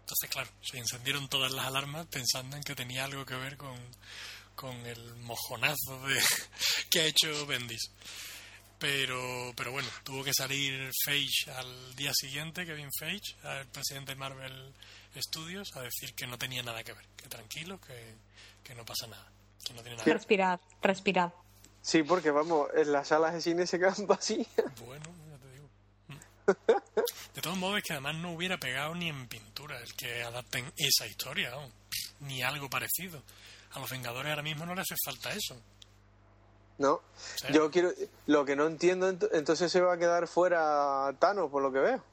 Entonces 0.00 0.30
claro 0.30 0.48
se 0.62 0.78
encendieron 0.78 1.28
todas 1.28 1.50
las 1.50 1.66
alarmas 1.66 2.06
pensando 2.06 2.56
en 2.56 2.62
que 2.62 2.76
tenía 2.76 3.04
algo 3.04 3.26
que 3.26 3.34
ver 3.34 3.56
con 3.56 3.76
con 4.56 4.74
el 4.86 5.14
mojonazo 5.16 6.00
de, 6.08 6.18
que 6.90 7.00
ha 7.00 7.04
hecho 7.04 7.46
Bendis. 7.46 7.90
Pero, 8.78 9.52
pero 9.56 9.72
bueno, 9.72 9.88
tuvo 10.02 10.24
que 10.24 10.34
salir 10.34 10.90
Feige 11.04 11.50
al 11.50 11.94
día 11.94 12.12
siguiente, 12.14 12.66
Kevin 12.66 12.90
Feige, 12.98 13.36
el 13.60 13.66
presidente 13.68 14.12
de 14.12 14.16
Marvel 14.16 14.74
Studios, 15.16 15.74
a 15.76 15.80
decir 15.80 16.14
que 16.14 16.26
no 16.26 16.36
tenía 16.36 16.62
nada 16.62 16.82
que 16.82 16.92
ver, 16.92 17.04
que 17.16 17.28
tranquilo, 17.28 17.80
que, 17.80 18.14
que 18.62 18.74
no 18.74 18.84
pasa 18.84 19.06
nada, 19.06 19.26
que 19.64 19.72
no 19.72 19.80
tiene 19.80 19.96
nada 19.96 20.12
Respirad, 20.12 20.60
respirad. 20.82 21.32
Sí, 21.80 22.02
porque 22.02 22.30
vamos, 22.30 22.68
en 22.74 22.92
las 22.92 23.08
salas 23.08 23.32
de 23.32 23.40
cine 23.40 23.66
se 23.66 23.78
quedan 23.78 24.06
vacías. 24.06 24.46
Bueno, 24.84 25.04
ya 25.30 25.38
te 25.38 25.52
digo. 25.52 25.70
De 27.34 27.40
todos 27.40 27.56
modos, 27.56 27.78
es 27.78 27.84
que 27.84 27.94
además 27.94 28.16
no 28.16 28.32
hubiera 28.32 28.58
pegado 28.58 28.94
ni 28.94 29.08
en 29.08 29.26
pintura 29.26 29.80
el 29.80 29.94
que 29.94 30.22
adapten 30.22 30.70
esa 30.76 31.06
historia, 31.06 31.52
ni 32.20 32.42
algo 32.42 32.68
parecido 32.68 33.22
a 33.76 33.80
los 33.80 33.90
Vengadores 33.90 34.30
ahora 34.30 34.42
mismo 34.42 34.64
no 34.64 34.74
le 34.74 34.80
hace 34.80 34.96
falta 35.04 35.30
eso. 35.30 35.60
No, 36.78 37.00
yo 37.52 37.70
quiero. 37.70 37.90
Lo 38.26 38.44
que 38.44 38.56
no 38.56 38.66
entiendo, 38.66 39.08
entonces 39.32 39.72
se 39.72 39.80
va 39.80 39.94
a 39.94 39.98
quedar 39.98 40.26
fuera 40.28 41.14
Thanos, 41.18 41.50
por 41.50 41.62
lo 41.62 41.72
que 41.72 41.78
veo. 41.78 42.04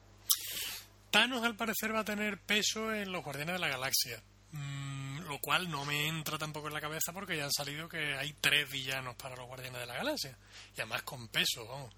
Thanos, 1.10 1.44
al 1.44 1.56
parecer, 1.56 1.94
va 1.94 2.00
a 2.00 2.04
tener 2.04 2.40
peso 2.40 2.92
en 2.92 3.12
los 3.12 3.22
Guardianes 3.22 3.54
de 3.54 3.58
la 3.60 3.68
Galaxia. 3.68 4.22
Mm, 4.52 5.20
lo 5.28 5.38
cual 5.38 5.70
no 5.70 5.84
me 5.84 6.08
entra 6.08 6.38
tampoco 6.38 6.68
en 6.68 6.74
la 6.74 6.80
cabeza 6.80 7.12
porque 7.12 7.36
ya 7.36 7.44
han 7.44 7.52
salido 7.52 7.88
que 7.88 8.14
hay 8.14 8.32
tres 8.40 8.70
villanos 8.70 9.16
para 9.16 9.36
los 9.36 9.46
Guardianes 9.46 9.80
de 9.80 9.86
la 9.86 9.94
Galaxia. 9.94 10.36
Y 10.76 10.80
además 10.80 11.02
con 11.02 11.28
peso, 11.28 11.66
vamos. 11.66 11.94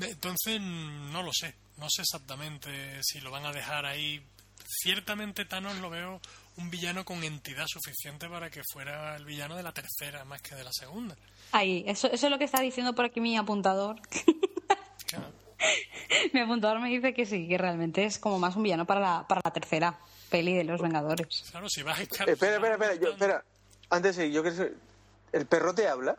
Entonces, 0.00 0.60
no 0.60 1.22
lo 1.22 1.30
sé. 1.32 1.54
No 1.78 1.88
sé 1.90 2.02
exactamente 2.02 3.00
si 3.02 3.20
lo 3.20 3.30
van 3.30 3.46
a 3.46 3.52
dejar 3.52 3.86
ahí. 3.86 4.24
Ciertamente 4.64 5.44
Thanos 5.44 5.78
lo 5.78 5.90
veo 5.90 6.20
un 6.56 6.70
villano 6.70 7.04
con 7.04 7.22
entidad 7.24 7.66
suficiente 7.66 8.28
para 8.28 8.50
que 8.50 8.62
fuera 8.72 9.16
el 9.16 9.24
villano 9.24 9.56
de 9.56 9.62
la 9.62 9.72
tercera 9.72 10.24
más 10.24 10.42
que 10.42 10.54
de 10.54 10.64
la 10.64 10.72
segunda. 10.72 11.16
Ahí, 11.52 11.84
eso, 11.86 12.08
eso 12.08 12.26
es 12.26 12.30
lo 12.30 12.38
que 12.38 12.44
está 12.44 12.60
diciendo 12.60 12.94
por 12.94 13.06
aquí 13.06 13.20
mi 13.20 13.36
apuntador. 13.36 13.96
mi 16.32 16.40
apuntador 16.40 16.80
me 16.80 16.88
dice 16.88 17.14
que 17.14 17.26
sí, 17.26 17.48
que 17.48 17.58
realmente 17.58 18.04
es 18.04 18.18
como 18.18 18.38
más 18.38 18.56
un 18.56 18.62
villano 18.62 18.86
para 18.86 19.00
la, 19.00 19.26
para 19.26 19.40
la 19.44 19.52
tercera 19.52 19.98
peli 20.30 20.54
de 20.54 20.64
los 20.64 20.80
Vengadores. 20.80 21.44
Claro, 21.50 21.68
si 21.68 21.82
vas 21.82 21.98
a 21.98 22.02
espera, 22.02 22.32
espera, 22.32 22.72
espera, 22.72 22.94
yo, 22.94 23.10
espera. 23.10 23.44
Antes 23.90 24.16
sí, 24.16 24.32
yo 24.32 24.42
quiero 24.42 24.70
¿El 25.32 25.46
perro 25.46 25.74
te 25.74 25.88
habla? 25.88 26.16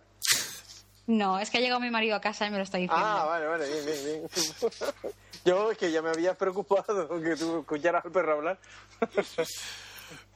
No, 1.06 1.40
es 1.40 1.50
que 1.50 1.58
ha 1.58 1.62
llegado 1.62 1.80
mi 1.80 1.92
marido 1.92 2.16
a 2.16 2.22
casa 2.22 2.48
y 2.48 2.50
me 2.50 2.58
lo 2.58 2.64
está 2.64 2.78
diciendo. 2.78 3.06
Ah, 3.06 3.26
vale, 3.26 3.46
vale, 3.46 3.68
bien, 3.68 3.86
bien, 3.86 4.06
bien. 4.06 4.28
Yo 5.46 5.72
es 5.72 5.78
que 5.78 5.92
ya 5.92 6.02
me 6.02 6.10
había 6.10 6.34
preocupado 6.34 7.08
que 7.22 7.36
tú 7.36 7.60
escucharas 7.60 8.06
al 8.06 8.12
perro 8.12 8.34
hablar. 8.34 8.60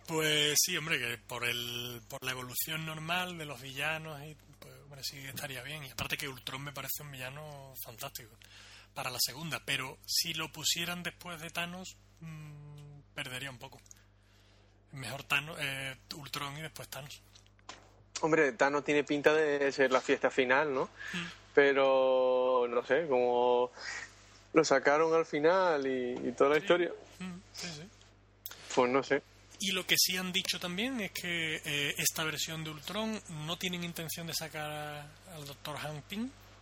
Pues 0.08 0.56
sí, 0.64 0.78
hombre, 0.78 0.98
que 0.98 1.18
por, 1.18 1.44
el, 1.44 2.02
por 2.08 2.24
la 2.24 2.32
evolución 2.32 2.86
normal 2.86 3.38
de 3.38 3.46
los 3.46 3.62
villanos, 3.62 4.18
y, 4.24 4.36
pues, 4.58 4.74
bueno, 4.88 5.04
sí 5.04 5.18
estaría 5.18 5.62
bien. 5.64 5.84
Y 5.84 5.90
aparte 5.90 6.18
que 6.18 6.30
Ultron 6.30 6.64
me 6.64 6.72
parece 6.72 7.04
un 7.04 7.12
villano 7.12 7.74
fantástico 7.84 8.32
para 8.94 9.12
la 9.12 9.20
segunda, 9.20 9.62
pero 9.66 9.98
si 10.06 10.34
lo 10.34 10.52
pusieran 10.52 11.04
después 11.04 11.42
de 11.42 11.50
Thanos, 11.50 11.98
mmm, 12.22 13.02
perdería 13.14 13.52
un 13.52 13.60
poco. 13.60 13.82
Mejor 14.94 15.24
Thanos, 15.24 15.58
eh, 15.60 15.98
Ultron 16.16 16.58
y 16.58 16.62
después 16.62 16.88
Thanos. 16.88 17.22
Hombre, 18.22 18.54
Thanos 18.54 18.86
tiene 18.86 19.04
pinta 19.04 19.34
de 19.34 19.72
ser 19.72 19.92
la 19.92 20.02
fiesta 20.02 20.32
final, 20.32 20.74
¿no? 20.74 20.86
Mm. 20.86 21.26
Pero, 21.54 22.66
no 22.70 22.86
sé, 22.86 23.08
como 23.08 23.72
lo 24.54 24.64
sacaron 24.64 25.14
al 25.14 25.26
final 25.26 25.86
y, 25.86 26.32
toda 26.32 26.52
la 26.52 26.58
historia. 26.58 26.92
Mm, 27.20 27.40
sí, 27.52 27.68
sí. 27.68 27.90
Pues 28.74 28.90
no 28.90 29.04
sé. 29.04 29.22
Y 29.60 29.72
lo 29.72 29.86
que 29.86 29.96
sí 29.98 30.18
han 30.18 30.32
dicho 30.32 30.60
también 30.60 31.02
es 31.02 31.12
que 31.12 31.62
eh, 31.66 31.96
esta 31.98 32.24
versión 32.24 32.64
de 32.64 32.70
Ultron 32.70 33.20
no 33.46 33.58
tienen 33.58 33.84
intención 33.84 34.28
de 34.28 34.34
sacar 34.34 35.10
al 35.34 35.46
Dr. 35.46 35.78
Hank 35.78 36.04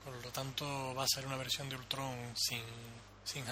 por 0.06 0.24
lo 0.24 0.30
tanto 0.30 0.94
va 0.94 1.04
a 1.04 1.08
ser 1.08 1.26
una 1.26 1.36
versión 1.36 1.68
de 1.68 1.76
Ultron 1.76 2.16
sin, 2.36 2.62
sin 3.24 3.44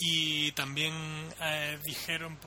Y 0.00 0.50
también 0.52 0.94
eh, 1.38 1.78
dijeron, 1.84 2.38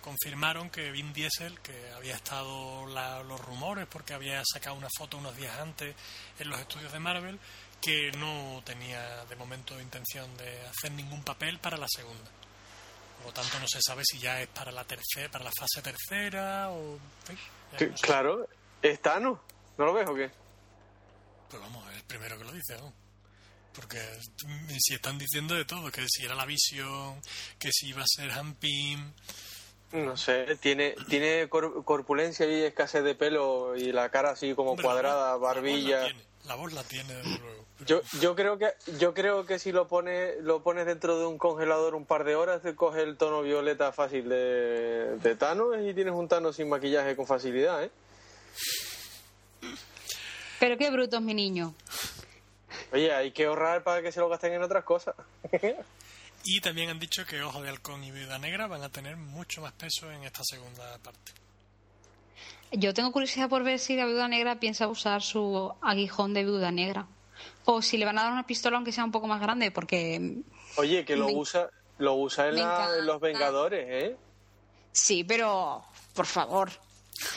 confirmaron 0.00 0.68
que 0.68 0.90
Vin 0.90 1.12
Diesel, 1.12 1.60
que 1.60 1.92
había 1.92 2.16
estado 2.16 2.86
los 2.86 3.40
rumores 3.40 3.86
porque 3.86 4.14
había 4.14 4.42
sacado 4.44 4.74
una 4.74 4.88
foto 4.98 5.16
unos 5.16 5.36
días 5.36 5.56
antes 5.58 5.94
en 6.40 6.50
los 6.50 6.60
estudios 6.60 6.92
de 6.92 6.98
Marvel, 6.98 7.38
que 7.80 8.10
no 8.18 8.62
tenía 8.64 9.24
de 9.24 9.36
momento 9.36 9.80
intención 9.80 10.36
de 10.36 10.66
hacer 10.66 10.90
ningún 10.92 11.22
papel 11.22 11.60
para 11.60 11.76
la 11.76 11.86
segunda. 11.88 12.41
Por 13.22 13.26
lo 13.26 13.32
tanto, 13.40 13.60
no 13.60 13.68
se 13.68 13.78
sabe 13.80 14.02
si 14.04 14.18
ya 14.18 14.40
es 14.42 14.48
para 14.48 14.72
la 14.72 14.84
tercera, 14.84 15.30
para 15.30 15.44
la 15.44 15.52
fase 15.56 15.80
tercera 15.80 16.70
o. 16.70 16.98
claro, 18.00 18.48
está, 18.82 19.20
¿no? 19.20 19.40
¿No 19.78 19.86
lo 19.86 19.94
ves 19.94 20.08
o 20.08 20.14
qué? 20.14 20.28
Pues 21.48 21.62
vamos, 21.62 21.88
es 21.90 21.98
el 21.98 22.04
primero 22.04 22.36
que 22.36 22.44
lo 22.44 22.52
dice, 22.52 22.76
¿no? 22.78 22.92
Porque 23.72 23.98
si 24.80 24.94
están 24.94 25.18
diciendo 25.18 25.54
de 25.54 25.64
todo, 25.64 25.90
que 25.92 26.04
si 26.08 26.24
era 26.24 26.34
la 26.34 26.46
visión, 26.46 27.20
que 27.58 27.70
si 27.72 27.88
iba 27.88 28.02
a 28.02 28.06
ser 28.06 28.30
Hampim. 28.32 29.12
No 29.92 30.16
sé, 30.16 30.56
tiene, 30.56 30.94
tiene 31.08 31.48
corpulencia 31.48 32.46
y 32.46 32.64
escasez 32.64 33.04
de 33.04 33.14
pelo 33.14 33.76
y 33.76 33.92
la 33.92 34.10
cara 34.10 34.30
así 34.30 34.54
como 34.54 34.76
cuadrada, 34.76 35.36
barbilla. 35.36 36.08
La 36.46 36.56
voz 36.56 36.72
la 36.72 36.82
tiene, 36.82 37.14
desde 37.14 37.38
luego. 37.38 37.64
Yo, 37.86 38.00
yo 38.20 38.34
creo 38.34 38.58
que 38.58 38.74
yo 38.98 39.14
creo 39.14 39.46
que 39.46 39.58
si 39.58 39.72
lo 39.72 39.88
pones 39.88 40.36
lo 40.42 40.62
pones 40.62 40.86
dentro 40.86 41.18
de 41.18 41.26
un 41.26 41.38
congelador 41.38 41.94
un 41.94 42.04
par 42.04 42.24
de 42.24 42.36
horas 42.36 42.62
te 42.62 42.74
coge 42.74 43.02
el 43.02 43.16
tono 43.16 43.42
violeta 43.42 43.92
fácil 43.92 44.28
de, 44.28 45.16
de 45.18 45.36
Thanos 45.36 45.76
y 45.80 45.94
tienes 45.94 46.14
un 46.14 46.28
Thanos 46.28 46.56
sin 46.56 46.68
maquillaje 46.68 47.16
con 47.16 47.26
facilidad, 47.26 47.82
¿eh? 47.84 47.90
Pero 50.60 50.78
qué 50.78 50.90
brutos, 50.90 51.20
mi 51.20 51.34
niño. 51.34 51.74
Oye, 52.92 53.12
hay 53.12 53.32
que 53.32 53.46
ahorrar 53.46 53.82
para 53.82 54.02
que 54.02 54.12
se 54.12 54.20
lo 54.20 54.28
gasten 54.28 54.52
en 54.52 54.62
otras 54.62 54.84
cosas. 54.84 55.14
y 56.44 56.60
también 56.60 56.90
han 56.90 56.98
dicho 56.98 57.24
que 57.24 57.42
Ojo 57.42 57.62
de 57.62 57.68
Halcón 57.68 58.04
y 58.04 58.10
Vida 58.10 58.38
Negra 58.38 58.66
van 58.66 58.82
a 58.82 58.88
tener 58.88 59.16
mucho 59.16 59.60
más 59.60 59.72
peso 59.72 60.10
en 60.12 60.22
esta 60.24 60.42
segunda 60.44 60.98
parte. 60.98 61.41
Yo 62.72 62.94
tengo 62.94 63.12
curiosidad 63.12 63.48
por 63.48 63.64
ver 63.64 63.78
si 63.78 63.96
la 63.96 64.06
Viuda 64.06 64.28
Negra 64.28 64.58
piensa 64.58 64.88
usar 64.88 65.22
su 65.22 65.72
aguijón 65.80 66.34
de 66.34 66.44
Viuda 66.44 66.70
Negra. 66.70 67.06
O 67.64 67.82
si 67.82 67.96
le 67.96 68.04
van 68.04 68.18
a 68.18 68.22
dar 68.22 68.32
una 68.32 68.46
pistola 68.46 68.76
aunque 68.76 68.92
sea 68.92 69.04
un 69.04 69.12
poco 69.12 69.26
más 69.26 69.40
grande, 69.40 69.70
porque... 69.70 70.42
Oye, 70.76 71.04
que 71.04 71.16
lo 71.16 71.26
usa 71.28 71.68
lo 71.98 72.14
usa 72.14 72.48
en, 72.48 72.58
en 72.58 73.06
Los 73.06 73.20
Vengadores, 73.20 73.86
¿eh? 73.88 74.16
Sí, 74.92 75.24
pero 75.24 75.84
por 76.14 76.26
favor, 76.26 76.70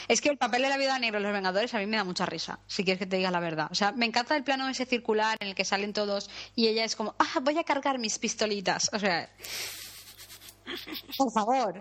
es 0.08 0.20
que 0.20 0.28
el 0.28 0.38
papel 0.38 0.62
de 0.62 0.68
la 0.68 0.76
vida 0.76 0.98
negra 0.98 1.18
en 1.18 1.22
Los 1.22 1.32
Vengadores 1.32 1.72
a 1.74 1.78
mí 1.78 1.86
me 1.86 1.96
da 1.96 2.04
mucha 2.04 2.26
risa, 2.26 2.58
si 2.66 2.84
quieres 2.84 2.98
que 2.98 3.06
te 3.06 3.16
diga 3.16 3.30
la 3.30 3.40
verdad. 3.40 3.68
O 3.70 3.74
sea, 3.74 3.92
me 3.92 4.06
encanta 4.06 4.36
el 4.36 4.44
plano 4.44 4.68
ese 4.68 4.86
circular 4.86 5.36
en 5.40 5.48
el 5.48 5.54
que 5.54 5.64
salen 5.64 5.92
todos 5.92 6.28
y 6.54 6.68
ella 6.68 6.84
es 6.84 6.96
como, 6.96 7.14
ah, 7.18 7.40
voy 7.42 7.58
a 7.58 7.64
cargar 7.64 7.98
mis 7.98 8.18
pistolitas. 8.18 8.90
O 8.92 8.98
sea, 8.98 9.30
por 11.16 11.32
favor. 11.32 11.80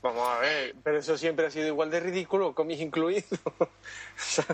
Vamos 0.00 0.28
a 0.28 0.38
ver, 0.38 0.76
pero 0.84 0.98
eso 0.98 1.18
siempre 1.18 1.46
ha 1.46 1.50
sido 1.50 1.66
igual 1.66 1.90
de 1.90 1.98
ridículo, 2.00 2.54
mis 2.64 2.80
incluido. 2.80 3.26
o 3.58 3.68
sea, 4.16 4.44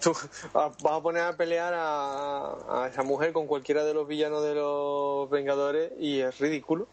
tú 0.00 0.16
vas 0.52 0.74
a 0.84 1.00
poner 1.02 1.22
a 1.24 1.36
pelear 1.36 1.74
a, 1.74 2.84
a, 2.84 2.88
esa 2.88 3.02
mujer 3.02 3.32
con 3.32 3.46
cualquiera 3.46 3.84
de 3.84 3.94
los 3.94 4.06
villanos 4.06 4.44
de 4.44 4.54
los 4.54 5.28
Vengadores 5.28 5.92
y 5.98 6.20
es 6.20 6.38
ridículo. 6.38 6.86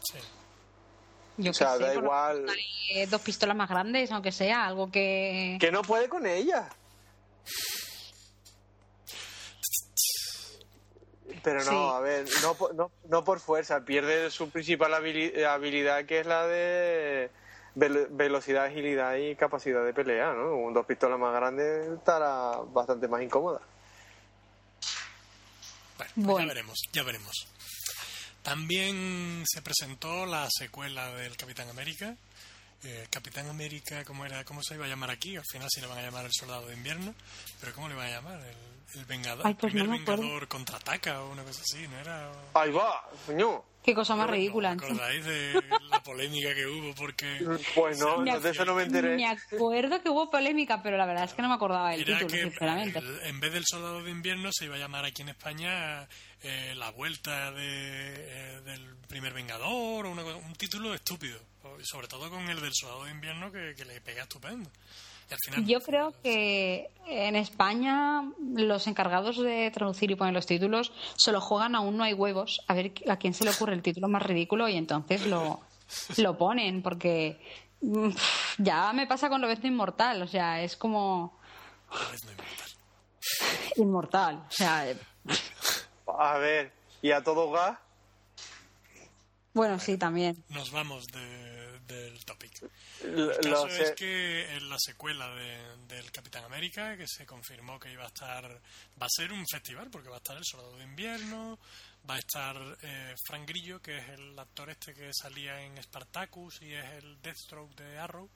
Sí 0.00 0.18
o 1.48 1.52
sea, 1.52 1.78
da 1.78 1.94
igual. 1.94 2.46
Dos 3.08 3.20
pistolas 3.22 3.56
más 3.56 3.68
grandes, 3.68 4.10
aunque 4.12 4.32
sea, 4.32 4.66
algo 4.66 4.90
que. 4.90 5.56
Que 5.60 5.70
no 5.72 5.82
puede 5.82 6.08
con 6.08 6.26
ella. 6.26 6.68
Pero 11.42 11.64
no, 11.64 11.90
a 11.90 12.00
ver, 12.00 12.26
no, 12.42 12.56
no, 12.74 12.90
no, 13.08 13.24
por 13.24 13.40
fuerza, 13.40 13.84
pierde 13.84 14.30
su 14.30 14.50
principal 14.50 14.92
habilidad 14.94 16.04
que 16.04 16.20
es 16.20 16.26
la 16.26 16.46
de 16.46 17.30
velocidad, 17.74 18.66
agilidad 18.66 19.16
y 19.16 19.36
capacidad 19.36 19.84
de 19.84 19.94
pelea, 19.94 20.32
¿no? 20.32 20.54
Un 20.56 20.74
dos 20.74 20.86
pistolas 20.86 21.18
más 21.18 21.34
grandes 21.34 21.88
estará 21.88 22.58
bastante 22.72 23.08
más 23.08 23.22
incómoda. 23.22 23.60
bueno, 26.16 26.34
pues 26.34 26.38
ya 26.38 26.46
veremos, 26.46 26.78
ya 26.92 27.02
veremos. 27.02 27.46
También 28.42 29.44
se 29.46 29.62
presentó 29.62 30.26
la 30.26 30.48
secuela 30.50 31.14
del 31.14 31.36
Capitán 31.36 31.68
América. 31.68 32.16
Eh, 32.82 33.06
Capitán 33.10 33.46
América, 33.48 34.04
¿cómo, 34.06 34.24
era, 34.24 34.42
¿cómo 34.44 34.62
se 34.62 34.74
iba 34.74 34.86
a 34.86 34.88
llamar 34.88 35.10
aquí? 35.10 35.36
Al 35.36 35.44
final 35.44 35.68
sí 35.70 35.82
le 35.82 35.86
van 35.86 35.98
a 35.98 36.02
llamar 36.02 36.24
el 36.24 36.32
Soldado 36.32 36.66
de 36.66 36.74
Invierno, 36.74 37.14
pero 37.60 37.74
¿cómo 37.74 37.88
le 37.88 37.94
van 37.94 38.06
a 38.06 38.10
llamar? 38.10 38.40
El, 38.94 39.04
Vengador. 39.04 39.46
el 39.46 39.54
pues 39.54 39.72
primer 39.72 39.88
Vengador 39.88 40.48
contraataca 40.48 41.22
o 41.22 41.30
una 41.30 41.44
cosa 41.44 41.60
así, 41.60 41.86
¿no 41.86 41.98
era? 41.98 42.32
Ahí 42.54 42.72
va, 42.72 43.08
señor. 43.24 43.62
Qué 43.84 43.94
cosa 43.94 44.16
más 44.16 44.28
ridícula. 44.28 44.74
¿No 44.74 44.84
acordáis 44.84 45.24
de 45.24 45.62
la 45.90 46.02
polémica 46.02 46.54
que 46.54 46.66
hubo? 46.66 46.94
Porque. 46.94 47.38
Pues 47.74 47.98
no, 47.98 48.22
de 48.22 48.50
eso 48.50 48.64
no 48.64 48.74
me 48.74 48.82
enteré. 48.82 49.16
Me 49.16 49.26
acuerdo 49.26 50.02
que 50.02 50.10
hubo 50.10 50.30
polémica, 50.30 50.82
pero 50.82 50.96
la 50.96 51.06
verdad 51.06 51.24
es 51.24 51.34
que 51.34 51.42
no 51.42 51.48
me 51.48 51.54
acordaba 51.54 51.90
del 51.90 52.04
título, 52.04 52.28
sinceramente. 52.28 53.00
en 53.24 53.40
vez 53.40 53.52
del 53.52 53.64
Soldado 53.66 54.02
de 54.02 54.10
Invierno 54.10 54.50
se 54.52 54.64
iba 54.64 54.74
a 54.74 54.78
llamar 54.78 55.04
aquí 55.04 55.22
en 55.22 55.30
España 55.30 56.06
eh, 56.42 56.74
La 56.76 56.90
Vuelta 56.90 57.52
de, 57.52 57.60
eh, 57.62 58.60
del 58.62 58.96
Primer 59.08 59.32
Vengador, 59.32 60.06
o 60.06 60.10
un 60.10 60.54
título 60.54 60.92
estúpido. 60.92 61.38
Sobre 61.82 62.08
todo 62.08 62.30
con 62.30 62.48
el 62.48 62.60
del 62.60 62.72
Soldado 62.74 63.04
de 63.04 63.10
Invierno 63.10 63.50
que, 63.50 63.74
que 63.76 63.84
le 63.84 64.00
pega 64.00 64.22
estupendo. 64.22 64.70
Yo 65.64 65.80
creo 65.80 66.12
que 66.22 66.90
en 67.06 67.36
España 67.36 68.22
los 68.54 68.86
encargados 68.86 69.38
de 69.38 69.70
traducir 69.70 70.10
y 70.10 70.16
poner 70.16 70.34
los 70.34 70.46
títulos 70.46 70.92
solo 71.16 71.40
juegan 71.40 71.76
aún 71.76 71.96
no 71.96 72.04
hay 72.04 72.14
huevos 72.14 72.60
a 72.66 72.74
ver 72.74 72.92
a 73.08 73.16
quién 73.16 73.32
se 73.34 73.44
le 73.44 73.50
ocurre 73.50 73.74
el 73.74 73.82
título 73.82 74.08
más 74.08 74.22
ridículo 74.22 74.68
y 74.68 74.76
entonces 74.76 75.26
lo, 75.26 75.60
lo 76.16 76.36
ponen 76.36 76.82
porque 76.82 77.40
ya 78.58 78.92
me 78.92 79.06
pasa 79.06 79.28
con 79.28 79.40
lo 79.40 79.48
de 79.48 79.58
inmortal, 79.62 80.22
o 80.22 80.26
sea, 80.26 80.62
es 80.62 80.76
como 80.76 81.38
inmortal, 83.76 84.44
o 84.48 84.52
sea, 84.52 84.84
a 86.18 86.38
ver, 86.38 86.72
¿y 87.00 87.12
a 87.12 87.22
todo 87.22 87.50
gas? 87.50 87.78
Bueno, 89.52 89.80
sí, 89.80 89.96
también. 89.96 90.44
Nos 90.48 90.70
vamos 90.70 91.06
del 91.08 92.24
topic. 92.24 92.52
El 93.02 93.36
caso 93.42 93.66
es 93.66 93.92
que 93.92 94.56
en 94.56 94.68
la 94.68 94.78
secuela 94.78 95.28
del 95.88 96.10
Capitán 96.12 96.44
América, 96.44 96.96
que 96.96 97.06
se 97.08 97.26
confirmó 97.26 97.78
que 97.80 97.90
iba 97.90 98.04
a 98.04 98.08
estar, 98.08 98.44
va 98.44 99.06
a 99.06 99.08
ser 99.08 99.32
un 99.32 99.44
festival, 99.46 99.90
porque 99.90 100.08
va 100.08 100.16
a 100.16 100.18
estar 100.18 100.36
el 100.36 100.44
Soldado 100.44 100.76
de 100.76 100.84
Invierno, 100.84 101.58
va 102.08 102.14
a 102.14 102.18
estar 102.18 102.56
eh, 102.82 103.14
Frank 103.26 103.48
Grillo, 103.48 103.82
que 103.82 103.98
es 103.98 104.08
el 104.10 104.38
actor 104.38 104.70
este 104.70 104.94
que 104.94 105.10
salía 105.12 105.60
en 105.62 105.82
Spartacus 105.82 106.62
y 106.62 106.72
es 106.72 106.84
el 107.02 107.20
Deathstroke 107.20 107.74
de 107.74 107.98
Arrow, 107.98 108.30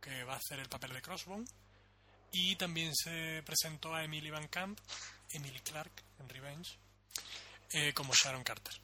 que 0.00 0.22
va 0.24 0.34
a 0.34 0.36
hacer 0.36 0.60
el 0.60 0.68
papel 0.68 0.92
de 0.92 1.02
Crossbone. 1.02 1.44
Y 2.30 2.56
también 2.56 2.94
se 2.94 3.42
presentó 3.44 3.94
a 3.94 4.04
Emily 4.04 4.30
Van 4.30 4.48
Camp, 4.48 4.78
Emily 5.30 5.60
Clark 5.60 5.92
en 6.20 6.28
Revenge, 6.28 6.78
eh, 7.72 7.92
como 7.92 8.14
Sharon 8.14 8.44
Carter. 8.44 8.81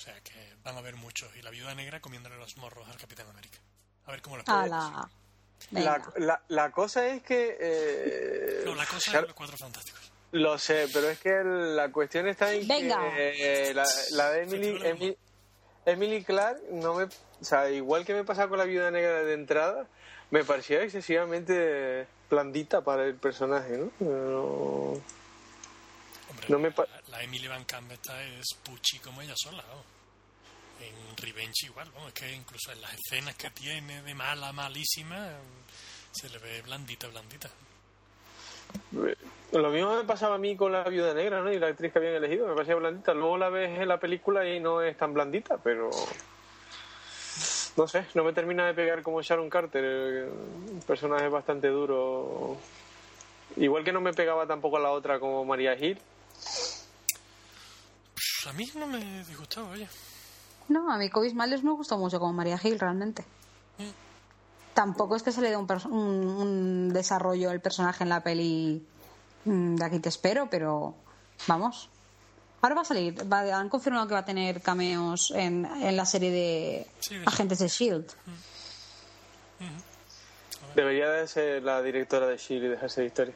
O 0.00 0.02
sea 0.02 0.18
que 0.22 0.32
van 0.64 0.76
a 0.76 0.78
haber 0.78 0.96
muchos. 0.96 1.28
Y 1.36 1.42
la 1.42 1.50
viuda 1.50 1.74
negra 1.74 2.00
comiéndole 2.00 2.36
los 2.38 2.56
morros 2.56 2.88
al 2.88 2.96
Capitán 2.96 3.28
América. 3.28 3.58
A 4.06 4.12
ver 4.12 4.22
cómo 4.22 4.38
lo 4.38 4.44
la, 5.72 6.02
la, 6.16 6.42
la, 6.48 6.70
cosa 6.70 7.06
es 7.08 7.22
que. 7.22 7.58
Eh, 7.60 8.62
no, 8.64 8.74
la 8.74 8.86
cosa 8.86 9.18
es 9.18 9.22
los 9.26 9.34
cuatro 9.34 9.56
fantásticos. 9.60 10.10
Lo 10.32 10.56
sé, 10.58 10.88
pero 10.90 11.10
es 11.10 11.18
que 11.18 11.42
la 11.44 11.92
cuestión 11.92 12.26
está 12.28 12.50
en 12.54 12.66
que 12.66 13.68
eh, 13.68 13.74
la, 13.74 14.30
de 14.30 14.42
Emily, 14.44 15.16
Emily, 15.84 16.24
Clark 16.24 16.62
no 16.70 16.94
me. 16.94 17.04
O 17.04 17.08
sea, 17.42 17.68
igual 17.70 18.06
que 18.06 18.14
me 18.14 18.24
pasa 18.24 18.48
con 18.48 18.56
la 18.56 18.64
viuda 18.64 18.90
negra 18.90 19.22
de 19.22 19.34
entrada, 19.34 19.86
me 20.30 20.44
parecía 20.44 20.82
excesivamente 20.82 22.06
blandita 22.30 22.80
para 22.80 23.04
el 23.04 23.16
personaje, 23.16 23.76
¿no? 23.76 23.90
no, 24.00 25.02
no 26.48 26.58
me 26.58 26.70
la, 27.10 27.22
Emily 27.22 27.48
Van 27.48 27.64
Camp 27.64 27.90
es 27.92 28.54
puchi 28.62 28.98
como 28.98 29.20
ella 29.22 29.34
sola, 29.36 29.62
¿no? 29.62 30.00
en 30.80 31.16
Revenge 31.16 31.66
igual, 31.66 31.88
es 32.08 32.14
que 32.14 32.32
incluso 32.32 32.72
en 32.72 32.80
las 32.80 32.94
escenas 32.94 33.36
que 33.36 33.50
tiene 33.50 34.02
de 34.02 34.14
mala, 34.14 34.52
malísima, 34.52 35.28
se 36.10 36.28
le 36.28 36.38
ve 36.38 36.62
blandita, 36.62 37.08
blandita. 37.08 37.50
Lo 39.52 39.70
mismo 39.70 39.96
me 39.96 40.04
pasaba 40.04 40.36
a 40.36 40.38
mí 40.38 40.56
con 40.56 40.72
la 40.72 40.84
viuda 40.84 41.12
negra, 41.12 41.42
¿no? 41.42 41.52
Y 41.52 41.58
la 41.58 41.68
actriz 41.68 41.92
que 41.92 41.98
habían 41.98 42.14
elegido, 42.14 42.46
me 42.46 42.54
parecía 42.54 42.76
blandita. 42.76 43.14
Luego 43.14 43.36
la 43.36 43.48
ves 43.48 43.78
en 43.78 43.88
la 43.88 43.98
película 43.98 44.48
y 44.48 44.60
no 44.60 44.80
es 44.80 44.96
tan 44.96 45.12
blandita, 45.12 45.58
pero... 45.58 45.90
No 47.76 47.86
sé, 47.86 48.04
no 48.14 48.24
me 48.24 48.32
termina 48.32 48.66
de 48.66 48.74
pegar 48.74 49.02
como 49.02 49.22
Sharon 49.22 49.48
Carter, 49.48 50.28
un 50.28 50.82
personaje 50.86 51.28
bastante 51.28 51.68
duro. 51.68 52.56
Igual 53.56 53.84
que 53.84 53.92
no 53.92 54.00
me 54.00 54.12
pegaba 54.12 54.46
tampoco 54.46 54.76
a 54.76 54.80
la 54.80 54.90
otra 54.90 55.18
como 55.18 55.44
María 55.44 55.76
Gil. 58.40 58.50
A 58.50 58.52
mí 58.54 58.70
no 58.74 58.86
me 58.86 59.24
disgustaba, 59.24 59.68
oye. 59.70 59.88
No, 60.68 60.92
a 60.92 60.98
mí 60.98 61.08
Kobe 61.10 61.30
Smiles 61.30 61.62
me 61.64 61.72
gustó 61.72 61.98
mucho 61.98 62.18
como 62.20 62.32
María 62.32 62.58
Gil, 62.58 62.78
realmente. 62.78 63.24
Tampoco 64.74 65.16
es 65.16 65.22
que 65.22 65.32
se 65.32 65.40
le 65.40 65.50
dé 65.50 65.56
un, 65.56 65.66
un, 65.90 66.88
desarrollo 66.92 67.50
el 67.50 67.60
personaje 67.60 68.04
en 68.04 68.08
la 68.08 68.22
peli 68.22 68.86
mm, 69.44 69.74
de 69.74 69.84
aquí 69.84 69.98
te 69.98 70.08
espero, 70.08 70.48
pero 70.48 70.94
vamos. 71.48 71.88
Ahora 72.62 72.76
va 72.76 72.82
a 72.82 72.84
salir, 72.84 73.14
va- 73.30 73.58
han 73.58 73.68
confirmado 73.68 74.06
que 74.06 74.14
va 74.14 74.20
a 74.20 74.24
tener 74.24 74.62
cameos 74.62 75.32
en, 75.34 75.64
en 75.66 75.96
la 75.96 76.04
serie 76.06 76.30
de 76.30 76.86
Sí, 77.00 77.16
Agentes 77.26 77.58
de 77.58 77.68
Shield. 77.68 78.06
Debería 80.74 81.08
de 81.10 81.26
ser 81.26 81.62
la 81.62 81.82
directora 81.82 82.26
de 82.26 82.36
Shield 82.36 82.64
y 82.64 82.68
dejarse 82.68 83.00
de 83.00 83.06
historia. 83.08 83.34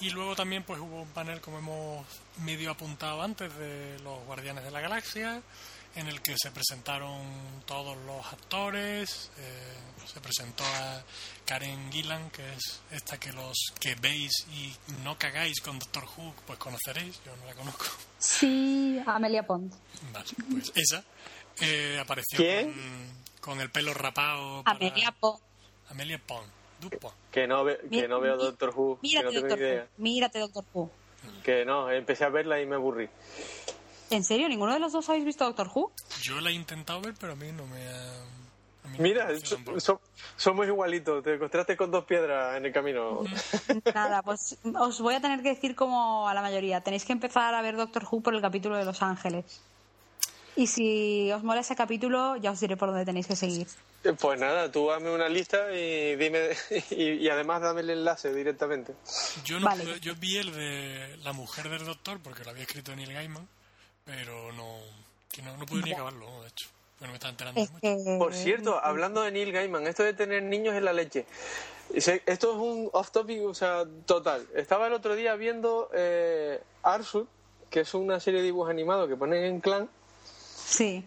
Y 0.00 0.10
luego 0.10 0.34
también 0.34 0.62
pues 0.62 0.80
hubo 0.80 1.02
un 1.02 1.08
panel, 1.10 1.40
como 1.40 1.58
hemos 1.58 2.06
medio 2.38 2.70
apuntado 2.70 3.22
antes, 3.22 3.54
de 3.56 3.98
los 4.02 4.24
Guardianes 4.24 4.64
de 4.64 4.70
la 4.70 4.80
Galaxia, 4.80 5.42
en 5.94 6.06
el 6.08 6.22
que 6.22 6.34
se 6.40 6.50
presentaron 6.50 7.20
todos 7.66 7.96
los 8.06 8.24
actores, 8.32 9.30
eh, 9.38 9.74
se 10.06 10.20
presentó 10.20 10.64
a 10.64 11.02
Karen 11.44 11.92
Gillan, 11.92 12.30
que 12.30 12.54
es 12.54 12.80
esta 12.90 13.18
que 13.20 13.32
los 13.32 13.56
que 13.78 13.94
veis 13.96 14.30
y 14.52 14.74
no 15.04 15.18
cagáis 15.18 15.60
con 15.60 15.78
Doctor 15.78 16.04
Who, 16.16 16.32
pues 16.46 16.58
conoceréis, 16.58 17.20
yo 17.26 17.36
no 17.36 17.44
la 17.46 17.54
conozco. 17.54 17.84
Sí, 18.18 19.00
Amelia 19.06 19.46
Pond. 19.46 19.72
Vale, 20.12 20.28
pues 20.50 20.72
esa 20.76 21.04
eh, 21.60 21.98
apareció. 22.00 22.38
Con, 22.38 23.20
con 23.40 23.60
el 23.60 23.70
pelo 23.70 23.92
rapado. 23.92 24.62
para- 24.64 24.76
Amelia 24.78 25.12
Pond. 25.12 25.40
Amelia 25.90 26.18
Pond. 26.24 26.48
Dupont. 26.80 27.14
Que 27.30 27.46
no, 27.46 27.64
ve- 27.64 27.80
que 27.90 28.08
no 28.08 28.20
veo 28.20 28.36
Doctor 28.36 28.72
Who, 28.74 28.96
que 29.00 29.08
Mírate, 29.08 29.24
no 29.26 29.30
tengo 29.32 29.48
Doctor 29.48 29.58
idea. 29.58 29.82
Who. 29.82 30.02
Mírate, 30.02 30.38
Doctor 30.40 30.64
Who. 30.72 30.90
Que 31.44 31.64
no, 31.64 31.90
empecé 31.90 32.24
a 32.24 32.28
verla 32.30 32.60
y 32.60 32.66
me 32.66 32.76
aburrí. 32.76 33.08
¿En 34.10 34.24
serio? 34.24 34.48
¿Ninguno 34.48 34.72
de 34.72 34.80
los 34.80 34.92
dos 34.92 35.08
habéis 35.08 35.24
visto 35.24 35.44
Doctor 35.44 35.70
Who? 35.72 35.92
Yo 36.22 36.40
la 36.40 36.50
he 36.50 36.52
intentado 36.52 37.00
ver, 37.00 37.14
pero 37.20 37.32
a 37.34 37.36
mí 37.36 37.52
no 37.52 37.64
me 37.66 37.86
ha. 37.88 38.24
no 38.84 38.90
me 38.90 38.98
Mira, 38.98 39.28
so- 39.38 39.58
so- 39.78 40.00
somos 40.36 40.66
igualitos, 40.66 41.22
te 41.22 41.34
encontraste 41.34 41.76
con 41.76 41.90
dos 41.90 42.04
piedras 42.04 42.56
en 42.56 42.66
el 42.66 42.72
camino. 42.72 43.20
Nada, 43.94 44.22
pues 44.22 44.56
os 44.78 45.00
voy 45.00 45.14
a 45.14 45.20
tener 45.20 45.42
que 45.42 45.50
decir 45.50 45.76
como 45.76 46.26
a 46.28 46.34
la 46.34 46.42
mayoría. 46.42 46.80
Tenéis 46.80 47.04
que 47.04 47.12
empezar 47.12 47.54
a 47.54 47.62
ver 47.62 47.76
Doctor 47.76 48.04
Who 48.10 48.20
por 48.22 48.34
el 48.34 48.40
capítulo 48.40 48.76
de 48.76 48.84
Los 48.84 49.00
Ángeles. 49.02 49.60
Y 50.56 50.66
si 50.66 51.30
os 51.32 51.44
mola 51.44 51.60
ese 51.60 51.76
capítulo, 51.76 52.36
ya 52.36 52.50
os 52.50 52.58
diré 52.60 52.76
por 52.76 52.88
dónde 52.88 53.04
tenéis 53.04 53.26
que 53.28 53.36
seguir. 53.36 53.68
Pues 54.18 54.40
nada, 54.40 54.72
tú 54.72 54.90
hazme 54.90 55.10
una 55.10 55.28
lista 55.28 55.70
y 55.72 56.16
dime 56.16 56.50
y, 56.90 57.04
y 57.12 57.28
además 57.28 57.60
dame 57.60 57.82
el 57.82 57.90
enlace 57.90 58.32
directamente. 58.32 58.94
Yo, 59.44 59.60
no 59.60 59.66
Vale. 59.66 59.84
pude- 59.84 60.00
yo 60.00 60.14
vi 60.16 60.38
el 60.38 60.52
de 60.54 61.18
la 61.22 61.32
mujer 61.34 61.68
del 61.68 61.84
doctor 61.84 62.18
porque 62.22 62.42
lo 62.44 62.50
había 62.50 62.62
escrito 62.62 62.96
Neil 62.96 63.12
Gaiman, 63.12 63.46
pero 64.04 64.52
no, 64.52 64.78
que 65.30 65.42
no, 65.42 65.54
no 65.58 65.66
pude 65.66 65.82
ni 65.82 65.92
acabarlo, 65.92 66.42
de 66.42 66.48
hecho. 66.48 66.68
Pero 66.98 67.12
me 67.12 67.16
está 67.16 67.28
enterando 67.28 67.60
Es 67.60 67.70
mucho. 67.70 67.80
que... 67.82 68.16
Por 68.18 68.34
cierto, 68.34 68.78
hablando 68.82 69.22
de 69.22 69.32
Neil 69.32 69.52
Gaiman, 69.52 69.86
esto 69.86 70.02
de 70.02 70.14
tener 70.14 70.42
niños 70.42 70.74
en 70.74 70.84
la 70.84 70.92
leche. 70.92 71.26
Esto 71.94 72.20
es 72.26 72.44
un 72.44 72.88
off 72.92 73.10
topic, 73.10 73.42
o 73.42 73.54
sea, 73.54 73.84
total. 74.06 74.46
Estaba 74.54 74.86
el 74.86 74.92
otro 74.92 75.14
día 75.14 75.34
viendo 75.34 75.90
eh, 75.92 76.62
Arthur, 76.82 77.26
que 77.68 77.80
es 77.80 77.92
una 77.94 78.20
serie 78.20 78.40
de 78.40 78.46
dibujos 78.46 78.70
animados 78.70 79.08
que 79.08 79.16
ponen 79.16 79.44
en 79.44 79.60
clan. 79.60 79.90
Sí. 80.56 81.04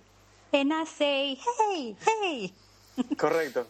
And 0.51 0.71
I 0.73 0.85
say, 0.85 1.39
hey, 1.69 1.95
hey. 2.21 2.53
Correcto. 3.17 3.67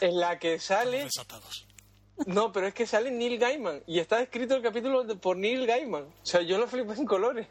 En 0.00 0.18
la 0.18 0.38
que 0.38 0.58
sale 0.58 1.04
Desatados. 1.04 1.66
No, 2.26 2.50
pero 2.52 2.66
es 2.66 2.74
que 2.74 2.86
sale 2.86 3.12
Neil 3.12 3.38
Gaiman 3.38 3.80
y 3.86 4.00
está 4.00 4.20
escrito 4.20 4.56
el 4.56 4.62
capítulo 4.62 5.06
por 5.18 5.36
Neil 5.36 5.66
Gaiman. 5.66 6.02
O 6.02 6.26
sea, 6.26 6.42
yo 6.42 6.58
lo 6.58 6.66
flipé 6.66 6.94
en 6.94 7.06
colores. 7.06 7.46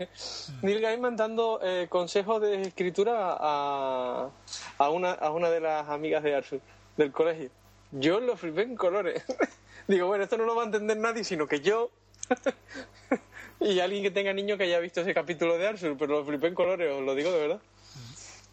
Neil 0.62 0.82
Gaiman 0.82 1.16
dando 1.16 1.60
eh, 1.64 1.88
consejos 1.90 2.41
de 2.41 2.64
escritura 2.64 3.38
a, 3.40 4.30
a, 4.78 4.90
una, 4.90 5.12
a 5.12 5.32
una 5.32 5.49
de 5.49 5.62
las 5.62 5.88
amigas 5.88 6.22
de 6.22 6.36
Arthur, 6.36 6.60
del 6.98 7.12
colegio. 7.14 7.49
Yo 7.91 8.20
lo 8.20 8.36
flipé 8.36 8.64
en 8.64 8.76
colores. 8.76 9.24
Digo, 9.88 10.08
bueno, 10.08 10.26
esto 10.26 10.38
no 10.38 10.44
lo 10.44 10.56
va 10.56 10.64
a 10.64 10.66
entender 10.66 10.98
nadie, 10.98 11.24
sino 11.24 11.48
que 11.48 11.62
yo 11.62 11.90
y 13.62 13.80
alguien 13.80 14.04
que 14.04 14.12
tenga 14.12 14.34
niño 14.34 14.58
que 14.58 14.64
haya 14.64 14.80
visto 14.80 14.99
ese 15.02 15.14
capítulo 15.14 15.58
de 15.58 15.68
Arthur, 15.68 15.95
pero 15.98 16.20
lo 16.20 16.26
flipé 16.26 16.48
en 16.48 16.56
colores, 16.56 16.91
os 16.94 17.04
lo 17.04 17.16
digo 17.16 17.32
de 17.32 17.40
verdad. 17.40 17.62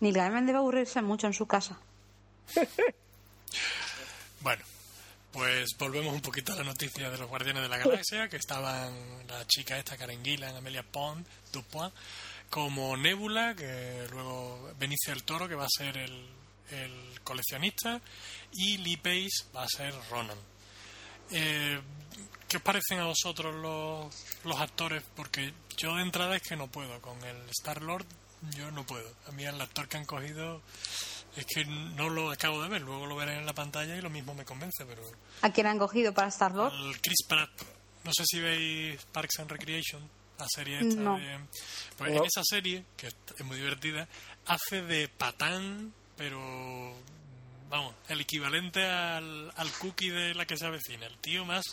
Neil 0.01 0.15
Gaiman 0.15 0.47
debe 0.47 0.59
aburrirse 0.59 1.03
mucho 1.03 1.27
en 1.27 1.35
su 1.35 1.47
casa. 1.47 1.79
Bueno, 4.41 4.62
pues 5.33 5.71
volvemos 5.79 6.12
un 6.12 6.21
poquito 6.21 6.53
a 6.53 6.57
la 6.57 6.65
noticia 6.65 7.09
de 7.09 7.16
los 7.16 7.31
Guardianes 7.31 7.62
de 7.62 7.69
la 7.71 7.79
Galaxia, 7.79 8.29
que 8.29 8.37
estaban 8.37 8.93
la 9.27 9.47
chica 9.47 9.79
esta, 9.79 9.97
Karen 9.97 10.23
Gillan, 10.23 10.55
Amelia 10.55 10.83
Pond, 10.83 11.27
Dupont, 11.51 11.95
como 12.51 12.95
Nebula, 12.95 13.55
que 13.55 14.07
luego 14.11 14.71
Benicio 14.79 15.15
del 15.15 15.25
Toro, 15.25 15.49
que 15.49 15.55
va 15.55 15.65
a 15.65 15.69
ser 15.75 15.97
el, 15.97 16.29
el 16.73 17.21
coleccionista, 17.23 18.03
y 18.53 18.77
Lee 18.77 18.99
Pace 18.99 19.47
va 19.57 19.62
a 19.62 19.69
ser 19.69 19.95
Ronan. 20.11 20.39
Eh, 21.31 21.81
¿Qué 22.47 22.59
os 22.59 22.62
parecen 22.62 23.01
a 23.01 23.07
vosotros 23.07 23.55
los, 23.55 24.15
los 24.45 24.61
actores? 24.61 25.03
Porque 25.16 25.55
yo 25.79 25.97
de 25.97 26.03
entrada 26.03 26.37
es 26.37 26.43
que 26.43 26.55
no 26.55 26.66
puedo, 26.66 27.01
con 27.01 27.16
el 27.25 27.49
Star-Lord 27.49 28.05
yo 28.57 28.71
no 28.71 28.85
puedo. 28.87 29.11
A 29.29 29.33
mí 29.33 29.45
el 29.45 29.61
actor 29.61 29.89
que 29.89 29.97
han 29.97 30.05
cogido 30.07 30.62
es 31.37 31.47
que 31.47 31.65
no 31.65 32.09
lo 32.09 32.31
acabo 32.31 32.62
de 32.62 32.69
ver, 32.69 32.83
luego 32.83 33.07
lo 33.07 33.16
veré 33.16 33.37
en 33.39 33.47
la 33.47 33.55
pantalla 33.55 33.97
y 33.97 34.01
lo 34.01 34.11
mismo 34.11 34.35
me 34.35 34.45
convence, 34.45 34.85
pero 34.87 35.03
¿A 35.43 35.51
quién 35.53 35.66
han 35.66 35.79
cogido 35.79 36.12
para 36.15 36.29
Star-Lord? 36.29 36.73
el 36.75 37.01
Chris 37.01 37.25
Pratt, 37.29 37.51
no 38.05 38.12
sé 38.16 38.25
si 38.27 38.41
veis 38.41 39.03
Parks 39.12 39.41
and 39.41 39.51
Recreation, 39.51 40.09
la 40.39 40.47
serie 40.49 40.81
esta 40.81 41.01
No. 41.01 41.16
de... 41.19 41.39
Pues 41.99 42.12
No. 42.12 42.19
en 42.21 42.25
esa 42.27 42.43
serie, 42.45 42.85
que 42.97 43.09
es 43.09 43.45
muy 43.45 43.57
divertida, 43.57 44.07
hace 44.47 44.83
de 44.83 45.09
patán, 45.09 45.93
pero 46.16 46.95
vamos, 47.69 47.95
el 48.09 48.21
equivalente 48.21 48.85
al, 48.85 49.53
al 49.57 49.71
cookie 49.79 50.11
de 50.11 50.35
la 50.35 50.47
que 50.47 50.57
se 50.57 50.66
avecina, 50.66 51.07
el 51.07 51.19
tío 51.19 51.45
más 51.45 51.65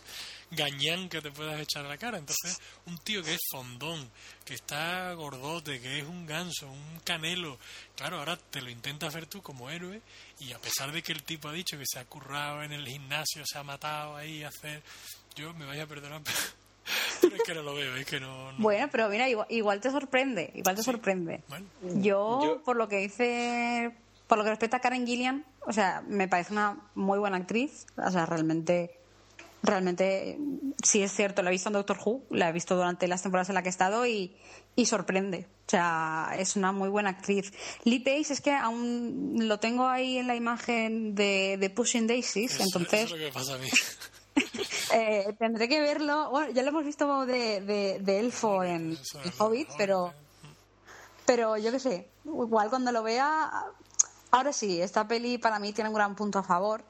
gañán 0.52 1.08
que 1.10 1.22
te 1.22 1.32
puedas 1.32 1.60
echar 1.60 1.86
a 1.86 1.90
la 1.90 1.98
cara. 1.98 2.18
Entonces, 2.18 2.60
un 2.86 2.98
tío 3.00 3.24
que 3.24 3.34
es 3.34 3.40
fondón, 3.52 4.10
que 4.46 4.54
está 4.54 5.12
gordote, 5.14 5.80
que 5.80 6.00
es 6.00 6.06
un 6.06 6.26
ganso, 6.26 6.68
un 6.70 7.00
canelo, 7.04 7.58
claro, 7.96 8.20
ahora 8.20 8.38
te 8.38 8.62
lo 8.62 8.70
intentas 8.70 9.14
ver 9.14 9.26
tú 9.28 9.42
como 9.42 9.70
héroe 9.70 10.02
y 10.40 10.52
a 10.54 10.60
pesar 10.60 10.92
de 10.92 11.02
que 11.02 11.12
el 11.14 11.24
tipo 11.24 11.48
ha 11.48 11.54
dicho 11.54 11.78
que 11.78 11.86
se 11.86 12.00
ha 12.00 12.06
currado 12.06 12.64
en 12.64 12.72
el 12.74 12.86
gimnasio, 12.88 13.44
se 13.46 13.58
ha 13.58 13.64
matado 13.64 14.16
ahí 14.16 14.44
a 14.44 14.50
hacer... 14.50 14.82
Yo 15.36 15.54
me 15.54 15.66
vaya 15.66 15.84
a 15.84 15.88
perdonar, 15.88 16.22
pero, 16.24 16.38
pero 17.22 17.36
es 17.38 17.42
que 17.44 17.54
no 17.54 17.62
lo 17.64 17.74
veo, 17.76 17.96
es 17.96 18.06
que 18.06 18.20
no... 18.20 18.52
no- 18.52 18.58
Bueno, 18.62 18.90
pero 18.92 19.08
mira, 19.08 19.30
igual, 19.30 19.48
igual 19.50 19.80
te 19.80 19.90
sorprende, 19.90 20.52
igual 20.56 20.76
te 20.76 20.84
sorprende. 20.84 21.42
Bueno, 21.48 21.68
Yo, 21.96 22.42
Yo- 22.44 22.64
por 22.64 22.76
lo 22.76 22.90
que 22.90 22.98
dice, 22.98 23.92
por 24.28 24.38
lo 24.38 24.44
que 24.44 24.50
respecta 24.50 24.78
a 24.78 24.82
Karen 24.82 25.08
Gillian, 25.08 25.46
o 25.66 25.72
sea, 25.72 26.02
me 26.06 26.28
parece 26.28 26.52
una 26.52 26.78
muy 26.96 27.18
buena 27.20 27.38
actriz. 27.38 27.86
O 27.96 28.12
sea, 28.12 28.26
realmente, 28.26 28.98
realmente, 29.64 30.38
sí 30.84 31.02
es 31.04 31.12
cierto, 31.12 31.42
la 31.44 31.50
he 31.50 31.54
visto 31.54 31.70
en 31.70 31.74
Doctor 31.74 31.98
Who, 32.04 32.24
la 32.32 32.50
he 32.50 32.52
visto 32.52 32.76
durante 32.76 33.08
las 33.08 33.22
temporadas 33.22 33.50
en 33.50 33.56
las 33.56 33.64
que 33.64 33.70
he 33.70 33.72
estado 33.72 34.06
y, 34.06 34.36
y 34.76 34.86
sorprende. 34.86 35.48
O 35.68 35.70
sea, 35.72 36.34
es 36.38 36.56
una 36.56 36.72
muy 36.72 36.90
buena 36.90 37.12
actriz. 37.12 37.54
Lee 37.84 38.00
Pace 38.00 38.34
es 38.34 38.42
que 38.42 38.52
aún 38.54 39.36
lo 39.48 39.60
tengo 39.60 39.88
ahí 39.88 40.18
en 40.18 40.28
la 40.28 40.36
imagen 40.36 41.16
de, 41.16 41.58
de 41.60 41.70
Pushing 41.70 42.08
Daisies, 42.08 42.56
eso- 42.56 42.64
entonces 42.64 43.06
eso 43.06 43.06
es 43.06 43.12
lo 43.12 43.18
que 43.18 43.24
me 43.26 43.32
pasa 43.32 43.54
a 43.54 43.58
mí. 43.58 43.70
eh, 44.94 45.34
tendré 45.40 45.68
que 45.70 45.80
verlo. 45.82 46.30
Bueno, 46.32 46.52
ya 46.52 46.64
lo 46.64 46.70
hemos 46.70 46.84
visto 46.86 47.26
de, 47.26 47.62
de, 47.62 48.00
de 48.02 48.20
Elfo 48.20 48.64
en, 48.64 48.98
Hobbit, 49.38 49.70
pero, 49.78 50.14
pero 51.26 51.58
yo 51.58 51.72
qué 51.72 51.80
sé, 51.80 52.10
igual 52.26 52.70
cuando 52.70 52.92
lo 52.92 53.04
vea. 53.04 53.50
Ahora 54.32 54.54
sí, 54.54 54.82
esta 54.82 55.08
peli 55.08 55.38
para 55.38 55.60
mí 55.60 55.74
tiene 55.74 55.90
un 55.90 55.96
gran 55.96 56.16
punto 56.16 56.40
a 56.40 56.44
favor 56.44 56.84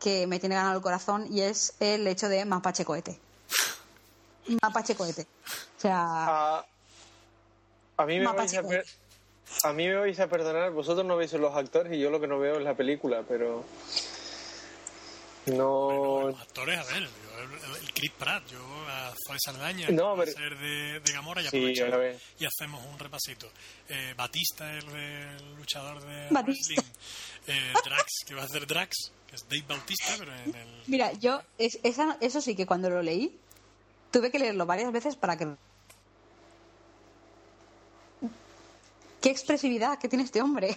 que 0.00 0.26
me 0.26 0.40
tiene 0.40 0.54
ganado 0.56 0.76
el 0.76 0.82
corazón 0.82 1.26
y 1.30 1.42
es 1.42 1.74
el 1.78 2.06
hecho 2.08 2.28
de 2.28 2.44
Mapache 2.44 2.84
Cohete. 2.84 3.20
Mapache 4.62 4.94
Cohete. 4.96 5.22
O 5.22 5.80
sea, 5.80 6.56
A, 6.58 6.66
a 7.98 8.06
mí 8.06 8.18
me 8.18 8.26
vais 8.32 8.54
a 8.56 8.62
per- 8.62 8.86
a 9.64 9.72
mí 9.72 9.86
me 9.88 9.96
vais 9.96 10.18
a 10.20 10.26
perdonar, 10.28 10.70
vosotros 10.70 11.04
no 11.04 11.16
veis 11.16 11.32
los 11.34 11.54
actores 11.54 11.92
y 11.92 11.98
yo 12.00 12.10
lo 12.10 12.20
que 12.20 12.26
no 12.26 12.38
veo 12.38 12.56
es 12.56 12.62
la 12.62 12.74
película, 12.74 13.22
pero 13.28 13.64
no 15.46 16.28
Los 16.30 16.40
actores, 16.40 16.78
a 16.78 16.84
ver, 16.92 17.02
yo, 17.02 17.29
el, 17.42 17.76
el 17.82 17.92
Chris 17.94 18.10
Pratt, 18.12 18.46
yo 18.50 18.58
a 18.88 19.12
Zoe 19.26 19.36
Saldaña, 19.44 19.88
No, 19.90 20.16
va 20.16 20.22
a 20.22 20.26
pero- 20.26 20.36
ser 20.38 20.58
de, 20.58 21.00
de 21.00 21.12
Gamora 21.12 21.42
y 21.42 21.48
Sí, 21.48 21.74
y 22.38 22.44
hacemos 22.44 22.84
un 22.86 22.98
repasito. 22.98 23.50
Eh, 23.88 24.14
Batista, 24.16 24.72
el, 24.72 24.86
del 24.90 25.54
luchador 25.56 26.00
de 26.04 26.28
Batista. 26.30 26.74
wrestling. 26.74 26.92
Eh, 27.46 27.72
Drax, 27.84 28.06
que 28.26 28.34
va 28.34 28.42
a 28.42 28.44
hacer 28.44 28.66
Drax, 28.66 29.12
que 29.28 29.36
es 29.36 29.42
Dave 29.48 29.64
Bautista, 29.66 30.14
pero 30.18 30.32
en 30.36 30.54
el... 30.54 30.82
mira, 30.86 31.12
yo, 31.14 31.42
es, 31.58 31.78
esa- 31.82 32.16
eso 32.20 32.40
sí 32.40 32.54
que 32.54 32.66
cuando 32.66 32.90
lo 32.90 33.02
leí, 33.02 33.38
tuve 34.10 34.30
que 34.30 34.38
leerlo 34.38 34.66
varias 34.66 34.92
veces 34.92 35.16
para 35.16 35.36
que. 35.36 35.48
¡Qué 39.20 39.30
expresividad 39.30 39.98
que 39.98 40.08
tiene 40.08 40.24
este 40.24 40.40
hombre! 40.42 40.76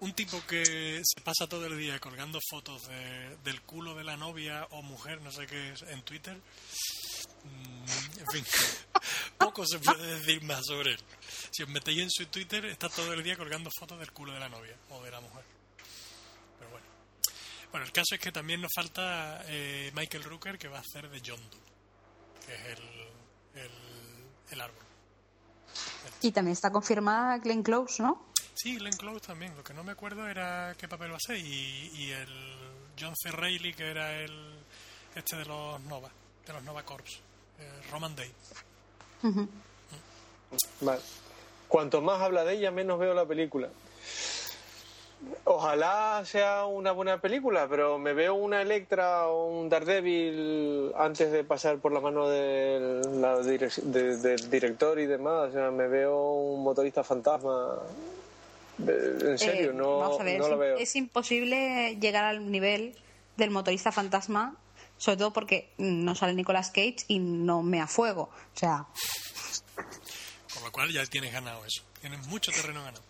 Un 0.00 0.14
tipo 0.14 0.40
que 0.46 1.02
se 1.04 1.20
pasa 1.22 1.46
todo 1.46 1.66
el 1.66 1.76
día 1.78 1.98
colgando 2.00 2.38
fotos 2.50 2.86
de- 2.88 3.36
del 3.44 3.60
culo 3.62 3.94
de 3.94 4.02
la 4.04 4.16
novia 4.16 4.66
o 4.70 4.80
mujer, 4.82 5.20
no 5.20 5.30
sé 5.30 5.46
qué 5.46 5.72
es, 5.72 5.82
en 5.82 6.02
Twitter. 6.02 6.36
Mm, 7.44 7.84
en 8.20 8.26
fin, 8.32 8.44
poco 9.38 9.66
se 9.66 9.78
puede 9.78 10.18
decir 10.18 10.42
más 10.44 10.64
sobre 10.66 10.92
él. 10.92 11.00
Si 11.50 11.62
os 11.62 11.68
metéis 11.68 12.00
en 12.00 12.10
su 12.10 12.26
Twitter, 12.26 12.64
está 12.66 12.88
todo 12.88 13.12
el 13.12 13.22
día 13.22 13.36
colgando 13.36 13.70
fotos 13.78 13.98
del 13.98 14.10
culo 14.12 14.32
de 14.32 14.40
la 14.40 14.48
novia 14.48 14.74
o 14.90 15.02
de 15.02 15.10
la 15.10 15.20
mujer. 15.20 15.44
Pero 16.58 16.70
bueno. 16.70 16.86
Bueno, 17.70 17.86
el 17.86 17.92
caso 17.92 18.14
es 18.14 18.20
que 18.20 18.32
también 18.32 18.60
nos 18.62 18.72
falta 18.74 19.42
eh, 19.48 19.90
Michael 19.94 20.24
Rooker, 20.24 20.58
que 20.58 20.68
va 20.68 20.78
a 20.78 20.80
hacer 20.80 21.10
de 21.10 21.20
John 21.24 21.40
Doe, 21.50 22.46
que 22.46 22.54
es 22.54 22.78
el, 22.78 23.60
el, 23.62 23.70
el 24.50 24.60
árbol. 24.62 24.84
Y 26.22 26.32
también 26.32 26.52
está 26.54 26.70
confirmada 26.72 27.38
Glenn 27.38 27.62
Close, 27.62 28.02
¿no? 28.02 28.29
Sí, 28.62 28.76
Glenn 28.78 28.92
Close 28.96 29.20
también. 29.20 29.56
Lo 29.56 29.62
que 29.64 29.72
no 29.74 29.82
me 29.84 29.92
acuerdo 29.92 30.26
era 30.28 30.74
qué 30.78 30.86
papel 30.88 31.12
va 31.12 31.16
a 31.16 31.20
ser. 31.20 31.36
Y, 31.38 31.90
y 31.94 32.10
el 32.12 32.28
John 33.00 33.14
C. 33.16 33.30
Reilly, 33.30 33.72
que 33.72 33.90
era 33.90 34.20
el 34.20 34.32
este 35.14 35.36
de 35.36 35.44
los 35.46 35.80
Nova, 35.82 36.10
de 36.46 36.52
los 36.52 36.62
Nova 36.64 36.82
Corps, 36.82 37.20
eh, 37.58 37.82
Roman 37.90 38.14
Day. 38.14 38.30
Ujú. 39.22 39.48
Vale. 40.80 41.00
Cuanto 41.68 42.00
más 42.00 42.20
habla 42.20 42.44
de 42.44 42.54
ella, 42.54 42.70
menos 42.70 42.98
veo 42.98 43.14
la 43.14 43.24
película. 43.24 43.68
Ojalá 45.44 46.22
sea 46.24 46.64
una 46.64 46.92
buena 46.92 47.20
película, 47.20 47.66
pero 47.68 47.98
me 47.98 48.14
veo 48.14 48.34
una 48.34 48.62
Electra 48.62 49.26
o 49.28 49.46
un 49.46 49.68
Daredevil 49.68 50.92
antes 50.96 51.30
de 51.30 51.44
pasar 51.44 51.78
por 51.78 51.92
la 51.92 52.00
mano 52.00 52.26
del, 52.28 53.20
la 53.20 53.36
direc- 53.40 53.82
de- 53.82 54.16
del 54.16 54.50
director 54.50 54.98
y 54.98 55.06
demás. 55.06 55.50
O 55.50 55.52
sea, 55.52 55.70
me 55.70 55.88
veo 55.88 56.16
un 56.32 56.62
motorista 56.62 57.04
fantasma. 57.04 57.78
Eh, 58.88 59.18
En 59.32 59.38
serio, 59.38 59.70
Eh, 59.70 59.74
no, 59.74 59.98
vamos 59.98 60.20
a 60.20 60.24
ver, 60.24 60.38
no 60.38 60.44
es, 60.46 60.50
la 60.50 60.56
veo. 60.56 60.76
es 60.78 60.96
imposible 60.96 61.96
llegar 62.00 62.24
al 62.24 62.50
nivel 62.50 62.96
del 63.36 63.50
motorista 63.50 63.92
fantasma, 63.92 64.56
sobre 64.98 65.16
todo 65.18 65.32
porque 65.32 65.72
no 65.78 66.14
sale 66.14 66.34
Nicolas 66.34 66.70
Cage 66.70 66.96
y 67.08 67.18
no 67.18 67.62
me 67.62 67.80
a 67.80 67.86
fuego. 67.86 68.30
O 68.54 68.58
sea, 68.58 68.86
Con 70.54 70.62
lo 70.64 70.72
cual 70.72 70.92
ya 70.92 71.04
tienes 71.06 71.32
ganado 71.32 71.64
eso. 71.64 71.82
Tienes 72.00 72.26
mucho 72.26 72.50
terreno 72.52 72.82
ganado. 72.84 73.02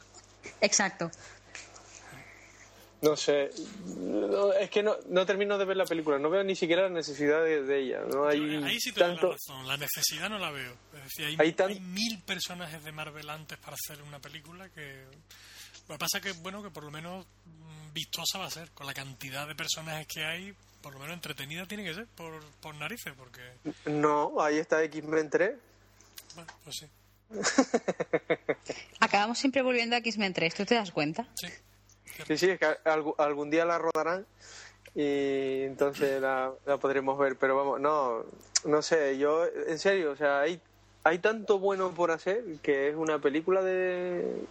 exacto. 0.61 1.11
No 3.03 3.17
sé, 3.17 3.49
no, 3.97 4.53
es 4.53 4.69
que 4.69 4.83
no, 4.83 4.95
no 5.09 5.25
termino 5.25 5.57
de 5.57 5.65
ver 5.65 5.79
la 5.79 5.87
película, 5.87 6.19
no 6.19 6.29
veo 6.29 6.45
ni 6.45 6.55
siquiera 6.55 6.83
la 6.83 6.91
necesidad 6.91 7.43
de, 7.43 7.63
de 7.63 7.79
ella. 7.81 8.01
No 8.13 8.29
hay 8.29 8.39
Yo, 8.61 8.67
ahí 8.67 8.79
sí 8.79 8.93
te 8.93 9.01
tanto. 9.01 9.29
la 9.29 9.33
razón. 9.33 9.67
La 9.67 9.77
necesidad 9.79 10.29
no 10.29 10.39
la 10.39 10.51
veo. 10.51 10.75
Es 10.95 11.05
decir, 11.05 11.25
hay, 11.25 11.37
Hay 11.39 11.53
tan- 11.55 11.71
hay 11.71 11.81
mil 11.81 12.21
personajes 12.25 12.85
de 12.85 12.93
Marvel 12.93 13.31
antes 13.31 13.57
para 13.57 13.75
hacer 13.75 14.03
una 14.03 14.19
película 14.21 14.69
que. 14.69 15.07
Lo 15.91 15.97
que 15.97 15.99
pasa 15.99 16.19
es 16.19 16.23
que, 16.23 16.33
bueno, 16.41 16.63
que 16.63 16.71
por 16.71 16.85
lo 16.85 16.93
menos 16.93 17.27
mm, 17.27 17.93
vistosa 17.93 18.39
va 18.39 18.47
a 18.47 18.51
ser. 18.51 18.71
Con 18.71 18.87
la 18.87 18.95
cantidad 18.95 19.49
de 19.49 19.57
personajes 19.57 20.07
que 20.07 20.25
hay, 20.25 20.55
por 20.81 20.93
lo 20.93 21.01
menos 21.01 21.15
entretenida 21.15 21.67
tiene 21.67 21.83
que 21.83 21.93
ser 21.93 22.07
por, 22.07 22.33
por 22.61 22.77
narices, 22.77 23.13
porque. 23.19 23.41
No, 23.87 24.41
ahí 24.41 24.59
está 24.59 24.85
X-Men 24.85 25.29
3. 25.29 25.51
Bueno, 26.37 26.53
pues 26.63 26.77
sí. 26.77 26.87
Acabamos 29.01 29.37
siempre 29.37 29.63
volviendo 29.63 29.97
a 29.97 29.99
X-Men 29.99 30.33
3, 30.33 30.55
¿tú 30.55 30.65
te 30.65 30.77
das 30.77 30.93
cuenta? 30.93 31.27
Sí. 31.35 31.49
Sí, 32.25 32.39
sí, 32.39 32.51
es 32.51 32.61
que 32.61 32.67
algún 33.19 33.51
día 33.51 33.65
la 33.65 33.79
rodarán 33.79 34.25
y 34.95 35.63
entonces 35.63 36.21
la, 36.21 36.53
la 36.67 36.77
podremos 36.77 37.19
ver. 37.19 37.35
Pero 37.35 37.57
vamos, 37.57 37.81
no, 37.81 38.25
no 38.65 38.83
sé, 38.83 39.19
yo, 39.19 39.45
en 39.45 39.79
serio, 39.81 40.13
o 40.13 40.17
sea, 40.17 40.43
hay, 40.43 40.61
hay 41.03 41.19
tanto 41.19 41.59
bueno 41.59 41.91
por 41.91 42.13
hacer 42.13 42.45
que 42.63 42.91
es 42.91 42.95
una 42.95 43.19
película 43.19 43.61
de. 43.63 44.47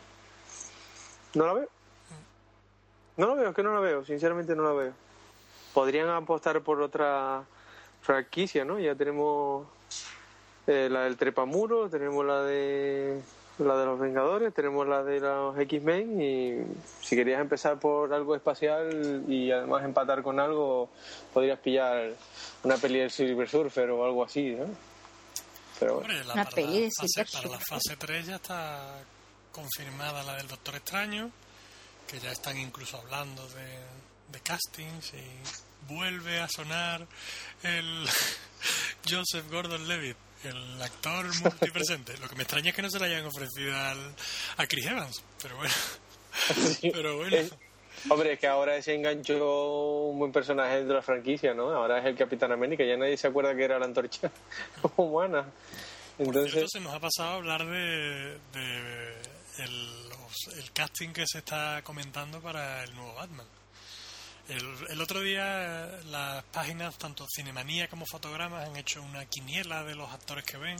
No 1.34 1.45
la 1.45 1.53
veo. 1.53 1.69
No 3.18 3.27
la 3.27 3.34
veo, 3.34 3.49
es 3.49 3.56
que 3.56 3.64
no 3.64 3.73
la 3.73 3.80
veo, 3.80 4.06
sinceramente 4.06 4.56
no 4.56 4.64
la 4.64 4.73
veo. 4.73 4.93
Podrían 5.73 6.10
apostar 6.10 6.61
por 6.61 6.81
otra 6.81 7.43
franquicia, 8.01 8.64
¿no? 8.64 8.80
Ya 8.80 8.95
tenemos 8.95 9.68
eh, 10.68 10.88
la 10.89 11.01
del 11.01 11.18
Trepamuro, 11.18 11.89
tenemos 11.89 12.26
la 12.26 12.43
de 12.43 13.22
la 13.60 13.76
de 13.76 13.85
los 13.85 13.99
Vengadores, 13.99 14.53
tenemos 14.53 14.88
la 14.88 15.03
de 15.03 15.19
los 15.19 15.57
X-Men 15.60 16.22
y 16.22 16.64
si 17.01 17.15
querías 17.15 17.41
empezar 17.41 17.77
por 17.77 18.14
algo 18.14 18.35
espacial 18.35 19.23
y 19.27 19.51
además 19.51 19.84
empatar 19.84 20.23
con 20.23 20.39
algo, 20.39 20.89
podrías 21.34 21.60
pillar 21.60 22.14
una 22.64 22.77
peli 22.77 22.99
del 22.99 23.11
Silver 23.11 23.49
Surfer 23.49 23.89
o 23.89 24.06
algo 24.06 24.23
así, 24.23 24.51
¿no? 24.51 24.65
Pero 25.80 25.95
bueno. 25.95 26.07
Hombre, 26.07 26.26
la, 26.26 26.34
Una 26.34 26.43
para, 26.45 26.56
peli 26.56 26.73
la 26.73 26.80
de 26.85 26.89
fase, 26.97 27.26
Silver 27.26 27.27
para 27.34 27.49
la 27.49 27.60
fase 27.60 27.97
3 27.97 28.26
ya 28.27 28.35
está 28.35 29.01
confirmada 29.52 30.24
la 30.24 30.36
del 30.36 30.48
Doctor 30.48 30.76
Extraño, 30.76 31.32
que 32.08 32.20
ya 32.20 32.32
están 32.32 32.58
incluso 32.58 32.98
hablando 32.98 33.48
de, 33.50 33.80
de 34.32 34.40
castings 34.42 35.14
y 35.14 35.94
vuelve 35.94 36.40
a 36.40 36.48
sonar 36.48 37.06
el 37.64 38.06
Joseph 39.10 39.50
Gordon-Levitt, 39.50 40.18
el 40.44 40.82
actor 40.82 41.26
multipresente. 41.44 42.18
Lo 42.18 42.28
que 42.28 42.36
me 42.36 42.44
extraña 42.44 42.70
es 42.70 42.76
que 42.76 42.82
no 42.82 42.90
se 42.90 43.00
le 43.00 43.06
hayan 43.06 43.26
ofrecido 43.26 43.76
al, 43.76 44.16
a 44.58 44.68
Chris 44.68 44.86
Evans, 44.86 45.24
pero 45.42 45.58
bueno. 45.58 45.74
Pero 46.82 47.18
bueno. 47.18 47.36
Eh, 47.36 47.50
hombre, 48.08 48.34
es 48.34 48.40
que 48.40 48.48
ahora 48.48 48.78
ese 48.78 48.94
enganchó 48.94 50.10
un 50.10 50.20
buen 50.20 50.32
personaje 50.32 50.86
de 50.86 50.94
la 50.94 51.02
franquicia, 51.02 51.54
¿no? 51.54 51.70
Ahora 51.72 52.00
es 52.00 52.06
el 52.06 52.16
Capitán 52.16 52.52
América, 52.52 52.84
ya 52.86 52.96
nadie 52.96 53.18
se 53.18 53.28
acuerda 53.28 53.56
que 53.56 53.64
era 53.64 53.80
la 53.80 53.86
antorcha 53.86 54.32
humana. 54.96 55.46
Por 56.18 56.28
Entonces, 56.28 56.52
cierto, 56.52 56.70
se 56.72 56.80
nos 56.80 56.94
ha 56.94 57.00
pasado 57.00 57.30
a 57.30 57.34
hablar 57.36 57.66
de, 57.66 58.40
de 58.54 59.14
el, 59.60 60.11
el 60.57 60.72
casting 60.72 61.10
que 61.10 61.26
se 61.27 61.40
está 61.40 61.81
comentando 61.84 62.41
para 62.41 62.84
el 62.84 62.95
nuevo 62.95 63.14
Batman. 63.15 63.48
El, 64.48 64.65
el 64.90 64.99
otro 65.02 65.22
día 65.22 65.99
las 66.06 66.44
páginas, 66.45 66.98
tanto 66.98 67.27
Cinemanía 67.36 67.88
como 67.88 68.07
Fotogramas, 68.07 68.68
han 68.68 68.76
hecho 68.77 68.99
una 69.03 69.23
quiniela 69.26 69.84
de 69.84 69.94
los 69.94 70.11
actores 70.11 70.44
que 70.44 70.57
ven, 70.57 70.77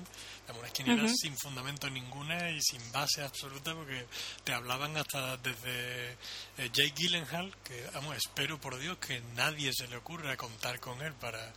unas 0.58 0.72
quinielas 0.72 1.14
sin 1.22 1.38
fundamento 1.38 1.88
ninguna 1.88 2.50
y 2.50 2.60
sin 2.62 2.82
base 2.92 3.22
absoluta 3.22 3.76
porque 3.76 4.08
te 4.44 4.54
hablaban 4.54 4.98
hasta 4.98 5.38
desde 5.38 6.14
eh, 6.14 6.70
Jake 6.74 6.94
Gyllenhaal, 6.96 7.56
que 7.64 7.86
vamos, 7.94 8.18
espero 8.18 8.60
por 8.60 8.80
Dios 8.80 8.98
que 8.98 9.22
nadie 9.36 9.72
se 9.72 9.88
le 9.88 9.98
ocurra 9.98 10.36
contar 10.36 10.80
con 10.80 11.00
él 11.04 11.14
para, 11.14 11.54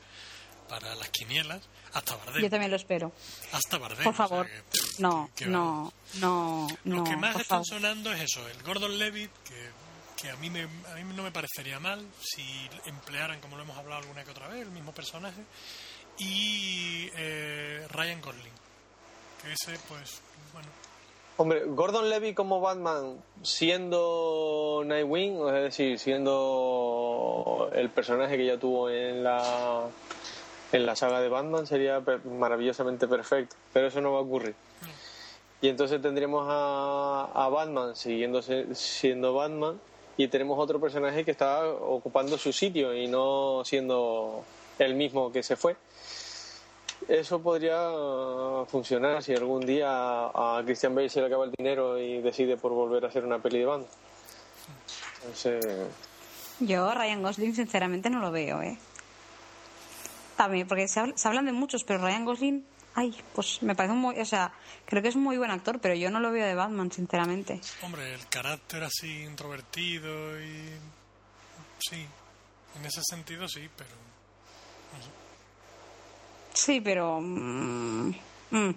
para 0.80 0.94
las 0.94 1.10
quinielas, 1.10 1.60
hasta 1.92 2.16
Bardem. 2.16 2.42
Yo 2.42 2.48
también 2.48 2.70
lo 2.70 2.76
espero. 2.78 3.12
Hasta 3.52 3.76
Bardem. 3.76 4.04
Por 4.04 4.14
o 4.14 4.16
sea 4.16 4.26
favor. 4.28 4.46
que, 4.46 4.62
pff, 4.62 4.98
No, 5.00 5.30
que- 5.36 5.44
no, 5.46 5.92
no, 6.14 6.66
Lo 6.84 7.04
que 7.04 7.14
más 7.16 7.32
están 7.36 7.62
favor. 7.62 7.66
sonando 7.66 8.10
es 8.12 8.22
eso, 8.22 8.48
el 8.48 8.62
Gordon 8.62 8.96
Levitt, 8.98 9.30
que, 9.44 9.70
que 10.20 10.30
a, 10.30 10.36
mí 10.36 10.48
me, 10.48 10.62
a 10.62 10.94
mí 10.94 11.14
no 11.14 11.22
me 11.24 11.30
parecería 11.30 11.78
mal 11.78 12.06
si 12.22 12.42
emplearan, 12.86 13.38
como 13.40 13.56
lo 13.58 13.64
hemos 13.64 13.76
hablado 13.76 14.00
alguna 14.00 14.24
que 14.24 14.30
otra 14.30 14.48
vez, 14.48 14.62
el 14.62 14.70
mismo 14.70 14.92
personaje, 14.92 15.42
y 16.18 17.10
eh, 17.16 17.86
Ryan 17.90 18.20
Gosling, 18.22 18.52
que 19.42 19.52
ese, 19.52 19.78
pues, 19.88 20.22
bueno, 20.54 20.68
Hombre, 21.38 21.62
Gordon 21.66 22.08
Levy 22.10 22.34
como 22.34 22.60
Batman, 22.60 23.22
siendo 23.42 24.82
Nightwing, 24.84 25.48
es 25.48 25.62
decir, 25.64 25.98
siendo 25.98 27.70
el 27.74 27.88
personaje 27.90 28.36
que 28.36 28.46
ya 28.46 28.58
tuvo 28.58 28.90
en 28.90 29.24
la 29.24 29.88
en 30.72 30.86
la 30.86 30.96
saga 30.96 31.20
de 31.20 31.28
Batman, 31.28 31.66
sería 31.66 32.00
per- 32.00 32.24
maravillosamente 32.24 33.06
perfecto. 33.06 33.56
Pero 33.72 33.86
eso 33.88 34.00
no 34.00 34.12
va 34.12 34.18
a 34.18 34.22
ocurrir. 34.22 34.54
Y 35.60 35.68
entonces 35.68 36.02
tendríamos 36.02 36.46
a, 36.48 37.28
a 37.34 37.48
Batman 37.48 37.94
siguiéndose, 37.94 38.74
siendo 38.74 39.32
Batman 39.34 39.78
y 40.16 40.26
tenemos 40.28 40.58
otro 40.58 40.80
personaje 40.80 41.24
que 41.24 41.30
está 41.30 41.66
ocupando 41.68 42.36
su 42.36 42.52
sitio 42.52 42.94
y 42.94 43.06
no 43.06 43.62
siendo 43.64 44.44
el 44.78 44.94
mismo 44.94 45.30
que 45.30 45.42
se 45.42 45.54
fue. 45.56 45.76
Eso 47.08 47.40
podría 47.40 47.90
funcionar 48.68 49.22
si 49.22 49.34
algún 49.34 49.64
día 49.66 49.88
a 49.88 50.62
Christian 50.64 50.94
Bale 50.94 51.08
se 51.08 51.20
le 51.20 51.26
acaba 51.26 51.44
el 51.44 51.52
dinero 51.52 51.98
y 51.98 52.20
decide 52.22 52.56
por 52.56 52.72
volver 52.72 53.04
a 53.04 53.08
hacer 53.08 53.24
una 53.24 53.38
peli 53.38 53.58
de 53.60 53.66
banda. 53.66 53.88
Entonces, 55.20 55.64
Yo, 56.60 56.92
Ryan 56.94 57.22
Gosling, 57.22 57.54
sinceramente 57.54 58.08
no 58.10 58.20
lo 58.20 58.30
veo, 58.30 58.62
¿eh? 58.62 58.78
También, 60.36 60.66
porque 60.66 60.88
se, 60.88 61.00
habla- 61.00 61.16
se 61.16 61.28
hablan 61.28 61.46
de 61.46 61.52
muchos, 61.52 61.84
pero 61.84 62.00
Ryan 62.00 62.24
Gosling, 62.24 62.64
ay, 62.94 63.14
pues 63.34 63.62
me 63.62 63.74
parece 63.74 63.92
un 63.92 64.00
muy. 64.00 64.18
O 64.18 64.24
sea, 64.24 64.52
creo 64.86 65.02
que 65.02 65.08
es 65.08 65.14
un 65.14 65.22
muy 65.22 65.36
buen 65.38 65.50
actor, 65.50 65.78
pero 65.80 65.94
yo 65.94 66.10
no 66.10 66.20
lo 66.20 66.30
veo 66.32 66.46
de 66.46 66.54
Batman, 66.54 66.90
sinceramente. 66.90 67.60
hombre, 67.82 68.14
el 68.14 68.26
carácter 68.28 68.84
así 68.84 69.22
introvertido 69.24 70.40
y... 70.42 70.70
Sí, 71.78 72.06
en 72.78 72.84
ese 72.86 73.00
sentido 73.08 73.48
sí, 73.48 73.68
pero... 73.76 73.90
Sí, 76.54 76.80
pero. 76.80 77.20
mm, 77.20 78.10
mm, 78.50 78.74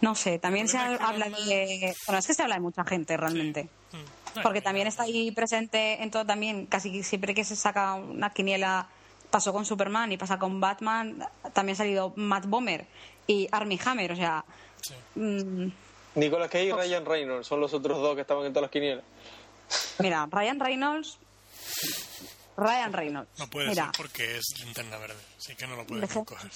no 0.00 0.14
sé, 0.14 0.38
también 0.38 0.68
se 0.68 0.76
habla 0.78 1.28
de. 1.30 1.94
Bueno, 2.06 2.18
es 2.18 2.26
que 2.26 2.34
se 2.34 2.42
habla 2.42 2.56
de 2.56 2.60
mucha 2.60 2.84
gente 2.84 3.16
realmente. 3.16 3.68
mm, 3.92 4.40
Porque 4.42 4.60
también 4.60 4.86
está 4.88 5.04
ahí 5.04 5.30
presente 5.30 6.02
en 6.02 6.10
todo 6.10 6.26
también, 6.26 6.66
casi 6.66 7.02
siempre 7.04 7.34
que 7.34 7.44
se 7.44 7.54
saca 7.56 7.94
una 7.94 8.30
quiniela, 8.30 8.88
pasó 9.34 9.52
con 9.52 9.64
Superman 9.66 10.12
y 10.12 10.16
pasa 10.16 10.38
con 10.38 10.60
Batman, 10.60 11.26
también 11.52 11.74
ha 11.74 11.78
salido 11.78 12.12
Matt 12.14 12.46
Bomer 12.46 12.86
y 13.26 13.48
Armie 13.50 13.80
Hammer, 13.84 14.12
o 14.12 14.16
sea, 14.16 14.44
sí. 14.80 14.94
mm, 15.16 15.72
Nicolas 16.14 16.48
Cage 16.48 16.66
y 16.66 16.70
Ryan 16.72 17.04
Reynolds 17.04 17.48
son 17.48 17.58
los 17.60 17.74
otros 17.74 17.98
dos 18.00 18.14
que 18.14 18.20
estaban 18.20 18.46
en 18.46 18.52
todas 18.52 18.62
las 18.62 18.70
quinielas. 18.70 19.02
mira, 19.98 20.24
Ryan 20.30 20.60
Reynolds, 20.60 21.18
Ryan 22.56 22.92
Reynolds, 22.92 23.30
No 23.40 23.48
puede 23.50 23.70
mira, 23.70 23.86
ser 23.86 23.92
porque 23.96 24.36
es 24.36 24.44
linterna 24.64 24.98
verde, 24.98 25.20
así 25.36 25.56
que 25.56 25.66
no 25.66 25.74
lo 25.74 25.84
pueden 25.84 26.04
Deje- 26.08 26.24
coger. 26.24 26.50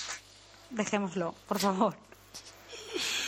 dejémoslo, 0.70 1.34
por 1.48 1.58
favor. 1.58 1.96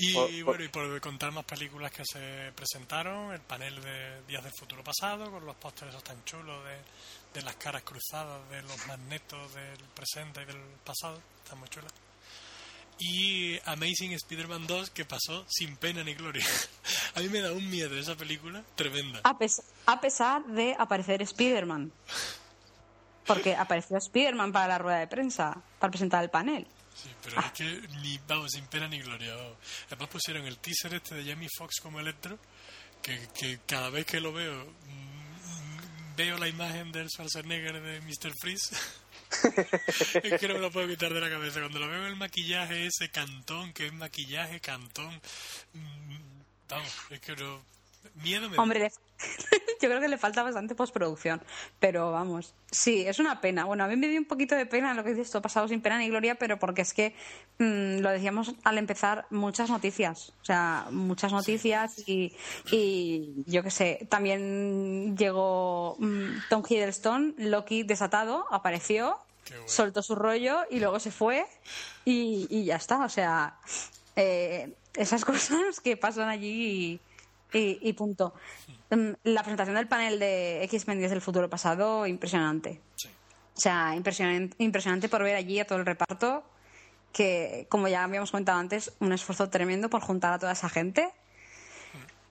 Y 0.00 0.42
bueno, 0.42 0.64
y 0.64 0.68
por 0.68 1.00
contar 1.00 1.30
más 1.30 1.44
películas 1.44 1.92
que 1.92 2.04
se 2.04 2.52
presentaron, 2.54 3.32
el 3.32 3.40
panel 3.40 3.80
de 3.82 4.22
Días 4.26 4.42
del 4.42 4.52
Futuro 4.52 4.82
Pasado, 4.82 5.30
con 5.30 5.44
los 5.44 5.56
pósteres 5.56 5.94
tan 6.02 6.24
chulos 6.24 6.64
de, 6.64 7.38
de 7.38 7.44
las 7.44 7.56
caras 7.56 7.82
cruzadas 7.82 8.48
de 8.48 8.62
los 8.62 8.86
magnetos 8.86 9.54
del 9.54 9.78
presente 9.94 10.42
y 10.42 10.46
del 10.46 10.60
pasado, 10.84 11.20
están 11.44 11.58
muy 11.58 11.68
chulas. 11.68 11.92
Y 12.98 13.58
Amazing 13.64 14.12
Spider-Man 14.12 14.66
2, 14.66 14.90
que 14.90 15.04
pasó 15.04 15.44
sin 15.48 15.76
pena 15.76 16.04
ni 16.04 16.14
gloria. 16.14 16.44
A 17.14 17.20
mí 17.20 17.28
me 17.28 17.40
da 17.40 17.52
un 17.52 17.68
miedo 17.70 17.98
esa 17.98 18.14
película 18.14 18.62
tremenda. 18.76 19.20
A, 19.24 19.36
a 19.86 20.00
pesar 20.00 20.44
de 20.44 20.76
aparecer 20.78 21.22
Spider-Man. 21.22 21.92
Porque 23.26 23.54
apareció 23.54 23.96
Spider-Man 23.96 24.52
para 24.52 24.68
la 24.68 24.78
rueda 24.78 24.98
de 24.98 25.06
prensa, 25.06 25.62
para 25.78 25.90
presentar 25.90 26.22
el 26.22 26.30
panel. 26.30 26.66
Sí, 27.02 27.08
pero 27.22 27.40
es 27.40 27.52
que 27.52 27.64
ni, 28.02 28.18
vamos, 28.26 28.50
sin 28.52 28.66
pena 28.66 28.86
ni 28.88 29.00
gloria. 29.00 29.34
Además 29.86 30.08
pusieron 30.08 30.46
el 30.46 30.58
teaser 30.58 30.94
este 30.94 31.14
de 31.14 31.30
Jamie 31.30 31.48
Foxx 31.56 31.80
como 31.80 31.98
Electro, 31.98 32.38
que, 33.02 33.28
que 33.34 33.60
cada 33.66 33.88
vez 33.90 34.04
que 34.04 34.20
lo 34.20 34.32
veo, 34.32 34.66
mm, 34.66 36.16
veo 36.16 36.36
la 36.36 36.48
imagen 36.48 36.92
del 36.92 37.08
Schwarzenegger 37.08 37.80
de 37.80 38.00
Mr. 38.02 38.32
Freeze. 38.40 38.76
es 40.22 40.40
que 40.40 40.48
no 40.48 40.54
me 40.54 40.60
lo 40.60 40.70
puedo 40.70 40.88
quitar 40.88 41.14
de 41.14 41.20
la 41.20 41.30
cabeza. 41.30 41.60
Cuando 41.60 41.78
lo 41.78 41.88
veo 41.88 42.00
en 42.00 42.08
el 42.08 42.16
maquillaje, 42.16 42.86
ese 42.86 43.08
cantón, 43.10 43.72
que 43.72 43.86
es 43.86 43.92
maquillaje, 43.92 44.60
cantón. 44.60 45.20
Mm, 45.72 46.42
vamos, 46.68 46.92
es 47.10 47.20
que 47.20 47.36
no. 47.36 47.64
Miedo 48.22 48.50
me 48.50 48.58
Hombre, 48.58 48.90
yo 49.80 49.88
creo 49.88 50.00
que 50.00 50.08
le 50.08 50.18
falta 50.18 50.42
bastante 50.42 50.74
postproducción. 50.74 51.40
Pero 51.78 52.12
vamos, 52.12 52.54
sí, 52.70 53.06
es 53.06 53.18
una 53.18 53.40
pena. 53.40 53.64
Bueno, 53.64 53.84
a 53.84 53.86
mí 53.86 53.96
me 53.96 54.08
dio 54.08 54.18
un 54.18 54.26
poquito 54.26 54.54
de 54.54 54.66
pena 54.66 54.94
lo 54.94 55.02
que 55.02 55.10
dices 55.10 55.26
esto 55.26 55.42
pasado 55.42 55.68
sin 55.68 55.80
pena 55.80 55.98
ni 55.98 56.08
gloria, 56.08 56.34
pero 56.34 56.58
porque 56.58 56.82
es 56.82 56.92
que 56.92 57.14
mm, 57.58 58.00
lo 58.00 58.10
decíamos 58.10 58.54
al 58.64 58.78
empezar, 58.78 59.26
muchas 59.30 59.70
noticias. 59.70 60.32
O 60.42 60.44
sea, 60.44 60.86
muchas 60.90 61.32
noticias 61.32 62.06
y, 62.06 62.34
y 62.70 63.34
yo 63.46 63.62
qué 63.62 63.70
sé, 63.70 64.06
también 64.08 65.16
llegó 65.16 65.96
mm, 65.98 66.48
Tom 66.48 66.62
Hiddleston, 66.68 67.34
Loki 67.38 67.82
desatado, 67.82 68.46
apareció, 68.50 69.18
soltó 69.66 70.02
su 70.02 70.14
rollo 70.14 70.60
y 70.70 70.78
luego 70.80 71.00
se 71.00 71.10
fue 71.10 71.46
y, 72.04 72.46
y 72.50 72.64
ya 72.64 72.76
está. 72.76 73.04
O 73.04 73.08
sea, 73.08 73.56
eh, 74.16 74.74
esas 74.94 75.24
cosas 75.30 75.80
que 75.80 75.96
pasan 75.96 76.28
allí 76.28 76.66
y, 76.92 77.00
punto. 77.96 78.34
Mm, 78.90 79.12
la 79.24 79.42
presentación 79.42 79.76
del 79.76 79.88
panel 79.88 80.18
de 80.18 80.64
X-Men 80.64 81.00
del 81.00 81.20
futuro 81.20 81.48
pasado, 81.48 82.06
impresionante. 82.06 82.80
O 83.56 83.60
sea, 83.60 83.94
impresionante, 83.94 84.56
impresionante 84.58 85.08
por 85.08 85.22
ver 85.22 85.36
allí 85.36 85.58
a 85.60 85.66
todo 85.66 85.78
el 85.78 85.86
reparto, 85.86 86.44
que, 87.12 87.66
como 87.68 87.88
ya 87.88 88.04
habíamos 88.04 88.30
comentado 88.30 88.58
antes, 88.58 88.92
un 89.00 89.12
esfuerzo 89.12 89.50
tremendo 89.50 89.90
por 89.90 90.00
juntar 90.00 90.32
a 90.32 90.38
toda 90.38 90.52
esa 90.52 90.68
gente. 90.68 91.12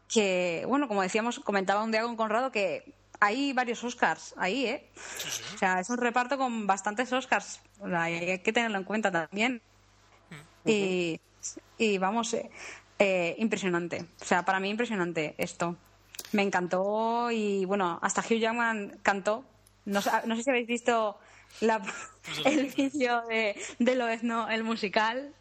Que, 0.08 0.66
bueno, 0.68 0.88
como 0.88 1.02
decíamos, 1.02 1.40
comentaba 1.40 1.84
un 1.84 1.92
día 1.92 2.02
con 2.02 2.16
Conrado 2.16 2.52
que 2.52 2.94
hay 3.20 3.54
varios 3.54 3.84
Oscars 3.84 4.34
ahí, 4.38 4.66
¿eh? 4.66 4.90
O 5.54 5.58
sea, 5.58 5.80
es 5.80 5.90
un 5.90 5.98
reparto 5.98 6.38
con 6.38 6.66
bastantes 6.66 7.12
Oscars. 7.14 7.62
hay 7.94 8.40
que 8.40 8.54
tenerlo 8.54 8.78
en 8.78 8.86
cuenta 8.86 9.12
también. 9.12 9.62
Y, 10.66 11.20
y 11.78 11.98
vamos, 11.98 12.34
eh, 12.34 12.50
eh, 13.00 13.36
impresionante. 13.38 14.06
O 14.22 14.26
sea, 14.26 14.44
para 14.44 14.60
mí 14.60 14.70
impresionante 14.70 15.34
esto. 15.38 15.78
Me 16.34 16.44
encantó 16.44 17.32
y 17.32 17.66
bueno, 17.66 17.98
hasta 18.02 18.22
Hugh 18.22 18.40
Jackman 18.40 19.00
cantó. 19.02 19.46
No, 19.86 20.02
no 20.26 20.36
sé 20.36 20.44
si 20.44 20.50
habéis 20.50 20.68
visto 20.68 21.18
la, 21.62 21.82
pues 21.82 21.96
el 22.46 22.68
vídeo 22.68 23.22
de, 23.28 23.56
de 23.80 24.20
no 24.24 24.50
el 24.50 24.64
musical, 24.64 25.34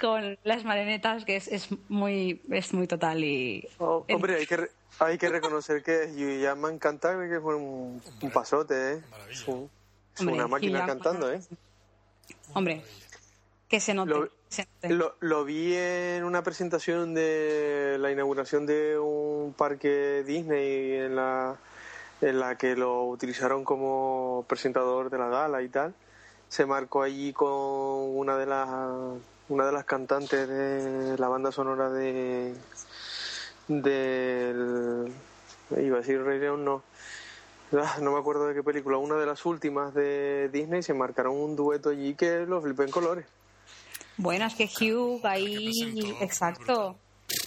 con 0.00 0.38
las 0.42 0.64
marionetas, 0.64 1.24
que 1.24 1.36
es, 1.36 1.48
es 1.48 1.68
muy 1.88 2.42
es 2.50 2.72
muy 2.72 2.86
total 2.86 3.22
y... 3.22 3.68
Oh, 3.78 4.04
hombre, 4.10 4.36
hay 4.36 4.46
que, 4.46 4.68
hay 4.98 5.18
que 5.18 5.28
reconocer 5.28 5.82
que 5.82 6.06
Hugh 6.06 6.40
Jackman 6.40 6.78
canta, 6.78 7.12
que 7.28 7.40
fue 7.40 7.56
un, 7.56 8.02
un 8.22 8.30
pasote, 8.30 8.94
¿eh? 8.94 9.02
Es, 9.30 9.46
una 10.18 10.48
máquina 10.48 10.86
cantando, 10.86 11.30
¿eh? 11.30 11.40
Hombre, 12.54 12.82
que 13.68 13.80
se 13.80 13.92
note. 13.92 14.10
Lo, 14.10 14.30
lo, 15.20 15.44
vi 15.44 15.74
en 15.74 16.24
una 16.24 16.42
presentación 16.42 17.14
de 17.14 17.96
la 17.98 18.10
inauguración 18.10 18.66
de 18.66 18.98
un 18.98 19.54
parque 19.56 20.22
Disney 20.24 20.92
en 20.92 21.16
la, 21.16 21.56
en 22.20 22.40
la 22.40 22.56
que 22.56 22.76
lo 22.76 23.04
utilizaron 23.04 23.64
como 23.64 24.44
presentador 24.48 25.10
de 25.10 25.18
la 25.18 25.28
gala 25.28 25.62
y 25.62 25.68
tal. 25.68 25.94
Se 26.48 26.64
marcó 26.64 27.02
allí 27.02 27.32
con 27.32 27.48
una 27.48 28.36
de 28.36 28.46
las 28.46 28.68
una 29.48 29.64
de 29.66 29.72
las 29.72 29.84
cantantes 29.84 30.48
de 30.48 31.16
la 31.18 31.28
banda 31.28 31.52
sonora 31.52 31.90
de 31.90 32.54
del 33.68 35.12
iba 35.70 35.96
a 35.96 36.00
decir 36.00 36.22
Rey 36.22 36.38
León 36.38 36.64
no. 36.64 36.82
Ah, 37.72 37.96
no 38.00 38.12
me 38.12 38.18
acuerdo 38.20 38.46
de 38.46 38.54
qué 38.54 38.62
película. 38.62 38.96
Una 38.96 39.16
de 39.16 39.26
las 39.26 39.44
últimas 39.44 39.92
de 39.92 40.48
Disney 40.52 40.84
se 40.84 40.94
marcaron 40.94 41.34
un 41.34 41.56
dueto 41.56 41.90
allí 41.90 42.14
que 42.14 42.46
lo 42.46 42.62
flipé 42.62 42.84
en 42.84 42.90
colores 42.90 43.26
bueno, 44.16 44.46
es 44.46 44.54
que 44.54 44.64
Hugh 44.64 45.20
ahí, 45.24 45.70
exacto, 46.20 46.96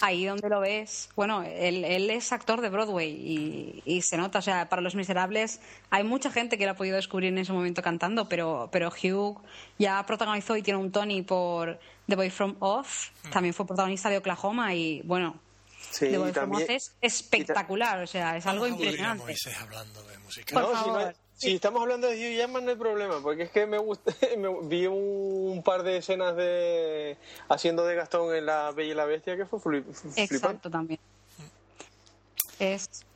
ahí 0.00 0.24
donde 0.26 0.48
lo 0.48 0.60
ves, 0.60 1.08
bueno, 1.16 1.42
él, 1.42 2.10
es 2.10 2.32
actor 2.32 2.60
de 2.60 2.68
Broadway 2.68 3.82
y, 3.84 4.02
se 4.02 4.16
nota, 4.16 4.38
o 4.38 4.42
sea, 4.42 4.68
para 4.68 4.82
Los 4.82 4.94
Miserables 4.94 5.60
hay 5.90 6.04
mucha 6.04 6.30
gente 6.30 6.58
que 6.58 6.64
lo 6.64 6.72
ha 6.72 6.74
podido 6.74 6.96
descubrir 6.96 7.30
en 7.30 7.38
ese 7.38 7.52
momento 7.52 7.82
cantando, 7.82 8.28
pero, 8.28 8.68
pero 8.72 8.90
Hugh 8.90 9.40
ya 9.78 10.04
protagonizó 10.06 10.56
y 10.56 10.62
tiene 10.62 10.78
un 10.78 10.92
Tony 10.92 11.22
por 11.22 11.80
The 12.08 12.16
Boy 12.16 12.30
From 12.30 12.56
Oz, 12.60 13.12
hmm. 13.24 13.30
también 13.30 13.54
fue 13.54 13.66
protagonista 13.66 14.10
de 14.10 14.18
Oklahoma 14.18 14.74
y 14.74 15.02
bueno, 15.02 15.40
The 15.98 16.18
Boy 16.18 16.32
From 16.32 16.52
Oz 16.52 16.64
es 16.68 16.94
espectacular, 17.00 18.02
o 18.02 18.06
sea, 18.06 18.36
es 18.36 18.46
algo 18.46 18.66
impresionante. 18.66 19.34
hablando 19.60 20.02
de 20.04 20.18
música. 20.18 20.60
Por 20.60 20.72
favor. 20.72 21.14
Si 21.40 21.54
estamos 21.54 21.80
hablando 21.80 22.06
de 22.06 22.16
Hugh 22.16 22.36
Jackman 22.36 22.66
no 22.66 22.70
hay 22.70 22.76
problema, 22.76 23.20
porque 23.22 23.44
es 23.44 23.50
que 23.50 23.64
me, 23.64 23.78
gusta, 23.78 24.12
vi 24.64 24.86
un 24.86 25.62
par 25.64 25.82
de 25.82 25.96
escenas 25.96 26.36
de 26.36 27.16
haciendo 27.48 27.86
de 27.86 27.94
Gastón 27.94 28.34
en 28.34 28.44
La 28.44 28.72
Bella 28.72 28.92
y 28.92 28.94
la 28.94 29.06
Bestia 29.06 29.38
que 29.38 29.46
fue 29.46 29.58
flipante. 29.58 30.22
Exacto, 30.22 30.70
también. 30.70 31.00
Es 32.58 33.06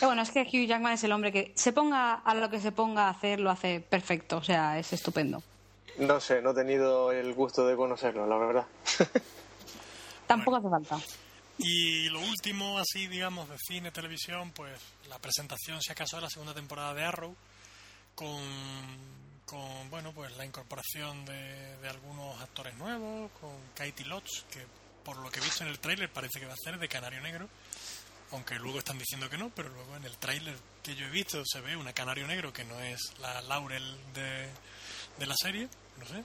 eh, 0.00 0.06
bueno, 0.06 0.22
es 0.22 0.30
que 0.30 0.40
Hugh 0.40 0.66
Jackman 0.66 0.94
es 0.94 1.04
el 1.04 1.12
hombre 1.12 1.30
que 1.30 1.52
se 1.56 1.74
ponga 1.74 2.14
a 2.14 2.34
lo 2.34 2.48
que 2.48 2.58
se 2.58 2.72
ponga 2.72 3.06
a 3.06 3.10
hacer, 3.10 3.38
lo 3.38 3.50
hace 3.50 3.80
perfecto, 3.80 4.38
o 4.38 4.42
sea, 4.42 4.78
es 4.78 4.92
estupendo. 4.94 5.42
No 5.98 6.20
sé, 6.20 6.40
no 6.40 6.50
he 6.50 6.54
tenido 6.54 7.12
el 7.12 7.34
gusto 7.34 7.66
de 7.66 7.76
conocerlo, 7.76 8.26
la 8.26 8.36
verdad. 8.38 8.66
Tampoco 10.26 10.56
hace 10.56 10.70
falta. 10.70 10.98
Y 11.58 12.08
lo 12.08 12.20
último, 12.20 12.78
así, 12.78 13.06
digamos, 13.08 13.48
de 13.48 13.56
cine, 13.58 13.92
televisión, 13.92 14.50
pues 14.52 14.72
la 15.08 15.18
presentación, 15.18 15.80
si 15.80 15.92
acaso, 15.92 16.16
de 16.16 16.22
la 16.22 16.30
segunda 16.30 16.54
temporada 16.54 16.94
de 16.94 17.04
Arrow, 17.04 17.36
con, 18.14 18.42
con 19.46 19.90
bueno 19.90 20.12
pues 20.12 20.36
la 20.36 20.44
incorporación 20.44 21.24
de, 21.24 21.88
algunos 21.88 22.40
actores 22.40 22.74
nuevos, 22.76 23.30
con 23.40 23.52
Katie 23.74 24.06
Lotz, 24.06 24.44
que 24.50 24.64
por 25.04 25.16
lo 25.18 25.30
que 25.30 25.40
he 25.40 25.42
visto 25.42 25.64
en 25.64 25.70
el 25.70 25.78
tráiler 25.78 26.10
parece 26.10 26.40
que 26.40 26.46
va 26.46 26.54
a 26.54 26.56
ser 26.56 26.78
de 26.78 26.88
Canario 26.88 27.20
Negro, 27.20 27.48
aunque 28.30 28.56
luego 28.56 28.78
están 28.78 28.98
diciendo 28.98 29.28
que 29.28 29.36
no, 29.36 29.50
pero 29.50 29.68
luego 29.68 29.96
en 29.96 30.04
el 30.04 30.16
tráiler 30.16 30.56
que 30.82 30.94
yo 30.94 31.06
he 31.06 31.10
visto 31.10 31.42
se 31.44 31.60
ve 31.60 31.76
una 31.76 31.92
Canario 31.92 32.26
Negro 32.26 32.52
que 32.52 32.64
no 32.64 32.80
es 32.80 33.00
la 33.20 33.42
Laurel 33.42 33.96
de, 34.14 34.48
de 35.18 35.26
la 35.26 35.34
serie, 35.36 35.68
no 35.98 36.06
sé, 36.06 36.24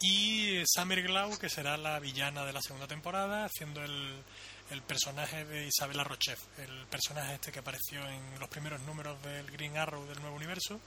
y 0.00 0.62
Summer 0.66 1.02
Glau, 1.02 1.38
que 1.38 1.48
será 1.48 1.76
la 1.76 1.98
villana 2.00 2.44
de 2.44 2.52
la 2.52 2.60
segunda 2.60 2.86
temporada, 2.86 3.44
haciendo 3.44 3.82
el, 3.82 4.22
el 4.70 4.82
personaje 4.82 5.44
de 5.44 5.66
Isabella 5.66 6.04
Rochef, 6.04 6.40
el 6.58 6.86
personaje 6.86 7.34
este 7.34 7.52
que 7.52 7.60
apareció 7.60 8.06
en 8.08 8.38
los 8.38 8.48
primeros 8.48 8.80
números 8.82 9.22
del 9.22 9.50
Green 9.50 9.76
Arrow 9.76 10.04
del 10.06 10.20
nuevo 10.20 10.36
universo, 10.36 10.80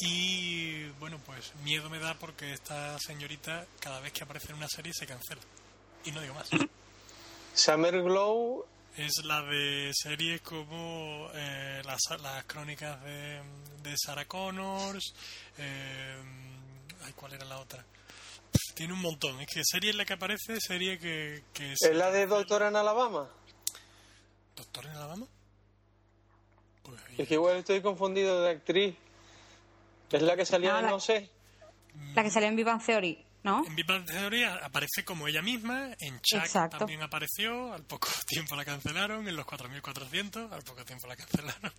y 0.00 0.88
bueno, 1.00 1.18
pues 1.24 1.54
miedo 1.64 1.88
me 1.88 1.98
da 1.98 2.14
porque 2.14 2.52
esta 2.52 2.98
señorita 2.98 3.66
cada 3.80 4.00
vez 4.00 4.12
que 4.12 4.24
aparece 4.24 4.50
en 4.50 4.56
una 4.56 4.68
serie 4.68 4.92
se 4.92 5.06
cancela. 5.06 5.40
Y 6.04 6.12
no 6.12 6.20
digo 6.20 6.34
más. 6.34 6.48
Summer 7.54 8.02
Glow 8.02 8.66
es 8.96 9.24
la 9.24 9.42
de 9.42 9.90
series 9.94 10.40
como 10.42 11.30
eh, 11.34 11.82
las, 11.84 12.00
las, 12.22 12.44
crónicas 12.44 13.02
de, 13.02 13.40
de 13.82 13.94
Sarah 13.96 14.26
Connors. 14.26 15.14
Eh, 15.58 16.22
ay, 17.04 17.12
¿cuál 17.14 17.34
era 17.34 17.44
la 17.44 17.58
otra? 17.58 17.84
Tiene 18.74 18.92
un 18.92 19.00
montón. 19.00 19.40
Es 19.40 19.46
que 19.48 19.62
serie 19.64 19.90
en 19.90 19.96
la 19.96 20.04
que 20.04 20.12
aparece, 20.12 20.60
serie 20.60 20.98
que. 20.98 21.44
que 21.54 21.72
es, 21.72 21.94
la 21.94 22.10
de 22.10 22.26
Doctor 22.26 22.62
en 22.62 22.76
Alabama? 22.76 23.28
¿Doctor 24.54 24.84
en 24.86 24.92
Alabama? 24.92 25.26
Pues 26.82 27.00
es 27.18 27.28
que 27.28 27.34
igual 27.34 27.56
estoy 27.56 27.80
confundido 27.80 28.42
de 28.42 28.50
actriz. 28.50 28.96
Es 30.10 30.22
la 30.22 30.36
que 30.36 30.46
salía, 30.46 30.80
no, 30.80 30.90
no 30.90 31.00
sé. 31.00 31.30
La 32.14 32.22
que 32.22 32.30
salió 32.30 32.48
en 32.48 32.56
Vivan 32.56 32.80
Theory, 32.84 33.24
¿no? 33.42 33.64
En 33.66 33.74
Vivan 33.74 34.04
Theory 34.04 34.44
aparece 34.44 35.04
como 35.04 35.26
ella 35.28 35.42
misma, 35.42 35.90
en 35.98 36.20
Chuck 36.20 36.70
también 36.70 37.02
apareció, 37.02 37.72
al 37.74 37.84
poco 37.84 38.08
tiempo 38.26 38.54
la 38.54 38.64
cancelaron, 38.64 39.26
en 39.26 39.36
los 39.36 39.44
4400, 39.46 40.52
al 40.52 40.62
poco 40.62 40.84
tiempo 40.84 41.06
la 41.06 41.16
cancelaron. 41.16 41.72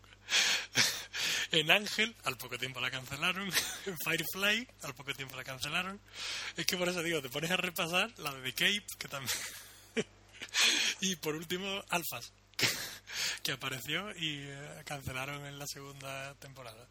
en 1.51 1.71
Ángel, 1.71 2.15
al 2.25 2.37
poco 2.37 2.57
tiempo 2.57 2.79
la 2.79 2.91
cancelaron. 2.91 3.49
en 3.85 3.97
Firefly, 3.97 4.67
al 4.83 4.93
poco 4.93 5.13
tiempo 5.13 5.35
la 5.35 5.43
cancelaron. 5.43 5.99
Es 6.55 6.65
que 6.65 6.77
por 6.77 6.89
eso 6.89 7.01
digo, 7.01 7.21
te 7.21 7.29
pones 7.29 7.51
a 7.51 7.57
repasar 7.57 8.11
la 8.17 8.33
de 8.33 8.51
The 8.51 8.53
Cape, 8.53 8.97
que 8.97 9.07
también. 9.07 9.37
y 11.01 11.15
por 11.15 11.35
último, 11.35 11.83
Alphas, 11.89 12.33
que 13.43 13.51
apareció 13.53 14.11
y 14.11 14.39
eh, 14.41 14.83
cancelaron 14.85 15.45
en 15.45 15.57
la 15.57 15.67
segunda 15.67 16.35
temporada. 16.35 16.87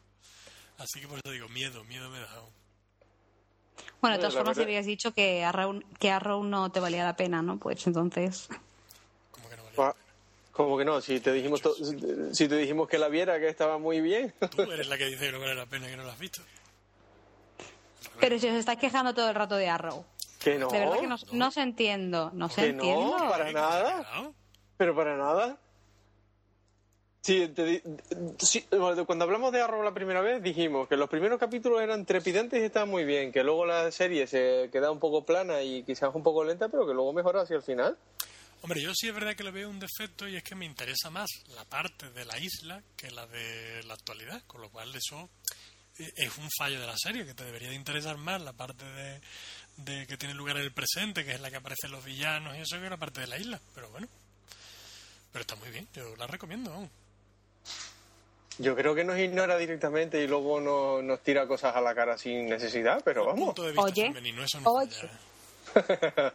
Así 0.78 1.00
que 1.00 1.08
por 1.08 1.18
eso 1.18 1.30
digo, 1.32 1.48
miedo, 1.48 1.82
miedo 1.84 2.08
me 2.10 2.20
da. 2.20 2.30
aún. 2.36 2.50
Bueno, 4.00 4.16
de 4.16 4.18
todas 4.20 4.34
La 4.34 4.40
formas, 4.40 4.56
verdad- 4.56 4.68
habías 4.68 4.86
dicho 4.86 5.12
que 5.12 5.44
Arrow, 5.44 5.80
que 5.98 6.10
Arrow 6.10 6.44
no 6.44 6.70
te 6.70 6.80
valía 6.80 7.04
la 7.04 7.16
pena, 7.16 7.42
¿no? 7.42 7.58
Pues 7.58 7.86
entonces. 7.86 8.48
Como 9.30 9.48
que 9.48 9.56
no 9.56 9.64
vale. 9.64 9.76
Pa- 9.76 9.96
¿Cómo 10.52 10.78
que 10.78 10.84
no? 10.84 11.00
Si 11.02 11.20
te 11.20 11.32
dijimos 11.32 11.60
to- 11.60 11.74
si 11.74 12.48
te 12.48 12.56
dijimos 12.56 12.88
que 12.88 12.98
la 12.98 13.08
viera, 13.08 13.38
que 13.38 13.48
estaba 13.48 13.78
muy 13.78 14.00
bien. 14.00 14.34
Tú 14.54 14.62
eres 14.62 14.88
la 14.88 14.96
que 14.96 15.06
dice 15.06 15.26
que 15.26 15.32
no 15.32 15.40
vale 15.40 15.54
la 15.54 15.66
pena 15.66 15.86
que 15.86 15.96
no 15.96 16.04
la 16.04 16.12
has 16.12 16.18
visto. 16.18 16.40
Pero 18.20 18.38
si 18.38 18.48
os 18.48 18.54
estáis 18.54 18.78
quejando 18.78 19.14
todo 19.14 19.28
el 19.28 19.34
rato 19.34 19.56
de 19.56 19.68
Arrow. 19.68 20.04
Que 20.38 20.58
no. 20.58 20.68
De 20.68 20.78
verdad 20.78 21.00
que 21.00 21.06
no, 21.06 21.16
no 21.32 21.50
se 21.50 21.60
entiendo. 21.60 22.30
No 22.32 22.48
se 22.48 22.62
Que 22.66 22.72
no, 22.72 22.82
entiendo. 22.84 23.28
para 23.28 23.52
nada. 23.52 24.32
Pero 24.78 24.94
para 24.96 25.16
nada. 25.16 25.58
Sí, 27.26 27.48
te 27.48 27.82
sí, 28.38 28.68
cuando 29.04 29.24
hablamos 29.24 29.50
de 29.50 29.60
Arrow 29.60 29.82
la 29.82 29.92
primera 29.92 30.20
vez 30.20 30.40
dijimos 30.40 30.86
que 30.86 30.96
los 30.96 31.10
primeros 31.10 31.40
capítulos 31.40 31.82
eran 31.82 32.06
trepidantes 32.06 32.62
y 32.62 32.66
estaban 32.66 32.88
muy 32.88 33.04
bien, 33.04 33.32
que 33.32 33.42
luego 33.42 33.66
la 33.66 33.90
serie 33.90 34.28
se 34.28 34.68
queda 34.70 34.92
un 34.92 35.00
poco 35.00 35.26
plana 35.26 35.60
y 35.60 35.82
quizás 35.82 36.14
un 36.14 36.22
poco 36.22 36.44
lenta, 36.44 36.68
pero 36.68 36.86
que 36.86 36.94
luego 36.94 37.12
mejora 37.12 37.40
hacia 37.40 37.56
el 37.56 37.64
final. 37.64 37.98
Hombre, 38.62 38.80
yo 38.80 38.92
sí 38.94 39.08
es 39.08 39.14
verdad 39.14 39.34
que 39.34 39.42
le 39.42 39.50
veo 39.50 39.68
un 39.68 39.80
defecto 39.80 40.28
y 40.28 40.36
es 40.36 40.44
que 40.44 40.54
me 40.54 40.66
interesa 40.66 41.10
más 41.10 41.28
la 41.56 41.64
parte 41.64 42.12
de 42.12 42.24
la 42.24 42.38
isla 42.38 42.80
que 42.96 43.10
la 43.10 43.26
de 43.26 43.82
la 43.82 43.94
actualidad, 43.94 44.44
con 44.46 44.60
lo 44.60 44.70
cual 44.70 44.94
eso 44.94 45.28
eh, 45.98 46.04
es 46.14 46.38
un 46.38 46.48
fallo 46.56 46.80
de 46.80 46.86
la 46.86 46.96
serie, 46.96 47.26
que 47.26 47.34
te 47.34 47.44
debería 47.44 47.70
de 47.70 47.74
interesar 47.74 48.18
más 48.18 48.40
la 48.40 48.52
parte 48.52 48.84
de, 48.84 49.20
de 49.78 50.06
que 50.06 50.16
tiene 50.16 50.34
lugar 50.34 50.58
en 50.58 50.62
el 50.62 50.72
presente, 50.72 51.24
que 51.24 51.32
es 51.32 51.40
la 51.40 51.50
que 51.50 51.56
aparecen 51.56 51.90
los 51.90 52.04
villanos 52.04 52.56
y 52.56 52.60
eso, 52.60 52.80
que 52.80 52.88
la 52.88 52.96
parte 52.96 53.22
de 53.22 53.26
la 53.26 53.36
isla. 53.36 53.60
Pero 53.74 53.90
bueno, 53.90 54.06
pero 55.32 55.40
está 55.40 55.56
muy 55.56 55.70
bien, 55.70 55.88
yo 55.92 56.14
la 56.14 56.28
recomiendo. 56.28 56.88
Yo 58.58 58.74
creo 58.74 58.94
que 58.94 59.04
nos 59.04 59.18
ignora 59.18 59.58
directamente 59.58 60.22
y 60.22 60.26
luego 60.26 60.60
no- 60.60 61.02
nos 61.02 61.20
tira 61.22 61.46
cosas 61.46 61.76
a 61.76 61.80
la 61.82 61.94
cara 61.94 62.16
sin 62.16 62.46
necesidad, 62.46 63.02
pero 63.04 63.26
vamos. 63.26 63.46
Punto 63.48 63.62
de 63.64 63.72
vista 63.72 63.82
Oye, 63.84 64.06
femenino, 64.06 64.42
eso 64.44 64.60
no 64.60 64.70
oye. 64.72 64.90
falla. 64.94 66.32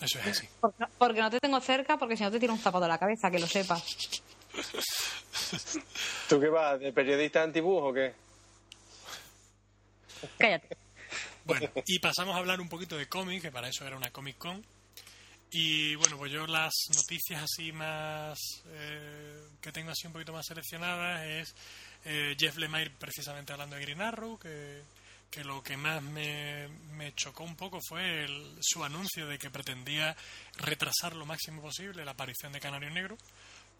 Eso 0.00 0.18
es 0.20 0.26
así. 0.28 0.48
Porque, 0.60 0.84
porque 0.96 1.20
no 1.20 1.30
te 1.30 1.40
tengo 1.40 1.60
cerca, 1.60 1.96
porque 1.98 2.16
si 2.16 2.22
no 2.22 2.30
te 2.30 2.38
tiro 2.38 2.52
un 2.52 2.58
zapato 2.58 2.84
a 2.84 2.88
la 2.88 2.98
cabeza, 2.98 3.30
que 3.30 3.38
lo 3.40 3.46
sepas. 3.48 3.82
¿Tú 6.28 6.38
qué 6.40 6.48
vas? 6.48 6.78
¿De 6.78 6.92
periodista 6.92 7.42
antibús 7.42 7.80
o 7.82 7.92
qué? 7.92 8.14
Cállate. 10.38 10.76
Bueno, 11.44 11.68
y 11.86 11.98
pasamos 11.98 12.36
a 12.36 12.38
hablar 12.38 12.60
un 12.60 12.68
poquito 12.68 12.96
de 12.96 13.08
cómic, 13.08 13.42
que 13.42 13.50
para 13.50 13.68
eso 13.68 13.84
era 13.86 13.96
una 13.96 14.10
Comic 14.12 14.38
Con. 14.38 14.64
Y 15.52 15.96
bueno, 15.96 16.16
pues 16.16 16.30
yo 16.30 16.46
las 16.46 16.72
noticias 16.94 17.42
así 17.42 17.72
más 17.72 18.38
eh, 18.66 19.42
que 19.60 19.72
tengo 19.72 19.90
así 19.90 20.06
un 20.06 20.12
poquito 20.12 20.32
más 20.32 20.46
seleccionadas 20.46 21.26
es 21.26 21.54
eh, 22.04 22.36
Jeff 22.38 22.56
Lemire 22.56 22.90
precisamente 22.90 23.52
hablando 23.52 23.74
de 23.76 23.82
Green 23.82 24.00
Arrow, 24.00 24.38
que, 24.38 24.82
que 25.28 25.42
lo 25.42 25.60
que 25.62 25.76
más 25.76 26.02
me, 26.02 26.68
me 26.92 27.12
chocó 27.14 27.42
un 27.42 27.56
poco 27.56 27.80
fue 27.80 28.24
el- 28.24 28.58
su 28.60 28.84
anuncio 28.84 29.26
de 29.26 29.38
que 29.38 29.50
pretendía 29.50 30.16
retrasar 30.58 31.16
lo 31.16 31.26
máximo 31.26 31.60
posible 31.62 32.04
la 32.04 32.12
aparición 32.12 32.52
de 32.52 32.60
Canario 32.60 32.90
Negro, 32.90 33.18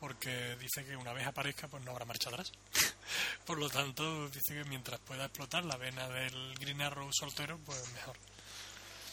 porque 0.01 0.57
dice 0.57 0.85
que 0.85 0.97
una 0.97 1.13
vez 1.13 1.27
aparezca 1.27 1.69
pues 1.69 1.85
no 1.85 1.93
habrá 1.93 2.05
marcha 2.05 2.31
atrás. 2.31 2.51
Por 3.47 3.59
lo 3.59 3.71
tanto, 3.71 4.29
dice 4.31 4.55
que 4.55 4.65
mientras 4.65 4.99
pueda 5.01 5.27
explotar 5.27 5.65
la 5.65 5.77
vena 5.77 6.09
del 6.09 6.55
Green 6.59 6.81
Arrow 6.83 7.11
soltero, 7.13 7.59
pues 7.65 7.93
mejor. 7.93 8.17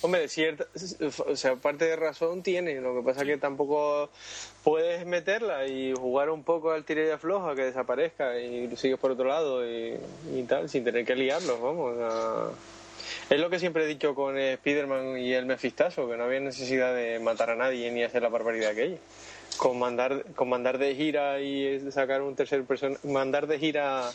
Hombre, 0.02 0.28
cierta, 0.28 0.66
o 1.26 1.36
sea, 1.36 1.56
parte 1.56 1.86
de 1.86 1.96
razón 1.96 2.44
tiene, 2.44 2.80
lo 2.80 2.96
que 2.96 3.02
pasa 3.02 3.22
es 3.22 3.28
que 3.28 3.38
tampoco 3.38 4.12
puedes 4.64 5.06
meterla 5.08 5.66
y 5.66 5.94
jugar 5.94 6.30
un 6.30 6.44
poco 6.44 6.72
al 6.72 6.86
tira 6.86 7.04
y 7.04 7.10
afloja, 7.10 7.56
que 7.56 7.64
desaparezca 7.64 8.40
y 8.40 8.76
sigues 8.78 9.00
por 9.00 9.12
otro 9.12 9.26
lado 9.26 9.68
y, 9.68 9.98
y 10.36 10.44
tal, 10.44 10.70
sin 10.70 10.84
tener 10.84 11.04
que 11.04 11.16
liarlos, 11.16 11.60
vamos. 11.60 11.96
o 11.96 11.98
sea, 11.98 12.52
es 13.30 13.40
lo 13.40 13.50
que 13.50 13.60
siempre 13.60 13.84
he 13.84 13.88
dicho 13.88 14.16
con 14.16 14.38
Spider-Man 14.38 15.18
y 15.18 15.34
el 15.34 15.46
Mefistazo, 15.46 16.08
que 16.08 16.16
no 16.16 16.26
había 16.26 16.40
necesidad 16.40 16.96
de 16.96 17.20
matar 17.20 17.50
a 17.50 17.56
nadie 17.56 17.92
ni 17.92 18.04
hacer 18.04 18.22
la 18.22 18.30
barbaridad 18.30 18.72
aquella. 18.72 18.98
Con 19.58 19.80
mandar, 19.80 20.24
con 20.36 20.50
mandar 20.50 20.78
de 20.78 20.94
gira 20.96 21.42
y 21.42 21.92
sacar 21.92 22.22
un 22.22 22.36
tercer 22.36 22.64
persona, 22.64 22.98
mandar 23.04 23.48
de 23.48 23.58
gira 23.58 24.12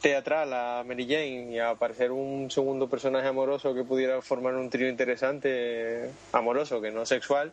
teatral 0.00 0.52
a 0.52 0.84
Mary 0.84 1.06
Jane 1.06 1.52
y 1.52 1.58
a 1.58 1.70
aparecer 1.70 2.12
un 2.12 2.50
segundo 2.50 2.88
personaje 2.88 3.28
amoroso 3.28 3.74
que 3.74 3.84
pudiera 3.84 4.20
formar 4.22 4.54
un 4.54 4.70
trío 4.70 4.88
interesante, 4.88 6.10
amoroso, 6.32 6.80
que 6.80 6.90
no 6.90 7.06
sexual, 7.06 7.52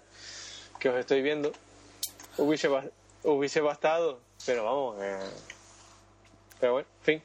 que 0.80 0.90
os 0.90 0.98
estoy 0.98 1.22
viendo, 1.22 1.52
hubiese, 2.38 2.70
hubiese 3.24 3.62
bastado, 3.62 4.20
pero 4.46 4.66
vamos, 4.66 4.98
eh, 5.02 5.30
pero 6.60 6.74
bueno, 6.74 6.88
en 7.00 7.06
fin. 7.06 7.24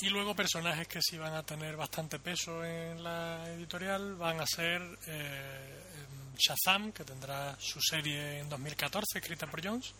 Y 0.00 0.08
luego 0.08 0.34
personajes 0.34 0.88
que 0.88 1.00
sí 1.00 1.16
van 1.16 1.34
a 1.34 1.44
tener 1.44 1.76
bastante 1.76 2.18
peso 2.18 2.64
en 2.64 3.04
la 3.04 3.48
editorial 3.54 4.16
van 4.16 4.40
a 4.40 4.46
ser 4.46 4.82
eh, 5.06 5.82
Shazam, 6.36 6.90
que 6.90 7.04
tendrá 7.04 7.54
su 7.60 7.80
serie 7.80 8.40
en 8.40 8.48
2014, 8.48 9.18
escrita 9.18 9.46
por 9.46 9.64
Jones. 9.64 9.94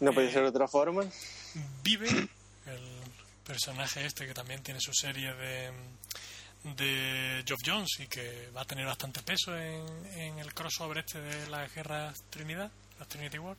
No 0.00 0.12
podía 0.12 0.30
ser 0.30 0.42
de 0.42 0.48
otra 0.48 0.68
forma. 0.68 1.04
Vive, 1.82 2.08
el 2.66 3.23
personaje 3.44 4.04
este 4.04 4.26
que 4.26 4.34
también 4.34 4.62
tiene 4.62 4.80
su 4.80 4.92
serie 4.92 5.32
de, 5.34 5.70
de 6.76 7.44
Geoff 7.46 7.60
Jones 7.64 8.00
y 8.00 8.06
que 8.06 8.50
va 8.56 8.62
a 8.62 8.64
tener 8.64 8.86
bastante 8.86 9.22
peso 9.22 9.56
en, 9.56 9.84
en 10.16 10.38
el 10.38 10.52
crossover 10.54 10.98
este 10.98 11.20
de 11.20 11.48
la 11.48 11.66
guerra 11.68 12.12
Trinidad, 12.30 12.70
la 12.98 13.06
Trinity 13.06 13.38
War. 13.38 13.56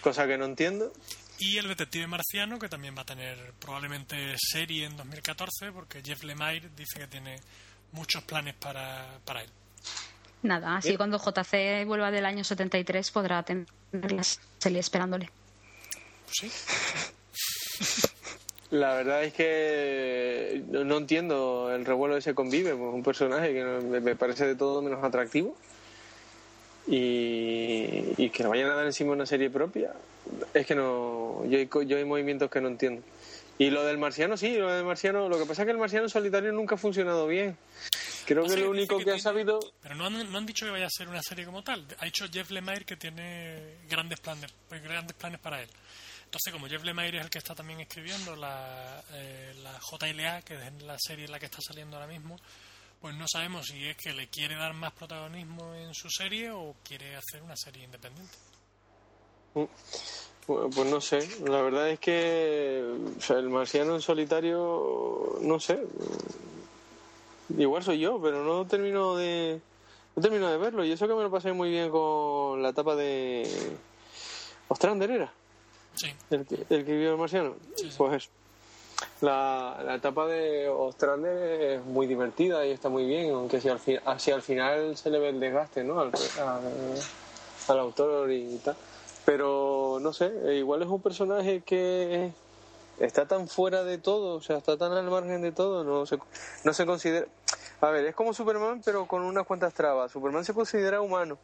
Cosa 0.00 0.26
que 0.26 0.38
no 0.38 0.44
entiendo. 0.44 0.92
Y 1.38 1.56
el 1.58 1.68
detective 1.68 2.06
marciano, 2.06 2.58
que 2.58 2.68
también 2.68 2.96
va 2.96 3.02
a 3.02 3.06
tener 3.06 3.52
probablemente 3.60 4.34
serie 4.36 4.86
en 4.86 4.96
2014, 4.96 5.70
porque 5.72 6.02
Jeff 6.02 6.22
Lemire 6.24 6.68
dice 6.76 6.98
que 6.98 7.06
tiene 7.06 7.36
muchos 7.92 8.22
planes 8.24 8.54
para, 8.54 9.18
para 9.24 9.42
él. 9.42 9.50
Nada, 10.42 10.76
así 10.76 10.96
cuando 10.96 11.18
JC 11.18 11.84
vuelva 11.84 12.10
del 12.10 12.24
año 12.24 12.44
73 12.44 13.10
podrá 13.10 13.42
tener 13.42 13.66
la 13.92 14.22
serie 14.58 14.80
esperándole. 14.80 15.30
Pues 16.26 16.52
sí, 16.52 18.07
La 18.70 18.94
verdad 18.94 19.24
es 19.24 19.32
que 19.32 20.62
no, 20.68 20.84
no 20.84 20.98
entiendo 20.98 21.70
el 21.74 21.84
revuelo 21.86 22.16
ese 22.16 22.34
convive, 22.34 22.74
pues 22.74 22.92
un 22.94 23.02
personaje 23.02 23.52
que 23.54 23.62
no- 23.64 23.80
me, 24.00 24.14
parece 24.14 24.46
de 24.46 24.56
todo 24.56 24.82
menos 24.82 25.02
atractivo 25.02 25.56
y, 26.86 28.14
y 28.16 28.30
que 28.30 28.42
le 28.42 28.48
vayan 28.48 28.70
a 28.70 28.74
dar 28.74 28.86
encima 28.86 29.12
una 29.12 29.26
serie 29.26 29.50
propia. 29.50 29.92
Es 30.54 30.66
que 30.66 30.74
no, 30.74 31.44
yo 31.46 31.58
hay, 31.58 31.66
co- 31.66 31.82
yo 31.82 31.96
hay 31.96 32.04
movimientos 32.04 32.50
que 32.50 32.60
no 32.60 32.68
entiendo. 32.68 33.02
Y 33.58 33.70
lo 33.70 33.82
del 33.84 33.98
marciano, 33.98 34.36
sí, 34.36 34.56
lo 34.56 34.70
del 34.70 34.84
marciano, 34.84 35.28
lo 35.28 35.38
que 35.38 35.44
pasa 35.46 35.62
es 35.62 35.66
que 35.66 35.72
el 35.72 35.78
marciano 35.78 36.08
solitario 36.08 36.52
nunca 36.52 36.76
ha 36.76 36.78
funcionado 36.78 37.26
bien. 37.26 37.56
Creo 38.26 38.44
que 38.46 38.56
lo 38.58 38.70
único 38.70 38.98
que 38.98 39.04
que 39.04 39.10
ha 39.12 39.18
sabido... 39.18 39.58
Pero 39.82 39.94
no 39.96 40.06
han, 40.06 40.30
no 40.30 40.38
han 40.38 40.46
dicho 40.46 40.64
que 40.66 40.70
vaya 40.72 40.86
a 40.86 40.90
ser 40.90 41.08
una 41.08 41.22
serie 41.22 41.44
como 41.44 41.62
tal. 41.64 41.84
Ha 41.98 42.04
dicho 42.04 42.26
Jeff 42.30 42.50
Lemire 42.50 42.84
que 42.84 42.96
tiene 42.96 43.78
grandes 43.88 44.20
planes, 44.20 44.52
pues, 44.68 44.82
grandes 44.82 45.16
planes 45.16 45.40
para 45.40 45.62
él. 45.62 45.68
Entonces, 46.28 46.52
como 46.52 46.66
Jeff 46.66 46.84
Lemire 46.84 47.16
es 47.16 47.24
el 47.24 47.30
que 47.30 47.38
está 47.38 47.54
también 47.54 47.80
escribiendo 47.80 48.36
la, 48.36 49.02
eh, 49.14 49.54
la 49.62 49.80
JLA, 49.80 50.42
que 50.42 50.56
es 50.56 50.82
la 50.82 50.98
serie 50.98 51.24
en 51.24 51.32
la 51.32 51.38
que 51.38 51.46
está 51.46 51.62
saliendo 51.62 51.96
ahora 51.96 52.06
mismo, 52.06 52.36
pues 53.00 53.16
no 53.16 53.24
sabemos 53.26 53.64
si 53.64 53.82
es 53.86 53.96
que 53.96 54.12
le 54.12 54.28
quiere 54.28 54.54
dar 54.54 54.74
más 54.74 54.92
protagonismo 54.92 55.74
en 55.74 55.94
su 55.94 56.10
serie 56.10 56.50
o 56.50 56.74
quiere 56.84 57.16
hacer 57.16 57.42
una 57.42 57.56
serie 57.56 57.84
independiente. 57.84 58.36
Bueno, 59.54 59.70
pues 60.46 60.90
no 60.90 61.00
sé, 61.00 61.26
la 61.48 61.62
verdad 61.62 61.88
es 61.88 61.98
que 61.98 62.84
o 63.16 63.22
sea, 63.22 63.38
el 63.38 63.48
marciano 63.48 63.94
en 63.94 64.02
solitario, 64.02 65.38
no 65.40 65.58
sé, 65.58 65.82
igual 67.56 67.82
soy 67.82 68.00
yo, 68.00 68.20
pero 68.20 68.44
no 68.44 68.66
termino 68.66 69.16
de 69.16 69.62
no 70.14 70.20
termino 70.20 70.50
de 70.50 70.58
verlo. 70.58 70.84
Y 70.84 70.92
eso 70.92 71.08
que 71.08 71.14
me 71.14 71.22
lo 71.22 71.30
pasé 71.30 71.54
muy 71.54 71.70
bien 71.70 71.88
con 71.90 72.62
la 72.62 72.68
etapa 72.68 72.94
de 72.96 73.48
Ostrander 74.68 75.10
era 75.10 75.37
Sí, 75.98 76.14
el 76.30 76.46
que, 76.46 76.54
el 76.54 76.84
que 76.84 76.92
vivió 76.92 77.10
el 77.12 77.18
marciano, 77.18 77.56
Sí, 77.76 77.90
sí. 77.90 77.94
pues. 77.98 78.30
La, 79.20 79.80
la 79.84 79.96
etapa 79.96 80.26
de 80.26 80.68
Ostrander 80.68 81.60
es 81.62 81.84
muy 81.84 82.06
divertida 82.06 82.64
y 82.66 82.70
está 82.70 82.88
muy 82.88 83.04
bien, 83.04 83.32
aunque 83.32 83.60
si 83.60 83.68
al, 83.68 83.80
fi- 83.80 83.98
hacia 84.04 84.34
al 84.36 84.42
final 84.42 84.96
se 84.96 85.10
le 85.10 85.18
ve 85.18 85.30
el 85.30 85.40
desgaste, 85.40 85.82
¿no? 85.84 86.00
Al, 86.00 86.12
al- 86.38 87.02
al 87.68 87.78
autor 87.80 88.30
y 88.30 88.58
tal. 88.58 88.76
Pero 89.24 89.98
no 90.00 90.12
sé, 90.12 90.32
igual 90.54 90.82
es 90.82 90.88
un 90.88 91.02
personaje 91.02 91.62
que 91.62 92.32
está 92.98 93.26
tan 93.26 93.48
fuera 93.48 93.82
de 93.84 93.98
todo, 93.98 94.36
o 94.36 94.40
sea, 94.40 94.58
está 94.58 94.76
tan 94.76 94.92
al 94.92 95.10
margen 95.10 95.42
de 95.42 95.52
todo, 95.52 95.84
no 95.84 96.06
se, 96.06 96.18
no 96.64 96.72
se 96.72 96.86
considera. 96.86 97.26
A 97.80 97.90
ver, 97.90 98.06
es 98.06 98.14
como 98.14 98.32
Superman, 98.32 98.82
pero 98.84 99.06
con 99.06 99.22
unas 99.22 99.46
cuantas 99.46 99.74
trabas. 99.74 100.10
Superman 100.12 100.44
se 100.44 100.54
considera 100.54 101.00
humano 101.00 101.38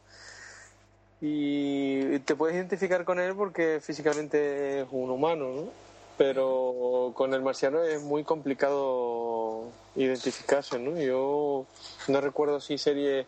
y 1.21 2.19
te 2.19 2.35
puedes 2.35 2.55
identificar 2.55 3.05
con 3.05 3.19
él 3.19 3.35
porque 3.35 3.79
físicamente 3.81 4.81
es 4.81 4.87
un 4.91 5.09
humano, 5.09 5.49
¿no? 5.53 5.69
Pero 6.17 7.11
con 7.15 7.33
el 7.33 7.41
marciano 7.41 7.83
es 7.83 8.01
muy 8.01 8.23
complicado 8.23 9.69
identificarse, 9.95 10.79
¿no? 10.79 10.99
Yo 10.99 11.65
no 12.07 12.21
recuerdo 12.21 12.59
si 12.61 12.77
serie 12.77 13.25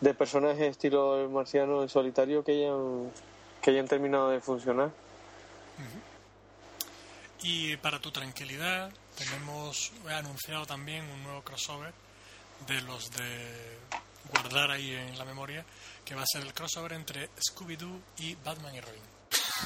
de 0.00 0.14
personajes 0.14 0.62
estilo 0.62 1.28
marciano 1.30 1.82
en 1.82 1.88
solitario 1.88 2.44
que 2.44 2.52
hayan, 2.52 3.10
que 3.62 3.70
hayan 3.70 3.88
terminado 3.88 4.30
de 4.30 4.40
funcionar. 4.40 4.90
Y 7.42 7.76
para 7.76 8.00
tu 8.00 8.10
tranquilidad, 8.10 8.90
tenemos 9.16 9.92
anunciado 10.10 10.66
también 10.66 11.04
un 11.08 11.22
nuevo 11.22 11.42
crossover 11.42 11.92
de 12.66 12.80
los 12.82 13.10
de 13.12 13.78
guardar 14.30 14.70
ahí 14.70 14.92
en 14.92 15.18
la 15.18 15.24
memoria, 15.24 15.64
que 16.06 16.14
va 16.14 16.22
a 16.22 16.26
ser 16.26 16.40
el 16.42 16.54
crossover 16.54 16.92
entre 16.94 17.28
Scooby-Doo 17.36 18.00
y 18.20 18.34
Batman 18.36 18.74
y 18.74 18.80
Robin. 18.80 19.00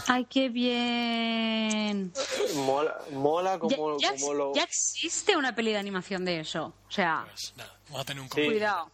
¡Ay, 0.08 0.24
qué 0.24 0.48
bien! 0.48 2.12
Mola, 2.56 2.98
mola 3.12 3.58
como, 3.58 3.98
ya, 3.98 4.12
como 4.16 4.34
lo... 4.34 4.54
ya 4.54 4.62
existe 4.62 5.36
una 5.36 5.54
peli 5.54 5.72
de 5.72 5.78
animación 5.78 6.24
de 6.24 6.40
eso. 6.40 6.72
O 6.88 6.90
sea, 6.90 7.24
Pues 7.28 7.52
nada, 7.56 7.76
vamos 7.88 8.00
a 8.00 8.04
tener 8.04 8.22
un 8.22 8.30
Sí. 8.30 8.46
cuidado. 8.46 8.90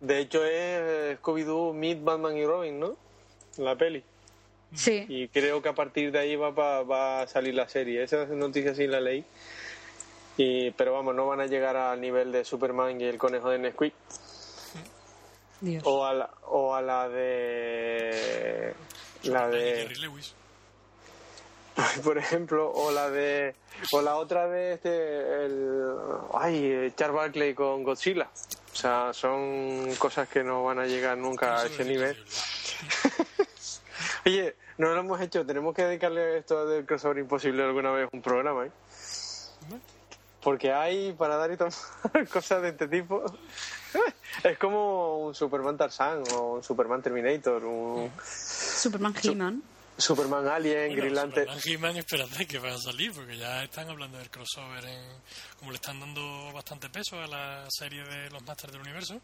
De 0.00 0.20
hecho 0.20 0.44
es 0.44 1.18
Scooby-Doo 1.20 1.72
Meet 1.72 2.02
Batman 2.02 2.36
y 2.36 2.44
Robin, 2.44 2.78
¿no? 2.80 2.96
La 3.58 3.76
peli. 3.76 4.02
Sí. 4.74 5.04
Y 5.08 5.28
creo 5.28 5.62
que 5.62 5.68
a 5.68 5.74
partir 5.74 6.10
de 6.12 6.18
ahí 6.18 6.36
va, 6.36 6.54
pa- 6.54 6.82
va 6.82 7.22
a 7.22 7.26
salir 7.28 7.54
la 7.54 7.68
serie. 7.68 8.02
Esa 8.02 8.26
noticia 8.26 8.74
sí 8.74 8.86
la 8.86 9.00
leí. 9.00 9.24
Y, 10.36 10.70
pero 10.72 10.92
vamos, 10.92 11.14
no 11.14 11.26
van 11.26 11.40
a 11.40 11.46
llegar 11.46 11.76
al 11.76 12.00
nivel 12.00 12.30
de 12.32 12.44
Superman 12.44 13.00
y 13.00 13.04
el 13.04 13.16
conejo 13.16 13.48
de 13.50 13.58
Nesquik. 13.58 13.94
Dios. 15.60 15.82
O 15.86 16.04
a 16.04 16.12
la, 16.12 16.30
o 16.46 16.74
a 16.74 16.82
la 16.82 17.08
de... 17.08 18.74
La 19.24 19.48
de... 19.48 19.88
Lewis. 20.00 20.34
por 22.02 22.18
ejemplo, 22.18 22.70
o 22.72 22.90
la 22.90 23.10
de 23.10 23.54
o 23.92 24.00
la 24.00 24.16
otra 24.16 24.48
de 24.48 24.74
este 24.74 25.44
el 25.44 25.78
ay 26.34 26.92
Charles 26.96 27.16
Barkley 27.16 27.54
con 27.54 27.82
Godzilla. 27.82 28.28
O 28.72 28.76
sea, 28.76 29.12
son 29.12 29.94
cosas 29.96 30.28
que 30.28 30.44
no 30.44 30.64
van 30.64 30.78
a 30.78 30.86
llegar 30.86 31.16
nunca 31.16 31.60
a 31.60 31.66
ese 31.66 31.82
es 31.82 31.88
nivel. 31.88 32.16
Oye, 34.26 34.56
no 34.78 34.92
lo 34.92 35.00
hemos 35.00 35.20
hecho, 35.20 35.46
tenemos 35.46 35.74
que 35.74 35.84
dedicarle 35.84 36.20
a 36.20 36.36
esto 36.36 36.66
del 36.66 36.84
crossover 36.84 37.18
imposible 37.18 37.62
alguna 37.62 37.90
vez 37.92 38.08
un 38.12 38.20
programa, 38.20 38.66
¿eh? 38.66 38.70
Porque 40.42 40.72
hay 40.72 41.12
para 41.14 41.36
dar 41.36 41.50
y 41.50 41.56
tomar 41.56 41.72
cosas 42.32 42.62
de 42.62 42.68
este 42.68 42.86
tipo. 42.86 43.24
Es 44.44 44.58
como 44.58 45.18
un 45.26 45.34
Superman 45.34 45.76
Tarzan 45.76 46.22
o 46.34 46.54
un 46.56 46.62
Superman 46.62 47.02
Terminator, 47.02 47.64
un 47.64 48.10
Superman 48.24 49.14
He-Man. 49.22 49.62
Superman 49.98 50.46
Alien, 50.46 50.88
Bueno, 50.88 51.02
Green 51.02 51.14
Lantern. 51.14 51.46
Superman 51.58 51.62
He-Man, 51.66 51.96
espérate 51.96 52.46
que 52.46 52.58
va 52.58 52.74
a 52.74 52.78
salir, 52.78 53.12
porque 53.12 53.36
ya 53.38 53.64
están 53.64 53.88
hablando 53.88 54.18
del 54.18 54.28
crossover, 54.30 54.84
en, 54.84 55.02
como 55.58 55.70
le 55.70 55.76
están 55.76 55.98
dando 55.98 56.52
bastante 56.52 56.90
peso 56.90 57.18
a 57.18 57.26
la 57.26 57.64
serie 57.70 58.04
de 58.04 58.28
los 58.30 58.42
Masters 58.42 58.72
del 58.72 58.82
Universo. 58.82 59.20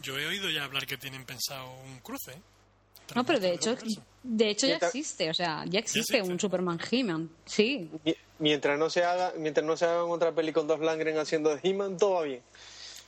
Yo 0.00 0.18
he 0.18 0.26
oído 0.26 0.48
ya 0.48 0.64
hablar 0.64 0.86
que 0.86 0.96
tienen 0.96 1.24
pensado 1.26 1.70
un 1.84 1.98
cruce. 2.00 2.40
No, 3.14 3.24
pero 3.24 3.38
de 3.38 3.52
hecho, 3.52 3.76
de 4.22 4.48
hecho 4.48 4.66
ya 4.66 4.76
existe. 4.76 5.28
O 5.28 5.34
sea, 5.34 5.64
ya 5.66 5.80
existe 5.80 6.16
existe. 6.16 6.22
un 6.32 6.40
Superman 6.40 6.80
He-Man. 6.90 7.28
Sí. 7.44 7.90
Mi- 8.04 8.16
Mientras 8.38 8.76
no 8.78 8.88
se 8.90 9.04
haga, 9.04 9.34
mientras 9.36 9.64
no 9.66 9.76
se 9.76 9.84
hagan 9.84 10.08
otra 10.10 10.32
peli 10.32 10.52
con 10.52 10.66
dos 10.66 10.80
Langren 10.80 11.16
haciendo 11.18 11.54
de 11.54 11.60
He-Man, 11.62 11.96
todo 11.98 12.14
va 12.14 12.22
bien. 12.22 12.42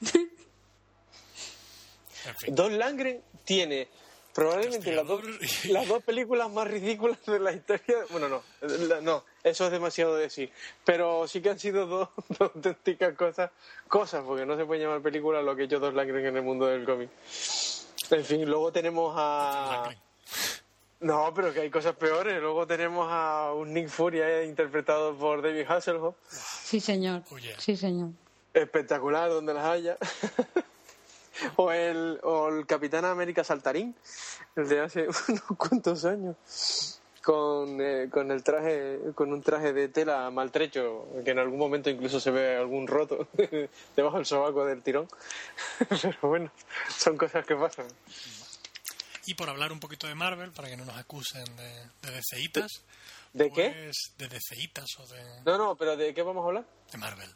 En 2.26 2.36
fin. 2.36 2.54
Dos 2.54 2.72
Langren 2.72 3.22
tiene 3.44 3.88
probablemente 4.34 4.92
las 4.92 5.06
dos, 5.06 5.22
las 5.68 5.86
películas 6.02 6.50
más 6.50 6.66
ridículas 6.66 7.18
de 7.24 7.38
la 7.38 7.52
historia. 7.52 7.98
Bueno, 8.10 8.28
no, 8.28 8.42
no, 9.00 9.24
eso 9.42 9.66
es 9.66 9.70
demasiado 9.70 10.16
decir. 10.16 10.50
Pero 10.84 11.26
sí 11.28 11.40
que 11.40 11.50
han 11.50 11.58
sido 11.58 11.86
dos, 11.86 12.08
dos 12.38 12.52
auténticas 12.54 13.14
cosas, 13.14 13.50
cosas, 13.88 14.24
porque 14.24 14.44
no 14.44 14.56
se 14.56 14.66
puede 14.66 14.82
llamar 14.82 15.00
película 15.00 15.40
lo 15.40 15.54
que 15.56 15.62
ha 15.62 15.64
hecho 15.66 15.78
dos 15.78 15.94
Langren 15.94 16.26
en 16.26 16.36
el 16.36 16.42
mundo 16.42 16.66
del 16.66 16.84
cómic. 16.84 17.10
En 18.10 18.24
fin, 18.24 18.44
luego 18.44 18.70
tenemos 18.72 19.14
a. 19.16 19.90
No, 21.00 21.32
pero 21.34 21.52
que 21.52 21.60
hay 21.60 21.70
cosas 21.70 21.94
peores. 21.96 22.40
Luego 22.40 22.66
tenemos 22.66 23.08
a 23.10 23.52
un 23.52 23.72
Nick 23.72 23.88
Fury 23.88 24.20
eh, 24.20 24.46
interpretado 24.46 25.14
por 25.16 25.42
David 25.42 25.66
Hasselhoff. 25.68 26.16
Sí, 26.28 26.80
señor. 26.80 27.22
Oh, 27.30 27.38
yeah. 27.38 27.58
Sí, 27.58 27.76
señor. 27.76 28.10
espectacular 28.52 29.30
donde 29.30 29.54
las 29.54 29.64
haya. 29.64 29.96
o, 31.56 31.72
el, 31.72 32.20
o 32.22 32.48
el 32.48 32.66
Capitán 32.66 33.04
América 33.04 33.44
Saltarín, 33.44 33.94
el 34.56 34.68
de 34.68 34.80
hace 34.80 35.06
unos 35.28 35.42
cuantos 35.56 36.04
años, 36.04 36.36
con, 37.22 37.80
eh, 37.80 38.08
con 38.10 38.30
el 38.30 38.42
traje, 38.42 38.98
con 39.14 39.32
un 39.32 39.42
traje 39.42 39.72
de 39.72 39.88
tela 39.88 40.30
maltrecho, 40.30 41.06
que 41.24 41.30
en 41.30 41.38
algún 41.38 41.58
momento 41.58 41.88
incluso 41.90 42.20
se 42.20 42.30
ve 42.30 42.56
algún 42.56 42.86
roto 42.86 43.28
debajo 43.96 44.16
del 44.16 44.26
sobaco 44.26 44.64
del 44.66 44.82
tirón. 44.82 45.08
Pero 45.88 46.18
bueno, 46.22 46.52
son 46.96 47.16
cosas 47.16 47.46
que 47.46 47.56
pasan. 47.56 47.86
Y 49.26 49.34
por 49.34 49.48
hablar 49.48 49.72
un 49.72 49.80
poquito 49.80 50.06
de 50.06 50.14
Marvel, 50.14 50.52
para 50.52 50.68
que 50.68 50.76
no 50.76 50.84
nos 50.84 50.96
acusen 50.98 51.44
de, 51.56 52.08
de 52.10 52.20
DCitas. 52.20 52.70
¿De 53.32 53.50
qué? 53.50 53.70
pues, 53.70 54.12
De 54.18 54.28
DCitas 54.28 54.86
o 54.98 55.06
de, 55.06 55.22
No, 55.46 55.56
no, 55.56 55.76
pero 55.76 55.96
¿de 55.96 56.12
qué 56.12 56.22
vamos 56.22 56.44
a 56.44 56.48
hablar? 56.48 56.64
de 56.92 56.98
Marvel. 56.98 57.30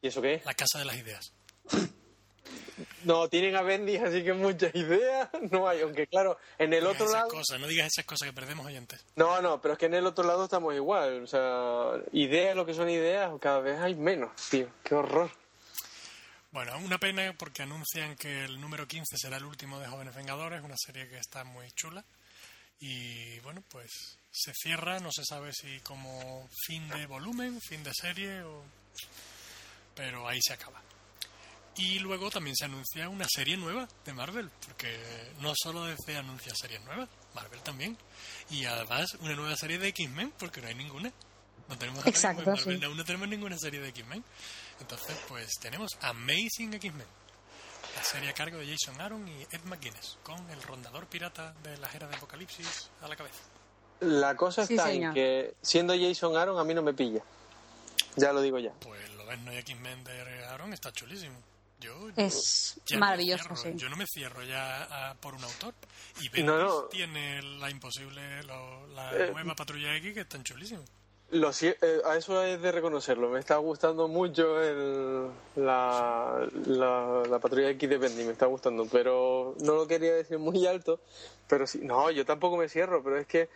¿Y 0.00 0.06
eso 0.06 0.22
qué 0.22 0.34
es? 0.34 0.44
La 0.44 0.54
casa 0.54 0.78
de 0.78 0.84
las 0.84 0.96
ideas. 0.96 1.32
No, 3.04 3.28
tienen 3.28 3.56
a 3.56 3.62
Bendis, 3.62 4.00
así 4.02 4.22
que 4.22 4.32
muchas 4.32 4.74
ideas 4.74 5.28
no 5.50 5.68
hay, 5.68 5.80
aunque 5.80 6.06
claro, 6.06 6.38
en 6.58 6.72
el 6.72 6.84
No 6.84 6.90
otro 6.90 7.10
lado... 7.10 7.28
cosas, 7.28 7.60
no 7.60 7.66
digas 7.66 7.86
esas 7.86 8.04
cosas 8.04 8.28
que 8.28 8.34
perdemos 8.34 8.66
oyentes. 8.66 9.04
No, 9.14 9.40
no, 9.40 9.60
pero 9.60 9.74
es 9.74 9.78
que 9.78 9.86
en 9.86 9.94
el 9.94 10.06
otro 10.06 10.24
lado 10.24 10.44
estamos 10.44 10.74
igual. 10.74 11.22
O 11.22 11.26
sea, 11.26 11.92
ideas, 12.12 12.56
lo 12.56 12.66
que 12.66 12.74
son 12.74 12.90
ideas, 12.90 13.30
cada 13.40 13.60
vez 13.60 13.78
hay 13.78 13.94
menos, 13.94 14.30
tío. 14.50 14.68
Qué 14.82 14.94
horror. 14.94 15.30
Bueno, 16.50 16.76
una 16.78 16.98
pena 16.98 17.34
porque 17.36 17.62
anuncian 17.62 18.16
que 18.16 18.44
el 18.44 18.60
número 18.60 18.86
15 18.86 19.16
será 19.16 19.36
el 19.36 19.44
último 19.44 19.78
de 19.78 19.86
Jóvenes 19.86 20.14
Vengadores, 20.14 20.62
una 20.62 20.76
serie 20.76 21.08
que 21.08 21.18
está 21.18 21.44
muy 21.44 21.70
chula. 21.72 22.04
Y 22.80 23.38
bueno, 23.40 23.62
pues 23.68 24.18
se 24.30 24.52
cierra, 24.54 24.98
no 25.00 25.10
se 25.12 25.24
sabe 25.24 25.52
si 25.52 25.80
como 25.80 26.48
fin 26.66 26.88
de 26.88 27.06
volumen, 27.06 27.60
fin 27.60 27.82
de 27.82 27.92
serie, 27.94 28.42
o... 28.42 28.62
pero 29.94 30.28
ahí 30.28 30.38
se 30.42 30.54
acaba. 30.54 30.82
Y 31.78 31.98
luego 31.98 32.30
también 32.30 32.56
se 32.56 32.64
anuncia 32.64 33.08
una 33.08 33.26
serie 33.28 33.56
nueva 33.56 33.86
de 34.04 34.14
Marvel, 34.14 34.50
porque 34.66 34.98
no 35.40 35.52
solo 35.54 35.84
DC 35.84 36.16
anuncia 36.16 36.54
series 36.54 36.82
nuevas, 36.84 37.08
Marvel 37.34 37.60
también. 37.60 37.98
Y 38.50 38.64
además 38.64 39.14
una 39.20 39.34
nueva 39.34 39.56
serie 39.56 39.78
de 39.78 39.88
X-Men, 39.88 40.32
porque 40.38 40.62
no 40.62 40.68
hay 40.68 40.74
ninguna. 40.74 41.12
No 41.68 41.76
tenemos 41.76 42.06
Exacto, 42.06 42.44
Marvel, 42.46 42.78
sí. 42.78 42.84
aún 42.84 42.96
no 42.96 43.04
tenemos 43.04 43.28
ninguna 43.28 43.58
serie 43.58 43.80
de 43.80 43.88
X-Men. 43.88 44.24
Entonces, 44.80 45.16
pues 45.28 45.50
tenemos 45.60 45.90
Amazing 46.00 46.74
X-Men, 46.74 47.06
la 47.94 48.02
serie 48.04 48.30
a 48.30 48.32
cargo 48.32 48.58
de 48.58 48.66
Jason 48.74 48.98
Aaron 49.00 49.26
y 49.28 49.42
Ed 49.42 49.62
McGuinness, 49.64 50.18
con 50.22 50.48
el 50.50 50.62
rondador 50.62 51.06
pirata 51.06 51.52
de 51.62 51.76
la 51.78 51.90
era 51.92 52.06
de 52.08 52.16
Apocalipsis 52.16 52.90
a 53.02 53.08
la 53.08 53.16
cabeza. 53.16 53.40
La 54.00 54.36
cosa 54.36 54.66
Sí, 54.66 54.74
está 54.74 54.92
en 54.92 55.12
que 55.12 55.54
siendo 55.60 55.94
Jason 55.94 56.36
Aaron 56.36 56.58
a 56.58 56.64
mí 56.64 56.72
no 56.72 56.82
me 56.82 56.94
pilla. 56.94 57.22
Ya 58.16 58.32
lo 58.32 58.40
digo 58.40 58.58
ya. 58.58 58.72
Pues 58.80 59.10
lo 59.14 59.26
ves, 59.26 59.38
no 59.40 59.50
hay 59.50 59.58
X-Men 59.58 60.04
de 60.04 60.44
Aaron, 60.46 60.72
está 60.72 60.92
chulísimo. 60.92 61.36
Yo, 61.80 62.08
Es 62.16 62.80
maravilloso, 62.98 63.42
cierro, 63.44 63.56
sí. 63.56 63.72
Yo 63.76 63.88
no 63.90 63.96
me 63.96 64.06
cierro 64.06 64.42
ya 64.42 65.10
a- 65.10 65.14
por 65.14 65.34
un 65.34 65.44
autor. 65.44 65.74
Y 66.20 66.28
Bendis 66.30 66.44
No, 66.46 66.58
no. 66.58 66.82
tiene 66.84 67.42
la 67.42 67.70
imposible, 67.70 68.42
lo- 68.44 68.86
la 68.88 69.12
Eh, 69.14 69.30
nueva 69.32 69.54
Patrulla 69.54 69.94
X 69.96 70.14
que 70.14 70.20
están 70.20 70.42
chulísimos. 70.42 70.84
Lo, 71.30 71.52
si- 71.52 71.66
eh, 71.66 72.00
a 72.06 72.16
eso 72.16 72.42
es 72.44 72.62
de 72.62 72.70
reconocerlo. 72.72 73.28
Me 73.28 73.40
está 73.40 73.56
gustando 73.56 74.06
mucho 74.08 74.62
el, 74.62 75.26
la, 75.56 76.46
la, 76.66 77.22
la 77.28 77.38
patrulla 77.40 77.68
X 77.70 77.90
de 77.90 77.98
Bendy, 77.98 78.24
me 78.24 78.30
está 78.32 78.46
gustando. 78.46 78.86
Pero 78.90 79.54
no 79.60 79.74
lo 79.74 79.86
quería 79.88 80.14
decir 80.14 80.38
muy 80.38 80.64
alto. 80.66 81.00
Pero 81.48 81.66
sí, 81.66 81.80
no, 81.82 82.10
yo 82.12 82.24
tampoco 82.24 82.56
me 82.56 82.68
cierro, 82.68 83.02
pero 83.02 83.18
es 83.18 83.26
que 83.26 83.48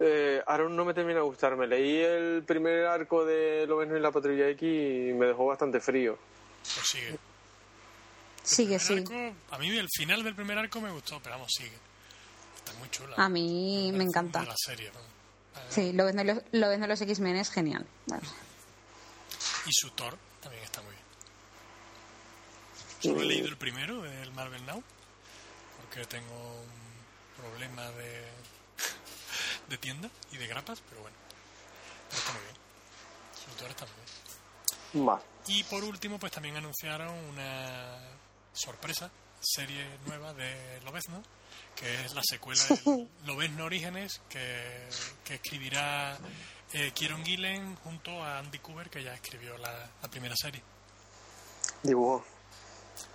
eh, 0.00 0.42
Aaron 0.46 0.76
no 0.76 0.84
me 0.84 0.92
termina 0.94 1.20
de 1.20 1.24
gustar. 1.24 1.56
Me 1.56 1.66
leí 1.66 1.96
el 1.96 2.44
primer 2.46 2.84
arco 2.86 3.24
de 3.24 3.66
Lobezno 3.66 3.96
y 3.96 4.00
la 4.00 4.12
patrulla 4.12 4.46
X 4.50 4.62
y 4.62 5.12
me 5.14 5.26
dejó 5.26 5.46
bastante 5.46 5.80
frío. 5.80 6.16
Pues 6.62 6.86
sigue. 6.86 7.18
Sigue, 8.48 8.76
arco, 8.76 9.54
a 9.54 9.58
mí 9.58 9.68
el 9.76 9.88
final 9.94 10.24
del 10.24 10.34
primer 10.34 10.56
arco 10.58 10.80
me 10.80 10.90
gustó, 10.90 11.20
pero 11.22 11.34
vamos, 11.36 11.50
sigue. 11.56 11.76
Está 12.56 12.72
muy 12.78 12.88
chula. 12.90 13.14
A 13.16 13.28
mí 13.28 13.90
me 13.92 13.98
De 13.98 14.04
encanta. 14.04 14.42
la 14.42 14.54
serie, 14.56 14.90
¿no? 14.92 15.00
Sí, 15.68 15.92
lo 15.92 16.04
ves 16.06 16.14
de 16.14 16.24
los, 16.24 16.38
lo 16.52 16.68
ves 16.68 16.80
de 16.80 16.86
los 16.86 17.00
X-Men 17.00 17.36
es 17.36 17.50
genial. 17.50 17.86
Y 19.66 19.70
su 19.72 19.90
Thor 19.90 20.16
también 20.40 20.62
está 20.64 20.80
muy 20.82 20.92
bien. 20.92 21.04
Solo 23.02 23.22
he 23.22 23.26
leído 23.26 23.48
el 23.48 23.56
primero, 23.56 24.04
el 24.06 24.32
Marvel 24.32 24.64
Now, 24.66 24.82
porque 25.76 26.06
tengo 26.06 26.60
un 26.62 27.42
problema 27.42 27.90
de, 27.92 28.24
de 29.68 29.78
tienda 29.78 30.08
y 30.32 30.36
de 30.38 30.46
grapas, 30.46 30.82
pero 30.88 31.02
bueno. 31.02 31.16
Pero 32.08 32.18
está 32.20 32.32
muy 32.32 32.42
bien. 32.42 32.56
Su 33.44 33.50
Thor 33.58 33.70
está 33.70 33.84
muy 33.84 33.94
bien. 33.94 35.04
Más. 35.04 35.22
Y 35.48 35.64
por 35.64 35.84
último, 35.84 36.18
pues 36.18 36.32
también 36.32 36.56
anunciaron 36.56 37.14
una 37.30 37.98
sorpresa, 38.58 39.10
serie 39.40 39.86
nueva 40.06 40.34
de 40.34 40.80
Lobezno, 40.84 41.22
que 41.76 42.04
es 42.04 42.14
la 42.14 42.22
secuela 42.24 42.62
de 42.66 43.08
Lobezno 43.24 43.64
Orígenes, 43.64 44.20
que, 44.28 44.88
que 45.24 45.34
escribirá 45.34 46.18
eh, 46.72 46.90
Kieron 46.94 47.24
Gillen 47.24 47.76
junto 47.76 48.22
a 48.22 48.38
Andy 48.38 48.58
Cooper, 48.58 48.90
que 48.90 49.02
ya 49.02 49.14
escribió 49.14 49.56
la, 49.58 49.88
la 50.02 50.08
primera 50.08 50.34
serie. 50.36 50.62
Dibujo. 51.82 52.24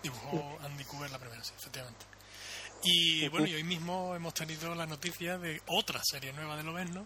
Dibujó 0.02 0.58
Andy 0.64 0.84
Cooper 0.86 1.12
la 1.12 1.20
primera 1.20 1.44
serie, 1.44 1.60
efectivamente. 1.60 2.06
Y 2.84 3.28
bueno, 3.30 3.48
y 3.48 3.54
hoy 3.56 3.64
mismo 3.64 4.16
hemos 4.16 4.34
tenido 4.34 4.74
la 4.76 4.86
noticia 4.86 5.38
de 5.38 5.62
otra 5.68 6.02
serie 6.04 6.34
nueva 6.34 6.56
de 6.58 6.64
Lobezno, 6.64 7.06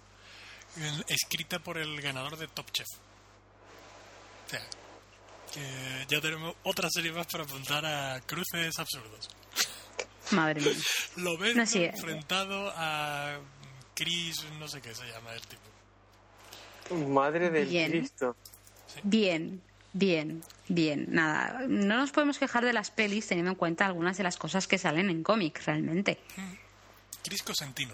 el- 0.77 1.05
escrita 1.07 1.59
por 1.59 1.77
el 1.77 1.99
ganador 2.01 2.38
de 2.38 2.47
Top 2.47 2.69
Chef. 2.72 2.88
O 4.45 4.49
sea, 4.49 4.61
que 5.58 6.06
ya 6.16 6.22
tenemos 6.22 6.56
otra 6.64 6.90
serie 6.90 7.12
más 7.12 7.28
para 7.28 7.44
apuntar 7.44 7.86
a 7.86 8.22
cruces 8.22 8.78
absurdos. 8.78 9.30
Madre 10.32 10.62
mía. 10.62 10.74
Lobezno 11.18 11.62
No, 11.64 11.68
sí. 11.68 11.84
enfrentado 11.84 12.72
a 12.76 13.40
Chris, 13.96 14.46
no 14.60 14.68
sé 14.68 14.82
qué 14.82 14.94
se 14.94 15.06
llama 15.08 15.34
el 15.34 15.42
tipo. 15.42 15.62
Madre 17.10 17.50
del 17.50 17.68
Bien. 17.68 17.92
Cristo. 17.92 18.36
Bien, 19.04 19.62
bien, 19.94 20.44
bien. 20.68 21.06
Nada, 21.10 21.62
no 21.68 21.98
nos 21.98 22.12
podemos 22.12 22.38
quejar 22.38 22.64
de 22.64 22.74
las 22.74 22.92
pelis 22.92 23.28
teniendo 23.28 23.52
en 23.52 23.58
cuenta 23.58 23.86
algunas 23.86 24.18
de 24.18 24.24
las 24.24 24.38
cosas 24.38 24.68
que 24.68 24.78
salen 24.78 25.10
en 25.10 25.24
cómics 25.24 25.66
realmente. 25.66 26.20
Chris 27.24 27.44
Cosentino 27.44 27.94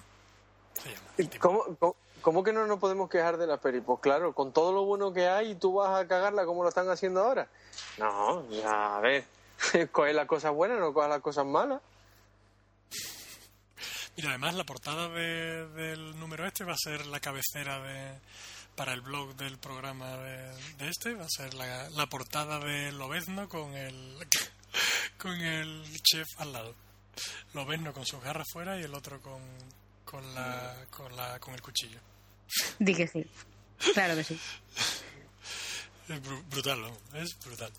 se 0.82 0.90
llama. 0.90 1.02
el 1.18 1.30
tipo. 1.30 1.48
¿Cómo, 1.48 1.78
cómo, 1.78 1.96
cómo 2.24 2.44
que 2.44 2.52
no 2.54 2.66
nos 2.66 2.80
podemos 2.80 3.08
quejar 3.10 3.38
de 3.38 3.46
la 3.46 3.58
peli? 3.58 3.82
Pues 3.82 4.00
claro, 4.00 4.34
con 4.34 4.52
todo 4.52 4.74
lo 4.74 4.84
bueno 4.86 5.14
que 5.14 5.28
hay, 5.28 5.54
tú 5.56 5.74
vas 5.76 6.02
a 6.02 6.08
cagarla 6.08 6.46
como 6.46 6.64
lo 6.64 6.70
están 6.70 6.90
haciendo 6.90 7.22
ahora. 7.24 7.48
No, 8.00 8.50
ya, 8.50 8.98
a 8.98 9.00
ver. 9.02 9.26
Coge 9.92 10.14
las 10.14 10.26
cosas 10.26 10.52
buenas, 10.54 10.80
no 10.80 10.92
coge 10.94 11.08
las 11.10 11.22
cosas 11.22 11.46
malas. 11.46 11.80
Mira, 14.18 14.30
además 14.30 14.54
la 14.56 14.64
portada 14.64 15.10
de- 15.10 15.68
del 15.70 16.20
número 16.20 16.46
este 16.46 16.64
va 16.64 16.74
a 16.74 16.78
ser 16.78 17.06
la 17.08 17.20
cabecera 17.20 17.80
de 17.82 18.20
para 18.76 18.94
el 18.94 19.02
blog 19.02 19.36
del 19.36 19.58
programa 19.60 20.18
de, 20.18 20.38
de 20.78 20.90
este, 20.90 21.14
va 21.14 21.26
a 21.26 21.30
ser 21.30 21.54
la, 21.54 21.90
la 21.92 22.08
portada 22.08 22.60
de 22.60 22.92
Lobezno 22.92 23.48
con 23.48 23.74
el 23.76 24.18
con 25.20 25.32
el 25.40 25.84
chef 26.02 26.28
al 26.38 26.54
lado. 26.54 26.76
Lobezno 27.54 27.94
con 27.94 28.06
sus 28.06 28.22
garras 28.22 28.48
fuera 28.52 28.80
y 28.80 28.84
el 28.84 28.94
otro 28.96 29.20
con 29.22 29.42
con 30.06 30.34
la 30.36 30.76
con 30.92 31.16
la 31.16 31.40
con 31.40 31.54
el 31.54 31.62
cuchillo. 31.62 32.00
Di 32.80 32.96
que 32.96 33.08
sí. 33.08 33.26
Claro 33.94 34.16
que 34.16 34.24
sí. 34.24 34.40
Es 36.10 36.22
bru- 36.24 36.44
brutal, 36.50 36.82
¿no? 36.82 36.98
Es 37.20 37.38
brutal. 37.46 37.72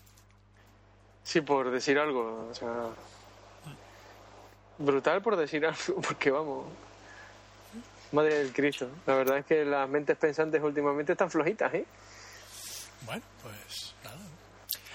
Sí, 1.23 1.41
por 1.41 1.71
decir 1.71 1.97
algo. 1.99 2.47
O 2.51 2.53
sea, 2.55 2.89
brutal 4.77 5.21
por 5.21 5.35
decir 5.37 5.65
algo, 5.65 6.01
porque 6.01 6.31
vamos. 6.31 6.65
Madre 8.11 8.35
del 8.35 8.53
Cristo. 8.53 8.89
La 9.07 9.15
verdad 9.15 9.39
es 9.39 9.45
que 9.45 9.65
las 9.65 9.89
mentes 9.89 10.17
pensantes 10.17 10.61
últimamente 10.61 11.11
están 11.13 11.29
flojitas, 11.29 11.73
¿eh? 11.73 11.85
Bueno, 13.05 13.23
pues 13.43 13.93
nada. 14.03 14.17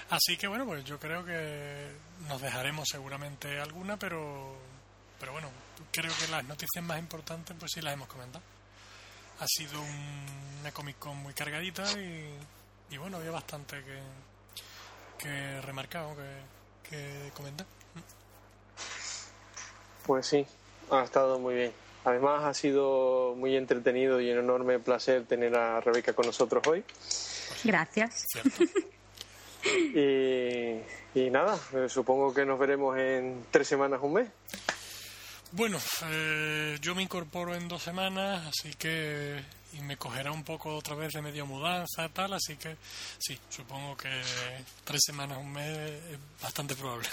Así 0.09 0.37
que 0.37 0.47
bueno, 0.47 0.65
pues 0.65 0.83
yo 0.85 0.99
creo 0.99 1.23
que 1.23 1.91
nos 2.27 2.41
dejaremos 2.41 2.87
seguramente 2.89 3.59
alguna, 3.59 3.97
pero 3.97 4.55
pero 5.19 5.33
bueno, 5.33 5.49
creo 5.91 6.11
que 6.19 6.27
las 6.31 6.43
noticias 6.45 6.83
más 6.83 6.99
importantes 6.99 7.55
pues 7.59 7.71
sí 7.73 7.81
las 7.81 7.93
hemos 7.93 8.07
comentado. 8.07 8.43
Ha 9.41 9.47
sido 9.47 9.81
un- 9.81 10.59
una 10.61 10.71
Comic 10.71 10.97
Con 10.99 11.17
muy 11.17 11.33
cargadita 11.33 11.83
y, 11.99 12.25
y 12.91 12.97
bueno, 12.97 13.17
había 13.17 13.31
bastante 13.31 13.77
que, 13.83 13.99
que 15.17 15.61
remarcar 15.61 16.05
o 16.05 16.15
que, 16.15 16.89
que 16.89 17.31
comentar. 17.35 17.65
Pues 20.05 20.27
sí, 20.27 20.45
ha 20.91 21.03
estado 21.03 21.39
muy 21.39 21.55
bien. 21.55 21.71
Además 22.05 22.43
ha 22.43 22.53
sido 22.53 23.35
muy 23.35 23.55
entretenido 23.55 24.19
y 24.21 24.31
un 24.31 24.39
enorme 24.39 24.79
placer 24.79 25.25
tener 25.25 25.55
a 25.55 25.79
Rebeca 25.81 26.13
con 26.13 26.25
nosotros 26.27 26.65
hoy. 26.67 26.83
Gracias. 27.63 28.25
Y, 29.63 30.81
y 31.13 31.29
nada, 31.29 31.55
eh, 31.75 31.87
supongo 31.87 32.33
que 32.33 32.43
nos 32.45 32.57
veremos 32.57 32.97
en 32.97 33.45
tres 33.51 33.67
semanas, 33.67 33.99
un 34.01 34.13
mes. 34.13 34.27
Bueno, 35.53 35.77
eh, 36.05 36.77
yo 36.81 36.95
me 36.95 37.03
incorporo 37.03 37.53
en 37.55 37.67
dos 37.67 37.83
semanas, 37.83 38.47
así 38.47 38.73
que 38.75 39.43
y 39.73 39.81
me 39.81 39.97
cogerá 39.97 40.31
un 40.31 40.43
poco 40.43 40.75
otra 40.75 40.95
vez 40.95 41.13
de 41.13 41.21
medio 41.21 41.45
mudanza 41.45 42.07
tal, 42.09 42.33
así 42.33 42.55
que 42.57 42.75
sí, 43.19 43.37
supongo 43.49 43.95
que 43.97 44.09
tres 44.83 45.01
semanas, 45.05 45.37
un 45.37 45.51
mes 45.51 45.77
es 45.77 46.17
bastante 46.41 46.75
probable. 46.75 47.07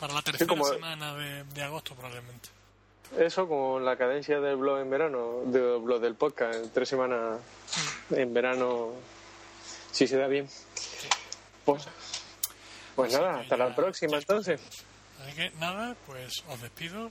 Para 0.00 0.14
la 0.14 0.22
tercera 0.22 0.48
como- 0.48 0.66
semana 0.68 1.14
de, 1.14 1.44
de 1.44 1.62
agosto 1.62 1.94
probablemente. 1.94 2.48
Eso 3.16 3.46
con 3.48 3.84
la 3.84 3.96
cadencia 3.96 4.40
del 4.40 4.56
blog 4.56 4.80
en 4.80 4.90
verano, 4.90 5.42
del 5.46 5.78
blog 5.78 6.00
del 6.00 6.16
podcast, 6.16 6.56
en 6.56 6.70
tres 6.70 6.88
semanas 6.88 7.38
en 8.10 8.34
verano, 8.34 8.90
si 9.92 10.08
se 10.08 10.16
da 10.16 10.26
bien. 10.26 10.48
Pues, 11.64 11.84
pues 12.96 13.12
nada, 13.12 13.40
hasta 13.40 13.56
la 13.56 13.74
próxima 13.76 14.18
entonces. 14.18 14.60
Así 15.20 15.32
que 15.34 15.50
nada, 15.58 15.96
pues 16.06 16.42
os 16.48 16.60
despido. 16.60 17.10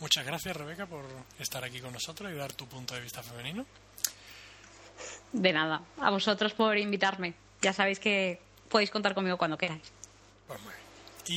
Muchas 0.00 0.24
gracias 0.26 0.56
Rebeca 0.56 0.86
por 0.86 1.04
estar 1.38 1.62
aquí 1.64 1.80
con 1.80 1.92
nosotros 1.92 2.32
y 2.32 2.36
dar 2.36 2.52
tu 2.52 2.66
punto 2.66 2.94
de 2.94 3.00
vista 3.00 3.22
femenino. 3.22 3.66
De 5.32 5.52
nada. 5.52 5.82
A 6.00 6.10
vosotros 6.10 6.52
por 6.54 6.76
invitarme. 6.76 7.34
Ya 7.60 7.72
sabéis 7.72 7.98
que 7.98 8.40
podéis 8.68 8.90
contar 8.90 9.14
conmigo 9.14 9.36
cuando 9.36 9.56
queráis. 9.56 9.92
Pues 10.46 10.60
muy 10.62 10.72
bien. 10.72 10.82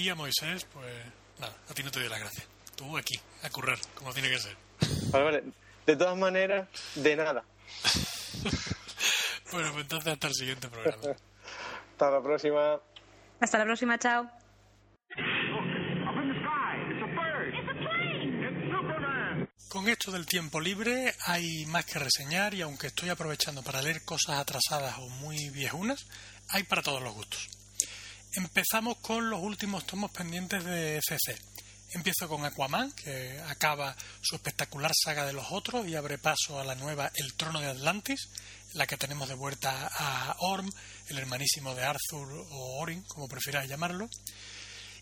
Y 0.02 0.10
a 0.10 0.16
Moisés, 0.16 0.66
pues 0.66 0.94
nada, 1.40 1.54
a 1.70 1.74
ti 1.74 1.84
no 1.84 1.92
te 1.92 2.00
doy 2.00 2.10
las 2.10 2.20
gracias. 2.20 2.48
Tú 2.76 2.98
aquí, 2.98 3.16
a 3.44 3.50
currar, 3.50 3.78
como 3.94 4.12
tiene 4.14 4.30
que 4.30 4.40
ser. 4.40 4.56
Vale, 5.12 5.26
vale. 5.26 5.44
De 5.86 5.96
todas 5.96 6.18
maneras, 6.18 6.68
de 6.96 7.16
nada. 7.16 7.44
Bueno, 9.52 9.70
pues 9.72 9.84
entonces 9.84 10.12
hasta 10.12 10.28
el 10.28 10.34
siguiente 10.34 10.68
programa. 10.68 10.98
Hasta 11.92 12.12
la 12.12 12.22
próxima. 12.22 12.80
Hasta 13.40 13.58
la 13.58 13.64
próxima, 13.64 13.98
chao. 13.98 14.24
Up 14.24 14.30
in 15.16 16.28
the 16.28 16.40
sky. 16.42 16.76
It's 16.92 17.02
a 17.02 17.08
bird. 17.08 17.54
It's 17.54 17.70
a 17.70 17.76
plane. 17.80 18.44
It's 18.44 18.60
Superman. 18.70 19.48
Con 19.76 19.90
esto 19.90 20.10
del 20.10 20.26
tiempo 20.26 20.62
libre 20.62 21.14
hay 21.26 21.66
más 21.66 21.84
que 21.84 22.00
reseñar 22.00 22.54
y 22.54 22.62
aunque 22.62 22.88
estoy 22.88 23.10
aprovechando 23.10 23.62
para 23.62 23.82
leer 23.82 24.06
cosas 24.06 24.40
atrasadas 24.40 25.00
o 25.00 25.10
muy 25.10 25.50
viejunas, 25.50 26.06
hay 26.48 26.64
para 26.64 26.82
todos 26.82 27.04
los 27.04 27.14
gustos. 27.14 27.50
Empezamos 28.32 28.96
con 29.00 29.30
los 29.30 29.42
últimos 29.42 29.86
tomos 29.86 30.12
pendientes 30.12 30.64
de 30.64 31.02
CC. 31.06 31.38
Empiezo 31.90 32.30
con 32.30 32.46
Aquaman, 32.46 32.94
que 32.94 33.38
acaba 33.50 33.94
su 34.22 34.38
espectacular 34.38 34.94
saga 34.96 35.26
de 35.26 35.34
los 35.34 35.48
otros 35.52 35.86
y 35.86 35.96
abre 35.96 36.20
paso 36.20 36.58
a 36.58 36.64
la 36.64 36.76
nueva 36.76 37.12
El 37.14 37.34
Trono 37.34 37.60
de 37.60 37.68
Atlantis, 37.68 38.30
la 38.76 38.88
que 38.88 38.96
tenemos 38.96 39.28
de 39.28 39.36
vuelta 39.36 39.90
a 39.94 40.38
Orm, 40.40 40.72
el 41.10 41.18
hermanísimo 41.18 41.76
de 41.76 41.84
Arthur 41.84 42.48
o 42.50 42.80
Orin, 42.80 43.04
como 43.10 43.28
prefiráis 43.28 43.70
llamarlo. 43.70 44.10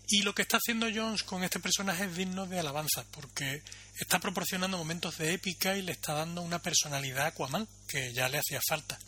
Y 0.08 0.22
lo 0.22 0.34
que 0.34 0.42
está 0.42 0.58
haciendo 0.58 0.86
Jones 0.94 1.22
con 1.22 1.44
este 1.44 1.60
personaje 1.60 2.04
es 2.04 2.16
digno 2.16 2.46
de 2.46 2.58
alabanza, 2.58 3.04
porque 3.10 3.62
está 3.98 4.18
proporcionando 4.18 4.76
momentos 4.76 5.16
de 5.16 5.32
épica 5.32 5.76
y 5.76 5.82
le 5.82 5.92
está 5.92 6.12
dando 6.12 6.42
una 6.42 6.60
personalidad 6.60 7.24
a 7.24 7.28
Aquaman, 7.28 7.66
que 7.88 8.12
ya 8.12 8.28
le 8.28 8.38
hacía 8.38 8.60
falta, 8.68 8.98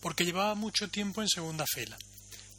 porque 0.00 0.24
llevaba 0.24 0.54
mucho 0.54 0.88
tiempo 0.88 1.22
en 1.22 1.28
segunda 1.28 1.64
fila. 1.66 1.98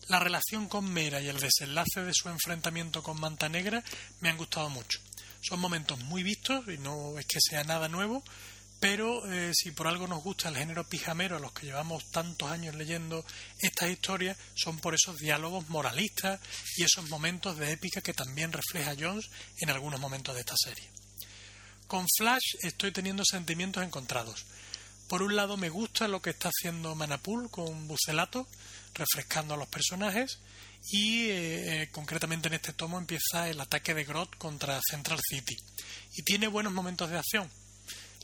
La 0.07 0.19
relación 0.19 0.67
con 0.67 0.91
Mera 0.91 1.21
y 1.21 1.29
el 1.29 1.39
desenlace 1.39 2.03
de 2.03 2.13
su 2.13 2.29
enfrentamiento 2.29 3.01
con 3.01 3.19
Manta 3.19 3.49
Negra 3.49 3.83
me 4.19 4.29
han 4.29 4.37
gustado 4.37 4.69
mucho. 4.69 4.99
Son 5.41 5.59
momentos 5.59 5.99
muy 5.99 6.21
vistos 6.21 6.65
y 6.67 6.77
no 6.77 7.17
es 7.17 7.25
que 7.25 7.39
sea 7.39 7.63
nada 7.63 7.87
nuevo, 7.87 8.23
pero 8.79 9.25
eh, 9.31 9.51
si 9.53 9.71
por 9.71 9.87
algo 9.87 10.07
nos 10.07 10.23
gusta 10.23 10.49
el 10.49 10.57
género 10.57 10.87
pijamero 10.87 11.37
a 11.37 11.39
los 11.39 11.53
que 11.53 11.65
llevamos 11.65 12.11
tantos 12.11 12.51
años 12.51 12.75
leyendo 12.75 13.25
estas 13.59 13.89
historias, 13.89 14.37
son 14.53 14.79
por 14.79 14.93
esos 14.93 15.17
diálogos 15.17 15.69
moralistas 15.69 16.39
y 16.77 16.83
esos 16.83 17.09
momentos 17.09 17.57
de 17.57 17.71
épica 17.71 18.01
que 18.01 18.13
también 18.13 18.51
refleja 18.51 18.95
Jones 18.99 19.29
en 19.59 19.69
algunos 19.69 19.99
momentos 19.99 20.35
de 20.35 20.41
esta 20.41 20.55
serie. 20.57 20.89
Con 21.87 22.05
Flash 22.17 22.55
estoy 22.61 22.91
teniendo 22.91 23.23
sentimientos 23.25 23.83
encontrados. 23.83 24.45
Por 25.07 25.21
un 25.21 25.35
lado 25.35 25.55
me 25.55 25.69
gusta 25.69 26.07
lo 26.07 26.21
que 26.21 26.31
está 26.31 26.49
haciendo 26.49 26.95
Manapul 26.95 27.49
con 27.51 27.87
Bucelato, 27.87 28.47
refrescando 28.95 29.53
a 29.53 29.57
los 29.57 29.67
personajes, 29.67 30.39
y 30.89 31.25
eh, 31.25 31.83
eh, 31.83 31.89
concretamente 31.91 32.47
en 32.47 32.55
este 32.55 32.73
tomo 32.73 32.97
empieza 32.97 33.49
el 33.49 33.59
ataque 33.59 33.93
de 33.93 34.03
Groth 34.03 34.35
contra 34.37 34.79
Central 34.87 35.19
City. 35.23 35.55
Y 36.15 36.23
tiene 36.23 36.47
buenos 36.47 36.73
momentos 36.73 37.09
de 37.09 37.17
acción. 37.17 37.49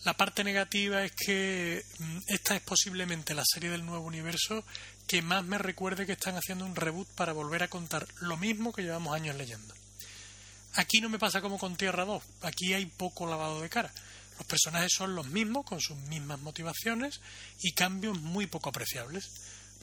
La 0.03 0.13
parte 0.15 0.43
negativa 0.43 1.03
es 1.03 1.11
que 1.11 1.85
mm, 1.99 2.17
esta 2.27 2.55
es 2.55 2.61
posiblemente 2.61 3.35
la 3.35 3.43
serie 3.45 3.69
del 3.69 3.85
nuevo 3.85 4.05
universo 4.05 4.65
que 5.07 5.21
más 5.21 5.43
me 5.43 5.57
recuerde 5.57 6.05
que 6.05 6.13
están 6.13 6.35
haciendo 6.35 6.65
un 6.65 6.75
reboot 6.75 7.07
para 7.09 7.33
volver 7.33 7.63
a 7.63 7.67
contar 7.69 8.07
lo 8.19 8.37
mismo 8.37 8.73
que 8.73 8.81
llevamos 8.81 9.13
años 9.13 9.35
leyendo. 9.35 9.73
Aquí 10.73 11.01
no 11.01 11.09
me 11.09 11.19
pasa 11.19 11.41
como 11.41 11.59
con 11.59 11.75
Tierra 11.75 12.05
2, 12.05 12.23
aquí 12.41 12.73
hay 12.73 12.85
poco 12.85 13.27
lavado 13.27 13.61
de 13.61 13.69
cara. 13.69 13.93
Los 14.37 14.47
personajes 14.47 14.91
son 14.95 15.13
los 15.15 15.27
mismos, 15.27 15.65
con 15.65 15.79
sus 15.81 15.97
mismas 15.97 16.39
motivaciones 16.39 17.21
y 17.59 17.73
cambios 17.73 18.19
muy 18.21 18.47
poco 18.47 18.69
apreciables. 18.69 19.29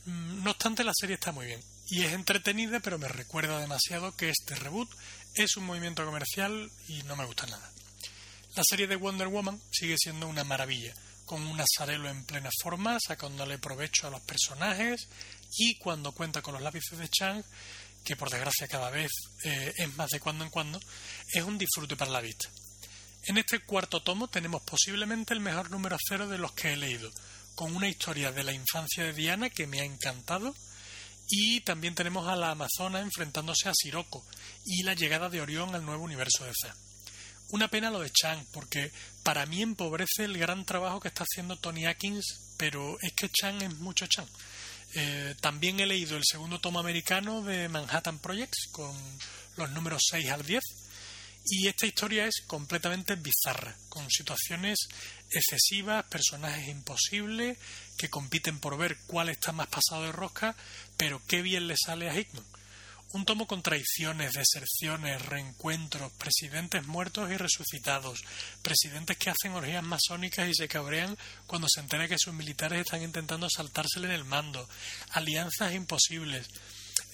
Mm, 0.07 0.43
No 0.43 0.51
obstante, 0.51 0.83
la 0.83 0.95
serie 0.99 1.15
está 1.15 1.31
muy 1.31 1.47
bien 1.47 1.61
y 1.91 2.03
es 2.03 2.13
entretenida, 2.13 2.81
pero 2.81 2.99
me 2.99 3.09
recuerda 3.09 3.61
demasiado 3.61 4.17
que 4.17 4.31
este 4.31 4.57
reboot 4.57 4.91
es 5.35 5.57
un 5.57 5.65
movimiento 5.65 6.05
comercial 6.05 6.71
y 6.89 7.03
no 7.05 7.15
me 7.15 7.25
gusta 7.25 7.47
nada. 7.47 7.71
La 8.59 8.65
serie 8.69 8.89
de 8.89 8.97
Wonder 8.97 9.29
Woman 9.29 9.63
sigue 9.71 9.95
siendo 9.97 10.27
una 10.27 10.43
maravilla, 10.43 10.93
con 11.27 11.47
un 11.47 11.61
Azarelo 11.61 12.11
en 12.11 12.25
plena 12.25 12.51
forma, 12.61 12.99
sacándole 12.99 13.57
provecho 13.59 14.09
a 14.09 14.11
los 14.11 14.21
personajes 14.23 15.07
y 15.57 15.77
cuando 15.77 16.11
cuenta 16.11 16.43
con 16.43 16.55
los 16.55 16.63
lápices 16.65 16.99
de 16.99 17.09
Chang, 17.09 17.45
que 18.05 18.17
por 18.17 18.31
desgracia 18.31 18.67
cada 18.67 18.91
vez 18.91 19.13
eh, 19.45 19.73
es 19.77 19.95
más 19.95 20.11
de 20.11 20.19
cuando 20.19 20.43
en 20.43 20.51
cuando, 20.51 20.81
es 21.33 21.45
un 21.45 21.57
disfrute 21.57 21.95
para 21.95 22.11
la 22.11 22.21
vista. 22.21 22.51
En 23.27 23.39
este 23.39 23.61
cuarto 23.61 24.03
tomo 24.03 24.27
tenemos 24.27 24.61
posiblemente 24.63 25.35
el 25.35 25.41
mejor 25.41 25.71
número 25.71 25.97
cero 26.09 26.27
de 26.27 26.39
los 26.39 26.51
que 26.51 26.73
he 26.73 26.77
leído, 26.77 27.13
con 27.55 27.77
una 27.77 27.89
historia 27.89 28.33
de 28.33 28.43
la 28.43 28.53
infancia 28.53 29.05
de 29.05 29.13
Diana 29.13 29.51
que 29.51 29.69
me 29.69 29.83
ha 29.83 29.85
encantado, 29.85 30.53
y 31.29 31.61
también 31.61 31.95
tenemos 31.95 32.27
a 32.27 32.35
la 32.35 32.51
Amazona 32.51 33.03
enfrentándose 33.03 33.69
a 33.69 33.73
Siroco 33.73 34.27
y 34.65 34.83
la 34.83 34.95
llegada 34.95 35.29
de 35.29 35.43
Orión 35.43 35.77
al 35.77 35.87
nuevo 35.87 36.03
universo 36.03 36.45
de 36.45 36.55
C. 36.61 36.88
Una 37.51 37.69
pena 37.69 37.91
lo 37.91 38.01
de 38.01 38.11
Chang, 38.11 38.45
porque 38.53 38.93
para 39.23 39.47
mí 39.47 39.63
empobrece 39.63 40.25
el 40.25 40.37
gran 40.37 40.65
trabajo 40.65 41.01
que 41.01 41.09
está 41.09 41.25
haciendo 41.25 41.57
Tony 41.57 41.87
Atkins, 41.87 42.55
pero 42.57 42.99
es 43.01 43.13
que 43.15 43.31
Chang 43.31 43.63
es 43.63 43.75
mucho 43.79 44.07
Chang. 44.07 44.29
Eh, 44.95 45.35
también 45.41 45.81
he 45.81 45.87
leído 45.87 46.17
el 46.17 46.25
segundo 46.25 46.61
tomo 46.61 46.79
americano 46.79 47.43
de 47.43 47.69
Manhattan 47.69 48.19
Projects 48.19 48.69
con 48.71 48.95
los 49.57 49.71
números 49.71 50.03
6 50.11 50.31
al 50.31 50.45
10 50.45 50.63
y 51.51 51.67
esta 51.67 51.87
historia 51.87 52.27
es 52.27 52.43
completamente 52.47 53.17
bizarra, 53.17 53.75
con 53.89 54.09
situaciones 54.11 54.79
excesivas, 55.31 56.05
personajes 56.07 56.69
imposibles 56.69 57.57
que 57.97 58.11
compiten 58.11 58.59
por 58.59 58.77
ver 58.77 58.99
cuál 59.07 59.31
está 59.31 59.53
más 59.53 59.69
pasado 59.69 60.03
de 60.03 60.13
rosca, 60.13 60.55
pero 60.97 61.23
qué 61.27 61.41
bien 61.41 61.67
le 61.67 61.77
sale 61.77 62.11
a 62.11 62.19
Hickman. 62.19 62.45
Un 63.13 63.25
tomo 63.25 63.47
con 63.47 63.63
traiciones, 63.63 64.35
deserciones, 64.35 65.25
reencuentros, 65.25 66.13
presidentes 66.13 66.87
muertos 66.87 67.31
y 67.31 67.39
resucitados, 67.39 68.23
presidentes 68.61 69.17
que 69.17 69.31
hacen 69.31 69.53
orgías 69.53 69.83
masónicas 69.83 70.47
y 70.47 70.55
se 70.55 70.69
cabrean 70.69 71.17
cuando 71.47 71.69
se 71.71 71.81
entera 71.81 72.07
que 72.07 72.19
sus 72.19 72.35
militares 72.35 72.81
están 72.81 73.03
intentando 73.03 73.49
saltársele 73.49 74.09
en 74.09 74.13
el 74.13 74.27
mando, 74.27 74.69
alianzas 75.13 75.73
imposibles. 75.73 76.49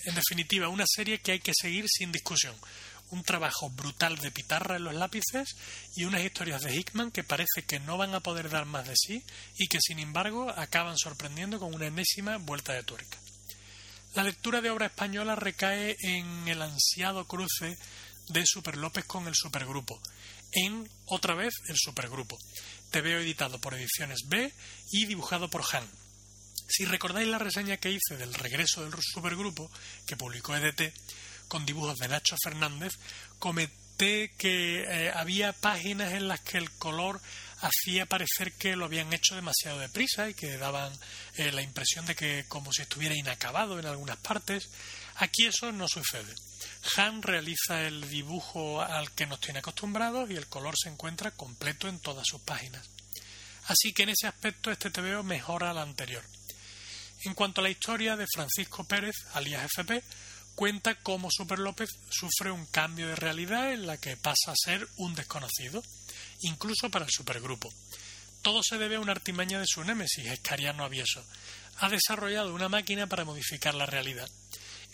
En 0.05 0.17
definitiva, 0.17 0.69
una 0.69 0.85
serie 0.85 1.21
que 1.21 1.31
hay 1.31 1.39
que 1.39 1.53
seguir 1.55 1.87
sin 1.89 2.11
discusión. 2.11 2.57
Un 3.11 3.23
trabajo 3.23 3.71
brutal 3.71 4.17
de 4.19 4.33
pitarra 4.33 4.77
en 4.77 4.85
los 4.85 4.95
lápices 4.95 5.55
y 5.95 6.07
unas 6.07 6.25
historias 6.25 6.63
de 6.63 6.75
Hickman 6.75 7.13
que 7.13 7.23
parece 7.23 7.63
que 7.69 7.79
no 7.79 7.97
van 7.99 8.17
a 8.17 8.21
poder 8.21 8.51
dar 8.51 8.65
más 8.65 8.89
de 8.89 8.97
sí 8.97 9.23
y 9.59 9.69
que 9.69 9.79
sin 9.81 10.01
embargo 10.01 10.51
acaban 10.51 10.99
sorprendiendo 10.99 11.61
con 11.61 11.73
una 11.73 11.87
enésima 11.87 12.39
vuelta 12.39 12.73
de 12.73 12.83
tuerca. 12.83 13.24
La 14.15 14.23
lectura 14.23 14.61
de 14.61 14.71
obra 14.71 14.87
española 14.87 15.35
recae 15.35 15.97
en 16.01 16.47
el 16.47 16.63
ansiado 16.63 17.27
cruce 17.27 17.77
de 18.29 18.47
Super 18.47 18.77
López 18.77 19.05
con 19.07 19.27
el 19.27 19.35
supergrupo, 19.35 20.01
en 20.53 20.89
otra 21.07 21.35
vez 21.35 21.53
el 21.69 21.77
supergrupo. 21.77 22.39
Te 22.93 23.01
veo 23.01 23.19
editado 23.19 23.61
por 23.61 23.75
Ediciones 23.75 24.21
B 24.27 24.53
y 24.93 25.07
dibujado 25.07 25.51
por 25.51 25.65
Han. 25.73 25.89
Si 26.69 26.85
recordáis 26.85 27.27
la 27.27 27.41
reseña 27.41 27.77
que 27.79 27.91
hice 27.91 28.17
del 28.17 28.35
regreso 28.35 28.85
del 28.85 28.95
supergrupo, 29.03 29.69
que 30.07 30.17
publicó 30.17 30.55
EDT, 30.55 30.95
con 31.49 31.67
dibujos 31.67 31.99
de 31.99 32.07
Nacho 32.07 32.37
Fernández, 32.41 32.93
comenté 33.41 34.33
que 34.39 34.85
eh, 34.85 35.13
había 35.13 35.53
páginas 35.53 36.13
en 36.13 36.29
las 36.29 36.41
que 36.41 36.59
el 36.59 36.71
color 36.71 37.21
hacía 37.65 38.05
parecer 38.05 38.53
que 38.53 38.77
lo 38.77 38.85
habían 38.85 39.13
hecho 39.13 39.35
demasiado 39.35 39.79
deprisa 39.79 40.29
y 40.29 40.35
que 40.35 40.59
daban 40.59 40.93
eh, 41.37 41.51
la 41.51 41.63
impresión 41.63 42.05
de 42.05 42.15
que 42.15 42.45
como 42.47 42.73
si 42.73 42.83
estuviera 42.83 43.17
inacabado 43.17 43.79
en 43.79 43.87
algunas 43.87 44.19
partes. 44.19 44.69
Aquí 45.17 45.47
eso 45.47 45.73
no 45.73 45.89
sucede. 45.89 46.35
Han 46.97 47.23
realiza 47.23 47.83
el 47.87 48.09
dibujo 48.09 48.83
al 48.83 49.13
que 49.13 49.27
nos 49.27 49.41
tiene 49.41 49.61
acostumbrados 49.61 50.31
y 50.31 50.35
el 50.35 50.47
color 50.47 50.75
se 50.77 50.91
encuentra 50.91 51.31
completo 51.31 51.89
en 51.89 52.01
todas 52.01 52.27
sus 52.27 52.43
páginas. 52.43 52.87
Así 53.67 53.95
que 53.95 54.03
en 54.03 54.11
ese 54.11 54.27
aspecto 54.27 54.71
este 54.71 54.91
TVO 54.91 55.23
mejora 55.23 55.71
al 55.71 55.79
anterior. 55.79 56.25
En 57.25 57.33
cuanto 57.33 57.63
a 57.63 57.65
la 57.65 57.71
historia 57.71 58.17
de 58.17 58.27
Francisco 58.27 58.85
Pérez, 58.85 59.15
alias 59.33 59.71
FP, 59.75 60.03
cuenta 60.55 60.97
cómo 60.97 61.31
Super 61.31 61.59
López 61.59 61.89
sufre 62.11 62.51
un 62.51 62.67
cambio 62.67 63.09
de 63.09 63.17
realidad 63.17 63.73
en 63.73 63.87
la 63.87 63.97
que 63.97 64.19
pasa 64.19 64.53
a 64.53 64.55
ser 64.63 64.87
un 64.97 65.15
desconocido 65.15 65.83
incluso 66.41 66.91
para 66.91 67.05
el 67.05 67.11
supergrupo. 67.11 67.73
Todo 68.43 68.63
se 68.63 68.79
debe 68.79 68.97
a 68.97 69.01
una 69.01 69.13
artimaña 69.13 69.59
de 69.59 69.67
su 69.67 69.83
némesis, 69.85 70.27
Escariano 70.27 70.85
Avieso. 70.85 71.25
Ha 71.79 71.89
desarrollado 71.89 72.55
una 72.55 72.69
máquina 72.69 73.07
para 73.07 73.25
modificar 73.25 73.75
la 73.75 73.87
realidad. 73.87 74.29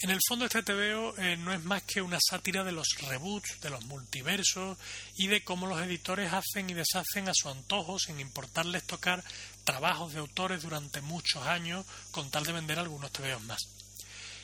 En 0.03 0.11
el 0.11 0.21
fondo 0.27 0.47
este 0.47 0.63
TVO 0.63 1.15
eh, 1.19 1.37
no 1.37 1.53
es 1.53 1.63
más 1.63 1.83
que 1.83 2.01
una 2.01 2.19
sátira 2.27 2.65
de 2.65 2.73
los 2.73 2.89
reboots, 3.03 3.61
de 3.61 3.69
los 3.69 3.85
multiversos 3.85 4.79
y 5.17 5.27
de 5.27 5.45
cómo 5.45 5.67
los 5.67 5.83
editores 5.83 6.33
hacen 6.33 6.71
y 6.71 6.75
deshacen 6.75 7.29
a 7.29 7.35
su 7.35 7.51
antojo 7.51 7.99
sin 7.99 8.19
importarles 8.19 8.87
tocar 8.87 9.23
trabajos 9.63 10.15
de 10.15 10.21
autores 10.21 10.63
durante 10.63 11.03
muchos 11.03 11.47
años 11.47 11.85
con 12.13 12.31
tal 12.31 12.45
de 12.45 12.53
vender 12.53 12.79
algunos 12.79 13.13
TVOs 13.13 13.43
más. 13.43 13.61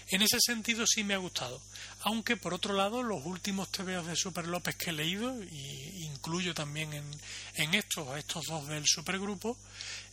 En 0.09 0.21
ese 0.21 0.39
sentido 0.41 0.85
sí 0.87 1.05
me 1.05 1.15
ha 1.15 1.19
gustado, 1.19 1.61
aunque 2.07 2.37
por 2.37 2.55
otro 2.55 2.73
lado 2.73 3.03
los 3.03 3.27
últimos 3.27 3.69
TVOs 3.73 4.07
de 4.07 4.15
Super 4.15 4.47
López 4.47 4.77
que 4.77 4.91
he 4.91 4.93
leído, 4.93 5.43
y 5.43 6.05
incluyo 6.05 6.55
también 6.55 6.93
en, 6.93 7.75
estos, 7.75 8.17
estos 8.17 8.45
dos 8.47 8.69
del 8.69 8.85
supergrupo, 8.87 9.59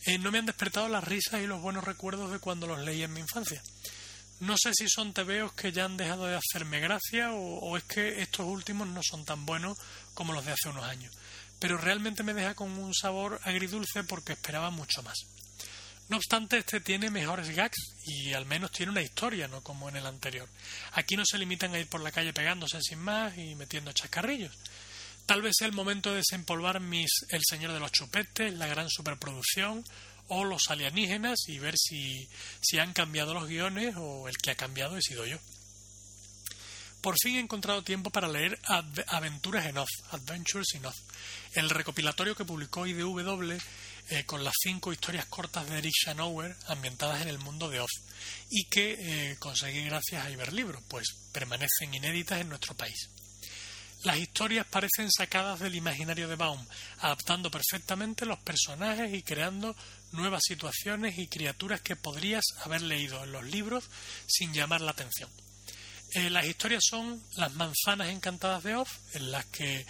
eh, 0.04 0.18
no 0.18 0.32
me 0.32 0.38
han 0.38 0.46
despertado 0.46 0.88
las 0.88 1.04
risas 1.04 1.40
y 1.40 1.46
los 1.46 1.62
buenos 1.62 1.84
recuerdos 1.84 2.32
de 2.32 2.40
cuando 2.40 2.66
los 2.66 2.80
leí 2.80 3.04
en 3.04 3.12
mi 3.12 3.20
infancia. 3.20 3.62
No 4.40 4.56
sé 4.60 4.72
si 4.74 4.88
son 4.88 5.14
TVOs 5.14 5.52
que 5.52 5.70
ya 5.70 5.84
han 5.84 5.96
dejado 5.96 6.26
de 6.26 6.36
hacerme 6.36 6.80
gracia 6.80 7.32
o 7.32 7.76
es 7.76 7.84
que 7.84 8.22
estos 8.22 8.44
últimos 8.44 8.88
no 8.88 9.00
son 9.04 9.24
tan 9.24 9.46
buenos 9.46 9.78
como 10.14 10.32
los 10.32 10.44
de 10.44 10.50
hace 10.50 10.70
unos 10.70 10.84
años, 10.84 11.16
pero 11.60 11.78
realmente 11.78 12.24
me 12.24 12.34
deja 12.34 12.54
con 12.54 12.72
un 12.72 12.92
sabor 12.92 13.40
agridulce 13.44 14.02
porque 14.02 14.32
esperaba 14.32 14.70
mucho 14.70 15.00
más. 15.04 15.33
No 16.08 16.18
obstante, 16.18 16.58
este 16.58 16.80
tiene 16.80 17.10
mejores 17.10 17.48
gags 17.54 17.94
y 18.04 18.34
al 18.34 18.44
menos 18.44 18.70
tiene 18.70 18.92
una 18.92 19.02
historia, 19.02 19.48
no 19.48 19.62
como 19.62 19.88
en 19.88 19.96
el 19.96 20.06
anterior. 20.06 20.48
Aquí 20.92 21.16
no 21.16 21.24
se 21.24 21.38
limitan 21.38 21.74
a 21.74 21.78
ir 21.78 21.88
por 21.88 22.02
la 22.02 22.12
calle 22.12 22.34
pegándose 22.34 22.78
sin 22.82 22.98
más 22.98 23.36
y 23.38 23.54
metiendo 23.54 23.92
chascarrillos. 23.92 24.54
Tal 25.24 25.40
vez 25.40 25.54
sea 25.58 25.66
el 25.66 25.72
momento 25.72 26.10
de 26.10 26.16
desempolvar 26.16 26.80
mis 26.80 27.10
El 27.30 27.40
Señor 27.48 27.72
de 27.72 27.80
los 27.80 27.92
Chupetes, 27.92 28.52
la 28.52 28.66
gran 28.66 28.90
superproducción 28.90 29.82
o 30.28 30.44
los 30.44 30.68
alienígenas 30.68 31.48
y 31.48 31.58
ver 31.58 31.74
si, 31.78 32.28
si 32.60 32.78
han 32.78 32.92
cambiado 32.92 33.32
los 33.32 33.48
guiones 33.48 33.94
o 33.96 34.28
el 34.28 34.36
que 34.36 34.50
ha 34.50 34.56
cambiado 34.56 34.98
he 34.98 35.02
sido 35.02 35.24
yo. 35.24 35.38
Por 37.00 37.16
fin 37.18 37.36
he 37.36 37.40
encontrado 37.40 37.84
tiempo 37.84 38.10
para 38.10 38.28
leer 38.28 38.58
Aventuras 39.08 39.66
en 39.66 39.76
Adventures 40.10 40.74
in 40.74 40.86
Oz, 40.86 40.96
el 41.52 41.68
recopilatorio 41.68 42.34
que 42.34 42.46
publicó 42.46 42.86
IDW 42.86 43.58
eh, 44.10 44.24
con 44.24 44.44
las 44.44 44.54
cinco 44.60 44.92
historias 44.92 45.26
cortas 45.26 45.68
de 45.68 45.78
Eric 45.78 45.94
Shanower 46.04 46.54
ambientadas 46.66 47.22
en 47.22 47.28
el 47.28 47.38
mundo 47.38 47.70
de 47.70 47.80
Oz 47.80 47.90
y 48.50 48.64
que 48.64 48.96
eh, 48.98 49.36
conseguí 49.38 49.84
gracias 49.84 50.24
a 50.24 50.30
Iberlibro, 50.30 50.82
pues 50.88 51.06
permanecen 51.32 51.94
inéditas 51.94 52.40
en 52.40 52.50
nuestro 52.50 52.74
país. 52.74 53.10
Las 54.02 54.18
historias 54.18 54.66
parecen 54.66 55.10
sacadas 55.10 55.60
del 55.60 55.74
imaginario 55.74 56.28
de 56.28 56.36
Baum, 56.36 56.62
adaptando 56.98 57.50
perfectamente 57.50 58.26
los 58.26 58.38
personajes 58.40 59.14
y 59.14 59.22
creando 59.22 59.74
nuevas 60.12 60.42
situaciones 60.44 61.16
y 61.16 61.26
criaturas 61.26 61.80
que 61.80 61.96
podrías 61.96 62.44
haber 62.62 62.82
leído 62.82 63.24
en 63.24 63.32
los 63.32 63.44
libros 63.44 63.84
sin 64.26 64.52
llamar 64.52 64.82
la 64.82 64.90
atención. 64.90 65.30
Eh, 66.14 66.28
las 66.28 66.44
historias 66.44 66.84
son 66.86 67.24
las 67.36 67.54
manzanas 67.54 68.10
encantadas 68.10 68.62
de 68.62 68.76
Oz, 68.76 68.90
en 69.14 69.32
las 69.32 69.46
que 69.46 69.86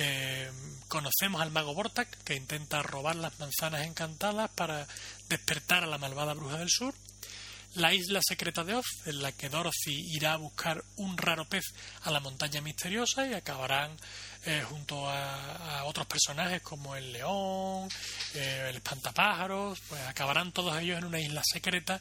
eh, 0.00 0.48
conocemos 0.86 1.42
al 1.42 1.50
mago 1.50 1.74
Vortak, 1.74 2.08
que 2.22 2.36
intenta 2.36 2.82
robar 2.82 3.16
las 3.16 3.36
manzanas 3.40 3.84
encantadas 3.84 4.48
para 4.54 4.86
despertar 5.28 5.82
a 5.82 5.88
la 5.88 5.98
malvada 5.98 6.34
bruja 6.34 6.58
del 6.58 6.70
sur. 6.70 6.94
La 7.74 7.92
isla 7.92 8.20
secreta 8.22 8.62
de 8.62 8.76
Oz, 8.76 8.86
en 9.06 9.20
la 9.20 9.32
que 9.32 9.48
Dorothy 9.48 10.14
irá 10.14 10.34
a 10.34 10.36
buscar 10.36 10.84
un 10.96 11.18
raro 11.18 11.46
pez 11.46 11.64
a 12.02 12.12
la 12.12 12.20
montaña 12.20 12.60
misteriosa 12.60 13.26
y 13.26 13.34
acabarán 13.34 13.96
eh, 14.46 14.62
junto 14.68 15.10
a, 15.10 15.82
otros 15.84 16.06
personajes 16.06 16.62
como 16.62 16.94
el 16.94 17.12
león, 17.12 17.88
eh, 18.34 18.66
el 18.70 18.76
espantapájaros, 18.76 19.80
pues 19.88 20.00
acabarán 20.02 20.52
todos 20.52 20.80
ellos 20.80 20.98
en 20.98 21.06
una 21.06 21.20
isla 21.20 21.42
secreta 21.44 22.00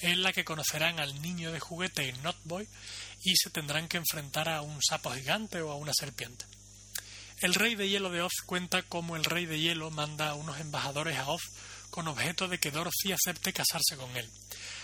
en 0.00 0.22
la 0.22 0.32
que 0.32 0.46
conocerán 0.46 0.98
al 0.98 1.20
niño 1.20 1.52
de 1.52 1.60
juguete 1.60 2.12
Notboy 2.22 2.66
y 3.22 3.36
se 3.36 3.50
tendrán 3.50 3.86
que 3.86 3.98
enfrentar 3.98 4.48
a 4.48 4.62
un 4.62 4.82
sapo 4.82 5.12
gigante 5.12 5.60
o 5.60 5.70
a 5.70 5.76
una 5.76 5.92
serpiente. 5.94 6.46
El 7.40 7.54
rey 7.54 7.74
de 7.74 7.88
hielo 7.88 8.10
de 8.10 8.22
Oz 8.22 8.32
cuenta 8.46 8.82
cómo 8.82 9.16
el 9.16 9.24
rey 9.24 9.46
de 9.46 9.60
hielo 9.60 9.90
manda 9.90 10.30
a 10.30 10.34
unos 10.34 10.58
embajadores 10.60 11.18
a 11.18 11.28
Oz 11.28 11.42
con 11.90 12.08
objeto 12.08 12.48
de 12.48 12.58
que 12.58 12.70
Dorothy 12.70 13.12
acepte 13.12 13.52
casarse 13.52 13.96
con 13.96 14.16
él. 14.16 14.28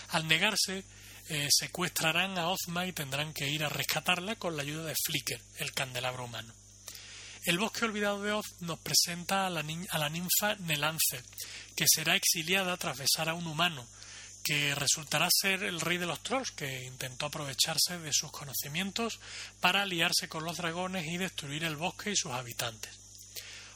Al 0.09 0.27
negarse, 0.27 0.83
eh, 1.29 1.47
secuestrarán 1.49 2.37
a 2.37 2.49
Ozma 2.49 2.85
y 2.85 2.93
tendrán 2.93 3.33
que 3.33 3.49
ir 3.49 3.63
a 3.63 3.69
rescatarla 3.69 4.35
con 4.35 4.55
la 4.55 4.63
ayuda 4.63 4.85
de 4.85 4.95
Flicker, 5.05 5.41
el 5.57 5.71
candelabro 5.73 6.25
humano. 6.25 6.53
El 7.43 7.57
bosque 7.57 7.85
olvidado 7.85 8.21
de 8.21 8.33
Oz 8.33 8.45
nos 8.59 8.79
presenta 8.79 9.47
a 9.47 9.49
la, 9.49 9.63
a 9.89 9.97
la 9.97 10.09
ninfa 10.09 10.55
Nelance, 10.59 11.23
que 11.75 11.85
será 11.87 12.15
exiliada 12.15 12.77
tras 12.77 12.97
besar 12.97 13.29
a 13.29 13.33
un 13.33 13.47
humano, 13.47 13.87
que 14.43 14.73
resultará 14.75 15.27
ser 15.29 15.63
el 15.63 15.79
rey 15.79 15.97
de 15.97 16.05
los 16.05 16.21
trolls, 16.23 16.51
que 16.51 16.85
intentó 16.85 17.27
aprovecharse 17.27 17.99
de 17.99 18.13
sus 18.13 18.31
conocimientos 18.31 19.19
para 19.59 19.83
aliarse 19.83 20.27
con 20.27 20.43
los 20.43 20.57
dragones 20.57 21.05
y 21.07 21.17
destruir 21.17 21.63
el 21.63 21.75
bosque 21.75 22.11
y 22.11 22.15
sus 22.15 22.31
habitantes. 22.31 23.01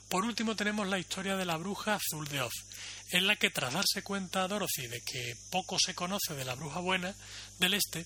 Por 0.10 0.24
último 0.24 0.56
tenemos 0.56 0.88
la 0.88 1.00
historia 1.00 1.36
de 1.36 1.46
la 1.46 1.58
bruja 1.58 1.96
azul 1.96 2.28
de 2.28 2.42
Oz, 2.42 2.54
en 3.10 3.26
la 3.26 3.36
que 3.38 3.50
tras 3.50 3.74
darse 3.74 4.04
cuenta 4.04 4.44
a 4.44 4.48
Dorothy 4.48 4.88
de 4.88 5.02
que 5.02 5.36
poco 5.50 5.78
se 5.80 5.96
conoce 5.96 6.36
de 6.36 6.46
la 6.46 6.54
bruja 6.54 6.80
buena 6.80 7.16
del 7.58 7.74
este, 7.74 8.06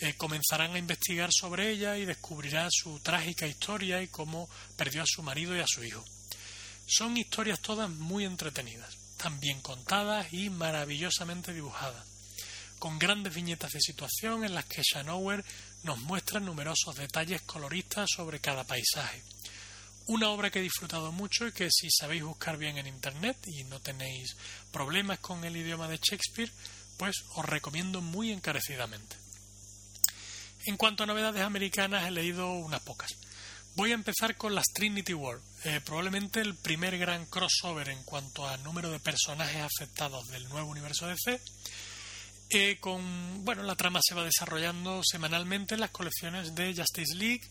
eh, 0.00 0.14
comenzarán 0.14 0.74
a 0.74 0.78
investigar 0.78 1.30
sobre 1.32 1.70
ella 1.70 1.96
y 1.98 2.04
descubrirán 2.04 2.68
su 2.70 2.98
trágica 3.00 3.46
historia 3.46 4.02
y 4.02 4.08
cómo 4.08 4.48
perdió 4.76 5.02
a 5.02 5.06
su 5.06 5.22
marido 5.22 5.56
y 5.56 5.60
a 5.60 5.66
su 5.66 5.84
hijo. 5.84 6.04
Son 6.86 7.16
historias 7.16 7.60
todas 7.60 7.90
muy 7.90 8.24
entretenidas, 8.24 8.95
tan 9.16 9.40
bien 9.40 9.60
contadas 9.60 10.32
y 10.32 10.50
maravillosamente 10.50 11.52
dibujadas, 11.52 12.04
con 12.78 12.98
grandes 12.98 13.34
viñetas 13.34 13.72
de 13.72 13.80
situación 13.80 14.44
en 14.44 14.54
las 14.54 14.66
que 14.66 14.82
Shanower 14.82 15.44
nos 15.82 15.98
muestra 15.98 16.40
numerosos 16.40 16.96
detalles 16.96 17.42
coloristas 17.42 18.08
sobre 18.14 18.40
cada 18.40 18.64
paisaje. 18.64 19.22
Una 20.06 20.30
obra 20.30 20.50
que 20.50 20.60
he 20.60 20.62
disfrutado 20.62 21.10
mucho 21.10 21.48
y 21.48 21.52
que 21.52 21.68
si 21.70 21.88
sabéis 21.90 22.22
buscar 22.22 22.56
bien 22.58 22.78
en 22.78 22.86
Internet 22.86 23.36
y 23.46 23.64
no 23.64 23.80
tenéis 23.80 24.36
problemas 24.70 25.18
con 25.18 25.44
el 25.44 25.56
idioma 25.56 25.88
de 25.88 25.98
Shakespeare, 25.98 26.52
pues 26.96 27.24
os 27.34 27.44
recomiendo 27.44 28.00
muy 28.00 28.30
encarecidamente. 28.30 29.16
En 30.66 30.76
cuanto 30.76 31.02
a 31.02 31.06
novedades 31.06 31.42
americanas, 31.42 32.06
he 32.06 32.10
leído 32.10 32.52
unas 32.52 32.82
pocas. 32.82 33.10
Voy 33.76 33.90
a 33.90 33.94
empezar 33.94 34.36
con 34.36 34.54
las 34.54 34.64
Trinity 34.72 35.12
War, 35.12 35.38
eh, 35.64 35.82
probablemente 35.84 36.40
el 36.40 36.54
primer 36.54 36.96
gran 36.96 37.26
crossover 37.26 37.90
en 37.90 38.02
cuanto 38.04 38.48
a 38.48 38.56
número 38.56 38.90
de 38.90 38.98
personajes 39.00 39.60
afectados 39.60 40.26
del 40.28 40.48
nuevo 40.48 40.70
universo 40.70 41.06
DC. 41.06 41.38
Eh, 42.48 42.78
con 42.80 43.44
bueno, 43.44 43.64
la 43.64 43.76
trama 43.76 44.00
se 44.02 44.14
va 44.14 44.24
desarrollando 44.24 45.02
semanalmente 45.04 45.74
en 45.74 45.80
las 45.80 45.90
colecciones 45.90 46.54
de 46.54 46.74
Justice 46.74 47.14
League, 47.16 47.42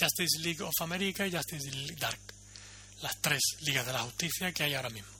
Justice 0.00 0.38
League 0.38 0.62
of 0.62 0.72
America 0.80 1.26
y 1.26 1.32
Justice 1.32 1.70
League 1.70 1.96
Dark, 2.00 2.20
las 3.02 3.20
tres 3.20 3.42
ligas 3.60 3.84
de 3.84 3.92
la 3.92 4.00
justicia 4.00 4.52
que 4.52 4.62
hay 4.62 4.72
ahora 4.72 4.88
mismo. 4.88 5.12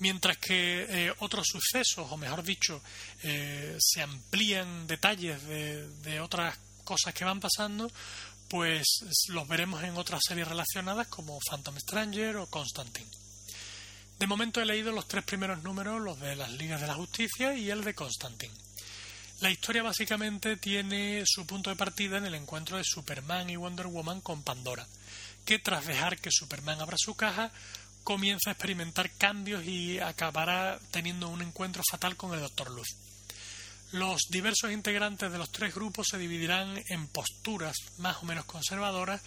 Mientras 0.00 0.36
que 0.36 0.84
eh, 0.90 1.14
otros 1.20 1.46
sucesos, 1.46 2.06
o 2.10 2.18
mejor 2.18 2.42
dicho, 2.42 2.82
se 3.22 4.02
amplían 4.02 4.86
detalles 4.86 5.42
de, 5.44 5.88
de 6.02 6.20
otras 6.20 6.58
cosas 6.84 7.14
que 7.14 7.24
van 7.24 7.38
pasando, 7.38 7.90
pues 8.50 8.84
los 9.28 9.46
veremos 9.46 9.82
en 9.84 9.96
otras 9.96 10.20
series 10.26 10.48
relacionadas 10.48 11.06
como 11.06 11.38
Phantom 11.38 11.78
Stranger 11.78 12.36
o 12.38 12.46
Constantine. 12.46 13.08
De 14.18 14.26
momento 14.26 14.60
he 14.60 14.66
leído 14.66 14.90
los 14.90 15.06
tres 15.06 15.24
primeros 15.24 15.62
números, 15.62 16.00
los 16.02 16.18
de 16.18 16.34
las 16.34 16.50
Ligas 16.50 16.80
de 16.80 16.88
la 16.88 16.94
Justicia 16.94 17.54
y 17.54 17.70
el 17.70 17.84
de 17.84 17.94
Constantine. 17.94 18.52
La 19.38 19.50
historia 19.50 19.84
básicamente 19.84 20.56
tiene 20.56 21.22
su 21.24 21.46
punto 21.46 21.70
de 21.70 21.76
partida 21.76 22.18
en 22.18 22.26
el 22.26 22.34
encuentro 22.34 22.76
de 22.76 22.84
Superman 22.84 23.48
y 23.48 23.56
Wonder 23.56 23.86
Woman 23.86 24.20
con 24.20 24.42
Pandora, 24.42 24.86
que 25.46 25.60
tras 25.60 25.86
dejar 25.86 26.18
que 26.18 26.30
Superman 26.32 26.80
abra 26.80 26.96
su 26.98 27.14
caja, 27.14 27.52
comienza 28.02 28.50
a 28.50 28.54
experimentar 28.54 29.12
cambios 29.12 29.64
y 29.64 30.00
acabará 30.00 30.80
teniendo 30.90 31.28
un 31.28 31.40
encuentro 31.40 31.82
fatal 31.88 32.16
con 32.16 32.34
el 32.34 32.40
Doctor 32.40 32.70
Luz. 32.70 32.96
Los 33.92 34.22
diversos 34.28 34.70
integrantes 34.70 35.32
de 35.32 35.38
los 35.38 35.50
tres 35.50 35.74
grupos 35.74 36.06
se 36.10 36.18
dividirán 36.18 36.80
en 36.88 37.08
posturas 37.08 37.76
más 37.98 38.18
o 38.22 38.24
menos 38.24 38.44
conservadoras 38.44 39.20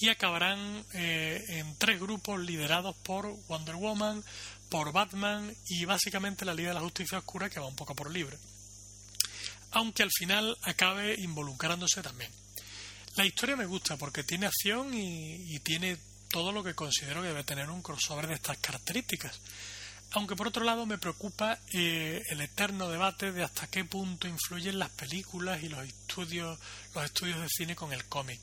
y 0.00 0.08
acabarán 0.08 0.86
eh, 0.94 1.44
en 1.48 1.76
tres 1.76 2.00
grupos 2.00 2.40
liderados 2.40 2.96
por 2.96 3.26
Wonder 3.46 3.74
Woman, 3.74 4.24
por 4.70 4.90
Batman 4.92 5.54
y 5.68 5.84
básicamente 5.84 6.46
la 6.46 6.54
Liga 6.54 6.70
de 6.70 6.76
la 6.76 6.80
Justicia 6.80 7.18
Oscura 7.18 7.50
que 7.50 7.60
va 7.60 7.66
un 7.66 7.76
poco 7.76 7.94
por 7.94 8.10
libre. 8.10 8.38
Aunque 9.72 10.02
al 10.02 10.10
final 10.10 10.56
acabe 10.62 11.14
involucrándose 11.20 12.00
también. 12.00 12.30
La 13.16 13.26
historia 13.26 13.56
me 13.56 13.66
gusta 13.66 13.98
porque 13.98 14.24
tiene 14.24 14.46
acción 14.46 14.94
y, 14.94 15.54
y 15.54 15.60
tiene 15.60 15.98
todo 16.30 16.52
lo 16.52 16.64
que 16.64 16.74
considero 16.74 17.20
que 17.20 17.28
debe 17.28 17.44
tener 17.44 17.68
un 17.68 17.82
crossover 17.82 18.28
de 18.28 18.34
estas 18.34 18.56
características 18.58 19.38
aunque 20.12 20.36
por 20.36 20.48
otro 20.48 20.64
lado 20.64 20.86
me 20.86 20.98
preocupa 20.98 21.58
eh, 21.72 22.22
el 22.30 22.40
eterno 22.40 22.88
debate 22.88 23.32
de 23.32 23.42
hasta 23.42 23.66
qué 23.66 23.84
punto 23.84 24.28
influyen 24.28 24.78
las 24.78 24.90
películas 24.90 25.62
y 25.62 25.68
los 25.68 25.84
estudios, 25.84 26.58
los 26.94 27.04
estudios 27.04 27.40
de 27.40 27.48
cine 27.48 27.76
con 27.76 27.92
el 27.92 28.04
cómic, 28.06 28.40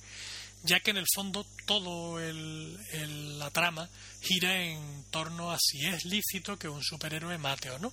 ya 0.63 0.79
que 0.79 0.91
en 0.91 0.97
el 0.97 1.05
fondo 1.13 1.45
todo 1.65 2.19
la 2.19 3.49
trama 3.51 3.89
gira 4.21 4.61
en 4.63 5.05
torno 5.09 5.51
a 5.51 5.57
si 5.59 5.85
es 5.85 6.05
lícito 6.05 6.57
que 6.57 6.69
un 6.69 6.83
superhéroe 6.83 7.37
mate 7.37 7.69
o 7.71 7.79
no, 7.79 7.91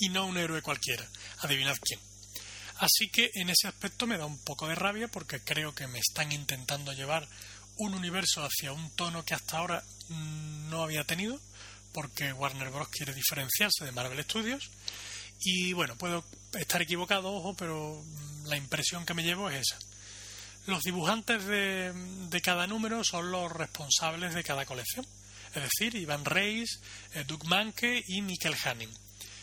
y 0.00 0.08
no 0.08 0.26
un 0.26 0.36
héroe 0.36 0.62
cualquiera, 0.62 1.08
adivinad 1.38 1.76
quién. 1.80 2.00
Así 2.78 3.08
que 3.08 3.30
en 3.34 3.50
ese 3.50 3.68
aspecto 3.68 4.06
me 4.06 4.18
da 4.18 4.26
un 4.26 4.38
poco 4.38 4.66
de 4.66 4.74
rabia 4.74 5.08
porque 5.08 5.40
creo 5.40 5.74
que 5.74 5.86
me 5.86 6.00
están 6.00 6.32
intentando 6.32 6.92
llevar 6.92 7.28
un 7.76 7.94
universo 7.94 8.44
hacia 8.44 8.72
un 8.72 8.90
tono 8.90 9.24
que 9.24 9.34
hasta 9.34 9.58
ahora 9.58 9.84
mm, 10.08 10.70
no 10.70 10.82
había 10.82 11.04
tenido 11.04 11.40
porque 11.94 12.32
Warner 12.32 12.70
Bros. 12.70 12.88
quiere 12.88 13.14
diferenciarse 13.14 13.84
de 13.84 13.92
Marvel 13.92 14.22
Studios. 14.24 14.70
Y 15.40 15.72
bueno, 15.72 15.96
puedo 15.96 16.24
estar 16.52 16.82
equivocado, 16.82 17.32
ojo, 17.32 17.54
pero 17.54 18.02
mm, 18.04 18.46
la 18.48 18.56
impresión 18.56 19.06
que 19.06 19.14
me 19.14 19.22
llevo 19.22 19.48
es 19.48 19.62
esa. 19.62 19.78
Los 20.66 20.82
dibujantes 20.82 21.44
de, 21.44 22.40
cada 22.42 22.66
número 22.66 23.04
son 23.04 23.30
los 23.30 23.52
responsables 23.52 24.34
de 24.34 24.44
cada 24.44 24.64
colección, 24.64 25.06
es 25.54 25.62
decir, 25.62 25.94
Iván 25.94 26.24
Reis, 26.24 26.80
eh, 27.12 27.24
Doug 27.26 27.44
Manke 27.44 28.02
y 28.06 28.22
Mikel 28.22 28.56
Hanning, 28.64 28.90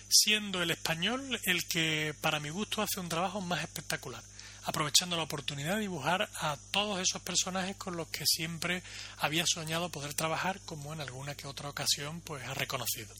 siendo 0.10 0.64
el 0.64 0.72
español 0.72 1.40
el 1.44 1.68
que 1.68 2.15
para 2.22 2.40
mi 2.40 2.49
gusto 2.49 2.82
hace 2.82 2.99
un 2.99 3.07
trabajo 3.07 3.40
más 3.40 3.61
espectacular 3.61 4.23
aprovechando 4.64 5.18
la 5.18 5.24
oportunidad 5.24 5.76
de 5.76 5.82
dibujar 5.82 6.30
a 6.36 6.58
todos 6.72 7.00
esos 7.00 7.22
personajes 7.22 7.76
con 7.78 7.98
los 7.98 8.08
que 8.10 8.26
siempre 8.26 8.84
había 9.18 9.46
soñado 9.48 9.90
poder 9.90 10.14
trabajar, 10.14 10.60
como 10.66 10.94
en 10.94 11.02
alguna 11.02 11.36
que 11.36 11.48
otra 11.48 11.70
ocasión 11.70 12.22
pues 12.22 12.44
ha 12.46 12.54
reconocido. 12.54 13.14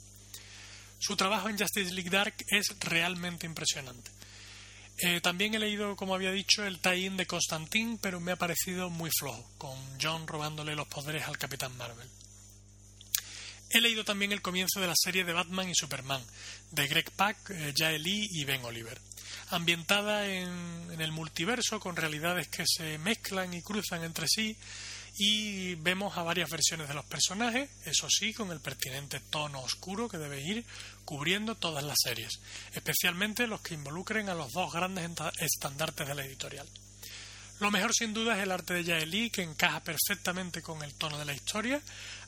Su 1.00 1.16
trabajo 1.16 1.50
en 1.50 1.58
Justice 1.58 1.94
League 1.94 2.12
Dark 2.12 2.36
es 2.48 2.68
realmente 2.80 3.48
impresionante. 3.48 4.12
Eh, 5.00 5.20
también 5.20 5.56
he 5.56 5.60
leído, 5.60 5.96
como 5.96 6.14
había 6.14 6.32
dicho, 6.32 6.64
el 6.64 6.80
tie-in 6.80 7.18
de 7.18 7.26
Constantine, 7.26 7.98
pero 8.00 8.20
me 8.20 8.34
ha 8.34 8.36
parecido 8.36 8.92
muy 8.92 9.10
flojo, 9.18 9.50
con 9.58 9.80
John 10.00 10.28
robándole 10.28 10.76
los 10.76 10.88
poderes 10.88 11.24
al 11.24 11.40
Capitán 11.40 11.76
Marvel. 11.76 12.08
He 13.72 13.82
leído 13.82 14.04
también 14.04 14.32
el 14.32 14.44
comienzo 14.44 14.80
de 14.80 14.88
la 14.88 14.96
serie 14.96 15.24
de 15.24 15.34
Batman 15.34 15.70
y 15.70 15.74
Superman, 15.74 16.24
de 16.70 16.88
Greg 16.88 17.10
Pak, 17.12 17.50
eh, 17.50 17.74
Jae 17.76 17.98
Lee 17.98 18.28
y 18.30 18.46
Ben 18.46 18.64
Oliver 18.64 19.02
ambientada 19.52 20.28
en, 20.28 20.90
el 20.99 21.11
multiverso 21.11 21.80
con 21.80 21.95
realidades 21.95 22.48
que 22.48 22.64
se 22.68 22.98
mezclan 22.99 23.53
y 23.53 23.61
cruzan 23.61 24.03
entre 24.03 24.28
sí 24.28 24.56
y 25.18 25.76
vemos 25.76 26.18
a 26.18 26.23
varias 26.23 26.49
versiones 26.49 26.88
de 26.88 26.94
los 26.94 27.06
personajes, 27.06 27.69
eso 27.86 28.07
sí, 28.10 28.34
con 28.34 28.52
el 28.52 28.60
pertinente 28.60 29.19
tono 29.19 29.61
oscuro 29.61 30.07
que 30.07 30.18
debe 30.18 30.41
ir 30.41 30.65
cubriendo 31.06 31.56
todas 31.56 31.84
las 31.84 31.98
series, 32.02 32.40
especialmente 32.73 33.48
los 33.48 33.61
que 33.61 33.73
involucren 33.73 34.30
a 34.30 34.36
los 34.36 34.52
dos 34.52 34.72
grandes 34.72 35.10
estandartes 35.40 36.07
de 36.07 36.15
la 36.15 36.23
editorial. 36.23 36.68
Lo 37.60 37.72
mejor 37.72 37.94
sin 37.94 38.14
duda 38.14 38.38
es 38.38 38.44
el 38.44 38.52
arte 38.52 38.73
de 38.73 38.84
Yaeli, 38.84 39.30
que 39.30 39.44
encaja 39.44 39.84
perfectamente 39.84 40.61
con 40.61 40.82
el 40.82 40.94
tono 40.94 41.19
de 41.19 41.26
la 41.26 41.34
historia, 41.34 41.82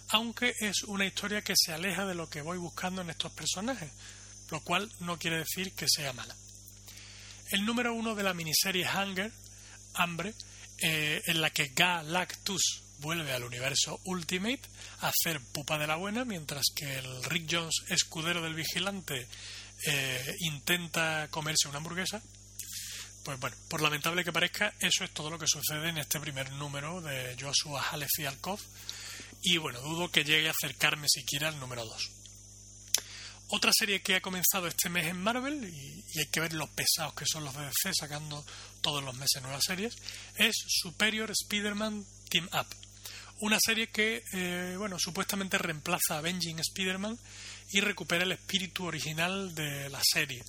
aunque 0.09 0.53
es 0.59 0.83
una 0.83 1.05
historia 1.05 1.41
que 1.41 1.55
se 1.55 1.73
aleja 1.73 2.05
de 2.05 2.15
lo 2.15 2.29
que 2.29 2.41
voy 2.41 2.57
buscando 2.57 3.01
en 3.01 3.09
estos 3.09 3.31
personajes, 3.31 3.91
lo 4.51 4.59
cual 4.61 4.91
no 4.99 5.17
quiere 5.17 5.37
decir 5.37 5.73
que 5.73 5.87
sea 5.87 6.13
mala. 6.13 6.35
El 7.53 7.65
número 7.67 7.93
uno 7.93 8.15
de 8.15 8.23
la 8.23 8.33
miniserie 8.33 8.83
Hunger, 8.83 9.31
Hambre, 9.93 10.33
eh, 10.79 11.21
en 11.27 11.39
la 11.39 11.51
que 11.51 11.67
Galactus 11.67 12.81
vuelve 12.97 13.31
al 13.31 13.43
universo 13.43 14.01
Ultimate 14.05 14.63
a 15.01 15.09
hacer 15.09 15.39
pupa 15.39 15.77
de 15.77 15.85
la 15.85 15.97
buena, 15.97 16.25
mientras 16.25 16.63
que 16.75 16.97
el 16.97 17.23
Rick 17.25 17.47
Jones, 17.51 17.75
escudero 17.89 18.41
del 18.41 18.55
vigilante, 18.55 19.27
eh, 19.85 20.35
intenta 20.39 21.27
comerse 21.29 21.67
una 21.67 21.77
hamburguesa. 21.77 22.23
Pues 23.23 23.39
bueno, 23.39 23.55
por 23.69 23.83
lamentable 23.83 24.23
que 24.23 24.33
parezca, 24.33 24.73
eso 24.79 25.03
es 25.03 25.11
todo 25.11 25.29
lo 25.29 25.37
que 25.37 25.45
sucede 25.45 25.89
en 25.89 25.99
este 25.99 26.19
primer 26.19 26.51
número 26.53 27.01
de 27.01 27.37
Joshua 27.39 27.87
Halefialkov. 27.91 28.59
Y 29.43 29.57
bueno, 29.57 29.79
dudo 29.79 30.09
que 30.09 30.23
llegue 30.23 30.47
a 30.47 30.53
acercarme 30.59 31.05
siquiera 31.07 31.49
al 31.49 31.59
número 31.59 31.85
2. 31.85 32.22
Otra 33.47 33.71
serie 33.73 34.01
que 34.01 34.15
ha 34.15 34.21
comenzado 34.21 34.67
este 34.67 34.89
mes 34.89 35.07
en 35.07 35.21
Marvel, 35.21 35.63
y, 35.63 36.19
hay 36.19 36.25
que 36.27 36.39
ver 36.39 36.53
los 36.53 36.69
pesados 36.69 37.13
que 37.13 37.25
son 37.25 37.43
los 37.43 37.53
DC 37.53 37.93
sacando 37.93 38.45
todos 38.81 39.03
los 39.03 39.15
meses 39.15 39.41
nuevas 39.41 39.63
series, 39.63 39.95
es 40.35 40.55
Superior 40.67 41.29
Spider-Man 41.31 42.05
Team 42.29 42.49
Up. 42.53 42.67
Una 43.41 43.57
serie 43.63 43.89
que, 43.89 44.23
eh, 44.33 44.75
bueno, 44.77 44.97
supuestamente 44.97 45.57
reemplaza 45.57 46.15
a 46.15 46.17
Avenging 46.19 46.59
Spider-Man 46.59 47.17
y 47.71 47.81
recupera 47.81 48.23
el 48.23 48.31
espíritu 48.31 48.85
original 48.85 49.53
de 49.53 49.89
la 49.89 50.01
serie, 50.01 50.43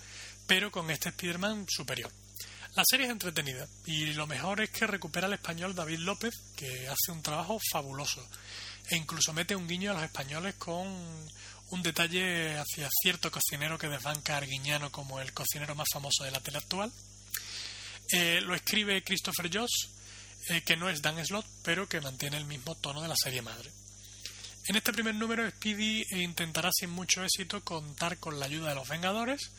pero 0.47 0.71
con 0.71 0.91
este 0.91 1.09
Spider-Man 1.09 1.67
superior. 1.69 2.13
La 2.77 2.83
serie 2.85 3.07
es 3.07 3.13
entretenida 3.13 3.69
y 3.87 4.07
lo 4.15 4.27
mejor 4.27 4.61
es 4.61 4.71
que 4.71 4.87
recupera 4.87 5.27
al 5.27 5.33
español 5.35 5.75
David 5.75 6.01
López, 6.01 6.35
que 6.57 6.89
hace 6.89 7.13
un 7.13 7.23
trabajo 7.23 7.59
fabuloso 7.71 8.27
e 8.91 8.97
incluso 8.97 9.33
mete 9.33 9.57
un 9.57 9.67
guiño 9.67 9.93
a 9.93 9.95
los 9.95 10.03
españoles 10.03 10.55
con 10.57 10.87
un 11.75 11.83
detalle 11.83 12.57
hacia 12.57 12.89
cierto 13.03 13.33
cocinero 13.33 13.77
que 13.77 13.89
desbanca 13.89 14.35
a 14.35 14.39
Arguiñano 14.39 14.93
como 14.93 15.21
el 15.21 15.33
cocinero 15.33 15.75
más 15.75 15.89
famoso 15.93 16.23
de 16.23 16.31
la 16.31 16.39
tele 16.39 16.59
actual. 16.59 16.93
Eh, 18.13 18.41
lo 18.43 18.55
escribe 18.55 19.03
Christopher 19.03 19.51
Joss, 19.53 19.91
eh, 20.51 20.63
que 20.63 20.77
no 20.77 20.89
es 20.89 21.03
Dan 21.03 21.25
Slott, 21.27 21.47
pero 21.65 21.89
que 21.89 22.01
mantiene 22.01 22.37
el 22.37 22.45
mismo 22.45 22.77
tono 22.77 23.03
de 23.03 23.09
la 23.09 23.17
serie 23.17 23.43
madre. 23.43 23.73
En 24.67 24.77
este 24.77 24.93
primer 24.93 25.17
número, 25.17 25.51
Speedy 25.51 26.05
intentará 26.13 26.71
sin 26.73 26.91
mucho 26.91 27.25
éxito 27.25 27.65
contar 27.65 28.19
con 28.19 28.39
la 28.39 28.47
ayuda 28.47 28.69
de 28.69 28.77
los 28.77 28.89
Vengadores, 28.89 29.51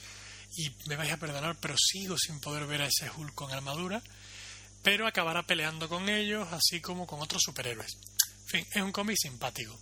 y 0.56 0.72
me 0.88 0.96
vais 0.96 1.12
a 1.12 1.18
perdonar, 1.18 1.58
pero 1.60 1.76
sigo 1.78 2.18
sin 2.18 2.40
poder 2.40 2.66
ver 2.66 2.84
a 2.84 2.88
ese 2.88 3.10
Hulk 3.10 3.36
con 3.36 3.52
armadura, 3.52 4.02
pero 4.82 5.06
acabará 5.06 5.46
peleando 5.46 5.90
con 5.90 6.08
ellos, 6.08 6.48
así 6.54 6.80
como 6.80 7.06
con 7.06 7.22
otros 7.22 7.42
superhéroes. 7.44 7.98
En 8.44 8.48
fin, 8.48 8.68
es 8.72 8.82
un 8.82 8.94
cómic 8.94 9.18
simpático. 9.20 9.78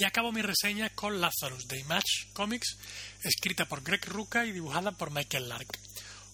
Y 0.00 0.04
acabo 0.04 0.32
mi 0.32 0.40
reseña 0.40 0.88
con 0.88 1.20
Lazarus 1.20 1.68
de 1.68 1.78
Image 1.78 2.30
Comics, 2.32 2.78
escrita 3.22 3.66
por 3.66 3.82
Greg 3.82 4.02
Ruca 4.06 4.46
y 4.46 4.52
dibujada 4.52 4.92
por 4.92 5.10
Michael 5.10 5.50
Lark. 5.50 5.78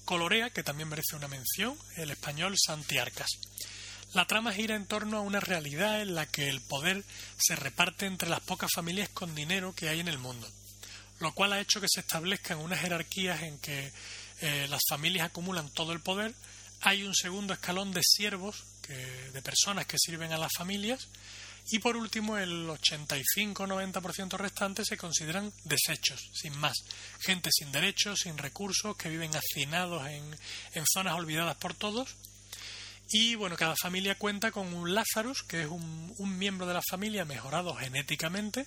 Colorea, 0.04 0.50
que 0.50 0.62
también 0.62 0.88
merece 0.88 1.16
una 1.16 1.26
mención, 1.26 1.76
el 1.96 2.12
español 2.12 2.54
Santi 2.64 2.98
Arcas. 2.98 3.26
La 4.14 4.24
trama 4.24 4.52
gira 4.52 4.76
en 4.76 4.86
torno 4.86 5.16
a 5.16 5.22
una 5.22 5.40
realidad 5.40 6.00
en 6.00 6.14
la 6.14 6.26
que 6.26 6.48
el 6.48 6.60
poder 6.60 7.02
se 7.36 7.56
reparte 7.56 8.06
entre 8.06 8.28
las 8.28 8.38
pocas 8.38 8.70
familias 8.72 9.08
con 9.08 9.34
dinero 9.34 9.74
que 9.74 9.88
hay 9.88 9.98
en 9.98 10.06
el 10.06 10.18
mundo, 10.18 10.48
lo 11.18 11.34
cual 11.34 11.52
ha 11.52 11.60
hecho 11.60 11.80
que 11.80 11.88
se 11.92 12.02
establezcan 12.02 12.58
unas 12.58 12.80
jerarquías 12.80 13.42
en 13.42 13.58
que 13.58 13.92
eh, 14.42 14.68
las 14.70 14.82
familias 14.88 15.26
acumulan 15.26 15.70
todo 15.70 15.92
el 15.92 15.98
poder, 15.98 16.36
hay 16.82 17.02
un 17.02 17.16
segundo 17.16 17.52
escalón 17.52 17.90
de 17.92 18.02
siervos, 18.04 18.62
de 18.86 19.42
personas 19.42 19.86
que 19.86 19.98
sirven 19.98 20.32
a 20.32 20.38
las 20.38 20.52
familias, 20.56 21.08
y 21.68 21.78
por 21.80 21.96
último, 21.96 22.38
el 22.38 22.68
85-90% 22.68 24.36
restante 24.38 24.84
se 24.84 24.96
consideran 24.96 25.52
desechos, 25.64 26.20
sin 26.32 26.56
más. 26.58 26.76
Gente 27.20 27.50
sin 27.52 27.72
derechos, 27.72 28.20
sin 28.20 28.38
recursos, 28.38 28.96
que 28.96 29.08
viven 29.08 29.32
hacinados 29.34 30.06
en, 30.06 30.36
en 30.74 30.84
zonas 30.92 31.14
olvidadas 31.14 31.56
por 31.56 31.74
todos. 31.74 32.14
Y 33.10 33.36
bueno, 33.36 33.56
cada 33.56 33.74
familia 33.80 34.16
cuenta 34.16 34.50
con 34.50 34.72
un 34.74 34.94
Lazarus, 34.94 35.42
que 35.44 35.62
es 35.62 35.68
un, 35.68 36.38
miembro 36.38 36.66
de 36.66 36.74
la 36.74 36.82
familia 36.88 37.24
mejorado 37.24 37.74
genéticamente 37.74 38.66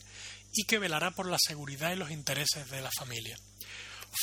y 0.54 0.64
que 0.64 0.80
velará 0.80 1.12
por 1.12 1.30
la 1.30 1.38
seguridad 1.40 1.92
y 1.92 1.98
los 1.98 2.10
intereses 2.10 2.70
de 2.70 2.82
la 2.82 2.90
familia. 2.98 3.38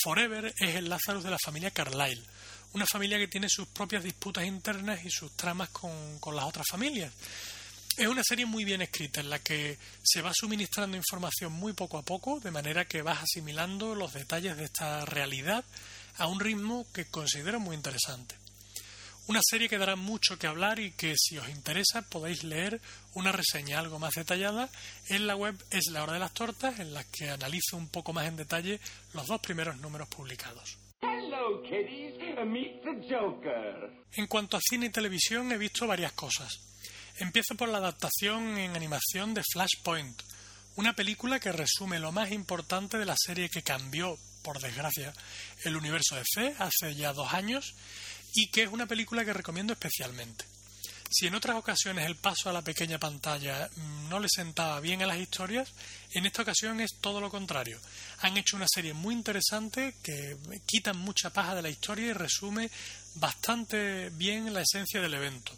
Forever 0.02 0.52
es 0.58 0.74
el 0.74 0.88
Lazarus 0.88 1.22
de 1.22 1.30
la 1.30 1.38
familia 1.38 1.70
Carlyle, 1.70 2.24
una 2.72 2.86
familia 2.86 3.18
que 3.18 3.28
tiene 3.28 3.48
sus 3.48 3.68
propias 3.68 4.02
disputas 4.02 4.44
internas 4.44 5.04
y 5.04 5.10
sus 5.10 5.36
tramas 5.36 5.68
con, 5.68 6.18
con 6.18 6.34
las 6.34 6.46
otras 6.46 6.66
familias. 6.68 7.12
Es 7.96 8.08
una 8.08 8.22
serie 8.22 8.44
muy 8.44 8.66
bien 8.66 8.82
escrita 8.82 9.22
en 9.22 9.30
la 9.30 9.38
que 9.38 9.78
se 10.02 10.20
va 10.20 10.30
suministrando 10.34 10.98
información 10.98 11.50
muy 11.52 11.72
poco 11.72 11.96
a 11.96 12.02
poco, 12.02 12.40
de 12.40 12.50
manera 12.50 12.84
que 12.84 13.00
vas 13.00 13.22
asimilando 13.22 13.94
los 13.94 14.12
detalles 14.12 14.54
de 14.58 14.64
esta 14.64 15.06
realidad 15.06 15.64
a 16.18 16.26
un 16.26 16.38
ritmo 16.38 16.86
que 16.92 17.06
considero 17.06 17.58
muy 17.58 17.74
interesante. 17.74 18.34
Una 19.28 19.40
serie 19.42 19.70
que 19.70 19.78
dará 19.78 19.96
mucho 19.96 20.38
que 20.38 20.46
hablar 20.46 20.78
y 20.78 20.92
que 20.92 21.14
si 21.16 21.38
os 21.38 21.48
interesa 21.48 22.02
podéis 22.02 22.44
leer 22.44 22.82
una 23.14 23.32
reseña 23.32 23.78
algo 23.78 23.98
más 23.98 24.12
detallada 24.14 24.68
en 25.08 25.26
la 25.26 25.34
web 25.34 25.56
Es 25.70 25.86
la 25.90 26.02
hora 26.02 26.12
de 26.12 26.20
las 26.20 26.34
tortas, 26.34 26.78
en 26.78 26.92
la 26.92 27.02
que 27.02 27.30
analizo 27.30 27.78
un 27.78 27.88
poco 27.88 28.12
más 28.12 28.28
en 28.28 28.36
detalle 28.36 28.78
los 29.14 29.26
dos 29.26 29.40
primeros 29.40 29.78
números 29.78 30.06
publicados. 30.08 30.76
En 34.12 34.26
cuanto 34.26 34.58
a 34.58 34.60
cine 34.60 34.86
y 34.86 34.90
televisión 34.90 35.50
he 35.50 35.56
visto 35.56 35.86
varias 35.86 36.12
cosas. 36.12 36.75
Empiezo 37.18 37.54
por 37.54 37.70
la 37.70 37.78
adaptación 37.78 38.58
en 38.58 38.76
animación 38.76 39.32
de 39.32 39.42
Flashpoint, 39.50 40.22
una 40.74 40.94
película 40.94 41.40
que 41.40 41.50
resume 41.50 41.98
lo 41.98 42.12
más 42.12 42.30
importante 42.30 42.98
de 42.98 43.06
la 43.06 43.16
serie 43.16 43.48
que 43.48 43.62
cambió, 43.62 44.18
por 44.42 44.60
desgracia, 44.60 45.14
el 45.64 45.76
universo 45.76 46.14
de 46.16 46.24
C 46.24 46.54
hace 46.58 46.94
ya 46.94 47.14
dos 47.14 47.32
años 47.32 47.74
y 48.34 48.48
que 48.50 48.64
es 48.64 48.68
una 48.68 48.84
película 48.84 49.24
que 49.24 49.32
recomiendo 49.32 49.72
especialmente. 49.72 50.44
Si 51.08 51.26
en 51.26 51.34
otras 51.34 51.56
ocasiones 51.56 52.04
el 52.04 52.16
paso 52.16 52.50
a 52.50 52.52
la 52.52 52.60
pequeña 52.60 52.98
pantalla 52.98 53.70
no 54.10 54.20
le 54.20 54.28
sentaba 54.28 54.78
bien 54.80 55.02
a 55.02 55.06
las 55.06 55.18
historias, 55.18 55.72
en 56.12 56.26
esta 56.26 56.42
ocasión 56.42 56.80
es 56.80 56.98
todo 57.00 57.20
lo 57.22 57.30
contrario. 57.30 57.80
Han 58.20 58.36
hecho 58.36 58.56
una 58.56 58.66
serie 58.68 58.92
muy 58.92 59.14
interesante 59.14 59.94
que 60.02 60.36
quita 60.66 60.92
mucha 60.92 61.30
paja 61.30 61.54
de 61.54 61.62
la 61.62 61.70
historia 61.70 62.08
y 62.08 62.12
resume 62.12 62.70
bastante 63.14 64.10
bien 64.10 64.52
la 64.52 64.60
esencia 64.60 65.00
del 65.00 65.14
evento. 65.14 65.56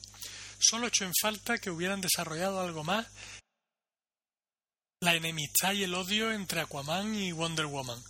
Solo 0.59 0.89
hecho 0.89 1.05
en 1.05 1.13
falta 1.21 1.59
que 1.59 1.71
hubieran 1.71 2.01
desarrollado 2.01 2.61
algo 2.61 2.85
más. 2.85 3.07
La 5.01 5.15
enemistad 5.15 5.73
y 5.73 5.85
el 5.85 5.95
odio 5.95 6.33
entre 6.33 6.61
Aquaman 6.61 7.15
y 7.15 7.31
Wonder 7.33 7.67
Woman, 7.67 8.03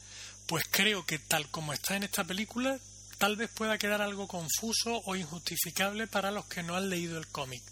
pues 0.46 0.64
creo 0.70 1.04
que 1.04 1.18
tal 1.18 1.50
como 1.50 1.74
está 1.74 1.96
en 1.96 2.04
esta 2.04 2.24
película, 2.24 2.78
tal 3.18 3.36
vez 3.36 3.50
pueda 3.50 3.76
quedar 3.76 4.00
algo 4.00 4.26
confuso 4.26 5.02
o 5.04 5.14
injustificable 5.14 6.06
para 6.06 6.30
los 6.30 6.46
que 6.46 6.62
no 6.62 6.76
han 6.76 6.88
leído 6.88 7.18
el 7.18 7.26
cómic. 7.28 7.62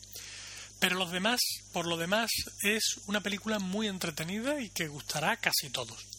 Pero 0.78 0.97
los 0.97 1.11
demás, 1.11 1.40
por 1.73 1.86
lo 1.86 1.97
demás, 1.97 2.31
es 2.61 3.01
una 3.07 3.23
película 3.23 3.59
muy 3.59 3.89
entretenida 3.89 4.61
y 4.61 4.69
que 4.69 4.89
gustará 4.89 5.31
a 5.32 5.36
casi 5.39 5.70
todos 5.70 6.16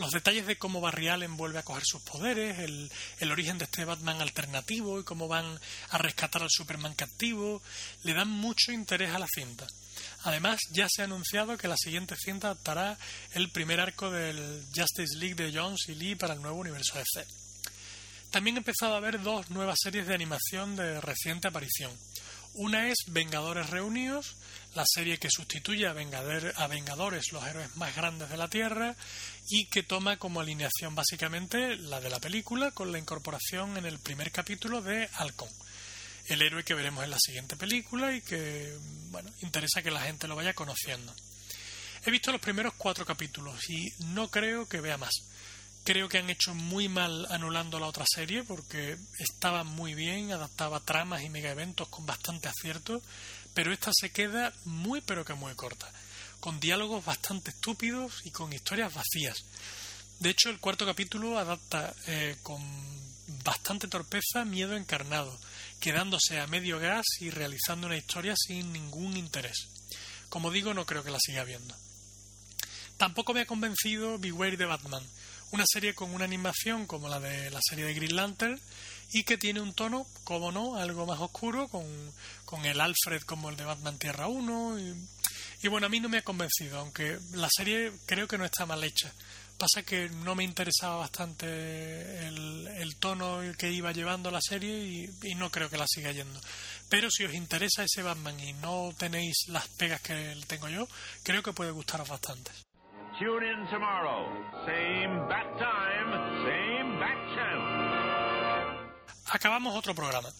los 0.00 0.12
detalles 0.12 0.46
de 0.46 0.56
cómo 0.56 0.80
Barry 0.80 1.08
Allen 1.08 1.36
vuelve 1.36 1.58
a 1.58 1.62
coger 1.62 1.84
sus 1.84 2.00
poderes, 2.00 2.58
el, 2.58 2.90
el, 3.18 3.30
origen 3.30 3.58
de 3.58 3.64
este 3.64 3.84
Batman 3.84 4.20
alternativo 4.20 4.98
y 4.98 5.04
cómo 5.04 5.28
van 5.28 5.60
a 5.90 5.98
rescatar 5.98 6.42
al 6.42 6.50
Superman 6.50 6.94
captivo, 6.94 7.62
le 8.02 8.14
dan 8.14 8.28
mucho 8.28 8.72
interés 8.72 9.14
a 9.14 9.18
la 9.18 9.28
cinta. 9.32 9.66
Además, 10.24 10.58
ya 10.70 10.86
se 10.88 11.02
ha 11.02 11.04
anunciado 11.04 11.58
que 11.58 11.68
la 11.68 11.76
siguiente 11.76 12.16
cinta 12.16 12.48
adaptará 12.48 12.98
el 13.34 13.50
primer 13.50 13.78
arco 13.78 14.10
del 14.10 14.64
Justice 14.74 15.16
League 15.18 15.34
de 15.34 15.52
Jones 15.52 15.88
y 15.88 15.94
Lee 15.94 16.14
para 16.14 16.34
el 16.34 16.40
nuevo 16.40 16.58
universo 16.58 16.98
DC. 16.98 17.26
También 18.30 18.56
he 18.56 18.60
empezado 18.60 18.94
a 18.94 19.00
ver 19.00 19.20
dos 19.22 19.50
nuevas 19.50 19.78
series 19.82 20.06
de 20.06 20.14
animación 20.14 20.76
de 20.76 21.00
reciente 21.00 21.48
aparición. 21.48 21.92
Una 22.54 22.88
es 22.88 22.96
Vengadores 23.06 23.70
Reunidos, 23.70 24.36
la 24.74 24.84
serie 24.84 25.18
que 25.18 25.28
sustituye 25.30 25.86
a, 25.86 25.90
a 25.90 26.66
Vengadores, 26.66 27.32
los 27.32 27.46
héroes 27.46 27.76
más 27.76 27.94
grandes 27.94 28.28
de 28.28 28.36
la 28.36 28.48
Tierra, 28.48 28.96
y 29.50 29.66
que 29.66 29.82
toma 29.82 30.16
como 30.16 30.40
alineación 30.40 30.94
básicamente 30.94 31.76
la 31.76 32.00
de 32.00 32.08
la 32.08 32.20
película 32.20 32.70
con 32.70 32.92
la 32.92 32.98
incorporación 32.98 33.76
en 33.76 33.84
el 33.84 33.98
primer 33.98 34.30
capítulo 34.30 34.80
de 34.80 35.08
Halcón, 35.14 35.50
el 36.26 36.42
héroe 36.42 36.64
que 36.64 36.74
veremos 36.74 37.04
en 37.04 37.10
la 37.10 37.18
siguiente 37.18 37.56
película 37.56 38.14
y 38.14 38.22
que, 38.22 38.74
bueno, 39.10 39.30
interesa 39.42 39.82
que 39.82 39.90
la 39.90 40.02
gente 40.02 40.28
lo 40.28 40.36
vaya 40.36 40.54
conociendo. 40.54 41.14
He 42.04 42.10
visto 42.10 42.32
los 42.32 42.40
primeros 42.40 42.74
cuatro 42.78 43.04
capítulos 43.04 43.68
y 43.68 43.92
no 44.06 44.30
creo 44.30 44.68
que 44.68 44.80
vea 44.80 44.96
más. 44.96 45.12
Creo 45.82 46.08
que 46.08 46.18
han 46.18 46.30
hecho 46.30 46.54
muy 46.54 46.88
mal 46.88 47.26
anulando 47.30 47.80
la 47.80 47.86
otra 47.86 48.04
serie 48.06 48.44
porque 48.44 48.96
estaba 49.18 49.64
muy 49.64 49.94
bien, 49.94 50.30
adaptaba 50.30 50.80
tramas 50.80 51.22
y 51.22 51.30
mega 51.30 51.50
eventos 51.50 51.88
con 51.88 52.06
bastante 52.06 52.48
acierto 52.48 53.02
pero 53.54 53.72
esta 53.72 53.90
se 53.92 54.10
queda 54.10 54.52
muy 54.64 55.00
pero 55.00 55.24
que 55.24 55.34
muy 55.34 55.54
corta, 55.54 55.90
con 56.40 56.58
diálogos 56.58 57.04
bastante 57.04 57.50
estúpidos 57.50 58.22
y 58.24 58.30
con 58.30 58.52
historias 58.52 58.92
vacías. 58.92 59.44
De 60.18 60.30
hecho, 60.30 60.50
el 60.50 60.58
cuarto 60.58 60.84
capítulo 60.84 61.38
adapta 61.38 61.94
eh, 62.06 62.36
con 62.42 62.60
bastante 63.44 63.88
torpeza 63.88 64.44
Miedo 64.44 64.76
Encarnado, 64.76 65.38
quedándose 65.80 66.40
a 66.40 66.46
medio 66.46 66.78
gas 66.78 67.06
y 67.20 67.30
realizando 67.30 67.86
una 67.86 67.96
historia 67.96 68.34
sin 68.36 68.72
ningún 68.72 69.16
interés. 69.16 69.68
Como 70.28 70.50
digo, 70.50 70.74
no 70.74 70.86
creo 70.86 71.04
que 71.04 71.10
la 71.10 71.18
siga 71.20 71.44
viendo. 71.44 71.74
Tampoco 72.96 73.32
me 73.32 73.40
ha 73.40 73.46
convencido 73.46 74.18
Beware 74.18 74.56
de 74.56 74.66
Batman, 74.66 75.02
una 75.52 75.64
serie 75.66 75.94
con 75.94 76.12
una 76.14 76.24
animación 76.24 76.86
como 76.86 77.08
la 77.08 77.18
de 77.18 77.50
la 77.50 77.60
serie 77.62 77.84
de 77.84 77.94
Green 77.94 78.14
Lantern 78.14 78.60
y 79.12 79.24
que 79.24 79.38
tiene 79.38 79.60
un 79.60 79.72
tono, 79.72 80.06
como 80.24 80.52
no, 80.52 80.76
algo 80.76 81.06
más 81.06 81.18
oscuro, 81.18 81.68
con, 81.68 81.84
con 82.44 82.64
el 82.64 82.80
Alfred 82.80 83.22
como 83.22 83.50
el 83.50 83.56
de 83.56 83.64
Batman 83.64 83.98
Tierra 83.98 84.28
1. 84.28 84.78
Y, 84.78 85.08
bueno, 85.68 85.86
a 85.86 85.90
mí 85.90 86.00
no 86.00 86.08
me 86.08 86.18
ha 86.18 86.22
convencido, 86.22 86.78
aunque 86.78 87.18
la 87.32 87.48
serie 87.50 87.92
creo 88.06 88.26
que 88.26 88.38
no 88.38 88.44
está 88.44 88.64
mal 88.66 88.82
hecha. 88.82 89.12
Pasa 89.58 89.82
que 89.84 90.08
no 90.08 90.34
me 90.34 90.42
interesaba 90.42 90.96
bastante 90.96 91.46
el, 92.26 92.66
el 92.78 92.96
tono 92.96 93.40
que 93.58 93.70
iba 93.70 93.92
llevando 93.92 94.30
la 94.30 94.40
serie 94.40 94.78
y, 94.78 95.10
y, 95.22 95.34
no 95.34 95.50
creo 95.50 95.68
que 95.68 95.76
la 95.76 95.84
siga 95.86 96.12
yendo. 96.12 96.40
Pero 96.88 97.10
si 97.10 97.24
os 97.24 97.34
interesa 97.34 97.84
ese 97.84 98.02
Batman 98.02 98.40
y 98.40 98.54
no 98.54 98.94
tenéis 98.96 99.48
las 99.48 99.68
pegas 99.68 100.00
que 100.00 100.34
tengo 100.46 100.70
yo, 100.70 100.88
creo 101.22 101.42
que 101.42 101.52
puede 101.52 101.72
gustaros 101.72 102.08
bastante. 102.08 102.50
Tune 103.18 103.46
in 103.46 103.68
tomorrow. 103.68 104.32
Same 104.64 105.28
bat 105.28 105.44
time, 105.58 106.10
same 106.40 106.98
bat 106.98 107.18
channel. 107.34 108.90
Acabamos 109.30 109.76
otro 109.76 109.94
programa. 109.94 110.30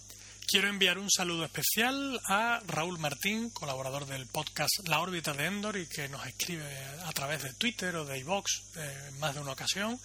Quiero 0.50 0.66
enviar 0.66 0.98
un 0.98 1.08
saludo 1.08 1.44
especial 1.44 2.20
a 2.26 2.60
Raúl 2.66 2.98
Martín, 2.98 3.50
colaborador 3.50 4.06
del 4.06 4.26
podcast 4.26 4.80
La 4.88 4.98
órbita 4.98 5.32
de 5.32 5.46
Endor 5.46 5.76
y 5.76 5.86
que 5.86 6.08
nos 6.08 6.26
escribe 6.26 6.66
a 7.06 7.12
través 7.12 7.44
de 7.44 7.52
Twitter 7.52 7.94
o 7.94 8.04
de 8.04 8.18
iVox 8.18 8.62
eh, 8.74 9.04
en 9.10 9.20
más 9.20 9.32
de 9.32 9.42
una 9.42 9.52
ocasión. 9.52 9.96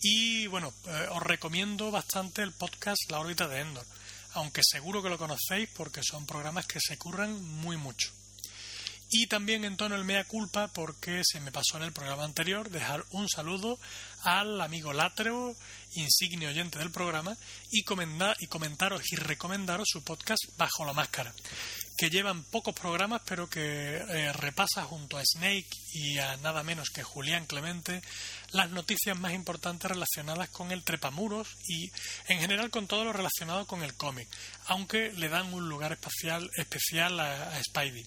Y 0.00 0.46
bueno, 0.46 0.72
eh, 0.86 1.08
os 1.10 1.22
recomiendo 1.22 1.90
bastante 1.90 2.40
el 2.40 2.52
podcast 2.52 3.10
La 3.10 3.20
órbita 3.20 3.48
de 3.48 3.60
Endor, 3.60 3.84
aunque 4.32 4.62
seguro 4.64 5.02
que 5.02 5.10
lo 5.10 5.18
conocéis 5.18 5.68
porque 5.76 6.00
son 6.02 6.24
programas 6.24 6.64
que 6.64 6.80
se 6.80 6.96
curran 6.96 7.44
muy 7.44 7.76
mucho. 7.76 8.10
Y 9.10 9.26
también 9.26 9.64
en 9.64 9.76
tono 9.76 9.94
el 9.94 10.04
mea 10.04 10.24
culpa 10.24 10.68
porque 10.68 11.20
se 11.22 11.40
me 11.40 11.52
pasó 11.52 11.76
en 11.76 11.84
el 11.84 11.92
programa 11.92 12.24
anterior 12.24 12.70
dejar 12.70 13.04
un 13.10 13.28
saludo 13.28 13.78
al 14.22 14.58
amigo 14.60 14.92
Látreo, 14.94 15.54
insigne 15.96 16.46
oyente 16.46 16.78
del 16.78 16.90
programa, 16.90 17.36
y, 17.70 17.80
y 17.80 18.46
comentaros 18.46 19.02
y 19.12 19.16
recomendaros 19.16 19.88
su 19.90 20.02
podcast 20.02 20.42
Bajo 20.56 20.84
la 20.84 20.92
Máscara, 20.92 21.34
que 21.96 22.10
llevan 22.10 22.44
pocos 22.44 22.74
programas, 22.74 23.22
pero 23.26 23.48
que 23.48 23.96
eh, 23.96 24.32
repasa 24.32 24.84
junto 24.84 25.18
a 25.18 25.22
Snake 25.24 25.68
y 25.92 26.18
a 26.18 26.36
nada 26.38 26.62
menos 26.62 26.90
que 26.90 27.02
Julián 27.02 27.46
Clemente 27.46 28.02
las 28.52 28.70
noticias 28.70 29.18
más 29.18 29.32
importantes 29.32 29.90
relacionadas 29.90 30.50
con 30.50 30.72
el 30.72 30.84
trepamuros 30.84 31.48
y 31.66 31.90
en 32.28 32.40
general 32.40 32.70
con 32.70 32.86
todo 32.86 33.04
lo 33.04 33.12
relacionado 33.12 33.66
con 33.66 33.82
el 33.82 33.94
cómic, 33.94 34.28
aunque 34.66 35.12
le 35.12 35.28
dan 35.28 35.52
un 35.52 35.68
lugar 35.68 35.92
especial, 35.92 36.50
especial 36.56 37.18
a, 37.20 37.56
a 37.56 37.62
Spidey. 37.62 38.04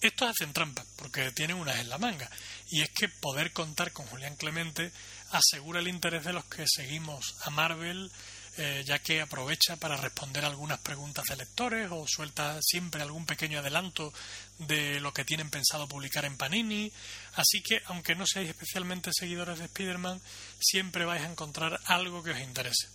Estos 0.00 0.28
hacen 0.28 0.52
trampa, 0.52 0.84
porque 0.96 1.30
tienen 1.30 1.56
unas 1.56 1.78
en 1.78 1.88
la 1.88 1.96
manga, 1.96 2.30
y 2.68 2.82
es 2.82 2.90
que 2.90 3.08
poder 3.08 3.52
contar 3.52 3.92
con 3.92 4.04
Julián 4.06 4.36
Clemente 4.36 4.92
asegura 5.34 5.80
el 5.80 5.88
interés 5.88 6.24
de 6.24 6.32
los 6.32 6.44
que 6.44 6.64
seguimos 6.66 7.36
a 7.42 7.50
Marvel 7.50 8.10
eh, 8.56 8.84
ya 8.86 9.00
que 9.00 9.20
aprovecha 9.20 9.74
para 9.74 9.96
responder 9.96 10.44
algunas 10.44 10.78
preguntas 10.78 11.24
de 11.24 11.34
lectores 11.34 11.88
o 11.90 12.06
suelta 12.06 12.56
siempre 12.62 13.02
algún 13.02 13.26
pequeño 13.26 13.58
adelanto 13.58 14.12
de 14.58 15.00
lo 15.00 15.12
que 15.12 15.24
tienen 15.24 15.50
pensado 15.50 15.88
publicar 15.88 16.24
en 16.24 16.36
Panini. 16.36 16.92
Así 17.34 17.62
que, 17.62 17.82
aunque 17.86 18.14
no 18.14 18.24
seáis 18.26 18.50
especialmente 18.50 19.10
seguidores 19.12 19.58
de 19.58 19.64
Spider-Man, 19.64 20.20
siempre 20.60 21.04
vais 21.04 21.22
a 21.22 21.30
encontrar 21.30 21.80
algo 21.86 22.22
que 22.22 22.30
os 22.30 22.38
interese. 22.38 22.86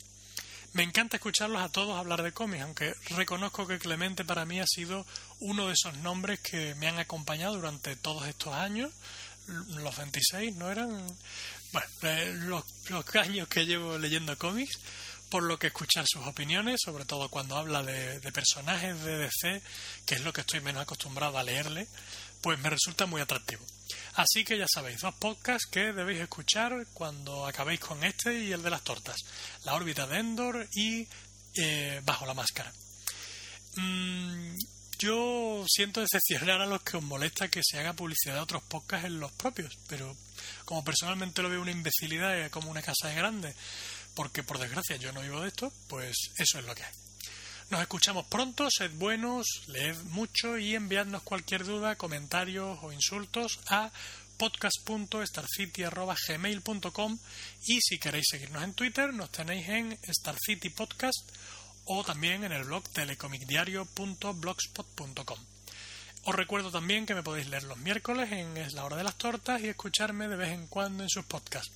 Me 0.71 0.83
encanta 0.83 1.17
escucharlos 1.17 1.61
a 1.61 1.67
todos 1.67 1.99
hablar 1.99 2.23
de 2.23 2.31
cómics, 2.31 2.63
aunque 2.63 2.93
reconozco 3.09 3.67
que 3.67 3.79
Clemente 3.79 4.23
para 4.23 4.45
mí 4.45 4.61
ha 4.61 4.65
sido 4.65 5.05
uno 5.41 5.67
de 5.67 5.73
esos 5.73 5.97
nombres 5.97 6.39
que 6.39 6.73
me 6.75 6.87
han 6.87 6.99
acompañado 6.99 7.55
durante 7.55 7.97
todos 7.97 8.25
estos 8.27 8.53
años. 8.53 8.93
Los 9.47 9.97
26, 9.97 10.55
¿no 10.55 10.71
eran? 10.71 11.17
Bueno, 11.71 11.87
eh, 12.03 12.33
los, 12.45 12.63
los 12.89 13.15
años 13.15 13.47
que 13.47 13.65
llevo 13.65 13.97
leyendo 13.97 14.37
cómics 14.37 14.79
por 15.29 15.43
lo 15.43 15.59
que 15.59 15.67
escuchar 15.67 16.05
sus 16.07 16.25
opiniones, 16.25 16.79
sobre 16.83 17.05
todo 17.05 17.29
cuando 17.29 17.55
habla 17.55 17.83
de, 17.83 18.19
personajes 18.31 19.01
de 19.03 19.17
DC, 19.17 19.61
que 20.05 20.15
es 20.15 20.21
lo 20.21 20.33
que 20.33 20.41
estoy 20.41 20.59
menos 20.61 20.81
acostumbrado 20.81 21.37
a 21.37 21.43
leerle, 21.43 21.87
pues 22.41 22.59
me 22.59 22.69
resulta 22.69 23.05
muy 23.05 23.21
atractivo. 23.21 23.63
Así 24.15 24.43
que 24.43 24.57
ya 24.57 24.65
sabéis, 24.67 25.01
dos 25.01 25.13
podcasts 25.15 25.67
que 25.69 25.93
debéis 25.93 26.21
escuchar 26.21 26.87
cuando 26.93 27.45
acabéis 27.45 27.79
con 27.79 28.03
este 28.03 28.43
y 28.43 28.51
el 28.51 28.63
de 28.63 28.69
las 28.69 28.83
tortas, 28.83 29.17
La 29.63 29.75
órbita 29.75 30.07
de 30.07 30.19
Endor 30.19 30.67
y 30.73 31.07
eh, 31.55 32.01
Bajo 32.03 32.25
la 32.25 32.33
máscara. 32.33 32.73
Mm, 33.75 34.55
yo 34.97 35.63
siento 35.67 36.01
decepcionar 36.01 36.61
a 36.61 36.65
los 36.65 36.81
que 36.81 36.97
os 36.97 37.03
molesta 37.03 37.49
que 37.49 37.61
se 37.63 37.79
haga 37.79 37.93
publicidad 37.93 38.35
de 38.35 38.41
otros 38.41 38.63
podcasts 38.63 39.05
en 39.05 39.19
los 39.19 39.31
propios, 39.33 39.77
pero 39.87 40.15
como 40.69 40.83
personalmente 40.83 41.41
lo 41.41 41.49
veo 41.49 41.63
una 41.63 41.71
imbecilidad 41.71 42.51
como 42.51 42.69
una 42.69 42.83
casa 42.83 43.07
de 43.07 43.15
grande, 43.15 43.55
porque 44.13 44.43
por 44.43 44.59
desgracia 44.59 44.97
yo 44.97 45.11
no 45.11 45.21
vivo 45.21 45.41
de 45.41 45.47
esto, 45.47 45.73
pues 45.87 46.15
eso 46.37 46.59
es 46.59 46.65
lo 46.65 46.75
que 46.75 46.83
hay. 46.83 46.93
Nos 47.71 47.81
escuchamos 47.81 48.27
pronto, 48.27 48.67
sed 48.69 48.91
buenos, 48.93 49.47
leed 49.65 49.95
mucho 50.11 50.59
y 50.59 50.75
enviadnos 50.75 51.23
cualquier 51.23 51.65
duda, 51.65 51.95
comentarios 51.95 52.77
o 52.83 52.91
insultos 52.91 53.59
a 53.67 53.89
podcast.starcity.gmail.com 54.37 57.17
y 57.65 57.79
si 57.81 57.97
queréis 57.97 58.27
seguirnos 58.29 58.61
en 58.61 58.75
Twitter 58.75 59.11
nos 59.11 59.31
tenéis 59.31 59.67
en 59.69 59.97
City 60.45 60.69
Podcast 60.69 61.31
o 61.85 62.03
también 62.03 62.43
en 62.43 62.51
el 62.51 62.65
blog 62.65 62.87
telecomicdiario.blogspot.com. 62.89 65.58
Os 66.25 66.35
recuerdo 66.35 66.71
también 66.71 67.05
que 67.05 67.15
me 67.15 67.23
podéis 67.23 67.47
leer 67.47 67.63
los 67.63 67.77
miércoles 67.77 68.31
en 68.31 68.57
Es 68.57 68.73
la 68.73 68.85
hora 68.85 68.97
de 68.97 69.03
las 69.03 69.15
tortas 69.15 69.61
y 69.61 69.69
escucharme 69.69 70.27
de 70.27 70.35
vez 70.35 70.49
en 70.49 70.67
cuando 70.67 71.03
en 71.03 71.09
sus 71.09 71.25
podcasts. 71.25 71.71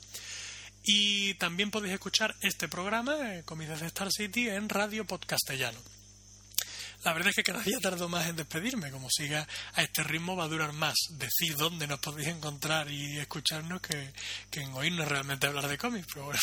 Y 0.83 1.35
también 1.35 1.71
podéis 1.71 1.93
escuchar 1.93 2.35
este 2.41 2.67
programa, 2.67 3.15
eh, 3.33 3.43
Comidas 3.45 3.79
de 3.79 3.87
Star 3.87 4.11
City, 4.11 4.49
en 4.49 4.67
Radio 4.67 5.05
Podcastellano. 5.05 5.79
La 7.03 7.13
verdad 7.13 7.29
es 7.29 7.35
que 7.35 7.43
cada 7.43 7.61
día 7.61 7.79
tardo 7.81 8.07
más 8.07 8.27
en 8.27 8.35
despedirme. 8.35 8.91
Como 8.91 9.09
siga 9.09 9.47
a 9.73 9.81
este 9.81 10.03
ritmo 10.03 10.35
va 10.35 10.45
a 10.45 10.49
durar 10.49 10.73
más 10.73 10.95
decir 11.11 11.55
dónde 11.57 11.87
nos 11.87 11.99
podéis 11.99 12.29
encontrar 12.29 12.89
y 12.89 13.17
escucharnos 13.17 13.81
que, 13.81 14.13
que 14.49 14.61
en 14.61 14.73
oírnos 14.73 15.07
realmente 15.07 15.47
hablar 15.47 15.67
de 15.67 15.77
cómics. 15.77 16.07
Pero 16.13 16.25
bueno, 16.25 16.39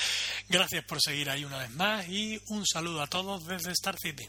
gracias 0.48 0.84
por 0.84 1.00
seguir 1.00 1.30
ahí 1.30 1.44
una 1.44 1.58
vez 1.58 1.70
más 1.70 2.08
y 2.08 2.40
un 2.48 2.64
saludo 2.66 3.02
a 3.02 3.08
todos 3.08 3.46
desde 3.46 3.72
Star 3.72 3.96
City. 3.98 4.28